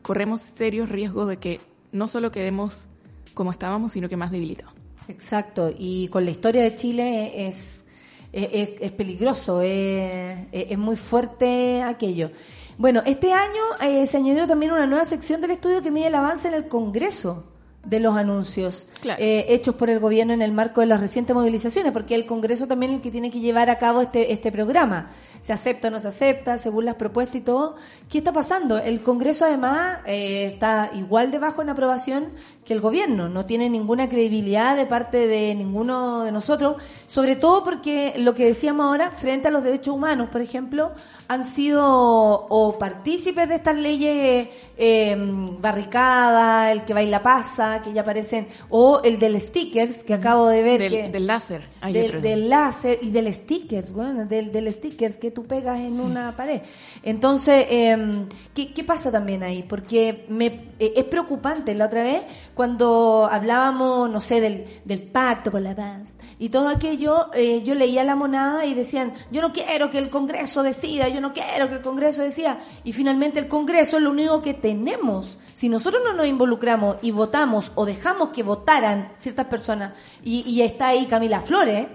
corremos 0.02 0.40
serios 0.40 0.88
riesgos 0.88 1.28
de 1.28 1.36
que 1.36 1.60
no 1.92 2.08
solo 2.08 2.32
quedemos 2.32 2.86
como 3.34 3.52
estábamos, 3.52 3.92
sino 3.92 4.08
que 4.08 4.16
más 4.16 4.32
debilitados. 4.32 4.74
Exacto, 5.06 5.72
y 5.76 6.08
con 6.08 6.24
la 6.24 6.30
historia 6.30 6.62
de 6.62 6.74
Chile 6.74 7.46
es 7.46 7.84
es, 8.32 8.70
es 8.80 8.92
peligroso, 8.92 9.60
es, 9.60 10.38
es 10.52 10.78
muy 10.78 10.96
fuerte 10.96 11.82
aquello. 11.82 12.30
Bueno, 12.78 13.02
este 13.06 13.32
año 13.32 13.62
eh, 13.82 14.06
se 14.06 14.16
añadió 14.16 14.46
también 14.46 14.72
una 14.72 14.86
nueva 14.86 15.04
sección 15.04 15.40
del 15.40 15.52
estudio 15.52 15.82
que 15.82 15.90
mide 15.90 16.06
el 16.06 16.14
avance 16.14 16.48
en 16.48 16.54
el 16.54 16.68
Congreso 16.68 17.44
de 17.84 17.98
los 17.98 18.16
anuncios 18.16 18.86
eh, 19.18 19.46
hechos 19.48 19.74
por 19.74 19.88
el 19.88 20.00
gobierno 20.00 20.34
en 20.34 20.42
el 20.42 20.52
marco 20.52 20.80
de 20.80 20.86
las 20.86 21.00
recientes 21.00 21.34
movilizaciones, 21.34 21.92
porque 21.92 22.14
el 22.14 22.26
Congreso 22.26 22.66
también 22.66 22.92
es 22.92 22.96
el 22.96 23.02
que 23.02 23.10
tiene 23.10 23.30
que 23.30 23.40
llevar 23.40 23.70
a 23.70 23.78
cabo 23.78 24.02
este, 24.02 24.32
este 24.32 24.52
programa. 24.52 25.10
Se 25.40 25.52
acepta 25.52 25.88
o 25.88 25.90
no 25.90 25.98
se 25.98 26.08
acepta, 26.08 26.58
según 26.58 26.84
las 26.84 26.96
propuestas 26.96 27.36
y 27.36 27.40
todo. 27.40 27.76
¿Qué 28.08 28.18
está 28.18 28.32
pasando? 28.32 28.78
El 28.78 29.00
Congreso 29.00 29.44
además 29.44 30.00
eh, 30.06 30.50
está 30.52 30.90
igual 30.94 31.30
de 31.30 31.38
bajo 31.38 31.62
en 31.62 31.70
aprobación 31.70 32.32
que 32.64 32.74
el 32.74 32.80
gobierno. 32.80 33.28
No 33.28 33.46
tiene 33.46 33.70
ninguna 33.70 34.08
credibilidad 34.08 34.76
de 34.76 34.86
parte 34.86 35.26
de 35.26 35.54
ninguno 35.54 36.24
de 36.24 36.32
nosotros, 36.32 36.76
sobre 37.06 37.36
todo 37.36 37.64
porque 37.64 38.14
lo 38.18 38.34
que 38.34 38.46
decíamos 38.46 38.86
ahora, 38.86 39.10
frente 39.10 39.48
a 39.48 39.50
los 39.50 39.64
derechos 39.64 39.94
humanos, 39.94 40.28
por 40.30 40.40
ejemplo, 40.40 40.92
han 41.28 41.44
sido 41.44 41.80
o 41.82 42.78
partícipes 42.78 43.48
de 43.48 43.54
estas 43.54 43.76
leyes 43.76 44.48
eh, 44.76 45.16
barricada, 45.60 46.72
el 46.72 46.84
que 46.84 46.94
baila 46.94 47.22
pasa, 47.22 47.80
que 47.82 47.92
ya 47.92 48.02
aparecen, 48.02 48.48
o 48.68 49.00
el 49.02 49.18
del 49.18 49.40
stickers, 49.40 50.02
que 50.02 50.14
acabo 50.14 50.48
de 50.48 50.62
ver. 50.62 50.80
Del, 50.80 50.92
que, 50.92 51.08
del 51.08 51.26
láser. 51.26 51.62
Del, 51.92 52.20
del 52.20 52.48
láser 52.48 52.98
y 53.02 53.10
del 53.10 53.32
stickers, 53.32 53.92
bueno, 53.92 54.26
del, 54.26 54.52
del 54.52 54.72
stickers 54.72 55.16
que 55.16 55.29
tú 55.30 55.44
pegas 55.46 55.78
en 55.78 56.00
una 56.00 56.36
pared. 56.36 56.62
Entonces, 57.02 57.66
eh, 57.68 58.26
¿qué, 58.54 58.72
¿qué 58.72 58.84
pasa 58.84 59.10
también 59.10 59.42
ahí? 59.42 59.62
Porque 59.62 60.26
me, 60.28 60.46
eh, 60.78 60.92
es 60.96 61.04
preocupante. 61.04 61.74
La 61.74 61.86
otra 61.86 62.02
vez, 62.02 62.22
cuando 62.54 63.28
hablábamos, 63.30 64.10
no 64.10 64.20
sé, 64.20 64.40
del, 64.40 64.66
del 64.84 65.02
pacto 65.02 65.50
por 65.50 65.62
la 65.62 65.74
paz 65.74 66.16
y 66.38 66.48
todo 66.48 66.68
aquello, 66.68 67.32
eh, 67.34 67.62
yo 67.62 67.74
leía 67.74 68.04
la 68.04 68.16
monada 68.16 68.64
y 68.66 68.74
decían, 68.74 69.14
yo 69.30 69.42
no 69.42 69.52
quiero 69.52 69.90
que 69.90 69.98
el 69.98 70.10
Congreso 70.10 70.62
decida, 70.62 71.08
yo 71.08 71.20
no 71.20 71.32
quiero 71.32 71.68
que 71.68 71.76
el 71.76 71.82
Congreso 71.82 72.22
decida. 72.22 72.60
Y 72.84 72.92
finalmente 72.92 73.38
el 73.38 73.48
Congreso 73.48 73.96
es 73.96 74.02
lo 74.02 74.10
único 74.10 74.42
que 74.42 74.54
tenemos. 74.54 75.38
Si 75.54 75.68
nosotros 75.68 76.02
no 76.04 76.12
nos 76.12 76.26
involucramos 76.26 76.96
y 77.02 77.10
votamos 77.10 77.72
o 77.74 77.84
dejamos 77.84 78.30
que 78.30 78.42
votaran 78.42 79.12
ciertas 79.16 79.46
personas, 79.46 79.92
y, 80.22 80.42
y 80.48 80.62
está 80.62 80.88
ahí 80.88 81.06
Camila 81.06 81.40
Flores, 81.40 81.86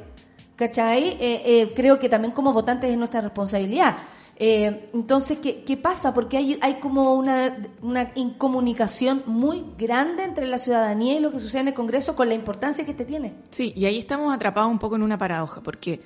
¿cachai? 0.56 1.10
Eh, 1.19 1.41
eh, 1.45 1.73
creo 1.76 1.99
que 1.99 2.10
también 2.10 2.34
como 2.34 2.53
votantes 2.53 2.90
es 2.91 2.98
nuestra 2.98 3.22
responsabilidad. 3.22 3.98
Eh, 4.38 4.90
entonces, 4.94 5.38
¿qué, 5.41 5.64
¿qué 5.64 5.77
pasa? 5.77 6.14
Porque 6.14 6.36
hay, 6.36 6.57
hay 6.61 6.76
como 6.82 7.14
una, 7.15 7.56
una 7.82 8.07
incomunicación 8.15 9.23
muy 9.27 9.64
grande 9.77 10.23
entre 10.26 10.45
la 10.48 10.57
ciudadanía 10.57 11.15
y 11.15 11.19
lo 11.22 11.32
que 11.32 11.40
sucede 11.40 11.61
en 11.61 11.68
el 11.69 11.73
Congreso 11.73 12.18
con 12.18 12.27
la 12.27 12.36
importancia 12.36 12.84
que 12.84 12.91
este 12.91 13.06
tiene. 13.06 13.36
Sí, 13.52 13.72
y 13.76 13.86
ahí 13.86 13.98
estamos 13.98 14.34
atrapados 14.34 14.69
un 14.69 14.80
poco 14.80 14.98
en 14.98 15.03
una 15.03 15.18
paradoja, 15.18 15.61
porque 15.64 16.02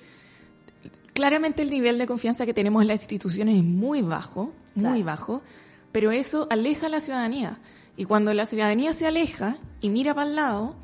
claramente 1.13 1.61
el 1.63 1.69
nivel 1.71 1.97
de 1.97 2.05
confianza 2.05 2.45
que 2.45 2.53
tenemos 2.53 2.81
en 2.81 2.87
las 2.89 3.01
instituciones 3.01 3.57
es 3.57 3.63
muy 3.63 4.01
bajo, 4.01 4.51
muy 4.75 4.83
Claro. 4.83 5.03
bajo, 5.05 5.41
pero 5.91 6.11
eso 6.11 6.47
aleja 6.49 6.85
a 6.85 6.89
la 6.89 6.99
ciudadanía. 6.99 7.57
Y 7.97 8.05
cuando 8.05 8.33
la 8.33 8.45
ciudadanía 8.45 8.93
se 8.93 9.07
aleja 9.07 9.57
y 9.81 9.89
mira 9.89 10.13
para 10.13 10.29
el 10.29 10.35
lado, 10.35 10.75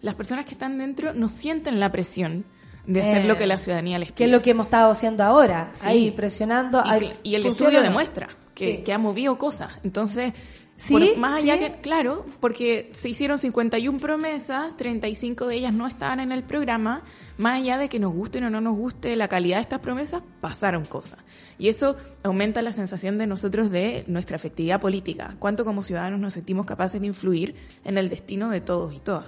las 0.00 0.14
personas 0.14 0.46
que 0.46 0.52
están 0.52 0.78
dentro 0.78 1.12
no 1.14 1.28
sienten 1.28 1.80
la 1.80 1.90
presión 1.92 2.44
de 2.86 3.00
hacer 3.02 3.18
Eh, 3.22 3.24
lo 3.28 3.36
que 3.36 3.46
la 3.46 3.58
ciudadanía 3.58 3.98
les 3.98 4.08
pide. 4.08 4.16
Que 4.16 4.24
es 4.24 4.30
lo 4.30 4.42
que 4.42 4.50
hemos 4.50 4.66
estado 4.66 4.90
haciendo 4.90 5.22
ahora, 5.24 5.70
Sí. 5.72 5.88
ahí 5.88 6.10
presionando. 6.10 6.82
Y, 7.22 7.30
y 7.30 7.34
el 7.36 7.42
¿funciona 7.42 7.68
estudio 7.70 7.82
demuestra 7.82 8.28
que, 8.54 8.76
Sí. 8.78 8.82
que 8.82 8.92
ha 8.92 8.98
movido 8.98 9.38
cosas. 9.38 9.72
Entonces, 9.84 10.32
Sí, 10.76 10.92
por- 10.94 11.16
más 11.18 11.34
allá 11.42 11.54
sí. 11.54 11.60
que, 11.60 11.72
claro, 11.80 12.26
porque 12.40 12.88
se 12.92 13.08
hicieron 13.08 13.38
51 13.38 14.00
promesas, 14.00 14.76
35 14.76 15.46
de 15.46 15.54
ellas 15.56 15.72
no 15.72 15.86
estaban 15.86 16.18
en 16.18 16.32
el 16.32 16.42
programa, 16.42 17.02
más 17.38 17.60
allá 17.60 17.78
de 17.78 17.88
que 17.88 18.00
nos 18.00 18.12
gusten 18.12 18.44
o 18.44 18.50
no 18.50 18.60
nos 18.60 18.76
guste 18.76 19.14
la 19.14 19.28
calidad 19.28 19.58
de 19.58 19.62
estas 19.62 19.78
promesas, 19.78 20.22
pasaron 20.40 20.84
cosas. 20.84 21.20
Y 21.56 21.68
eso 21.68 21.96
aumenta 22.24 22.62
la 22.62 22.72
sensación 22.72 23.16
de 23.16 23.28
nosotros 23.28 23.70
de 23.70 24.02
nuestra 24.08 24.34
efectividad 24.34 24.80
política, 24.80 25.36
cuánto 25.38 25.64
como 25.64 25.82
ciudadanos 25.82 26.18
nos 26.18 26.32
sentimos 26.32 26.66
capaces 26.66 27.00
de 27.00 27.06
influir 27.06 27.54
en 27.84 27.96
el 27.96 28.08
destino 28.08 28.48
de 28.48 28.60
todos 28.60 28.92
y 28.92 28.98
todas. 28.98 29.26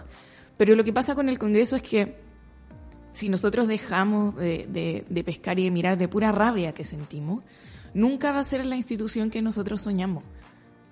Pero 0.56 0.74
lo 0.74 0.82
que 0.82 0.92
pasa 0.92 1.14
con 1.14 1.28
el 1.28 1.38
Congreso 1.38 1.76
es 1.76 1.82
que 1.82 2.16
si 3.14 3.28
nosotros 3.30 3.66
dejamos 3.66 4.36
de, 4.36 4.66
de- 4.68 5.04
de 5.08 5.24
pescar 5.24 5.58
y 5.58 5.64
de 5.64 5.70
mirar 5.70 5.96
de 5.96 6.06
pura 6.08 6.30
rabia 6.32 6.72
que 6.74 6.84
sentimos, 6.84 7.42
nunca 7.94 8.32
va 8.32 8.40
a 8.40 8.44
ser 8.44 8.66
la 8.66 8.76
institución 8.76 9.30
que 9.30 9.40
nosotros 9.40 9.80
soñamos. 9.80 10.22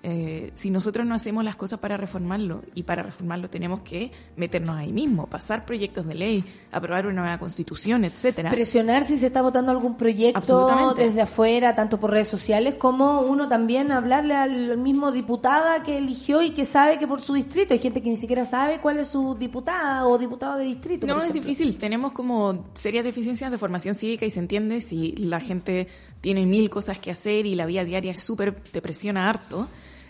Eh, 0.05 0.51
si 0.53 0.69
nosotros 0.69 1.05
no 1.05 1.15
hacemos 1.15 1.45
las 1.45 1.55
cosas 1.55 1.79
para 1.79 1.95
reformarlo, 1.95 2.61
y 2.75 2.83
para 2.83 3.03
reformarlo 3.03 3.49
tenemos 3.49 3.83
que 3.83 4.11
meternos 4.35 4.75
ahí 4.75 4.91
mismo, 4.91 5.27
pasar 5.27 5.65
proyectos 5.65 6.05
de 6.05 6.13
ley, 6.13 6.43
aprobar 6.73 7.07
una 7.07 7.21
nueva 7.21 7.37
constitución, 7.37 8.03
etcétera. 8.03 8.49
Presionar 8.49 9.05
si 9.05 9.17
se 9.17 9.27
está 9.27 9.41
votando 9.41 9.71
algún 9.71 9.95
proyecto 9.95 10.93
desde 10.93 11.21
afuera, 11.21 11.73
tanto 11.73 12.01
por 12.01 12.11
redes 12.11 12.27
sociales, 12.27 12.75
como 12.75 13.21
uno 13.21 13.47
también 13.47 13.93
hablarle 13.93 14.35
al 14.35 14.77
mismo 14.77 15.13
diputada 15.13 15.83
que 15.83 15.99
eligió 15.99 16.41
y 16.41 16.49
que 16.49 16.65
sabe 16.65 16.99
que 16.99 17.07
por 17.07 17.21
su 17.21 17.33
distrito, 17.33 17.73
hay 17.73 17.79
gente 17.79 18.01
que 18.01 18.09
ni 18.09 18.17
siquiera 18.17 18.43
sabe 18.43 18.81
cuál 18.81 18.99
es 18.99 19.07
su 19.07 19.35
diputada 19.35 20.05
o 20.05 20.17
diputado 20.17 20.57
de 20.57 20.65
distrito. 20.65 21.07
No, 21.07 21.23
es 21.23 21.31
difícil. 21.31 21.77
Tenemos 21.77 22.11
como 22.11 22.65
serias 22.73 23.05
deficiencias 23.05 23.49
de 23.51 23.57
formación 23.57 23.95
cívica 23.95 24.25
y 24.25 24.31
se 24.31 24.41
entiende 24.41 24.81
si 24.81 25.13
la 25.13 25.39
gente 25.39 25.87
tiene 26.19 26.45
mil 26.45 26.69
cosas 26.69 26.99
que 26.99 27.09
hacer 27.09 27.45
y 27.45 27.55
la 27.55 27.65
vida 27.65 27.85
diaria 27.85 28.11
es 28.11 28.19
súper, 28.19 28.53
te 28.53 28.81
presiona 28.81 29.29
harto. 29.29 29.69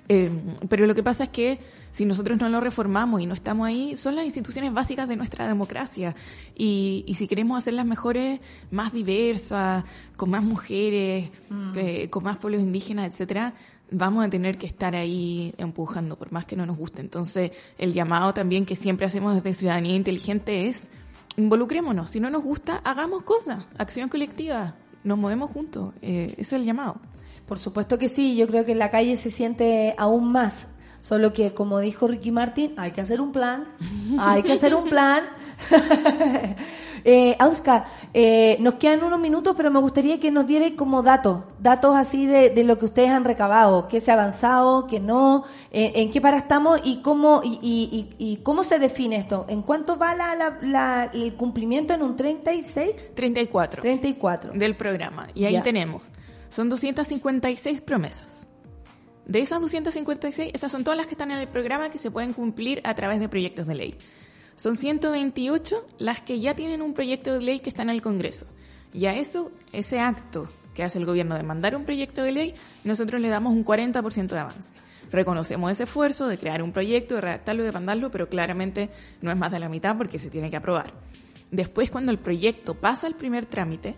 Eh, 0.09 0.29
pero 0.69 0.85
lo 0.85 0.95
que 0.95 1.03
pasa 1.03 1.25
es 1.25 1.29
que 1.29 1.59
si 1.91 2.05
nosotros 2.05 2.39
no 2.39 2.49
lo 2.49 2.59
reformamos 2.59 3.21
y 3.21 3.25
no 3.25 3.33
estamos 3.33 3.67
ahí, 3.67 3.95
son 3.95 4.15
las 4.15 4.25
instituciones 4.25 4.73
básicas 4.73 5.07
de 5.07 5.15
nuestra 5.15 5.47
democracia. 5.47 6.15
Y, 6.55 7.03
y 7.07 7.15
si 7.15 7.27
queremos 7.27 7.57
hacerlas 7.57 7.85
mejores, 7.85 8.39
más 8.71 8.91
diversas, 8.91 9.83
con 10.17 10.31
más 10.31 10.43
mujeres, 10.43 11.29
eh, 11.75 12.09
con 12.09 12.23
más 12.23 12.37
pueblos 12.37 12.61
indígenas, 12.61 13.11
etcétera, 13.11 13.53
vamos 13.91 14.25
a 14.25 14.29
tener 14.29 14.57
que 14.57 14.65
estar 14.65 14.95
ahí 14.95 15.53
empujando, 15.57 16.17
por 16.17 16.31
más 16.31 16.45
que 16.45 16.55
no 16.55 16.65
nos 16.65 16.77
guste. 16.77 17.01
Entonces, 17.01 17.51
el 17.77 17.93
llamado 17.93 18.33
también 18.33 18.65
que 18.65 18.75
siempre 18.75 19.05
hacemos 19.05 19.35
desde 19.35 19.53
Ciudadanía 19.53 19.95
Inteligente 19.95 20.67
es 20.67 20.89
involucrémonos. 21.37 22.11
Si 22.11 22.19
no 22.19 22.29
nos 22.29 22.43
gusta, 22.43 22.81
hagamos 22.83 23.23
cosas. 23.23 23.65
Acción 23.77 24.09
colectiva. 24.09 24.75
Nos 25.03 25.17
movemos 25.17 25.51
juntos. 25.51 25.93
Eh, 26.01 26.33
ese 26.33 26.41
es 26.41 26.53
el 26.53 26.65
llamado. 26.65 26.99
Por 27.53 27.59
supuesto 27.59 27.99
que 27.99 28.09
sí, 28.09 28.35
yo 28.35 28.47
creo 28.47 28.65
que 28.65 28.71
en 28.71 28.79
la 28.79 28.89
calle 28.89 29.15
se 29.15 29.29
siente 29.29 29.93
aún 29.99 30.31
más. 30.31 30.65
Solo 31.01 31.33
que, 31.33 31.53
como 31.53 31.79
dijo 31.81 32.07
Ricky 32.07 32.31
Martin, 32.31 32.73
hay 32.77 32.89
que 32.93 33.01
hacer 33.01 33.21
un 33.21 33.31
plan, 33.31 33.65
hay 34.17 34.41
que 34.41 34.53
hacer 34.53 34.73
un 34.73 34.85
plan. 34.89 35.21
eh, 37.05 37.35
Auska, 37.37 37.85
eh, 38.13 38.57
nos 38.59 38.75
quedan 38.75 39.03
unos 39.03 39.19
minutos, 39.19 39.53
pero 39.55 39.69
me 39.69 39.79
gustaría 39.79 40.19
que 40.19 40.31
nos 40.31 40.47
diera 40.47 40.65
como 40.75 41.03
datos, 41.03 41.41
datos 41.59 41.95
así 41.95 42.25
de, 42.25 42.49
de 42.49 42.63
lo 42.63 42.79
que 42.79 42.85
ustedes 42.85 43.09
han 43.11 43.23
recabado, 43.23 43.87
qué 43.87 43.99
se 44.01 44.09
ha 44.09 44.15
avanzado, 44.15 44.87
qué 44.87 44.99
no, 44.99 45.43
eh, 45.71 45.91
en 45.95 46.09
qué 46.09 46.21
para 46.21 46.37
estamos 46.37 46.81
y 46.83 47.01
cómo 47.03 47.41
y, 47.43 47.59
y- 47.61 48.15
y- 48.19 48.31
y 48.33 48.37
cómo 48.37 48.63
se 48.63 48.79
define 48.79 49.17
esto. 49.17 49.45
¿En 49.47 49.61
cuánto 49.61 49.97
va 49.99 50.15
la, 50.15 50.33
la- 50.35 50.57
la- 50.61 51.11
el 51.13 51.33
cumplimiento 51.35 51.93
en 51.93 52.01
un 52.01 52.15
36? 52.15 53.13
34. 53.13 53.81
34. 53.81 54.53
Del 54.53 54.75
programa. 54.75 55.27
Y 55.35 55.45
ahí 55.45 55.61
tenemos. 55.61 56.01
Son 56.53 56.69
256 56.69 57.81
promesas. 57.81 58.45
De 59.25 59.39
esas 59.39 59.59
256, 59.59 60.51
esas 60.53 60.71
son 60.71 60.83
todas 60.83 60.95
las 60.95 61.07
que 61.07 61.13
están 61.15 61.31
en 61.31 61.39
el 61.39 61.47
programa 61.47 61.89
que 61.89 61.97
se 61.97 62.11
pueden 62.11 62.31
cumplir 62.31 62.79
a 62.83 62.93
través 62.93 63.19
de 63.19 63.27
proyectos 63.27 63.65
de 63.65 63.73
ley. 63.73 63.97
Son 64.55 64.77
128 64.77 65.87
las 65.97 66.21
que 66.21 66.39
ya 66.39 66.55
tienen 66.55 66.83
un 66.83 66.93
proyecto 66.93 67.33
de 67.33 67.41
ley 67.41 67.59
que 67.59 67.71
está 67.71 67.81
en 67.81 67.89
el 67.89 68.03
Congreso. 68.03 68.45
Y 68.93 69.07
a 69.07 69.15
eso, 69.15 69.51
ese 69.71 69.99
acto 69.99 70.47
que 70.75 70.83
hace 70.83 70.99
el 70.99 71.07
gobierno 71.07 71.35
de 71.35 71.41
mandar 71.41 71.75
un 71.75 71.85
proyecto 71.85 72.21
de 72.21 72.33
ley, 72.33 72.55
nosotros 72.83 73.19
le 73.19 73.29
damos 73.29 73.51
un 73.51 73.65
40% 73.65 74.27
de 74.27 74.37
avance. 74.37 74.75
Reconocemos 75.09 75.71
ese 75.71 75.85
esfuerzo 75.85 76.27
de 76.27 76.37
crear 76.37 76.61
un 76.61 76.71
proyecto, 76.71 77.15
de 77.15 77.21
redactarlo 77.21 77.63
y 77.63 77.65
de 77.65 77.71
mandarlo, 77.71 78.11
pero 78.11 78.29
claramente 78.29 78.91
no 79.23 79.31
es 79.31 79.37
más 79.37 79.51
de 79.51 79.57
la 79.57 79.69
mitad 79.69 79.97
porque 79.97 80.19
se 80.19 80.29
tiene 80.29 80.51
que 80.51 80.57
aprobar. 80.57 80.93
Después, 81.49 81.89
cuando 81.89 82.11
el 82.11 82.19
proyecto 82.19 82.75
pasa 82.75 83.07
el 83.07 83.15
primer 83.15 83.47
trámite 83.47 83.95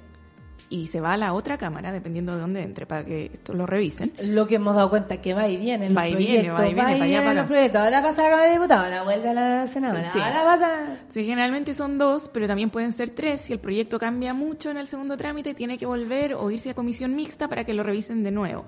y 0.70 0.88
se 0.88 1.00
va 1.00 1.14
a 1.14 1.18
la 1.18 1.34
otra 1.34 1.58
cámara, 1.58 1.92
dependiendo 1.92 2.34
de 2.34 2.42
dónde 2.42 2.64
entre, 2.64 2.86
para 2.86 3.06
que 3.06 3.32
esto 3.34 3.54
lo 3.54 3.66
revisen, 3.66 4.12
Lo 4.22 4.48
que 4.48 4.56
hemos 4.56 4.76
dado 4.76 4.90
cuenta 4.90 5.22
que 5.22 5.34
va 5.34 5.48
y 5.48 5.58
viene 5.58 5.88
en 5.88 5.96
Va 5.96 6.06
los 6.08 6.14
y 6.20 6.26
viene, 6.26 6.50
va 6.52 6.68
y 6.68 6.74
viene, 6.74 6.82
para 6.82 6.94
allá, 6.96 7.06
viene 7.06 7.18
en 7.18 7.36
para 7.36 7.48
proyectos. 7.48 7.82
Ahora 7.82 8.02
pasa 8.02 8.22
a 8.22 8.24
la 8.26 8.30
Cámara 8.32 8.48
de 8.48 8.54
Diputados, 8.54 8.84
ahora 8.86 9.04
vuelve 9.04 9.30
a 9.30 9.34
la 9.34 9.68
senadora, 9.68 10.12
Sí. 10.12 10.20
ahora 10.20 10.44
pasa 10.44 10.98
Sí, 11.10 11.24
generalmente 11.24 11.74
son 11.74 11.98
dos, 11.98 12.30
pero 12.34 12.48
también 12.48 12.70
pueden 12.72 12.92
ser 12.92 13.10
tres. 13.12 13.42
Si 13.42 13.54
el 13.54 13.60
proyecto 13.60 14.00
cambia 14.00 14.34
mucho 14.34 14.72
en 14.72 14.78
el 14.78 14.88
segundo 14.88 15.18
trámite, 15.18 15.54
tiene 15.54 15.78
que 15.78 15.86
volver 15.86 16.34
o 16.34 16.50
irse 16.52 16.72
a 16.72 16.74
comisión 16.74 17.16
mixta 17.16 17.48
para 17.48 17.64
que 17.64 17.74
lo 17.74 17.84
revisen 17.84 18.24
de 18.24 18.32
nuevo. 18.32 18.66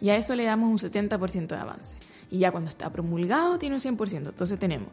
Y 0.00 0.10
a 0.10 0.16
eso 0.16 0.34
le 0.34 0.44
damos 0.44 0.70
un 0.70 0.78
70% 0.90 1.48
de 1.48 1.60
avance. 1.60 1.96
Y 2.30 2.38
ya 2.38 2.52
cuando 2.52 2.70
está 2.70 2.90
promulgado, 2.90 3.58
tiene 3.58 3.74
un 3.74 3.80
100%. 3.82 4.30
Entonces 4.30 4.58
tenemos 4.58 4.88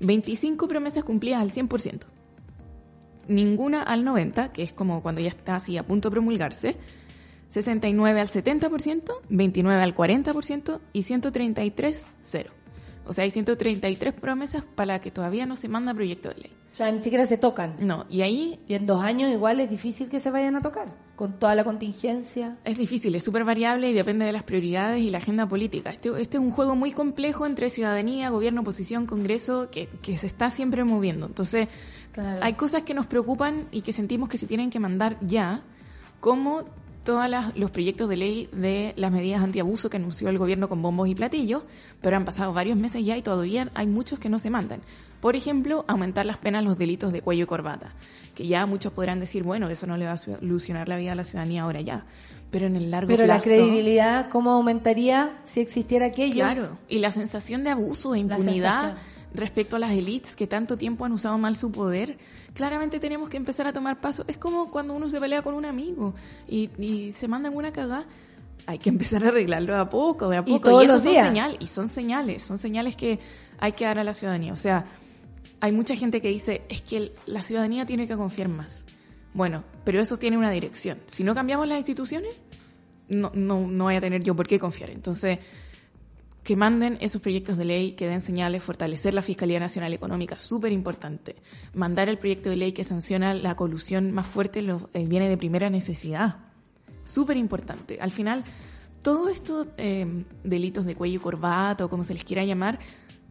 25 0.00 0.66
promesas 0.68 1.04
cumplidas 1.04 1.42
al 1.42 1.50
100%. 1.52 2.06
Ninguna 3.28 3.82
al 3.82 4.04
90%, 4.04 4.52
que 4.52 4.62
es 4.62 4.72
como 4.72 5.02
cuando 5.02 5.20
ya 5.20 5.28
está 5.28 5.56
así 5.56 5.76
a 5.76 5.86
punto 5.86 6.08
de 6.08 6.14
promulgarse. 6.14 6.76
69 7.48 8.20
al 8.20 8.28
70%, 8.28 9.12
29 9.28 9.82
al 9.82 9.94
40% 9.94 10.80
y 10.92 11.02
133 11.02 12.06
cero. 12.20 12.57
O 13.08 13.12
sea, 13.12 13.24
hay 13.24 13.30
133 13.30 14.12
promesas 14.14 14.62
para 14.62 14.94
las 14.94 15.00
que 15.00 15.10
todavía 15.10 15.46
no 15.46 15.56
se 15.56 15.68
manda 15.68 15.92
proyecto 15.94 16.28
de 16.28 16.34
ley. 16.36 16.52
O 16.72 16.76
sea, 16.78 16.92
ni 16.92 17.00
siquiera 17.00 17.26
se 17.26 17.38
tocan. 17.38 17.74
No, 17.80 18.06
y 18.08 18.20
ahí... 18.22 18.60
Y 18.68 18.74
en 18.74 18.86
dos 18.86 19.02
años 19.02 19.32
igual 19.32 19.58
es 19.58 19.68
difícil 19.68 20.08
que 20.08 20.20
se 20.20 20.30
vayan 20.30 20.54
a 20.54 20.62
tocar, 20.62 20.88
con 21.16 21.38
toda 21.40 21.56
la 21.56 21.64
contingencia. 21.64 22.56
Es 22.64 22.78
difícil, 22.78 23.14
es 23.16 23.24
súper 23.24 23.42
variable 23.44 23.90
y 23.90 23.92
depende 23.92 24.24
de 24.26 24.32
las 24.32 24.44
prioridades 24.44 25.02
y 25.02 25.10
la 25.10 25.18
agenda 25.18 25.48
política. 25.48 25.90
Este, 25.90 26.10
este 26.20 26.36
es 26.36 26.42
un 26.42 26.52
juego 26.52 26.76
muy 26.76 26.92
complejo 26.92 27.46
entre 27.46 27.70
ciudadanía, 27.70 28.30
gobierno, 28.30 28.60
oposición, 28.60 29.06
congreso, 29.06 29.70
que, 29.70 29.88
que 30.02 30.16
se 30.18 30.28
está 30.28 30.50
siempre 30.50 30.84
moviendo. 30.84 31.26
Entonces, 31.26 31.66
Claro. 32.12 32.40
hay 32.42 32.52
cosas 32.54 32.82
que 32.82 32.94
nos 32.94 33.06
preocupan 33.06 33.66
y 33.72 33.82
que 33.82 33.92
sentimos 33.92 34.28
que 34.28 34.38
se 34.38 34.46
tienen 34.46 34.70
que 34.70 34.78
mandar 34.78 35.16
ya, 35.20 35.62
como 36.20 36.64
todos 37.08 37.24
los 37.54 37.70
proyectos 37.70 38.06
de 38.06 38.18
ley 38.18 38.50
de 38.52 38.92
las 38.96 39.10
medidas 39.10 39.40
antiabuso 39.40 39.88
que 39.88 39.96
anunció 39.96 40.28
el 40.28 40.36
gobierno 40.36 40.68
con 40.68 40.82
bombos 40.82 41.08
y 41.08 41.14
platillos, 41.14 41.62
pero 42.02 42.18
han 42.18 42.26
pasado 42.26 42.52
varios 42.52 42.76
meses 42.76 43.02
ya 43.02 43.16
y 43.16 43.22
todavía 43.22 43.70
hay 43.72 43.86
muchos 43.86 44.18
que 44.18 44.28
no 44.28 44.38
se 44.38 44.50
mandan. 44.50 44.82
Por 45.22 45.34
ejemplo, 45.34 45.86
aumentar 45.88 46.26
las 46.26 46.36
penas 46.36 46.62
los 46.64 46.76
delitos 46.76 47.10
de 47.10 47.22
cuello 47.22 47.44
y 47.44 47.46
corbata, 47.46 47.94
que 48.34 48.46
ya 48.46 48.66
muchos 48.66 48.92
podrán 48.92 49.20
decir, 49.20 49.42
bueno, 49.42 49.70
eso 49.70 49.86
no 49.86 49.96
le 49.96 50.04
va 50.04 50.12
a 50.12 50.16
solucionar 50.18 50.86
la 50.86 50.98
vida 50.98 51.12
a 51.12 51.14
la 51.14 51.24
ciudadanía 51.24 51.62
ahora 51.62 51.80
ya, 51.80 52.04
pero 52.50 52.66
en 52.66 52.76
el 52.76 52.90
largo 52.90 53.08
Pero 53.08 53.24
la 53.24 53.36
plazo... 53.36 53.44
credibilidad, 53.48 54.28
¿cómo 54.28 54.50
aumentaría 54.50 55.38
si 55.44 55.60
existiera 55.60 56.04
aquello? 56.04 56.44
Claro, 56.44 56.76
y 56.90 56.98
la 56.98 57.10
sensación 57.10 57.64
de 57.64 57.70
abuso, 57.70 58.12
de 58.12 58.18
impunidad. 58.18 58.98
Respecto 59.34 59.76
a 59.76 59.78
las 59.78 59.90
élites 59.92 60.34
que 60.36 60.46
tanto 60.46 60.76
tiempo 60.78 61.04
han 61.04 61.12
usado 61.12 61.36
mal 61.38 61.56
su 61.56 61.70
poder, 61.70 62.18
claramente 62.54 62.98
tenemos 63.00 63.28
que 63.28 63.36
empezar 63.36 63.66
a 63.66 63.72
tomar 63.72 64.00
pasos. 64.00 64.24
Es 64.28 64.36
como 64.38 64.70
cuando 64.70 64.94
uno 64.94 65.08
se 65.08 65.20
pelea 65.20 65.42
con 65.42 65.54
un 65.54 65.64
amigo 65.64 66.14
y, 66.48 66.70
y 66.78 67.12
se 67.12 67.28
manda 67.28 67.48
alguna 67.48 67.72
cagada. 67.72 68.04
Hay 68.66 68.78
que 68.78 68.88
empezar 68.90 69.24
a 69.24 69.28
arreglarlo 69.28 69.72
de 69.74 69.78
a 69.80 69.88
poco, 69.90 70.28
de 70.28 70.38
a 70.38 70.40
Y 70.46 70.52
poco. 70.54 70.68
todos 70.70 70.84
eso 70.84 70.92
los 70.94 71.02
son 71.02 71.12
días. 71.12 71.26
señal- 71.28 71.56
y 71.60 71.66
son 71.66 71.88
señales, 71.88 72.42
son 72.42 72.58
señales 72.58 72.96
que 72.96 73.18
hay 73.58 73.72
que 73.72 73.84
dar 73.84 73.98
a 73.98 74.04
la 74.04 74.14
ciudadanía. 74.14 74.52
O 74.52 74.56
sea, 74.56 74.86
hay 75.60 75.72
mucha 75.72 75.94
gente 75.96 76.20
que 76.20 76.28
dice, 76.28 76.62
es 76.68 76.82
que 76.82 77.12
la 77.26 77.42
ciudadanía 77.42 77.84
tiene 77.86 78.06
que 78.08 78.16
confiar 78.16 78.48
más. 78.48 78.84
Bueno, 79.34 79.62
pero 79.84 80.00
eso 80.00 80.16
tiene 80.16 80.38
una 80.38 80.50
dirección. 80.50 80.98
Si 81.06 81.22
no 81.24 81.34
cambiamos 81.34 81.68
las 81.68 81.78
instituciones, 81.78 82.34
no, 83.08 83.30
no, 83.34 83.66
no 83.66 83.84
voy 83.84 83.94
a 83.96 84.00
tener 84.00 84.22
yo 84.22 84.34
por 84.34 84.46
qué 84.46 84.58
confiar. 84.58 84.90
Entonces, 84.90 85.38
que 86.48 86.56
manden 86.56 86.96
esos 87.02 87.20
proyectos 87.20 87.58
de 87.58 87.66
ley, 87.66 87.92
que 87.92 88.08
den 88.08 88.22
señales, 88.22 88.62
fortalecer 88.62 89.12
la 89.12 89.20
Fiscalía 89.20 89.60
Nacional 89.60 89.92
Económica, 89.92 90.38
súper 90.38 90.72
importante. 90.72 91.36
Mandar 91.74 92.08
el 92.08 92.16
proyecto 92.16 92.48
de 92.48 92.56
ley 92.56 92.72
que 92.72 92.84
sanciona 92.84 93.34
la 93.34 93.54
colusión 93.54 94.12
más 94.12 94.26
fuerte 94.26 94.62
los 94.62 94.84
eh, 94.94 95.04
bienes 95.06 95.28
de 95.28 95.36
primera 95.36 95.68
necesidad, 95.68 96.36
súper 97.04 97.36
importante. 97.36 97.98
Al 98.00 98.12
final, 98.12 98.44
todos 99.02 99.30
estos 99.30 99.66
eh, 99.76 100.24
delitos 100.42 100.86
de 100.86 100.94
cuello 100.94 101.16
y 101.16 101.22
corbata, 101.22 101.84
o 101.84 101.90
como 101.90 102.02
se 102.02 102.14
les 102.14 102.24
quiera 102.24 102.42
llamar, 102.46 102.78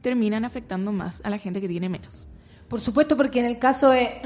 terminan 0.01 0.45
afectando 0.45 0.91
más 0.91 1.19
a 1.23 1.31
la 1.31 1.39
gente 1.39 1.59
que 1.59 1.67
tiene 1.67 1.89
menos. 1.89 2.27
Por 2.67 2.81
supuesto, 2.81 3.17
porque 3.17 3.39
en 3.39 3.47
el 3.47 3.57
caso 3.57 3.89
de 3.89 4.21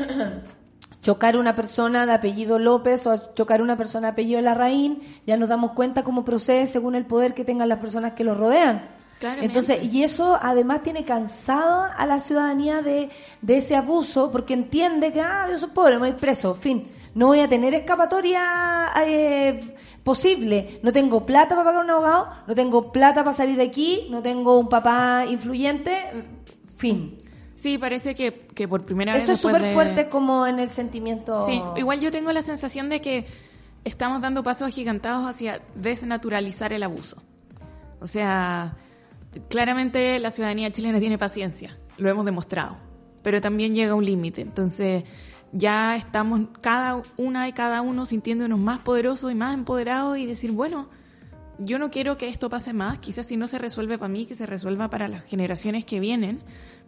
chocar 1.02 1.36
una 1.38 1.56
persona 1.56 2.06
de 2.06 2.14
apellido 2.14 2.60
López 2.60 3.06
o 3.08 3.34
chocar 3.34 3.62
una 3.62 3.76
persona 3.76 4.08
de 4.08 4.12
apellido 4.14 4.42
Larraín, 4.42 5.02
ya 5.26 5.38
nos 5.38 5.50
damos 5.50 5.72
cuenta 5.72 6.04
cómo 6.04 6.24
procede 6.24 6.68
según 6.68 6.96
el 6.96 7.06
poder 7.06 7.34
que 7.34 7.44
tengan 7.44 7.70
las 7.70 7.80
personas 7.80 8.14
que 8.14 8.24
lo 8.24 8.36
rodean. 8.36 8.90
Claramente. 9.20 9.46
Entonces, 9.46 9.94
y 9.94 10.04
eso 10.04 10.38
además 10.42 10.82
tiene 10.82 11.06
cansado 11.06 11.86
a 11.96 12.06
la 12.08 12.20
ciudadanía 12.20 12.82
de, 12.82 13.10
de 13.42 13.58
ese 13.58 13.76
abuso, 13.76 14.32
porque 14.32 14.54
entiende 14.54 15.12
que, 15.12 15.22
ah, 15.22 15.48
yo 15.50 15.60
soy 15.60 15.70
pobre, 15.70 15.94
me 15.94 16.10
voy 16.10 16.14
preso, 16.14 16.56
fin. 16.56 16.88
No 17.14 17.28
voy 17.28 17.40
a 17.40 17.48
tener 17.48 17.74
escapatoria 17.74 18.90
eh, 19.06 19.76
posible. 20.04 20.80
No 20.82 20.92
tengo 20.92 21.26
plata 21.26 21.50
para 21.50 21.66
pagar 21.66 21.84
un 21.84 21.92
abogado, 21.92 22.30
no 22.48 22.56
tengo 22.56 22.92
plata 22.92 23.24
para 23.24 23.34
salir 23.34 23.58
de 23.58 23.64
aquí, 23.64 24.08
no 24.10 24.22
tengo 24.22 24.58
un 24.58 24.70
papá 24.70 25.26
influyente, 25.28 25.94
fin. 26.78 27.18
Sí, 27.62 27.78
parece 27.78 28.16
que, 28.16 28.48
que 28.56 28.68
por 28.68 28.86
primera 28.86 29.14
vez 29.14 29.22
Eso 29.22 29.34
es 29.34 29.40
súper 29.40 29.62
de- 29.62 29.74
fuerte 29.76 30.10
como 30.10 30.48
en 30.48 30.58
el 30.58 30.70
sentimiento. 30.70 31.46
Sí, 31.46 31.62
igual 31.78 32.00
yo 32.00 32.12
tengo 32.12 32.32
la 32.32 32.42
sensación 32.42 32.90
de 32.90 33.02
que 33.02 33.28
estamos 33.86 34.20
dando 34.20 34.42
pasos 34.42 34.68
agigantados 34.68 35.30
hacia 35.30 35.62
desnaturalizar 35.76 36.74
el 36.74 36.82
abuso. 36.82 37.22
O 38.00 38.08
sea, 38.08 38.78
claramente 39.48 40.18
la 40.20 40.32
ciudadanía 40.32 40.72
chilena 40.72 41.00
tiene 41.00 41.20
paciencia, 41.20 41.78
lo 42.00 42.10
hemos 42.10 42.26
demostrado, 42.26 42.78
pero 43.22 43.42
también 43.42 43.76
llega 43.76 43.94
un 43.94 44.06
límite. 44.06 44.42
Entonces, 44.42 45.04
ya 45.52 45.96
estamos 45.96 46.42
cada 46.62 47.04
una 47.18 47.48
y 47.48 47.54
cada 47.54 47.82
uno 47.82 48.08
sintiéndonos 48.08 48.58
más 48.58 48.80
poderosos 48.80 49.32
y 49.32 49.36
más 49.36 49.54
empoderados 49.54 50.18
y 50.18 50.26
decir, 50.26 50.52
bueno, 50.52 50.90
yo 51.60 51.78
no 51.78 51.92
quiero 51.92 52.18
que 52.18 52.28
esto 52.28 52.50
pase 52.50 52.74
más, 52.74 52.98
quizás 52.98 53.28
si 53.28 53.38
no 53.38 53.46
se 53.46 53.60
resuelve 53.60 54.00
para 54.00 54.10
mí, 54.10 54.26
que 54.26 54.36
se 54.36 54.48
resuelva 54.48 54.90
para 54.90 55.08
las 55.08 55.24
generaciones 55.26 55.86
que 55.86 56.00
vienen, 56.00 56.40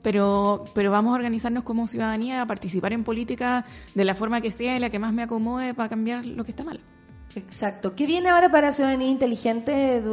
pero, 0.04 0.66
pero 0.76 0.92
vamos 0.92 1.14
a 1.14 1.16
organizarnos 1.16 1.64
como 1.64 1.88
ciudadanía 1.88 2.42
a 2.42 2.46
participar 2.46 2.94
en 2.94 3.04
política 3.04 3.66
de 3.96 4.06
la 4.06 4.14
forma 4.14 4.42
que 4.42 4.52
sea 4.52 4.76
y 4.76 4.80
la 4.80 4.92
que 4.92 5.00
más 5.00 5.14
me 5.14 5.24
acomode 5.24 5.74
para 5.74 5.90
cambiar 5.90 6.26
lo 6.26 6.44
que 6.44 6.52
está 6.52 6.64
mal. 6.64 6.80
Exacto. 7.36 7.96
¿Qué 7.96 8.06
viene 8.06 8.30
ahora 8.30 8.52
para 8.52 8.72
Ciudadanía 8.72 9.10
Inteligente? 9.10 10.04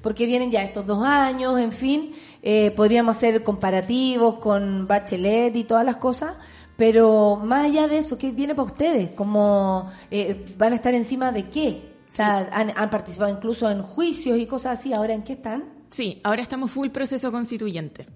Porque 0.00 0.26
vienen 0.26 0.50
ya 0.50 0.62
estos 0.62 0.86
dos 0.86 1.04
años, 1.04 1.58
en 1.58 1.72
fin, 1.72 2.12
eh, 2.42 2.70
podríamos 2.70 3.16
hacer 3.16 3.42
comparativos 3.42 4.36
con 4.36 4.86
Bachelet 4.86 5.56
y 5.56 5.64
todas 5.64 5.84
las 5.84 5.96
cosas, 5.96 6.36
pero 6.76 7.40
más 7.42 7.64
allá 7.64 7.88
de 7.88 7.98
eso, 7.98 8.16
¿qué 8.16 8.30
viene 8.30 8.54
para 8.54 8.66
ustedes? 8.66 9.10
¿Cómo 9.10 9.90
eh, 10.10 10.44
van 10.56 10.72
a 10.72 10.76
estar 10.76 10.94
encima 10.94 11.32
de 11.32 11.48
qué? 11.48 11.94
O 12.08 12.12
sea, 12.12 12.48
han, 12.52 12.72
han 12.76 12.90
participado 12.90 13.30
incluso 13.30 13.68
en 13.68 13.82
juicios 13.82 14.38
y 14.38 14.46
cosas 14.46 14.78
así, 14.78 14.92
¿ahora 14.92 15.14
en 15.14 15.22
qué 15.22 15.32
están? 15.32 15.64
Sí, 15.90 16.20
ahora 16.22 16.42
estamos 16.42 16.70
full 16.70 16.90
proceso 16.90 17.32
constituyente. 17.32 18.06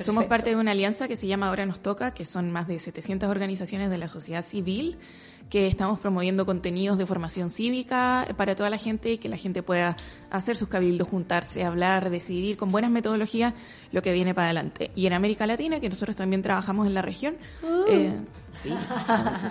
Somos 0.00 0.24
parte 0.24 0.50
de 0.50 0.56
una 0.56 0.72
alianza 0.72 1.06
que 1.06 1.16
se 1.16 1.26
llama 1.26 1.48
Ahora 1.48 1.64
nos 1.66 1.80
toca, 1.80 2.12
que 2.12 2.24
son 2.24 2.50
más 2.50 2.66
de 2.66 2.78
700 2.78 3.28
organizaciones 3.30 3.88
de 3.90 3.98
la 3.98 4.08
sociedad 4.08 4.44
civil, 4.44 4.98
que 5.48 5.66
estamos 5.66 6.00
promoviendo 6.00 6.46
contenidos 6.46 6.96
de 6.98 7.04
formación 7.06 7.50
cívica 7.50 8.26
para 8.36 8.56
toda 8.56 8.70
la 8.70 8.78
gente 8.78 9.12
y 9.12 9.18
que 9.18 9.28
la 9.28 9.36
gente 9.36 9.62
pueda 9.62 9.96
hacer 10.30 10.56
sus 10.56 10.68
cabildos, 10.68 11.08
juntarse, 11.08 11.62
hablar, 11.62 12.08
decidir 12.10 12.56
con 12.56 12.72
buenas 12.72 12.90
metodologías 12.90 13.52
lo 13.92 14.00
que 14.02 14.12
viene 14.12 14.34
para 14.34 14.46
adelante. 14.46 14.90
Y 14.96 15.06
en 15.06 15.12
América 15.12 15.46
Latina, 15.46 15.78
que 15.78 15.88
nosotros 15.90 16.16
también 16.16 16.40
trabajamos 16.42 16.86
en 16.86 16.94
la 16.94 17.02
región, 17.02 17.36
eh, 17.86 18.16
sí, 18.54 18.70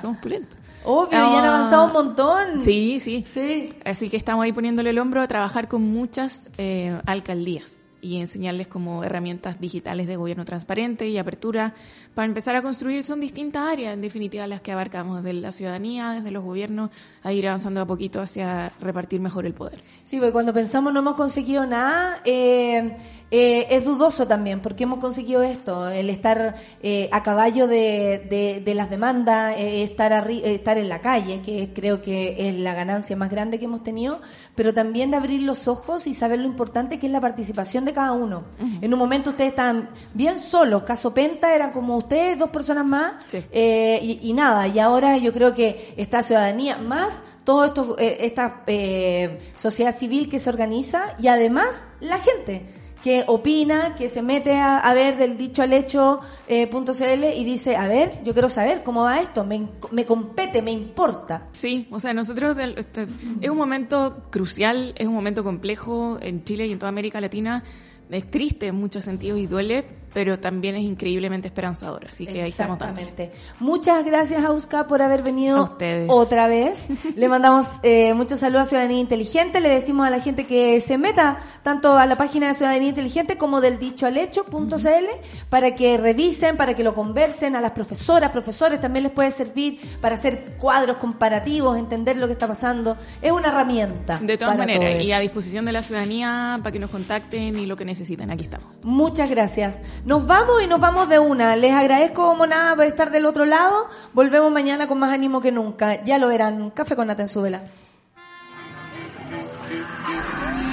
somos 0.01 0.17
pulentos. 0.17 0.57
Obvio, 0.83 1.11
ya 1.11 1.37
han 1.39 1.45
Ah, 1.45 1.57
avanzado 1.57 1.85
un 1.85 1.93
montón. 1.93 2.63
Sí, 2.63 2.99
sí. 2.99 3.23
Sí. 3.31 3.73
Así 3.85 4.09
que 4.09 4.17
estamos 4.17 4.43
ahí 4.43 4.51
poniéndole 4.51 4.89
el 4.89 4.97
hombro 4.99 5.21
a 5.21 5.27
trabajar 5.27 5.67
con 5.67 5.83
muchas 5.83 6.49
eh, 6.57 6.99
alcaldías 7.05 7.75
y 8.01 8.19
enseñarles 8.19 8.67
como 8.67 9.03
herramientas 9.03 9.59
digitales 9.59 10.07
de 10.07 10.15
gobierno 10.15 10.43
transparente 10.43 11.07
y 11.07 11.17
apertura 11.17 11.73
para 12.15 12.27
empezar 12.27 12.55
a 12.55 12.61
construir 12.61 13.03
son 13.03 13.19
distintas 13.19 13.71
áreas 13.71 13.93
en 13.93 14.01
definitiva 14.01 14.47
las 14.47 14.61
que 14.61 14.71
abarcamos 14.71 15.23
desde 15.23 15.39
la 15.39 15.51
ciudadanía, 15.51 16.11
desde 16.11 16.31
los 16.31 16.43
gobiernos 16.43 16.89
a 17.23 17.31
ir 17.31 17.47
avanzando 17.47 17.81
a 17.81 17.85
poquito 17.85 18.19
hacia 18.19 18.73
repartir 18.81 19.21
mejor 19.21 19.45
el 19.45 19.53
poder. 19.53 19.81
Sí, 20.11 20.17
porque 20.17 20.33
cuando 20.33 20.51
pensamos 20.51 20.91
no 20.91 20.99
hemos 20.99 21.15
conseguido 21.15 21.65
nada, 21.65 22.19
eh, 22.25 22.97
eh, 23.31 23.67
es 23.69 23.85
dudoso 23.85 24.27
también, 24.27 24.59
porque 24.59 24.83
hemos 24.83 24.99
conseguido 24.99 25.41
esto, 25.41 25.87
el 25.87 26.09
estar 26.09 26.55
eh, 26.83 27.07
a 27.13 27.23
caballo 27.23 27.65
de, 27.65 28.27
de, 28.29 28.59
de 28.59 28.75
las 28.75 28.89
demandas, 28.89 29.55
eh, 29.57 29.83
estar, 29.83 30.11
arri- 30.11 30.41
eh, 30.43 30.55
estar 30.55 30.77
en 30.77 30.89
la 30.89 30.99
calle, 30.99 31.41
que 31.41 31.71
creo 31.73 32.01
que 32.01 32.49
es 32.49 32.55
la 32.55 32.73
ganancia 32.73 33.15
más 33.15 33.29
grande 33.29 33.57
que 33.57 33.63
hemos 33.63 33.83
tenido, 33.85 34.19
pero 34.53 34.73
también 34.73 35.11
de 35.11 35.15
abrir 35.15 35.43
los 35.43 35.69
ojos 35.69 36.05
y 36.07 36.13
saber 36.13 36.39
lo 36.39 36.45
importante 36.45 36.99
que 36.99 37.05
es 37.07 37.13
la 37.13 37.21
participación 37.21 37.85
de 37.85 37.93
cada 37.93 38.11
uno. 38.11 38.43
En 38.81 38.91
un 38.93 38.99
momento 38.99 39.29
ustedes 39.29 39.51
estaban 39.51 39.91
bien 40.13 40.37
solos, 40.39 40.83
caso 40.83 41.13
Penta 41.13 41.55
eran 41.55 41.71
como 41.71 41.95
ustedes, 41.95 42.37
dos 42.37 42.49
personas 42.49 42.83
más, 42.85 43.13
Sí. 43.29 43.41
eh, 43.49 43.97
y, 44.01 44.19
y 44.29 44.33
nada, 44.33 44.67
y 44.67 44.77
ahora 44.77 45.15
yo 45.15 45.31
creo 45.31 45.53
que 45.53 45.93
esta 45.95 46.21
ciudadanía, 46.21 46.75
más 46.77 47.23
esto, 47.65 47.95
eh, 47.99 48.17
esta 48.21 48.63
eh, 48.67 49.39
sociedad 49.55 49.95
civil 49.95 50.29
que 50.29 50.39
se 50.39 50.49
organiza 50.49 51.15
y 51.19 51.27
además 51.27 51.85
la 51.99 52.17
gente 52.19 52.63
que 53.03 53.23
opina, 53.25 53.95
que 53.95 54.09
se 54.09 54.21
mete 54.21 54.53
a, 54.59 54.93
ver 54.93 55.17
del 55.17 55.35
dicho 55.35 55.63
al 55.63 55.73
hecho 55.73 56.19
eh, 56.47 56.67
punto 56.67 56.93
CL 56.93 57.33
y 57.35 57.43
dice, 57.43 57.75
a 57.75 57.87
ver, 57.87 58.23
yo 58.23 58.33
quiero 58.33 58.47
saber 58.47 58.83
cómo 58.83 59.03
va 59.05 59.19
esto, 59.19 59.43
me, 59.43 59.67
me 59.89 60.05
compete, 60.05 60.61
me 60.61 60.69
importa. 60.69 61.47
Sí, 61.53 61.87
o 61.89 61.99
sea, 61.99 62.13
nosotros 62.13 62.55
del- 62.55 62.77
este, 62.77 63.07
es 63.41 63.49
un 63.49 63.57
momento 63.57 64.25
crucial, 64.29 64.93
es 64.97 65.07
un 65.07 65.15
momento 65.15 65.43
complejo 65.43 66.19
en 66.21 66.43
Chile 66.43 66.67
y 66.67 66.71
en 66.73 66.77
toda 66.77 66.89
América 66.89 67.19
Latina. 67.19 67.63
Es 68.11 68.29
triste 68.29 68.67
en 68.67 68.75
muchos 68.75 69.03
sentidos 69.03 69.39
y 69.39 69.47
duele, 69.47 69.83
pero 70.13 70.39
también 70.39 70.75
es 70.75 70.83
increíblemente 70.83 71.47
esperanzador, 71.47 72.05
así 72.07 72.25
que 72.25 72.41
ahí 72.41 72.49
estamos. 72.49 72.79
Exactamente. 72.79 73.31
Muchas 73.59 74.03
gracias, 74.05 74.43
Auska, 74.43 74.87
por 74.87 75.01
haber 75.01 75.23
venido 75.23 75.57
A 75.57 75.63
ustedes. 75.63 76.07
otra 76.09 76.47
vez. 76.47 76.87
Le 77.15 77.29
mandamos 77.29 77.67
eh, 77.83 78.13
muchos 78.13 78.39
saludos 78.39 78.63
a 78.63 78.65
Ciudadanía 78.69 78.99
Inteligente. 78.99 79.61
Le 79.61 79.69
decimos 79.69 80.07
a 80.07 80.09
la 80.09 80.19
gente 80.19 80.45
que 80.45 80.81
se 80.81 80.97
meta 80.97 81.39
tanto 81.63 81.97
a 81.97 82.05
la 82.05 82.17
página 82.17 82.49
de 82.49 82.55
Ciudadanía 82.55 82.89
Inteligente 82.89 83.37
como 83.37 83.61
del 83.61 83.79
dichoalecho.cl 83.79 85.05
para 85.49 85.75
que 85.75 85.97
revisen, 85.97 86.57
para 86.57 86.73
que 86.73 86.83
lo 86.83 86.93
conversen. 86.93 87.55
A 87.55 87.61
las 87.61 87.71
profesoras, 87.71 88.29
profesores 88.31 88.79
también 88.81 89.03
les 89.03 89.11
puede 89.11 89.31
servir 89.31 89.79
para 90.01 90.15
hacer 90.15 90.55
cuadros 90.57 90.97
comparativos, 90.97 91.77
entender 91.77 92.17
lo 92.17 92.27
que 92.27 92.33
está 92.33 92.47
pasando. 92.47 92.97
Es 93.21 93.31
una 93.31 93.49
herramienta. 93.49 94.19
De 94.19 94.37
todas 94.37 94.57
maneras, 94.57 95.03
y 95.03 95.11
a 95.11 95.19
disposición 95.19 95.65
de 95.65 95.71
la 95.71 95.83
ciudadanía 95.83 96.59
para 96.61 96.71
que 96.71 96.79
nos 96.79 96.89
contacten 96.89 97.57
y 97.57 97.65
lo 97.65 97.75
que 97.75 97.85
necesiten, 97.85 98.29
aquí 98.31 98.43
estamos. 98.43 98.67
Muchas 98.83 99.29
gracias. 99.29 99.81
Nos 100.03 100.25
vamos 100.25 100.63
y 100.63 100.67
nos 100.67 100.79
vamos 100.79 101.09
de 101.09 101.19
una. 101.19 101.55
Les 101.55 101.73
agradezco 101.73 102.23
como 102.23 102.47
nada 102.47 102.75
por 102.75 102.85
estar 102.85 103.11
del 103.11 103.25
otro 103.25 103.45
lado. 103.45 103.87
Volvemos 104.13 104.51
mañana 104.51 104.87
con 104.87 104.97
más 104.97 105.13
ánimo 105.13 105.41
que 105.41 105.51
nunca. 105.51 106.03
Ya 106.03 106.17
lo 106.17 106.27
verán. 106.27 106.71
Café 106.71 106.95
con 106.95 107.07
nata 107.07 107.21
en 107.21 107.27
su 107.27 107.41
vela. 107.41 107.61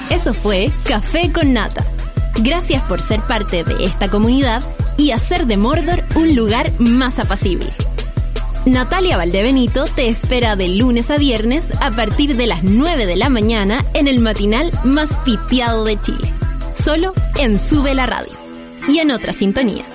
Eso 0.09 0.33
fue 0.33 0.71
Café 0.83 1.31
con 1.31 1.53
Nata. 1.53 1.85
Gracias 2.41 2.81
por 2.83 3.01
ser 3.01 3.21
parte 3.21 3.63
de 3.63 3.83
esta 3.83 4.09
comunidad 4.09 4.63
y 4.97 5.11
hacer 5.11 5.45
de 5.45 5.57
Mordor 5.57 6.03
un 6.15 6.35
lugar 6.35 6.71
más 6.79 7.19
apacible. 7.19 7.71
Natalia 8.65 9.17
Valdebenito 9.17 9.85
te 9.85 10.09
espera 10.09 10.55
de 10.55 10.69
lunes 10.69 11.11
a 11.11 11.17
viernes 11.17 11.69
a 11.81 11.91
partir 11.91 12.35
de 12.35 12.47
las 12.47 12.63
9 12.63 13.05
de 13.05 13.15
la 13.15 13.29
mañana 13.29 13.85
en 13.93 14.07
el 14.07 14.19
matinal 14.19 14.71
más 14.83 15.13
pitiado 15.23 15.85
de 15.85 16.01
Chile. 16.01 16.33
Solo 16.73 17.13
en 17.39 17.59
Sube 17.59 17.93
la 17.93 18.05
Radio 18.05 18.38
y 18.89 18.99
en 18.99 19.11
otra 19.11 19.33
sintonía. 19.33 19.85